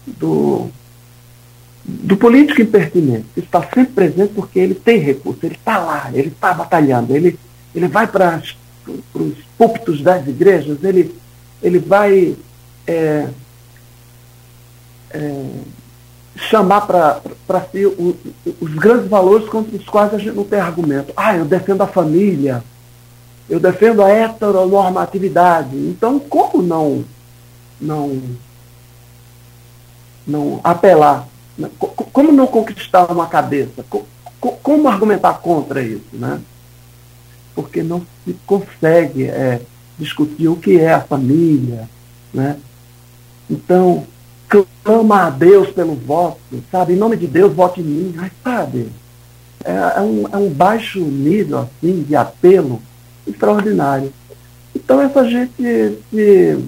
do, 0.06 0.68
do 1.84 2.16
político 2.16 2.62
impertinente, 2.62 3.26
que 3.34 3.40
está 3.40 3.62
sempre 3.62 3.86
presente 3.86 4.32
porque 4.32 4.60
ele 4.60 4.74
tem 4.74 4.98
recurso, 5.00 5.40
ele 5.44 5.56
está 5.56 5.78
lá, 5.78 6.10
ele 6.12 6.28
está 6.28 6.54
batalhando, 6.54 7.16
ele, 7.16 7.36
ele 7.74 7.88
vai 7.88 8.06
para 8.06 8.40
os 8.86 9.34
púlpitos 9.58 10.02
das 10.02 10.26
igrejas, 10.28 10.78
ele, 10.84 11.12
ele 11.62 11.78
vai 11.78 12.36
é, 12.86 13.28
é, 15.10 15.44
chamar 16.36 16.82
para 16.82 17.60
si 17.72 17.86
o, 17.86 18.16
os 18.60 18.74
grandes 18.74 19.08
valores 19.08 19.48
contra 19.48 19.76
os 19.76 19.84
quais 19.84 20.12
a 20.14 20.18
gente 20.18 20.34
não 20.34 20.44
tem 20.44 20.60
argumento. 20.60 21.12
Ah, 21.16 21.36
eu 21.36 21.44
defendo 21.44 21.82
a 21.82 21.86
família, 21.86 22.62
eu 23.48 23.58
defendo 23.58 24.02
a 24.02 24.10
heteronormatividade. 24.10 25.76
Então, 25.76 26.18
como 26.18 26.62
não, 26.62 27.04
não, 27.80 28.20
não 30.26 30.60
apelar? 30.62 31.26
Como 32.12 32.32
não 32.32 32.46
conquistar 32.46 33.10
uma 33.10 33.26
cabeça? 33.26 33.84
Como 34.62 34.88
argumentar 34.88 35.34
contra 35.34 35.82
isso? 35.82 36.04
Né? 36.12 36.40
Porque 37.54 37.82
não 37.82 38.06
se 38.24 38.34
consegue 38.46 39.24
é, 39.24 39.62
discutir 39.98 40.48
o 40.48 40.56
que 40.56 40.78
é 40.78 40.92
a 40.92 41.00
família. 41.00 41.88
Né? 42.32 42.56
Então, 43.48 44.06
clama 44.82 45.26
a 45.26 45.30
Deus 45.30 45.70
pelo 45.70 45.94
voto, 45.94 46.40
sabe? 46.70 46.92
Em 46.92 46.96
nome 46.96 47.16
de 47.16 47.26
Deus, 47.26 47.52
vote 47.52 47.80
em 47.80 47.84
mim. 47.84 48.14
Mas, 48.16 48.32
sabe, 48.42 48.88
é, 49.64 49.72
é, 49.96 50.00
um, 50.00 50.28
é 50.32 50.36
um 50.36 50.48
baixo 50.48 51.00
nível, 51.00 51.58
assim, 51.60 52.02
de 52.02 52.14
apelo 52.14 52.80
extraordinário. 53.26 54.12
Então, 54.74 55.00
essa 55.00 55.28
gente 55.28 55.98
se 56.10 56.64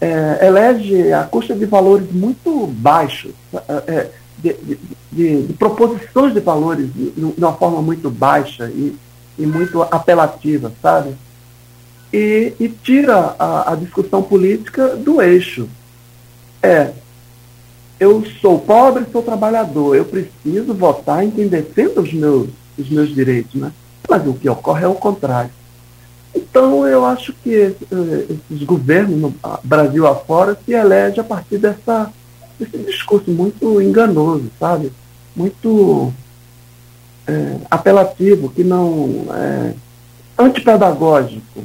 é, 0.00 0.46
elege 0.46 1.12
a 1.12 1.24
custa 1.24 1.54
de 1.54 1.66
valores 1.66 2.10
muito 2.10 2.66
baixos, 2.66 3.32
é, 3.54 3.92
é 3.92 4.10
de, 4.38 4.54
de, 4.54 4.78
de, 5.12 5.52
proposições 5.54 6.32
de 6.32 6.40
valores 6.40 6.92
de, 6.92 7.10
de, 7.10 7.34
uma 7.36 7.52
forma 7.52 7.82
muito 7.82 8.10
baixa 8.10 8.70
e, 8.70 8.96
e 9.38 9.46
muito 9.46 9.82
apelativa, 9.82 10.72
sabe? 10.80 11.14
E, 12.12 12.54
e 12.58 12.68
tira 12.68 13.36
a, 13.38 13.72
a 13.72 13.74
discussão 13.76 14.22
política 14.22 14.96
do 14.96 15.22
eixo 15.22 15.68
é 16.62 16.92
eu 18.00 18.24
sou 18.40 18.58
pobre, 18.58 19.04
sou 19.12 19.22
trabalhador, 19.22 19.94
eu 19.94 20.06
preciso 20.06 20.72
votar 20.72 21.22
em 21.22 21.30
quem 21.30 21.46
defenda 21.46 22.00
os 22.00 22.12
meus, 22.14 22.48
os 22.78 22.88
meus 22.88 23.14
direitos, 23.14 23.60
né? 23.60 23.70
Mas 24.08 24.26
o 24.26 24.32
que 24.32 24.48
ocorre 24.48 24.84
é 24.84 24.88
o 24.88 24.94
contrário. 24.94 25.50
Então, 26.34 26.86
eu 26.86 27.04
acho 27.04 27.34
que 27.44 27.50
esses 27.50 28.62
governos, 28.64 29.20
no 29.20 29.34
Brasil 29.62 30.06
afora, 30.06 30.58
se 30.64 30.72
elegem 30.72 31.20
a 31.20 31.24
partir 31.24 31.58
dessa, 31.58 32.10
desse 32.58 32.78
discurso 32.78 33.30
muito 33.30 33.82
enganoso, 33.82 34.50
sabe? 34.58 34.90
Muito 35.36 36.10
é, 37.26 37.56
apelativo, 37.70 38.48
que 38.48 38.64
não 38.64 39.26
é 39.34 39.74
antipedagógico, 40.38 41.64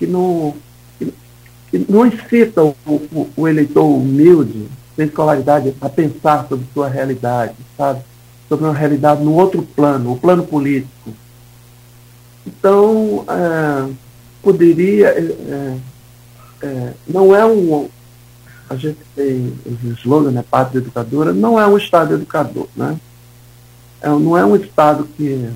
que 0.00 0.06
não 0.06 0.54
não 1.88 2.04
incita 2.04 2.64
o, 2.64 2.74
o, 2.86 3.30
o, 3.36 3.46
eleitor 3.46 3.84
humilde, 3.84 4.66
sem 4.96 5.06
escolaridade, 5.06 5.72
a 5.80 5.88
pensar 5.88 6.48
sobre 6.48 6.66
sua 6.74 6.88
realidade, 6.88 7.54
sabe? 7.76 8.02
Sobre 8.48 8.64
uma 8.64 8.74
realidade 8.74 9.22
no 9.22 9.34
outro 9.34 9.62
plano, 9.62 10.12
o 10.12 10.18
plano 10.18 10.42
político. 10.42 11.12
Então, 12.44 13.24
é, 13.28 13.92
poderia. 14.42 15.08
É, 15.10 15.20
é, 15.20 16.66
é 16.66 16.92
não 17.06 17.36
é 17.36 17.46
um. 17.46 17.88
A 18.68 18.74
gente 18.74 18.98
tem 19.14 19.52
os 19.64 19.98
slogans, 20.00 20.34
né? 20.34 20.44
Pátria 20.50 20.80
educadora, 20.80 21.32
não 21.32 21.60
é 21.60 21.66
um 21.68 21.78
Estado 21.78 22.14
educador, 22.14 22.66
né? 22.74 22.98
É, 24.00 24.08
não 24.08 24.36
é 24.36 24.44
um 24.44 24.56
Estado 24.56 25.06
que, 25.16 25.48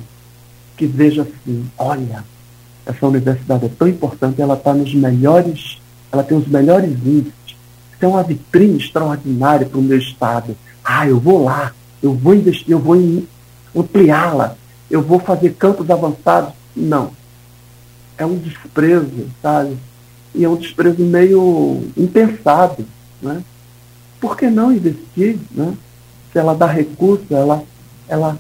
que 0.77 0.87
veja 0.87 1.23
assim: 1.23 1.69
olha, 1.77 2.25
essa 2.87 3.07
universidade 3.07 3.67
é 3.67 3.69
tão 3.69 3.89
importante, 3.89 4.41
ela 4.41 4.55
está 4.55 4.75
nos 4.75 4.95
melhores 4.95 5.79
ela 6.15 6.23
tem 6.23 6.39
os 6.39 6.47
melhores 6.47 6.93
índices. 7.05 7.35
Isso 7.47 8.05
é 8.05 8.07
uma 8.07 8.23
vitrine 8.23 8.79
extraordinária 8.79 9.67
para 9.67 9.79
o 9.79 9.83
meu 9.83 9.99
estado. 9.99 10.57
Ah, 10.85 11.07
eu 11.09 11.19
vou 11.19 11.43
lá, 11.43 11.73
eu 12.01 12.15
vou 12.15 12.35
investir, 12.35 12.71
eu 12.71 12.79
vou 12.79 12.97
ampliá-la, 13.75 14.57
eu 14.89 15.03
vou 15.03 15.19
fazer 15.19 15.55
campos 15.55 15.91
avançados. 15.91 16.53
Não. 16.75 17.11
É 18.17 18.25
um 18.25 18.37
desprezo, 18.37 19.29
sabe? 19.43 19.77
E 20.35 20.45
é 20.45 20.49
um 20.49 20.57
desprezo 20.57 21.03
meio 21.03 21.83
impensado. 21.97 22.87
Né? 23.21 23.43
Por 24.21 24.37
que 24.37 24.49
não 24.49 24.73
investir? 24.73 25.39
Né? 25.51 25.75
Se 26.33 26.39
ela 26.39 26.55
dá 26.55 26.67
recurso, 26.67 27.27
ela, 27.31 27.65
ela, 28.07 28.39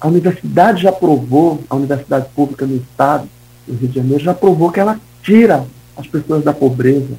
a 0.00 0.06
universidade 0.06 0.82
já 0.82 0.92
provou, 0.92 1.60
a 1.68 1.74
universidade 1.74 2.28
pública 2.34 2.64
no 2.64 2.76
estado, 2.76 3.28
no 3.66 3.74
Rio 3.74 3.88
de 3.88 3.94
Janeiro, 3.94 4.22
já 4.22 4.34
provou 4.34 4.70
que 4.70 4.80
ela 4.80 5.00
tira 5.22 5.66
as 5.96 6.06
pessoas 6.06 6.44
da 6.44 6.52
pobreza, 6.52 7.14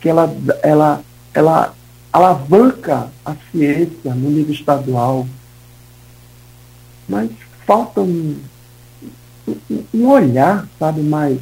que 0.00 0.08
ela, 0.08 0.34
ela, 0.62 1.00
ela 1.32 1.74
alavanca 2.12 3.08
a 3.24 3.34
ciência 3.50 4.14
no 4.14 4.30
nível 4.30 4.54
estadual, 4.54 5.26
mas 7.08 7.30
falta 7.66 8.00
um, 8.00 8.36
um 9.92 10.08
olhar, 10.08 10.68
sabe, 10.78 11.02
mais, 11.02 11.38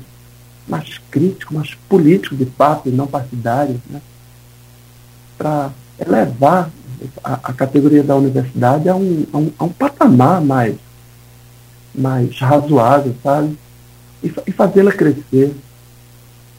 mais 0.66 0.98
crítico, 1.10 1.54
mais 1.54 1.74
político 1.88 2.34
de 2.34 2.46
fato, 2.46 2.88
e 2.88 2.92
não 2.92 3.06
partidário, 3.06 3.80
né? 3.90 4.00
para 5.36 5.70
elevar 5.98 6.70
a, 7.22 7.34
a, 7.34 7.52
categoria 7.52 8.02
da 8.02 8.16
universidade 8.16 8.88
a 8.88 8.94
um, 8.94 9.26
a 9.32 9.38
um, 9.38 9.52
a 9.58 9.64
um 9.64 9.68
patamar 9.68 10.40
mais, 10.40 10.76
mais 11.94 12.38
razoável, 12.38 13.14
sabe? 13.22 13.58
E, 14.22 14.32
e 14.46 14.52
fazê-la 14.52 14.92
crescer. 14.92 15.54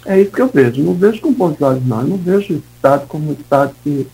É 0.06 0.20
isso 0.20 0.32
que 0.32 0.42
eu 0.42 0.50
vejo. 0.54 0.84
Não 0.84 0.94
vejo 0.94 1.22
com 1.22 1.34
bons 1.34 1.62
olhos, 1.62 1.86
não. 1.86 2.02
Eu 2.02 2.08
não 2.08 2.18
vejo 2.18 2.56
o 2.56 2.64
Estado 2.76 3.08
como 3.08 3.30
um 3.30 3.34
Estado 3.34 3.74
que 3.84 4.08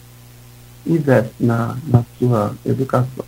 investe 0.85 1.33
na, 1.39 1.75
na 1.87 2.03
sua 2.17 2.53
educação. 2.65 3.25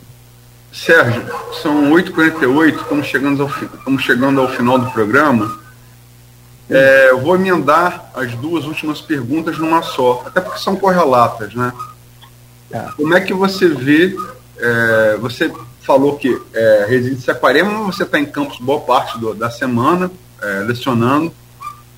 Sérgio, 0.71 1.23
são 1.61 1.91
8h48, 1.91 2.81
estamos 2.81 3.07
chegando 3.07 3.43
ao, 3.43 3.49
estamos 3.49 4.03
chegando 4.03 4.39
ao 4.39 4.47
final 4.47 4.79
do 4.79 4.89
programa. 4.91 5.59
É, 6.69 7.09
eu 7.09 7.19
vou 7.19 7.35
emendar 7.35 8.09
as 8.15 8.33
duas 8.35 8.63
últimas 8.63 9.01
perguntas 9.01 9.57
numa 9.57 9.81
só, 9.81 10.23
até 10.25 10.39
porque 10.39 10.59
são 10.59 10.77
correlatas, 10.77 11.53
né? 11.53 11.73
É. 12.71 12.87
Como 12.95 13.13
é 13.13 13.19
que 13.19 13.33
você 13.33 13.67
vê, 13.67 14.15
é, 14.57 15.17
você 15.19 15.51
falou 15.81 16.17
que 16.17 16.41
é, 16.53 16.85
reside 16.87 17.15
em 17.15 17.19
Saquarema, 17.19 17.85
você 17.85 18.03
está 18.03 18.19
em 18.19 18.25
campus 18.25 18.59
boa 18.59 18.81
parte 18.81 19.17
do, 19.19 19.33
da 19.33 19.49
semana, 19.49 20.11
é, 20.41 20.59
lecionando 20.59 21.33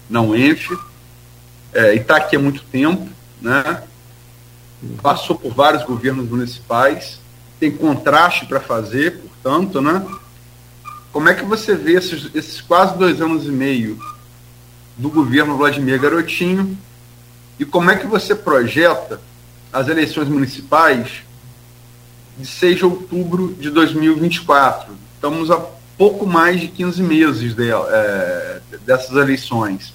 na 0.09 0.21
UENF, 0.21 0.77
é, 1.73 1.95
e 1.95 1.97
está 1.97 2.17
aqui 2.17 2.35
há 2.35 2.39
muito 2.39 2.63
tempo, 2.63 3.07
né? 3.41 3.83
Passou 5.01 5.37
por 5.37 5.53
vários 5.53 5.83
governos 5.83 6.29
municipais, 6.29 7.19
tem 7.59 7.71
contraste 7.71 8.45
para 8.45 8.59
fazer, 8.59 9.19
portanto, 9.19 9.81
né? 9.81 10.05
Como 11.11 11.29
é 11.29 11.33
que 11.33 11.45
você 11.45 11.75
vê 11.75 11.93
esses, 11.93 12.29
esses 12.33 12.61
quase 12.61 12.97
dois 12.97 13.21
anos 13.21 13.45
e 13.45 13.51
meio 13.51 13.99
do 14.97 15.09
governo 15.09 15.57
Vladimir 15.57 15.99
Garotinho 15.99 16.77
e 17.59 17.65
como 17.65 17.89
é 17.91 17.95
que 17.95 18.07
você 18.07 18.35
projeta 18.35 19.19
as 19.71 19.87
eleições 19.87 20.27
municipais 20.27 21.23
de 22.37 22.45
6 22.45 22.77
de 22.77 22.85
outubro 22.85 23.53
de 23.59 23.69
2024? 23.69 24.93
Estamos 25.15 25.51
a 25.51 25.63
pouco 25.97 26.25
mais 26.25 26.59
de 26.59 26.67
15 26.67 27.01
meses 27.03 27.55
de, 27.55 27.69
é, 27.71 28.59
dessas 28.85 29.11
eleições. 29.11 29.93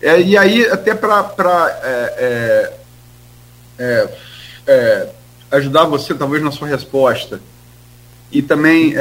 É, 0.00 0.20
e 0.20 0.36
aí, 0.36 0.66
até 0.66 0.94
para 0.94 1.80
é, 1.82 2.14
é, 2.18 2.72
é, 3.78 4.08
é 4.66 5.08
ajudar 5.50 5.84
você, 5.84 6.14
talvez, 6.14 6.42
na 6.42 6.50
sua 6.50 6.68
resposta, 6.68 7.40
e 8.30 8.42
também 8.42 8.94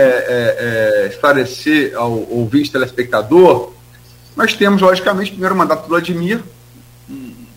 esclarecer 1.10 1.94
ao 1.98 2.14
ouvinte 2.32 2.72
telespectador, 2.72 3.74
nós 4.38 4.54
temos, 4.54 4.82
logicamente, 4.82 5.32
primeiro 5.32 5.56
mandato 5.56 5.82
do 5.82 5.90
Vladimir, 5.90 6.42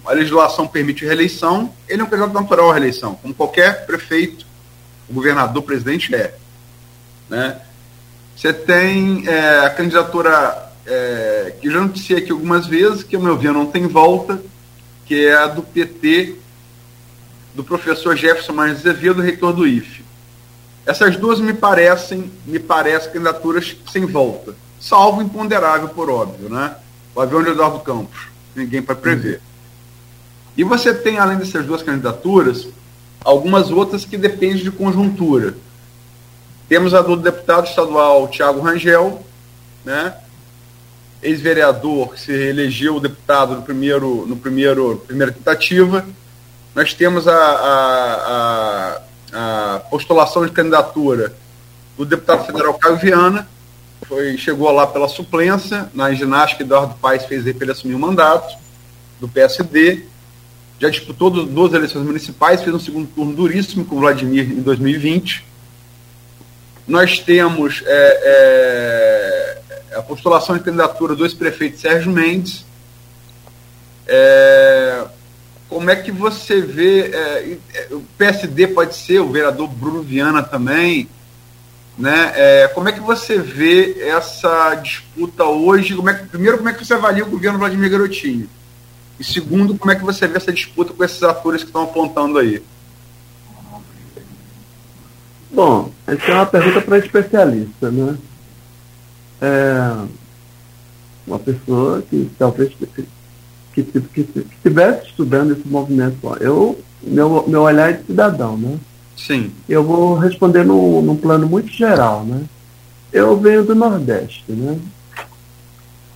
a 0.05 0.13
legislação 0.13 0.67
permite 0.67 1.05
reeleição, 1.05 1.73
ele 1.89 2.01
é 2.01 2.05
um 2.05 2.09
candidato 2.09 2.35
natural 2.35 2.71
à 2.71 2.73
reeleição, 2.73 3.15
como 3.15 3.33
qualquer 3.33 3.87
prefeito, 3.87 4.45
o 5.11 5.15
governador, 5.15 5.62
o 5.62 5.66
presidente 5.66 6.15
é. 6.15 6.35
Né? 7.28 7.61
Você 8.37 8.53
tem 8.53 9.28
é, 9.28 9.66
a 9.66 9.70
candidatura 9.70 10.70
é, 10.87 11.55
que 11.61 11.70
já 11.70 11.81
noticiei 11.81 12.19
aqui 12.19 12.32
algumas 12.32 12.66
vezes, 12.66 13.03
que, 13.03 13.16
ao 13.16 13.23
meu 13.23 13.37
ver, 13.37 13.53
não 13.53 13.66
tem 13.66 13.87
volta, 13.87 14.41
que 15.05 15.27
é 15.27 15.37
a 15.37 15.47
do 15.47 15.62
PT 15.62 16.37
do 17.55 17.65
professor 17.65 18.16
Jefferson 18.16 18.53
Martins 18.53 18.78
Azevedo, 18.78 19.20
reitor 19.20 19.53
do 19.53 19.66
IFE. 19.66 20.05
Essas 20.87 21.16
duas 21.16 21.41
me 21.41 21.53
parecem, 21.53 22.31
me 22.47 22.59
parecem 22.59 23.12
candidaturas 23.12 23.77
sem 23.91 24.07
volta, 24.07 24.55
salvo 24.81 25.20
imponderável, 25.20 25.89
por 25.89 26.09
óbvio, 26.09 26.49
né? 26.49 26.77
O 27.15 27.20
avião 27.20 27.43
de 27.43 27.51
Eduardo 27.51 27.81
Campos, 27.81 28.28
ninguém 28.55 28.81
para 28.81 28.95
prever. 28.95 29.41
E 30.57 30.65
você 30.65 30.95
tem, 30.95 31.19
além 31.19 31.39
dessas 31.39 31.66
duas 31.66 31.82
candidaturas, 31.82 32.69
algumas 33.25 33.71
outras 33.71 34.05
que 34.05 34.17
dependem 34.17 34.63
de 34.63 34.71
conjuntura. 34.71 35.55
Temos 36.69 36.95
a 36.95 37.03
do 37.03 37.17
deputado 37.17 37.67
estadual 37.67 38.29
Tiago 38.29 38.61
Rangel, 38.61 39.25
né? 39.85 40.15
ex-vereador 41.23 42.13
que 42.13 42.21
se 42.21 42.33
elegeu 42.33 42.99
deputado 42.99 43.57
no 43.57 43.63
primeiro, 43.63 44.27
no 44.27 44.37
primeiro, 44.37 45.03
primeira 45.07 45.33
tentativa, 45.33 46.07
nós 46.75 46.95
temos 46.95 47.29
a, 47.29 47.35
a, 47.35 49.01
a, 49.33 49.75
a 49.75 49.79
postulação 49.81 50.47
de 50.47 50.53
candidatura 50.53 51.35
do 51.97 52.05
deputado 52.05 52.47
federal 52.47 52.75
Caio 52.75 52.97
Viana, 52.97 53.49
foi, 54.07 54.37
chegou 54.39 54.71
lá 54.71 54.87
pela 54.87 55.09
suplência, 55.09 55.91
na 55.93 56.13
ginástica 56.15 56.63
Eduardo 56.63 56.95
Paes 56.95 57.25
fez 57.27 57.47
ele 57.47 57.71
assumir 57.71 57.95
o 57.95 57.99
mandato 57.99 58.57
do 59.21 59.29
PSD, 59.29 60.07
já 60.81 60.89
disputou 60.89 61.31
duas 61.31 61.74
eleições 61.74 62.07
municipais, 62.07 62.62
fez 62.62 62.74
um 62.74 62.81
segundo 62.81 63.07
turno 63.09 63.35
duríssimo 63.35 63.85
com 63.85 64.01
Vladimir 64.01 64.51
em 64.51 64.62
2020. 64.62 65.44
Nós 66.89 67.19
temos 67.19 67.82
é, 67.86 69.61
é, 69.93 69.98
a 69.98 70.02
postulação 70.02 70.57
de 70.57 70.65
candidatura 70.65 71.15
do 71.15 71.24
ex-prefeito 71.24 71.78
Sérgio 71.78 72.11
Mendes. 72.11 72.65
É, 74.09 75.05
como 75.69 75.90
é 75.90 75.97
que 75.97 76.11
você 76.11 76.62
vê? 76.62 77.11
É, 77.15 77.59
é, 77.74 77.89
o 77.90 78.01
PSD 78.16 78.69
pode 78.69 78.97
ser, 78.97 79.20
o 79.20 79.31
vereador 79.31 79.69
Bruno 79.69 80.02
Viana 80.02 80.43
também. 80.43 81.11
Né? 81.98 82.32
É, 82.35 82.69
como 82.69 82.89
é 82.89 82.93
que 82.93 83.01
você 83.01 83.36
vê 83.36 84.01
essa 84.09 84.74
disputa 84.77 85.44
hoje? 85.44 85.94
Como 85.94 86.09
que, 86.15 86.24
primeiro, 86.24 86.57
como 86.57 86.70
é 86.70 86.73
que 86.73 86.82
você 86.82 86.94
avalia 86.94 87.23
o 87.23 87.31
governo 87.31 87.59
Vladimir 87.59 87.90
Garotinho? 87.90 88.48
E 89.21 89.25
segundo, 89.25 89.77
como 89.77 89.93
é 89.93 89.97
que 89.97 90.03
você 90.03 90.27
vê 90.27 90.39
essa 90.39 90.51
disputa 90.51 90.95
com 90.95 91.05
esses 91.05 91.23
atores 91.23 91.61
que 91.63 91.69
estão 91.69 91.83
apontando 91.83 92.39
aí? 92.39 92.63
Bom, 95.53 95.91
essa 96.07 96.25
é 96.25 96.35
uma 96.35 96.47
pergunta 96.47 96.81
para 96.81 96.99
especialista, 96.99 97.91
né? 97.91 98.17
É 99.43 100.07
uma 101.27 101.39
pessoa 101.39 102.01
que 102.01 102.31
talvez 102.39 102.73
que, 102.75 103.05
que, 103.75 104.01
que 104.01 104.45
estivesse 104.55 105.09
estudando 105.09 105.53
esse 105.53 105.69
movimento. 105.69 106.17
Eu, 106.41 106.81
meu, 107.03 107.45
meu 107.47 107.63
olhar 107.63 107.91
é 107.91 107.93
de 107.95 108.07
cidadão, 108.07 108.57
né? 108.57 108.79
Sim. 109.17 109.53
Eu 109.69 109.85
vou 109.85 110.15
responder 110.15 110.65
num, 110.65 111.03
num 111.03 111.17
plano 111.17 111.47
muito 111.47 111.69
geral, 111.69 112.25
né? 112.25 112.45
Eu 113.13 113.37
venho 113.37 113.65
do 113.65 113.75
Nordeste, 113.75 114.51
né? 114.51 114.79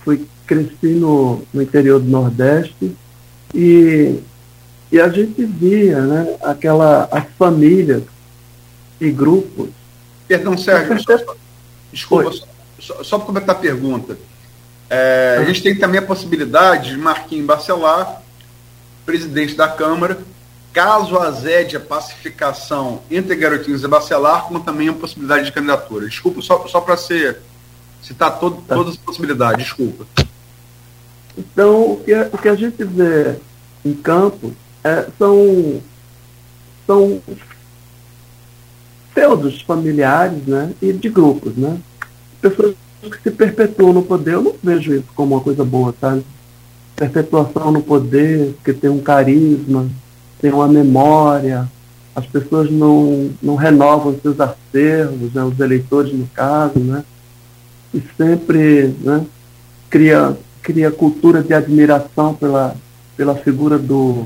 Fui, 0.03 0.25
cresci 0.45 0.87
no, 0.87 1.43
no 1.53 1.61
interior 1.61 1.99
do 1.99 2.09
Nordeste 2.09 2.95
e, 3.53 4.19
e 4.91 4.99
a 4.99 5.09
gente 5.09 5.43
via, 5.43 6.01
né? 6.01 6.35
Aquela, 6.41 7.07
as 7.11 7.25
famílias 7.37 8.03
e 8.99 9.11
grupos. 9.11 9.69
Perdão, 10.27 10.57
Sérgio, 10.57 10.99
só, 11.01 11.35
desculpa, 11.91 12.31
só, 12.79 13.03
só 13.03 13.17
para 13.17 13.27
completar 13.27 13.55
a 13.55 13.59
pergunta. 13.59 14.17
É, 14.89 15.37
a 15.39 15.45
gente 15.45 15.63
tem 15.63 15.77
também 15.77 15.99
a 15.99 16.05
possibilidade 16.05 16.91
de 16.91 16.97
Marquinhos 16.97 17.45
Bacelar, 17.45 18.21
presidente 19.05 19.55
da 19.55 19.67
Câmara, 19.67 20.19
caso 20.71 21.17
azede 21.17 21.77
a 21.77 21.79
pacificação 21.79 23.01
entre 23.09 23.35
Garotinhos 23.35 23.83
e 23.83 23.87
Bacelar, 23.87 24.43
como 24.43 24.59
também 24.59 24.89
a 24.89 24.93
possibilidade 24.93 25.45
de 25.45 25.51
candidatura. 25.51 26.07
Desculpa, 26.07 26.41
só, 26.41 26.67
só 26.67 26.81
para 26.81 26.97
ser 26.97 27.39
citar 28.01 28.39
todo, 28.39 28.61
tá. 28.61 28.75
todas 28.75 28.93
as 28.93 28.99
possibilidades, 28.99 29.65
desculpa. 29.65 30.05
Então, 31.37 31.93
o 31.93 31.97
que, 31.97 32.13
o 32.13 32.37
que 32.37 32.49
a 32.49 32.55
gente 32.55 32.83
vê 32.83 33.35
em 33.83 33.93
campo 33.93 34.53
é, 34.83 35.07
são, 35.17 35.81
são 36.87 37.21
feudos 39.13 39.61
familiares 39.61 40.45
né, 40.45 40.73
e 40.81 40.93
de 40.93 41.09
grupos. 41.09 41.55
Né? 41.55 41.77
Pessoas 42.41 42.75
que 43.01 43.21
se 43.23 43.31
perpetuam 43.31 43.93
no 43.93 44.03
poder, 44.03 44.33
eu 44.33 44.41
não 44.41 44.55
vejo 44.61 44.93
isso 44.93 45.07
como 45.15 45.35
uma 45.35 45.41
coisa 45.41 45.63
boa, 45.63 45.93
sabe? 45.99 46.23
Perpetuação 46.95 47.71
no 47.71 47.81
poder, 47.81 48.55
que 48.63 48.73
tem 48.73 48.89
um 48.89 48.99
carisma, 48.99 49.87
tem 50.41 50.51
uma 50.51 50.67
memória, 50.67 51.69
as 52.15 52.25
pessoas 52.25 52.71
não, 52.71 53.29
não 53.41 53.55
renovam 53.55 54.17
seus 54.21 54.39
acervos, 54.39 55.33
né, 55.33 55.43
os 55.43 55.59
eleitores 55.59 56.13
no 56.13 56.27
caso, 56.27 56.79
né? 56.79 57.03
E 57.93 58.01
sempre 58.17 58.93
né, 59.01 59.25
cria, 59.89 60.35
cria 60.65 60.89
cultura 60.91 61.43
de 61.43 61.53
admiração 61.53 62.33
pela, 62.33 62.75
pela 63.15 63.35
figura 63.35 63.77
do, 63.77 64.25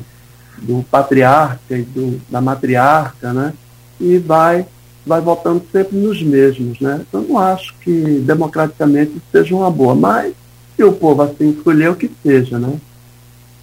do 0.57 0.83
patriarca 0.89 1.77
e 1.77 1.83
do, 1.83 2.19
da 2.29 2.39
matriarca, 2.39 3.33
né? 3.33 3.53
E 3.99 4.17
vai 4.17 4.65
vai 5.05 5.21
votando 5.21 5.63
sempre 5.71 5.97
nos 5.97 6.21
mesmos, 6.21 6.79
né? 6.79 7.01
Eu 7.11 7.21
não 7.21 7.37
acho 7.37 7.73
que 7.79 8.19
democraticamente 8.19 9.19
seja 9.31 9.55
uma 9.55 9.69
boa, 9.71 9.95
mas 9.95 10.33
se 10.75 10.83
o 10.83 10.93
povo 10.93 11.23
assim 11.23 11.49
escolher, 11.49 11.89
o 11.89 11.95
que 11.95 12.11
seja, 12.23 12.59
né? 12.59 12.79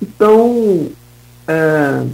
Então, 0.02 0.88
é, 1.46 2.04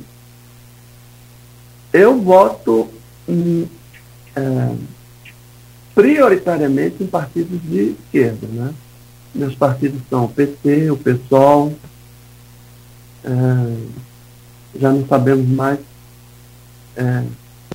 eu 1.95 2.21
voto 2.21 2.89
em, 3.27 3.69
é, 4.37 4.71
prioritariamente 5.95 7.03
em 7.03 7.07
partidos 7.07 7.61
de 7.63 7.97
esquerda, 8.05 8.47
né? 8.49 8.75
Meus 9.35 9.55
partidos 9.55 10.01
são 10.11 10.25
o 10.25 10.29
PT, 10.29 10.91
o 10.91 10.97
PSOL, 10.97 11.73
é, 13.25 13.77
já 14.79 14.93
não 14.93 15.07
sabemos 15.07 15.49
mais 15.49 15.79
é, 16.97 17.25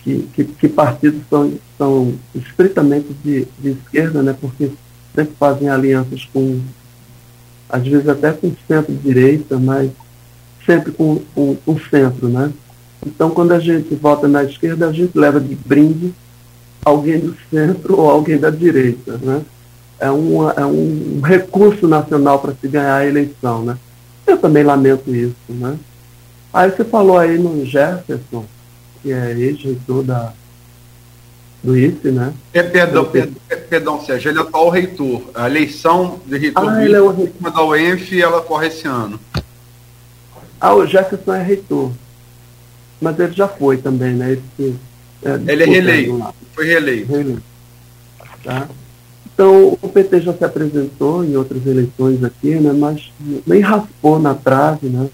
que, 0.03 0.27
que, 0.33 0.43
que, 0.43 0.67
partidos 0.67 1.21
são, 1.29 1.53
são 1.77 2.13
estritamente 2.35 3.07
de, 3.23 3.47
de 3.59 3.69
esquerda, 3.71 4.21
né, 4.21 4.35
porque 4.39 4.71
sempre 5.15 5.33
fazem 5.39 5.69
alianças 5.69 6.25
com, 6.31 6.61
às 7.69 7.83
vezes 7.83 8.07
até 8.07 8.31
com 8.31 8.53
centro-direita, 8.67 9.57
mas 9.57 9.89
sempre 10.65 10.91
com 10.91 11.21
o 11.35 11.79
centro, 11.89 12.27
né? 12.27 12.51
Então, 13.05 13.29
quando 13.29 13.53
a 13.53 13.59
gente 13.59 13.95
vota 13.95 14.27
na 14.27 14.43
esquerda, 14.43 14.87
a 14.87 14.91
gente 14.91 15.17
leva 15.17 15.39
de 15.39 15.55
brinde 15.55 16.13
alguém 16.83 17.19
do 17.19 17.35
centro 17.49 17.99
ou 17.99 18.09
alguém 18.09 18.37
da 18.37 18.49
direita, 18.49 19.17
né? 19.17 19.41
É, 19.99 20.09
uma, 20.11 20.51
é 20.51 20.65
um 20.65 21.21
recurso 21.23 21.87
nacional 21.87 22.39
para 22.39 22.53
se 22.53 22.67
ganhar 22.67 22.95
a 22.95 23.05
eleição, 23.05 23.63
né? 23.63 23.77
Eu 24.25 24.37
também 24.37 24.63
lamento 24.63 25.13
isso, 25.13 25.35
né? 25.49 25.77
Aí 26.53 26.69
você 26.69 26.83
falou 26.83 27.17
aí 27.17 27.37
no 27.37 27.65
Jefferson, 27.65 28.45
que 29.01 29.11
é 29.11 29.31
ex-reitor 29.31 30.03
da, 30.03 30.33
do 31.63 31.77
IFE, 31.77 32.11
né? 32.11 32.33
É, 32.53 32.63
perdão, 32.63 33.05
perdão, 33.05 33.35
perdão, 33.69 34.05
Sérgio, 34.05 34.31
ele 34.31 34.39
é 34.39 34.41
atual 34.41 34.69
reitor. 34.69 35.21
A 35.33 35.47
eleição 35.47 36.19
de 36.25 36.37
reitor 36.37 36.69
ah, 36.69 36.83
ele 36.83 36.95
é 36.95 37.01
o 37.01 37.09
reitor. 37.09 37.51
da 37.51 37.63
UENF, 37.63 38.21
ela 38.21 38.41
corre 38.41 38.67
esse 38.67 38.87
ano. 38.87 39.19
Ah, 40.59 40.73
o 40.73 40.85
Jefferson 40.85 41.33
é 41.33 41.43
reitor. 41.43 41.91
Mas 42.99 43.19
ele 43.19 43.33
já 43.33 43.47
foi 43.47 43.77
também, 43.77 44.13
né? 44.13 44.37
Ele, 44.57 44.79
é, 45.23 45.51
ele 45.51 45.63
é 45.63 45.65
reeleito. 45.65 46.35
Foi 46.53 46.65
reeleito. 46.65 47.11
reeleito. 47.11 47.43
Tá? 48.43 48.67
Então, 49.37 49.77
o 49.79 49.87
PT 49.87 50.21
já 50.21 50.33
se 50.33 50.43
apresentou 50.43 51.23
em 51.23 51.37
outras 51.37 51.63
eleições 51.67 52.23
aqui, 52.23 52.55
né? 52.55 52.73
Mas 52.73 53.13
nem 53.45 53.61
raspou 53.61 54.17
na 54.17 54.33
trave, 54.33 54.87
né? 54.87 55.07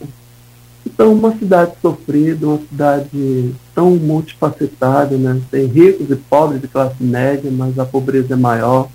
Então, 0.85 1.11
uma 1.11 1.37
cidade 1.37 1.73
sofrida, 1.81 2.47
uma 2.47 2.59
cidade 2.69 3.53
tão 3.75 3.91
multifacetada, 3.97 5.17
né? 5.17 5.41
Tem 5.51 5.65
ricos 5.65 6.09
e 6.09 6.15
pobres 6.15 6.61
de 6.61 6.69
classe 6.69 7.03
média, 7.03 7.51
mas 7.51 7.77
a 7.77 7.85
pobreza 7.85 8.33
é 8.33 8.37
maior. 8.37 8.87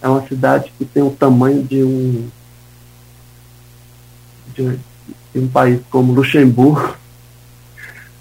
É 0.00 0.06
uma 0.06 0.24
cidade 0.28 0.72
que 0.78 0.84
tem 0.84 1.02
o 1.02 1.10
tamanho 1.10 1.64
de 1.64 1.82
um 1.82 2.28
de, 4.54 4.78
de 5.34 5.40
um 5.40 5.48
país 5.48 5.80
como 5.90 6.12
Luxemburgo. 6.12 6.94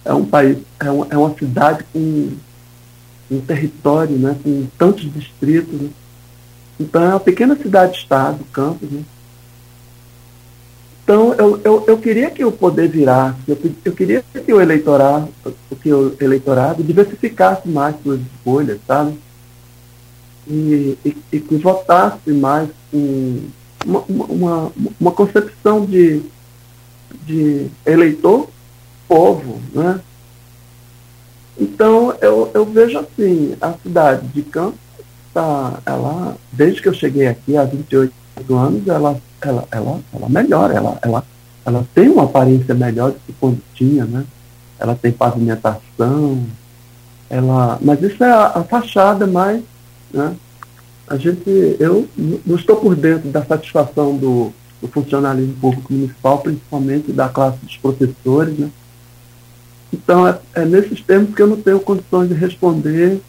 É 0.04 0.12
um 0.12 0.26
país, 0.26 0.58
é, 0.80 0.90
um, 0.90 1.06
é 1.08 1.16
uma 1.16 1.36
cidade 1.38 1.86
com 1.94 2.32
um 3.30 3.40
território, 3.42 4.18
né? 4.18 4.36
Com 4.44 4.68
tantos 4.78 5.12
distritos. 5.12 5.80
Né? 5.80 5.90
Então, 6.80 7.04
é 7.04 7.08
uma 7.10 7.20
pequena 7.20 7.56
cidade-estado, 7.56 8.44
campos, 8.52 8.90
né? 8.90 9.04
Então, 11.04 11.34
eu, 11.34 11.60
eu, 11.64 11.86
eu 11.88 11.98
queria 11.98 12.30
que 12.30 12.46
o 12.46 12.52
poder 12.52 12.88
virasse, 12.88 13.40
eu, 13.48 13.58
eu 13.84 13.94
queria 13.94 14.24
que 14.46 14.54
o 14.54 14.62
eleitorado, 14.62 15.28
que 15.82 15.92
o 15.92 16.16
eleitorado 16.22 16.84
diversificasse 16.84 17.68
mais 17.68 17.96
suas 18.04 18.20
escolhas, 18.22 18.80
sabe? 18.86 19.18
E, 20.48 20.96
e, 21.04 21.18
e 21.32 21.40
que 21.40 21.56
votasse 21.58 22.32
mais 22.32 22.70
com 22.92 23.40
uma, 23.84 24.04
uma, 24.08 24.72
uma 25.00 25.12
concepção 25.12 25.84
de, 25.84 26.22
de 27.26 27.66
eleitor 27.86 28.48
povo, 29.08 29.60
né? 29.74 30.00
Então, 31.60 32.16
eu, 32.22 32.50
eu 32.54 32.66
vejo 32.66 32.98
assim, 32.98 33.56
a 33.60 33.74
cidade 33.74 34.28
de 34.28 34.44
Campos, 34.44 34.80
tá, 35.34 35.80
ela, 35.86 36.36
desde 36.52 36.82
que 36.82 36.88
eu 36.88 36.94
cheguei 36.94 37.28
aqui 37.28 37.58
há 37.58 37.64
28 37.64 38.14
anos, 38.56 38.88
ela 38.88 39.20
ela, 39.42 39.68
ela, 39.72 40.00
ela 40.14 40.30
melhora, 40.30 40.74
ela, 40.74 41.00
ela, 41.02 41.24
ela 41.66 41.88
tem 41.94 42.10
uma 42.10 42.24
aparência 42.24 42.74
melhor 42.74 43.12
do 43.12 43.20
que 43.20 43.34
quando 43.34 43.62
tinha, 43.74 44.06
né? 44.06 44.26
Ela 44.78 44.96
tem 44.96 45.12
pavimentação, 45.12 46.46
ela, 47.30 47.78
mas 47.82 48.02
isso 48.02 48.24
é 48.24 48.32
a, 48.32 48.48
a 48.48 48.64
fachada, 48.64 49.28
mas 49.28 49.62
né? 50.12 50.36
a 51.08 51.18
gente, 51.18 51.50
eu 51.80 52.08
não 52.46 52.56
estou 52.56 52.78
por 52.78 52.96
dentro 52.96 53.30
da 53.30 53.44
satisfação 53.44 54.16
do, 54.16 54.52
do 54.82 54.88
funcionalismo 54.88 55.54
público 55.56 55.94
municipal, 55.94 56.40
principalmente 56.40 57.12
da 57.12 57.30
classe 57.30 57.58
dos 57.64 57.78
professores, 57.78 58.58
né? 58.58 58.70
Então, 59.92 60.28
é, 60.28 60.40
é, 60.54 60.66
nesses 60.66 61.02
termos 61.02 61.36
que 61.36 61.42
eu 61.42 61.48
não 61.48 61.58
tenho 61.62 61.80
condições 61.80 62.30
de 62.30 62.36
responder 62.36 63.22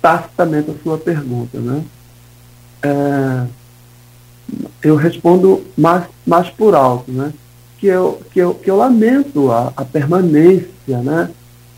tacitamente 0.00 0.70
a 0.70 0.82
sua 0.82 0.98
pergunta, 0.98 1.58
né? 1.58 1.82
É, 2.82 3.46
eu 4.82 4.96
respondo 4.96 5.64
mais, 5.76 6.04
mais 6.26 6.48
por 6.50 6.74
alto, 6.74 7.10
né? 7.10 7.32
Que 7.78 7.86
eu, 7.86 8.20
que 8.32 8.38
eu, 8.38 8.54
que 8.54 8.70
eu 8.70 8.76
lamento 8.76 9.50
a, 9.50 9.72
a 9.76 9.84
permanência, 9.84 10.98
né? 11.02 11.30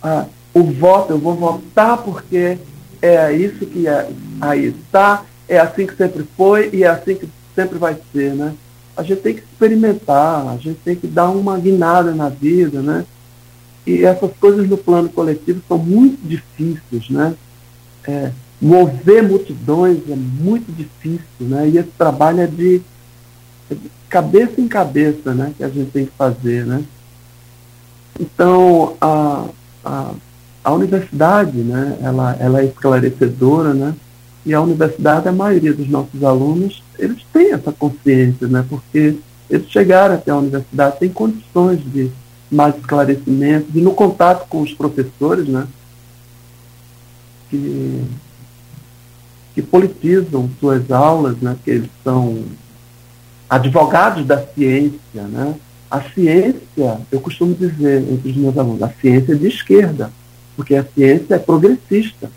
A, 0.03 0.27
o 0.55 0.63
voto, 0.65 1.13
eu 1.13 1.19
vou 1.19 1.35
votar 1.35 1.99
porque 1.99 2.59
é 3.03 3.33
isso 3.33 3.67
que 3.67 3.87
é, 3.87 4.09
aí 4.41 4.67
está, 4.67 5.25
é 5.49 5.59
assim 5.59 5.87
que 5.87 5.97
sempre 5.97 6.27
foi 6.37 6.71
e 6.73 6.83
é 6.83 6.89
assim 6.89 7.15
que 7.15 7.29
sempre 7.55 7.79
vai 7.79 7.97
ser, 8.13 8.35
né? 8.35 8.55
A 8.97 9.03
gente 9.03 9.21
tem 9.21 9.35
que 9.35 9.43
experimentar, 9.43 10.49
a 10.49 10.57
gente 10.57 10.81
tem 10.85 10.97
que 10.97 11.07
dar 11.07 11.31
uma 11.31 11.59
guinada 11.59 12.13
na 12.13 12.29
vida, 12.29 12.81
né? 12.81 13.05
E 13.87 14.05
essas 14.05 14.33
coisas 14.41 14.69
no 14.69 14.77
plano 14.77 15.09
coletivo 15.09 15.63
são 15.69 15.79
muito 15.79 16.19
difíceis, 16.27 17.09
né? 17.09 17.35
É, 18.07 18.33
mover 18.61 19.23
multidões 19.23 19.99
é 20.09 20.17
muito 20.17 20.73
difícil, 20.73 21.23
né? 21.41 21.69
E 21.69 21.79
esse 21.79 21.91
trabalho 21.97 22.41
é 22.41 22.47
de, 22.47 22.83
é 23.71 23.75
de 23.75 23.91
cabeça 24.09 24.61
em 24.61 24.67
cabeça, 24.67 25.33
né? 25.33 25.53
Que 25.57 25.63
a 25.63 25.69
gente 25.69 25.91
tem 25.93 26.07
que 26.07 26.13
fazer, 26.19 26.67
né? 26.67 26.83
Então, 28.19 28.97
a, 29.01 29.45
a, 29.85 30.11
a 30.65 30.73
universidade, 30.73 31.59
né? 31.59 31.97
Ela, 32.03 32.37
ela 32.41 32.61
é 32.61 32.65
esclarecedora, 32.65 33.73
né? 33.73 33.95
E 34.45 34.55
a 34.55 34.61
universidade, 34.61 35.29
a 35.29 35.33
maioria 35.33 35.73
dos 35.73 35.89
nossos 35.89 36.25
alunos, 36.25 36.83
eles 36.99 37.19
têm 37.33 37.53
essa 37.53 37.73
consciência, 37.73 38.49
né? 38.49 38.65
Porque 38.69 39.17
eles 39.49 39.69
chegaram 39.71 40.15
até 40.15 40.31
a 40.31 40.37
universidade, 40.37 40.99
têm 40.99 41.11
condições 41.11 41.81
de 41.85 42.11
mais 42.51 42.77
esclarecimento, 42.77 43.67
e 43.75 43.81
no 43.81 43.93
contato 43.93 44.47
com 44.49 44.63
os 44.63 44.73
professores, 44.73 45.49
né? 45.49 45.67
Que 47.51 48.05
que 49.57 49.63
politizam 49.63 50.51
suas 50.61 50.91
aulas, 50.91 51.39
né, 51.39 51.57
que 51.65 51.71
eles 51.71 51.91
são 52.05 52.45
advogados 53.49 54.27
da 54.27 54.47
ciência. 54.49 55.23
Né? 55.23 55.55
A 55.91 56.03
ciência, 56.03 57.01
eu 57.11 57.19
costumo 57.23 57.55
dizer 57.55 58.03
entre 58.03 58.33
os 58.33 58.37
meus 58.37 58.59
alunos, 58.59 58.83
a 58.83 58.91
ciência 59.01 59.33
é 59.33 59.35
de 59.35 59.49
esquerda, 59.49 60.13
porque 60.55 60.75
a 60.75 60.85
ciência 60.85 61.37
é 61.37 61.39
progressista. 61.39 62.31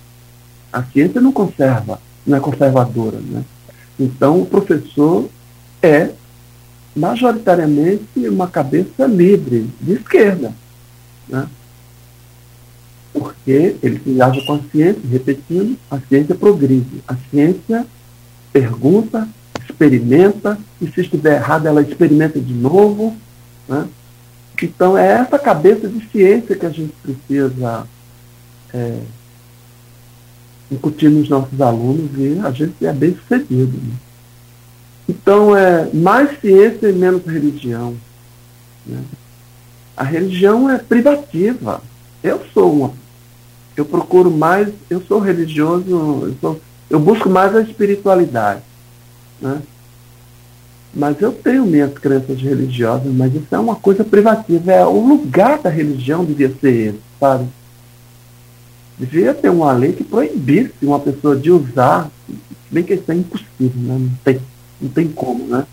A 0.71 0.81
ciência 0.81 1.19
não 1.19 1.33
conserva, 1.33 1.99
não 2.25 2.37
é 2.37 2.39
conservadora. 2.39 3.19
Né? 3.19 3.43
Então, 3.99 4.41
o 4.41 4.45
professor 4.45 5.27
é 5.81 6.11
majoritariamente 6.99 8.27
uma 8.27 8.47
cabeça 8.47 9.05
livre, 9.05 9.69
de 9.81 9.93
esquerda. 9.93 10.53
Né? 11.27 11.47
porque 13.13 13.75
ele 13.81 13.99
se 14.03 14.21
haja 14.21 14.41
com 14.45 14.53
a 14.53 14.59
ciência, 14.71 15.01
repetindo, 15.09 15.77
a 15.89 15.99
ciência 15.99 16.35
progride. 16.35 17.03
A 17.07 17.15
ciência 17.29 17.85
pergunta, 18.53 19.27
experimenta, 19.63 20.57
e 20.81 20.87
se 20.87 21.01
estiver 21.01 21.35
errado, 21.35 21.67
ela 21.67 21.81
experimenta 21.81 22.39
de 22.39 22.53
novo. 22.53 23.15
Né? 23.67 23.87
Então, 24.61 24.97
é 24.97 25.07
essa 25.07 25.39
cabeça 25.39 25.87
de 25.87 26.07
ciência 26.09 26.55
que 26.55 26.65
a 26.65 26.69
gente 26.69 26.93
precisa 27.01 27.87
é, 28.73 28.99
incutir 30.71 31.09
nos 31.09 31.29
nossos 31.29 31.59
alunos 31.59 32.11
e 32.17 32.39
a 32.43 32.51
gente 32.51 32.85
é 32.85 32.93
bem 32.93 33.15
sucedido. 33.15 33.77
Né? 33.77 33.93
Então, 35.09 35.57
é 35.57 35.89
mais 35.91 36.39
ciência 36.39 36.87
e 36.87 36.93
menos 36.93 37.25
religião. 37.25 37.95
Né? 38.85 39.01
A 39.97 40.03
religião 40.03 40.69
é 40.69 40.77
privativa. 40.77 41.81
Eu 42.23 42.41
sou 42.53 42.71
uma. 42.71 42.93
Eu 43.75 43.85
procuro 43.85 44.29
mais, 44.29 44.69
eu 44.87 45.01
sou 45.01 45.19
religioso, 45.19 45.89
eu, 45.89 46.35
sou, 46.39 46.61
eu 46.91 46.99
busco 46.99 47.27
mais 47.27 47.55
a 47.55 47.61
espiritualidade. 47.61 48.61
Né? 49.41 49.63
Mas 50.93 51.19
eu 51.21 51.31
tenho 51.31 51.65
minhas 51.65 51.93
crenças 51.93 52.39
religiosas, 52.39 53.11
mas 53.11 53.33
isso 53.33 53.47
é 53.51 53.57
uma 53.57 53.75
coisa 53.75 54.03
privativa. 54.03 54.71
É 54.71 54.85
o 54.85 54.99
lugar 54.99 55.57
da 55.59 55.71
religião 55.71 56.23
devia 56.23 56.53
ser 56.61 56.89
esse, 56.89 57.01
sabe? 57.19 57.47
Devia 58.99 59.33
ter 59.33 59.49
uma 59.49 59.71
lei 59.71 59.93
que 59.93 60.03
proibisse 60.03 60.73
uma 60.83 60.99
pessoa 60.99 61.35
de 61.35 61.49
usar, 61.49 62.11
bem 62.69 62.83
que 62.83 62.93
isso 62.93 63.11
é 63.11 63.15
impossível, 63.15 63.71
né? 63.75 63.97
não, 63.97 64.11
tem, 64.23 64.39
não 64.81 64.89
tem 64.89 65.07
como, 65.07 65.45
né? 65.45 65.65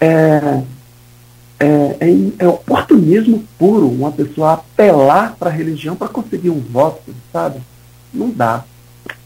É, 0.00 0.62
é, 1.58 1.96
é, 2.00 2.08
é, 2.38 2.48
oportunismo 2.48 3.44
puro 3.58 3.88
uma 3.88 4.12
pessoa 4.12 4.54
apelar 4.54 5.36
para 5.36 5.48
a 5.48 5.52
religião 5.52 5.96
para 5.96 6.08
conseguir 6.08 6.50
um 6.50 6.60
voto, 6.60 7.14
sabe? 7.32 7.60
Não 8.12 8.30
dá. 8.30 8.64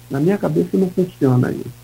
Na 0.08 0.20
minha 0.20 0.38
cabeça 0.38 0.70
não 0.74 0.90
funciona 0.90 1.50
isso. 1.50 1.80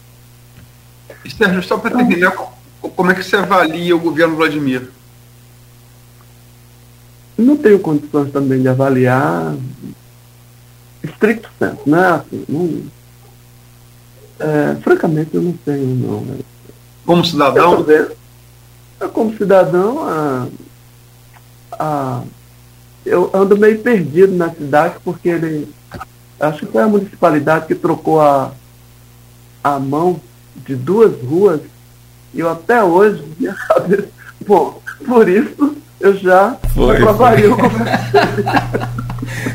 E 1.24 1.30
Sérgio, 1.30 1.62
só 1.62 1.78
para 1.78 1.96
terminar, 1.96 2.32
como 2.80 3.10
é 3.10 3.14
que 3.14 3.22
você 3.22 3.36
avalia 3.36 3.96
o 3.96 4.00
governo 4.00 4.36
Vladimir? 4.36 4.88
não 7.38 7.56
tenho 7.56 7.78
condições 7.78 8.32
também 8.32 8.62
de 8.62 8.68
avaliar 8.68 9.54
estricto 11.02 11.50
senso, 11.58 11.82
né? 11.86 12.08
Assim, 12.08 12.44
não, 12.48 12.82
é, 14.38 14.76
francamente, 14.76 15.34
eu 15.34 15.42
não 15.42 15.52
tenho, 15.52 15.94
não. 15.94 16.20
Né? 16.22 16.38
Como 17.06 17.24
cidadão? 17.24 17.86
Eu, 19.00 19.08
como 19.10 19.36
cidadão, 19.36 20.02
a, 20.02 20.46
a, 21.72 22.22
eu 23.04 23.30
ando 23.32 23.56
meio 23.56 23.78
perdido 23.78 24.34
na 24.34 24.50
cidade 24.50 24.96
porque 25.04 25.28
ele. 25.28 25.72
Acho 26.38 26.66
que 26.66 26.72
foi 26.72 26.82
a 26.82 26.88
municipalidade 26.88 27.66
que 27.66 27.74
trocou 27.74 28.20
a, 28.20 28.50
a 29.62 29.78
mão 29.78 30.20
de 30.56 30.74
duas 30.74 31.12
ruas 31.22 31.60
e 32.34 32.40
eu 32.40 32.50
até 32.50 32.82
hoje, 32.82 33.24
minha 33.38 33.54
cabeça. 33.54 34.08
Bom, 34.46 34.82
por 35.06 35.28
isso 35.28 35.76
eu 36.00 36.14
já 36.16 36.58
foi, 36.74 36.96
aprovaria 36.96 37.54
o 37.54 37.56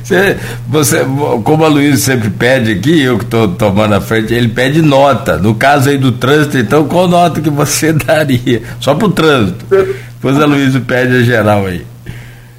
Você, 0.04 0.38
você, 0.68 1.06
como 1.44 1.64
a 1.64 1.68
Luiz 1.68 2.02
sempre 2.02 2.30
pede 2.30 2.72
aqui, 2.72 3.02
eu 3.02 3.18
que 3.18 3.26
estou 3.26 3.50
tomando 3.50 3.94
a 3.94 4.02
frente, 4.02 4.34
ele 4.34 4.50
pede 4.50 4.82
nota. 4.82 5.38
No 5.38 5.56
caso 5.56 5.90
aí 5.90 5.98
do 5.98 6.12
trânsito, 6.12 6.58
então, 6.58 6.88
qual 6.88 7.08
nota 7.08 7.42
que 7.42 7.50
você 7.50 7.94
daria? 7.94 8.62
Só 8.80 8.96
para 8.96 9.08
o 9.08 9.12
trânsito. 9.12 9.66
Depois 9.70 10.40
a 10.40 10.46
Luiz 10.46 10.78
pede 10.80 11.18
a 11.18 11.22
geral 11.22 11.66
aí. 11.66 11.86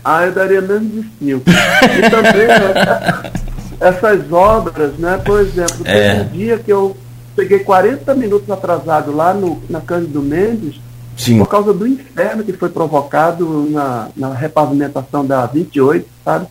Ah, 0.05 0.27
eu 0.27 0.33
daria 0.33 0.61
menos 0.61 0.91
de 0.91 1.05
5. 1.21 1.43
E 1.49 2.11
também 2.11 2.47
né, 2.49 3.33
essas 3.81 4.33
obras, 4.33 4.93
né? 4.99 5.21
Por 5.25 5.41
exemplo, 5.41 5.77
é. 5.85 6.15
tem 6.15 6.23
um 6.23 6.29
dia 6.29 6.59
que 6.59 6.73
eu 6.73 6.97
peguei 7.37 7.61
40 7.61 8.15
minutos 8.15 8.51
atrasado 8.51 9.15
lá 9.15 9.33
no, 9.33 9.63
na 9.69 9.81
Cândido 9.81 10.21
Mendes, 10.21 10.81
Sim. 11.17 11.39
por 11.39 11.49
causa 11.49 11.73
do 11.73 11.87
inferno 11.87 12.43
que 12.45 12.53
foi 12.53 12.69
provocado 12.69 13.69
na, 13.71 14.09
na 14.17 14.35
repavimentação 14.35 15.25
da 15.25 15.47
28, 15.47 16.07
sabe? 16.25 16.47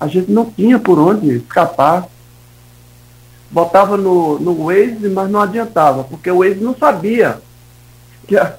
A 0.00 0.06
gente 0.08 0.30
não 0.30 0.50
tinha 0.50 0.78
por 0.78 0.98
onde 0.98 1.36
escapar. 1.36 2.08
Botava 3.50 3.96
no, 3.96 4.38
no 4.38 4.64
Waze, 4.66 5.08
mas 5.08 5.30
não 5.30 5.40
adiantava, 5.40 6.04
porque 6.04 6.30
o 6.30 6.38
Waze 6.38 6.60
não 6.60 6.74
sabia 6.74 7.40
que 8.26 8.36
a, 8.36 8.56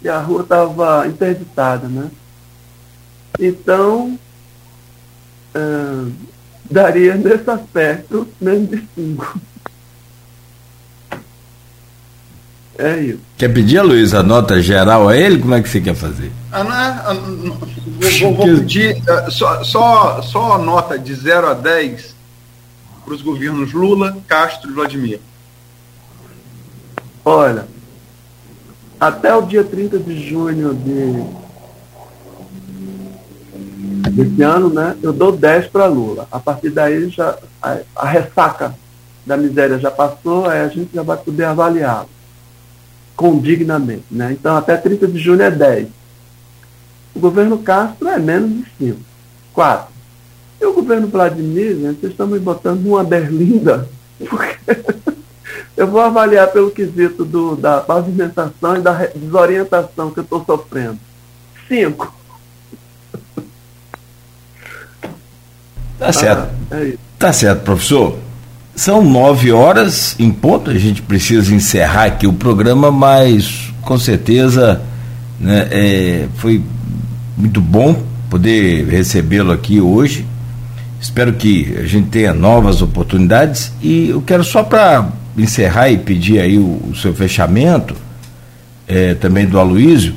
que 0.00 0.08
a 0.08 0.18
rua 0.18 0.42
estava 0.42 1.06
interditada, 1.08 1.88
né? 1.88 2.10
Então, 3.40 4.18
daria 6.70 7.14
nesse 7.14 7.50
aspecto 7.50 8.28
menos 8.40 8.68
de 8.70 8.88
5. 8.94 9.40
É 12.78 12.96
isso. 13.00 13.18
Quer 13.36 13.52
pedir 13.52 13.78
a 13.78 13.82
Luiz 13.82 14.14
a 14.14 14.22
nota 14.22 14.62
geral 14.62 15.08
a 15.08 15.16
ele? 15.16 15.40
Como 15.40 15.52
é 15.52 15.60
que 15.60 15.68
você 15.68 15.80
quer 15.80 15.96
fazer? 15.96 16.30
Ah, 16.52 16.62
não 16.62 16.72
é, 16.72 16.76
ah, 16.76 17.12
vou, 18.20 18.34
vou, 18.36 18.46
pedir 18.46 19.02
uh, 19.02 19.30
só, 19.32 19.64
só, 19.64 20.22
só 20.22 20.52
a 20.52 20.58
nota 20.58 20.96
de 20.96 21.12
0 21.12 21.48
a 21.48 21.54
10 21.54 22.14
para 23.04 23.14
os 23.14 23.20
governos 23.20 23.72
Lula, 23.72 24.16
Castro 24.28 24.70
e 24.70 24.74
Vladimir. 24.74 25.18
Olha, 27.24 27.66
até 29.00 29.34
o 29.34 29.42
dia 29.42 29.64
30 29.64 29.98
de 29.98 30.28
junho 30.28 30.72
de 30.72 31.48
desse 34.12 34.42
ano, 34.42 34.70
né, 34.70 34.96
eu 35.02 35.12
dou 35.12 35.32
10 35.32 35.66
para 35.66 35.86
Lula. 35.86 36.28
A 36.30 36.38
partir 36.38 36.70
daí 36.70 37.10
já 37.10 37.36
a, 37.60 37.78
a 37.96 38.08
ressaca 38.08 38.72
da 39.26 39.36
miséria 39.36 39.78
já 39.80 39.90
passou, 39.90 40.46
aí 40.46 40.60
a 40.60 40.68
gente 40.68 40.90
já 40.94 41.02
vai 41.02 41.16
poder 41.16 41.44
avaliá-lo 41.44 42.17
condignamente. 43.18 44.04
Né? 44.08 44.30
Então, 44.32 44.56
até 44.56 44.76
30 44.76 45.08
de 45.08 45.18
junho 45.18 45.42
é 45.42 45.50
10. 45.50 45.88
O 47.16 47.18
governo 47.18 47.58
Castro 47.58 48.06
é 48.06 48.16
menos 48.16 48.50
de 48.50 48.64
5. 48.78 49.00
4. 49.52 49.88
E 50.60 50.64
o 50.64 50.72
governo 50.72 51.08
Vladimir, 51.08 51.76
gente, 51.76 52.00
vocês 52.00 52.12
estão 52.12 52.28
me 52.28 52.38
botando 52.38 52.86
uma 52.86 53.02
berlinda, 53.02 53.88
porque 54.30 54.56
eu 55.76 55.88
vou 55.88 56.00
avaliar 56.00 56.46
pelo 56.52 56.70
quesito 56.70 57.24
do, 57.24 57.56
da 57.56 57.80
pavimentação 57.80 58.76
e 58.76 58.80
da 58.80 58.92
desorientação 59.06 60.12
que 60.12 60.20
eu 60.20 60.24
estou 60.24 60.44
sofrendo. 60.44 60.98
5. 61.66 62.14
Tá 65.98 66.12
certo. 66.12 66.54
Ah, 66.70 66.84
é 66.84 66.96
tá 67.18 67.32
certo, 67.32 67.64
professor. 67.64 68.16
São 68.78 69.02
nove 69.02 69.50
horas 69.50 70.14
em 70.20 70.30
ponto, 70.30 70.70
a 70.70 70.78
gente 70.78 71.02
precisa 71.02 71.52
encerrar 71.52 72.04
aqui 72.04 72.28
o 72.28 72.32
programa, 72.32 72.92
mas 72.92 73.72
com 73.82 73.98
certeza 73.98 74.80
né, 75.40 75.66
é, 75.72 76.28
foi 76.36 76.62
muito 77.36 77.60
bom 77.60 78.00
poder 78.30 78.86
recebê-lo 78.86 79.50
aqui 79.50 79.80
hoje. 79.80 80.24
Espero 81.00 81.32
que 81.32 81.76
a 81.76 81.86
gente 81.86 82.10
tenha 82.10 82.32
novas 82.32 82.80
oportunidades 82.80 83.72
e 83.82 84.10
eu 84.10 84.22
quero 84.22 84.44
só 84.44 84.62
para 84.62 85.08
encerrar 85.36 85.90
e 85.90 85.98
pedir 85.98 86.38
aí 86.38 86.56
o, 86.56 86.80
o 86.88 86.94
seu 86.94 87.12
fechamento, 87.12 87.96
é, 88.86 89.12
também 89.14 89.44
do 89.44 89.58
Aloísio, 89.58 90.14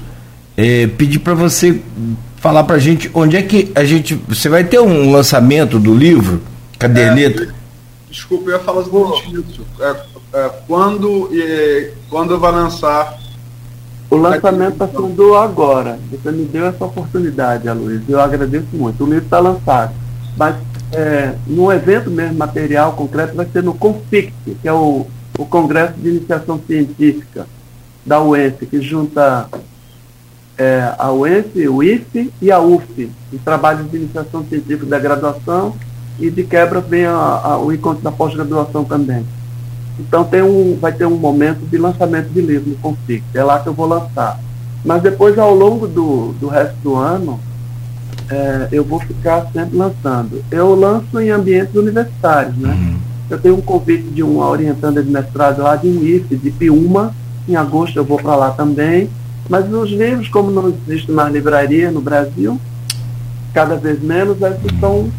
é, 0.55 0.85
pedir 0.85 1.17
para 1.17 1.33
você 1.33 1.81
falar 2.37 2.63
para 2.65 2.75
a 2.75 2.79
gente 2.79 3.09
onde 3.15 3.35
é 3.35 3.41
que 3.41 3.71
a 3.73 3.83
gente. 3.83 4.13
Você 4.27 4.47
vai 4.47 4.63
ter 4.63 4.79
um 4.79 5.11
lançamento 5.11 5.79
do 5.79 5.95
livro, 5.95 6.43
Caderneta? 6.77 7.59
Desculpa, 8.11 8.49
eu 8.49 8.57
ia 8.57 8.59
falar 8.59 8.81
exatamente 8.81 9.33
isso. 9.33 9.65
É, 9.79 10.03
é, 10.33 10.49
quando, 10.67 11.29
é, 11.33 11.93
quando 12.09 12.37
vai 12.37 12.51
lançar? 12.51 13.17
O 14.09 14.17
lançamento 14.17 14.73
está 14.73 14.87
sendo 14.89 15.35
agora. 15.35 15.97
Você 16.11 16.31
me 16.31 16.43
deu 16.43 16.65
essa 16.65 16.83
oportunidade, 16.83 17.69
Aloysio. 17.69 18.03
Eu 18.09 18.19
agradeço 18.19 18.67
muito. 18.73 19.01
O 19.03 19.07
livro 19.07 19.23
está 19.23 19.39
lançado. 19.39 19.93
Mas 20.35 20.57
é, 20.91 21.35
no 21.47 21.71
evento 21.71 22.11
mesmo, 22.11 22.37
material 22.37 22.91
concreto, 22.91 23.33
vai 23.33 23.47
ser 23.47 23.63
no 23.63 23.73
CONFICT, 23.73 24.57
que 24.61 24.67
é 24.67 24.73
o, 24.73 25.07
o 25.39 25.45
Congresso 25.45 25.93
de 25.93 26.09
Iniciação 26.09 26.59
Científica 26.67 27.47
da 28.05 28.21
UENF, 28.21 28.65
que 28.65 28.81
junta 28.81 29.47
é, 30.57 30.93
a 30.97 31.11
UENF, 31.13 31.67
o 31.69 31.81
IFE 31.81 32.33
e 32.41 32.51
a 32.51 32.59
UF, 32.59 33.09
os 33.31 33.41
trabalhos 33.41 33.89
de 33.89 33.95
iniciação 33.95 34.45
científica 34.45 34.85
da 34.85 34.99
graduação 34.99 35.73
e 36.19 36.29
de 36.29 36.43
quebra 36.43 36.79
vem 36.81 37.05
a, 37.05 37.13
a, 37.13 37.57
o 37.57 37.71
encontro 37.71 38.03
da 38.03 38.11
pós-graduação 38.11 38.83
também. 38.83 39.25
Então 39.99 40.23
tem 40.23 40.41
um, 40.41 40.77
vai 40.79 40.91
ter 40.91 41.05
um 41.05 41.17
momento 41.17 41.59
de 41.69 41.77
lançamento 41.77 42.29
de 42.29 42.41
livro 42.41 42.69
no 42.69 42.75
Config, 42.77 43.23
é 43.33 43.43
lá 43.43 43.59
que 43.59 43.67
eu 43.67 43.73
vou 43.73 43.87
lançar. 43.87 44.39
Mas 44.83 45.01
depois, 45.01 45.37
ao 45.37 45.53
longo 45.53 45.87
do, 45.87 46.33
do 46.39 46.47
resto 46.47 46.75
do 46.83 46.95
ano, 46.95 47.39
é, 48.29 48.67
eu 48.71 48.83
vou 48.83 48.99
ficar 48.99 49.47
sempre 49.53 49.77
lançando. 49.77 50.43
Eu 50.49 50.73
lanço 50.73 51.19
em 51.19 51.29
ambientes 51.29 51.75
universitários, 51.75 52.57
né? 52.57 52.73
Uhum. 52.73 52.97
Eu 53.29 53.39
tenho 53.39 53.55
um 53.55 53.61
convite 53.61 54.09
de 54.09 54.23
uma 54.23 54.47
orientanda 54.47 55.03
de 55.03 55.09
mestrado 55.09 55.61
lá 55.61 55.75
de 55.75 55.87
IFE, 55.87 56.35
de 56.35 56.51
Piuma, 56.51 57.13
em 57.47 57.55
agosto 57.55 57.97
eu 57.97 58.03
vou 58.03 58.17
para 58.17 58.35
lá 58.35 58.51
também. 58.51 59.09
Mas 59.49 59.71
os 59.71 59.89
livros, 59.89 60.27
como 60.29 60.51
não 60.51 60.73
existe 60.87 61.11
mais 61.11 61.31
livraria 61.31 61.91
no 61.91 62.01
Brasil, 62.01 62.59
cada 63.53 63.75
vez 63.75 64.01
menos, 64.01 64.41
esses 64.41 64.79
são 64.79 65.09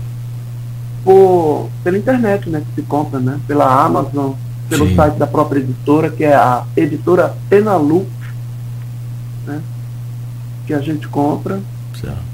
por, 1.05 1.69
pela 1.83 1.99
internet, 1.99 2.49
né, 2.49 2.63
que 2.67 2.81
se 2.81 2.87
compra, 2.87 3.19
né, 3.19 3.39
pela 3.47 3.85
Amazon, 3.85 4.33
pelo 4.69 4.89
Sim. 4.89 4.97
site 4.97 5.15
da 5.17 5.27
própria 5.27 5.61
editora, 5.61 6.11
que 6.11 6.25
é 6.25 6.35
a 6.35 6.65
editora 6.77 7.35
Penalux, 7.49 8.07
né, 9.47 9.61
que 10.67 10.75
a 10.75 10.81
gente 10.81 11.09
compra. 11.09 11.61
Certo. 12.01 12.33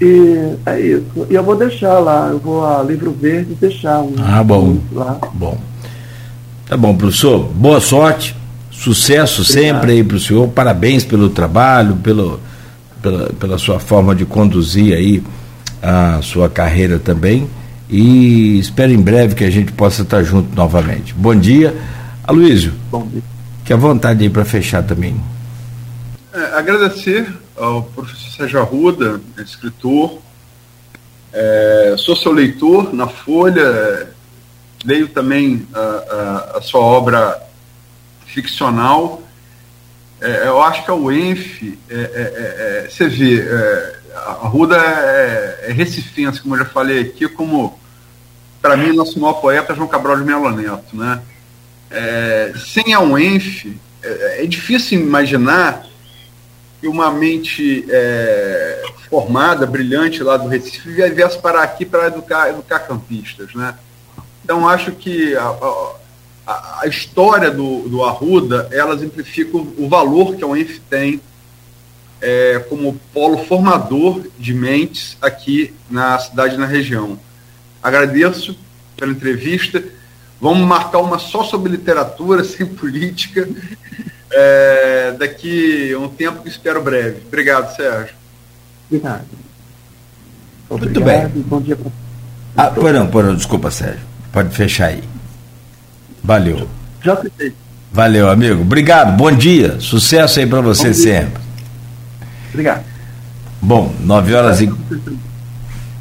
E 0.00 0.56
é 0.66 0.80
isso. 0.80 1.26
E 1.30 1.34
eu 1.34 1.42
vou 1.42 1.56
deixar 1.56 2.00
lá, 2.00 2.28
eu 2.28 2.38
vou 2.38 2.66
a 2.66 2.82
Livro 2.82 3.12
Verde 3.12 3.54
deixar 3.54 4.00
um. 4.00 4.14
Ah, 4.18 4.42
bom. 4.42 4.78
lá. 4.92 5.18
Bom. 5.32 5.56
Tá 6.66 6.76
bom, 6.76 6.96
professor. 6.96 7.44
Boa 7.54 7.80
sorte, 7.80 8.34
sucesso 8.72 9.42
Obrigado. 9.42 9.64
sempre 9.64 9.92
aí 9.92 10.02
para 10.02 10.16
o 10.16 10.20
senhor. 10.20 10.48
Parabéns 10.48 11.04
pelo 11.04 11.30
trabalho, 11.30 11.94
pelo, 11.96 12.40
pela, 13.00 13.26
pela 13.34 13.56
sua 13.56 13.78
forma 13.78 14.16
de 14.16 14.24
conduzir 14.24 14.96
aí 14.96 15.22
a 15.80 16.20
sua 16.22 16.48
carreira 16.48 16.98
também 16.98 17.48
e 17.88 18.58
espero 18.58 18.92
em 18.92 19.00
breve 19.00 19.34
que 19.34 19.44
a 19.44 19.50
gente 19.50 19.72
possa 19.72 20.02
estar 20.02 20.22
junto 20.22 20.54
novamente. 20.54 21.12
Bom 21.14 21.34
dia. 21.34 21.74
Aloysio, 22.24 22.72
Bom 22.90 23.06
dia. 23.06 23.22
que 23.64 23.72
à 23.72 23.76
vontade 23.76 24.22
aí 24.22 24.30
para 24.30 24.44
fechar 24.44 24.82
também. 24.82 25.20
É, 26.32 26.58
agradecer 26.58 27.32
ao 27.56 27.82
professor 27.82 28.30
Sérgio 28.30 28.60
Arruda, 28.60 29.20
escritor, 29.38 30.18
é, 31.32 31.94
sou 31.98 32.16
seu 32.16 32.32
leitor 32.32 32.94
na 32.94 33.08
Folha, 33.08 34.08
leio 34.84 35.08
também 35.08 35.66
a, 35.74 35.78
a, 35.78 36.58
a 36.58 36.62
sua 36.62 36.80
obra 36.80 37.40
ficcional. 38.26 39.22
É, 40.20 40.46
eu 40.46 40.62
acho 40.62 40.84
que 40.84 40.90
a 40.90 40.94
UENF, 40.94 41.78
é, 41.90 41.94
é, 41.94 42.84
é, 42.84 42.88
você 42.88 43.08
vê, 43.08 43.44
a 44.14 44.48
Ruda 44.48 44.76
é, 44.76 45.66
é 45.68 45.72
recifense, 45.72 46.40
como 46.40 46.54
eu 46.54 46.60
já 46.60 46.64
falei 46.66 47.00
aqui, 47.00 47.28
como 47.28 47.78
para 48.62 48.76
mim 48.76 48.94
nosso 48.94 49.20
maior 49.20 49.34
poeta 49.34 49.72
é 49.72 49.76
João 49.76 49.88
Cabral 49.88 50.16
de 50.16 50.24
Melo 50.24 50.50
Neto, 50.50 50.96
né? 50.96 51.20
É, 51.90 52.52
sem 52.56 52.94
a 52.94 53.00
UENF, 53.00 53.78
é, 54.02 54.42
é, 54.42 54.46
difícil 54.46 55.00
imaginar 55.00 55.86
que 56.80 56.88
uma 56.88 57.10
mente 57.10 57.84
é, 57.88 58.82
formada, 59.08 59.66
brilhante 59.66 60.22
lá 60.22 60.36
do 60.36 60.48
Recife, 60.48 60.90
viesse 61.10 61.38
parar 61.38 61.62
aqui 61.62 61.84
para 61.84 62.08
educar, 62.08 62.50
educar 62.50 62.80
campistas. 62.80 63.54
Né? 63.54 63.74
Então, 64.44 64.68
acho 64.68 64.92
que 64.92 65.36
a, 65.36 65.56
a, 66.46 66.80
a 66.82 66.86
história 66.86 67.50
do, 67.50 67.88
do 67.88 68.04
Arruda, 68.04 68.68
ela 68.72 68.94
exemplifica 68.94 69.56
o, 69.56 69.74
o 69.78 69.88
valor 69.88 70.36
que 70.36 70.44
a 70.44 70.46
UENF 70.46 70.80
tem 70.90 71.20
é, 72.24 72.58
como 72.70 72.98
polo 73.12 73.44
formador 73.44 74.22
de 74.38 74.54
mentes 74.54 75.18
aqui 75.20 75.74
na 75.90 76.18
cidade 76.18 76.54
e 76.54 76.58
na 76.58 76.64
região. 76.64 77.18
Agradeço 77.82 78.56
pela 78.96 79.12
entrevista. 79.12 79.84
Vamos 80.40 80.66
marcar 80.66 81.00
uma 81.00 81.18
só 81.18 81.44
sobre 81.44 81.70
literatura, 81.70 82.42
sem 82.44 82.64
política, 82.64 83.46
é, 84.32 85.14
daqui 85.18 85.92
a 85.92 85.98
um 85.98 86.08
tempo 86.08 86.42
que 86.42 86.48
espero 86.48 86.82
breve. 86.82 87.18
Obrigado, 87.26 87.76
Sérgio. 87.76 88.14
Obrigado. 88.88 89.26
Muito 90.70 91.00
bem. 91.02 91.28
Bom 91.28 91.60
dia 91.60 91.76
para 91.76 91.92
ah, 92.56 92.70
porão, 92.70 93.06
porão, 93.08 93.34
desculpa, 93.34 93.70
Sérgio. 93.70 94.00
Pode 94.32 94.54
fechar 94.54 94.86
aí. 94.86 95.02
Valeu. 96.22 96.68
Já 97.02 97.16
fechei. 97.16 97.52
Valeu, 97.92 98.30
amigo. 98.30 98.62
Obrigado. 98.62 99.14
Bom 99.16 99.30
dia. 99.30 99.78
Sucesso 99.80 100.38
aí 100.40 100.46
para 100.46 100.60
você 100.60 100.94
sempre. 100.94 101.43
Obrigado. 102.54 102.84
Bom, 103.60 103.92
nove 104.00 104.32
horas 104.32 104.60
e. 104.60 104.72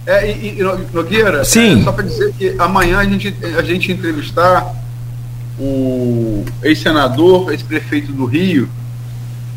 É, 0.05 0.31
e, 0.31 0.59
e 0.59 0.63
Nogueira, 0.93 1.43
Sim. 1.43 1.81
É, 1.81 1.83
só 1.83 1.91
para 1.91 2.03
dizer 2.03 2.33
que 2.33 2.55
amanhã 2.59 2.99
a 2.99 3.05
gente, 3.05 3.35
a 3.57 3.61
gente 3.63 3.91
entrevistar 3.91 4.75
o 5.59 6.45
ex-senador, 6.61 7.51
ex-prefeito 7.51 8.11
do 8.11 8.25
Rio, 8.25 8.69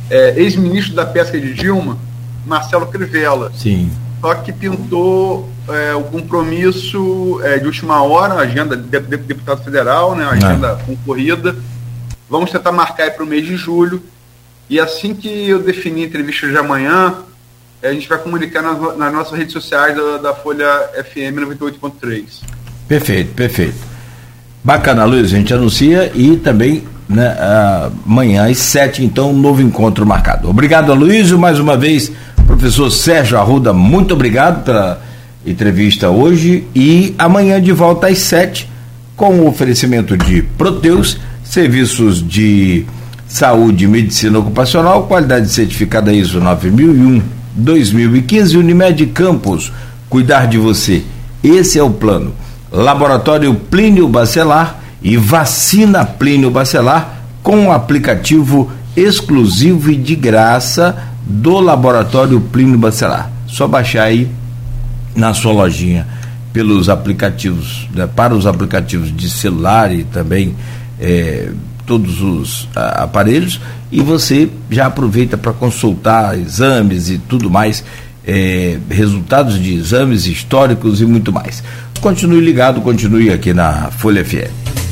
é, 0.08 0.40
ex-ministro 0.40 0.94
da 0.94 1.04
Pesca 1.04 1.38
de 1.38 1.52
Dilma, 1.52 1.98
Marcelo 2.46 2.86
Crivella. 2.86 3.52
Sim. 3.54 3.90
Só 4.20 4.34
que 4.36 4.52
pintou 4.52 5.48
é, 5.68 5.94
o 5.94 6.04
compromisso 6.04 7.40
é, 7.42 7.58
de 7.58 7.66
última 7.66 8.02
hora, 8.02 8.34
agenda 8.34 8.76
de, 8.76 9.00
de, 9.00 9.16
deputado 9.18 9.62
federal, 9.62 10.14
né, 10.14 10.24
agenda 10.24 10.78
é. 10.80 10.84
concorrida. 10.86 11.56
Vamos 12.30 12.50
tentar 12.50 12.72
marcar 12.72 13.10
para 13.10 13.22
o 13.22 13.26
mês 13.26 13.44
de 13.44 13.56
julho. 13.56 14.02
E 14.68 14.80
assim 14.80 15.14
que 15.14 15.48
eu 15.48 15.60
definir 15.60 16.04
a 16.04 16.06
entrevista 16.06 16.48
de 16.48 16.56
amanhã, 16.56 17.14
a 17.82 17.92
gente 17.92 18.08
vai 18.08 18.18
comunicar 18.18 18.62
nas, 18.62 18.96
nas 18.96 19.12
nossas 19.12 19.38
redes 19.38 19.52
sociais 19.52 19.96
da, 19.96 20.18
da 20.18 20.34
Folha 20.34 20.66
FM 21.04 21.38
98.3. 21.38 22.42
Perfeito, 22.88 23.34
perfeito. 23.34 23.76
Bacana, 24.64 25.04
Luiz, 25.04 25.26
a 25.26 25.36
gente 25.36 25.54
anuncia 25.54 26.10
e 26.14 26.36
também 26.36 26.82
né, 27.08 27.36
amanhã 28.04 28.50
às 28.50 28.58
sete, 28.58 29.04
então, 29.04 29.30
um 29.30 29.38
novo 29.38 29.62
encontro 29.62 30.04
marcado. 30.04 30.48
Obrigado, 30.48 30.92
Luísio, 30.92 31.38
mais 31.38 31.60
uma 31.60 31.76
vez, 31.76 32.10
professor 32.46 32.90
Sérgio 32.90 33.38
Arruda, 33.38 33.72
muito 33.72 34.14
obrigado 34.14 34.64
pela 34.64 35.00
entrevista 35.44 36.10
hoje 36.10 36.66
e 36.74 37.14
amanhã 37.16 37.62
de 37.62 37.70
volta 37.70 38.08
às 38.08 38.18
sete 38.18 38.68
com 39.14 39.40
o 39.40 39.46
oferecimento 39.46 40.16
de 40.16 40.42
Proteus, 40.42 41.18
serviços 41.44 42.26
de 42.26 42.84
saúde 43.26 43.84
e 43.84 43.88
medicina 43.88 44.38
ocupacional, 44.38 45.04
qualidade 45.04 45.48
certificada 45.48 46.12
ISO 46.12 46.40
9001 46.40 47.22
2015, 47.56 48.58
Unimed 48.58 49.06
Campos, 49.06 49.72
cuidar 50.10 50.46
de 50.46 50.58
você. 50.58 51.02
Esse 51.42 51.78
é 51.78 51.82
o 51.82 51.90
plano. 51.90 52.34
Laboratório 52.70 53.54
Plínio 53.54 54.06
Bacelar 54.08 54.78
e 55.02 55.16
vacina 55.16 56.04
Plínio 56.04 56.50
Bacelar 56.50 57.22
com 57.42 57.68
o 57.68 57.72
aplicativo 57.72 58.70
exclusivo 58.94 59.90
e 59.90 59.96
de 59.96 60.14
graça 60.14 60.96
do 61.26 61.58
Laboratório 61.60 62.40
Plínio 62.40 62.78
Bacelar. 62.78 63.30
Só 63.46 63.66
baixar 63.66 64.04
aí 64.04 64.28
na 65.14 65.32
sua 65.32 65.52
lojinha 65.52 66.06
pelos 66.52 66.88
aplicativos, 66.88 67.88
né, 67.94 68.06
para 68.06 68.34
os 68.34 68.46
aplicativos 68.46 69.14
de 69.14 69.30
celular 69.30 69.92
e 69.92 70.04
também 70.04 70.54
é, 70.98 71.50
todos 71.86 72.20
os 72.20 72.68
a, 72.74 73.04
aparelhos 73.04 73.60
e 73.90 74.00
você 74.00 74.48
já 74.70 74.86
aproveita 74.86 75.36
para 75.36 75.52
consultar 75.52 76.38
exames 76.38 77.08
e 77.08 77.18
tudo 77.18 77.48
mais, 77.48 77.84
é, 78.26 78.78
resultados 78.90 79.62
de 79.62 79.74
exames 79.74 80.26
históricos 80.26 81.00
e 81.00 81.06
muito 81.06 81.32
mais. 81.32 81.62
Continue 82.00 82.40
ligado, 82.40 82.80
continue 82.80 83.32
aqui 83.32 83.54
na 83.54 83.90
Folha 83.90 84.24
FM. 84.24 84.85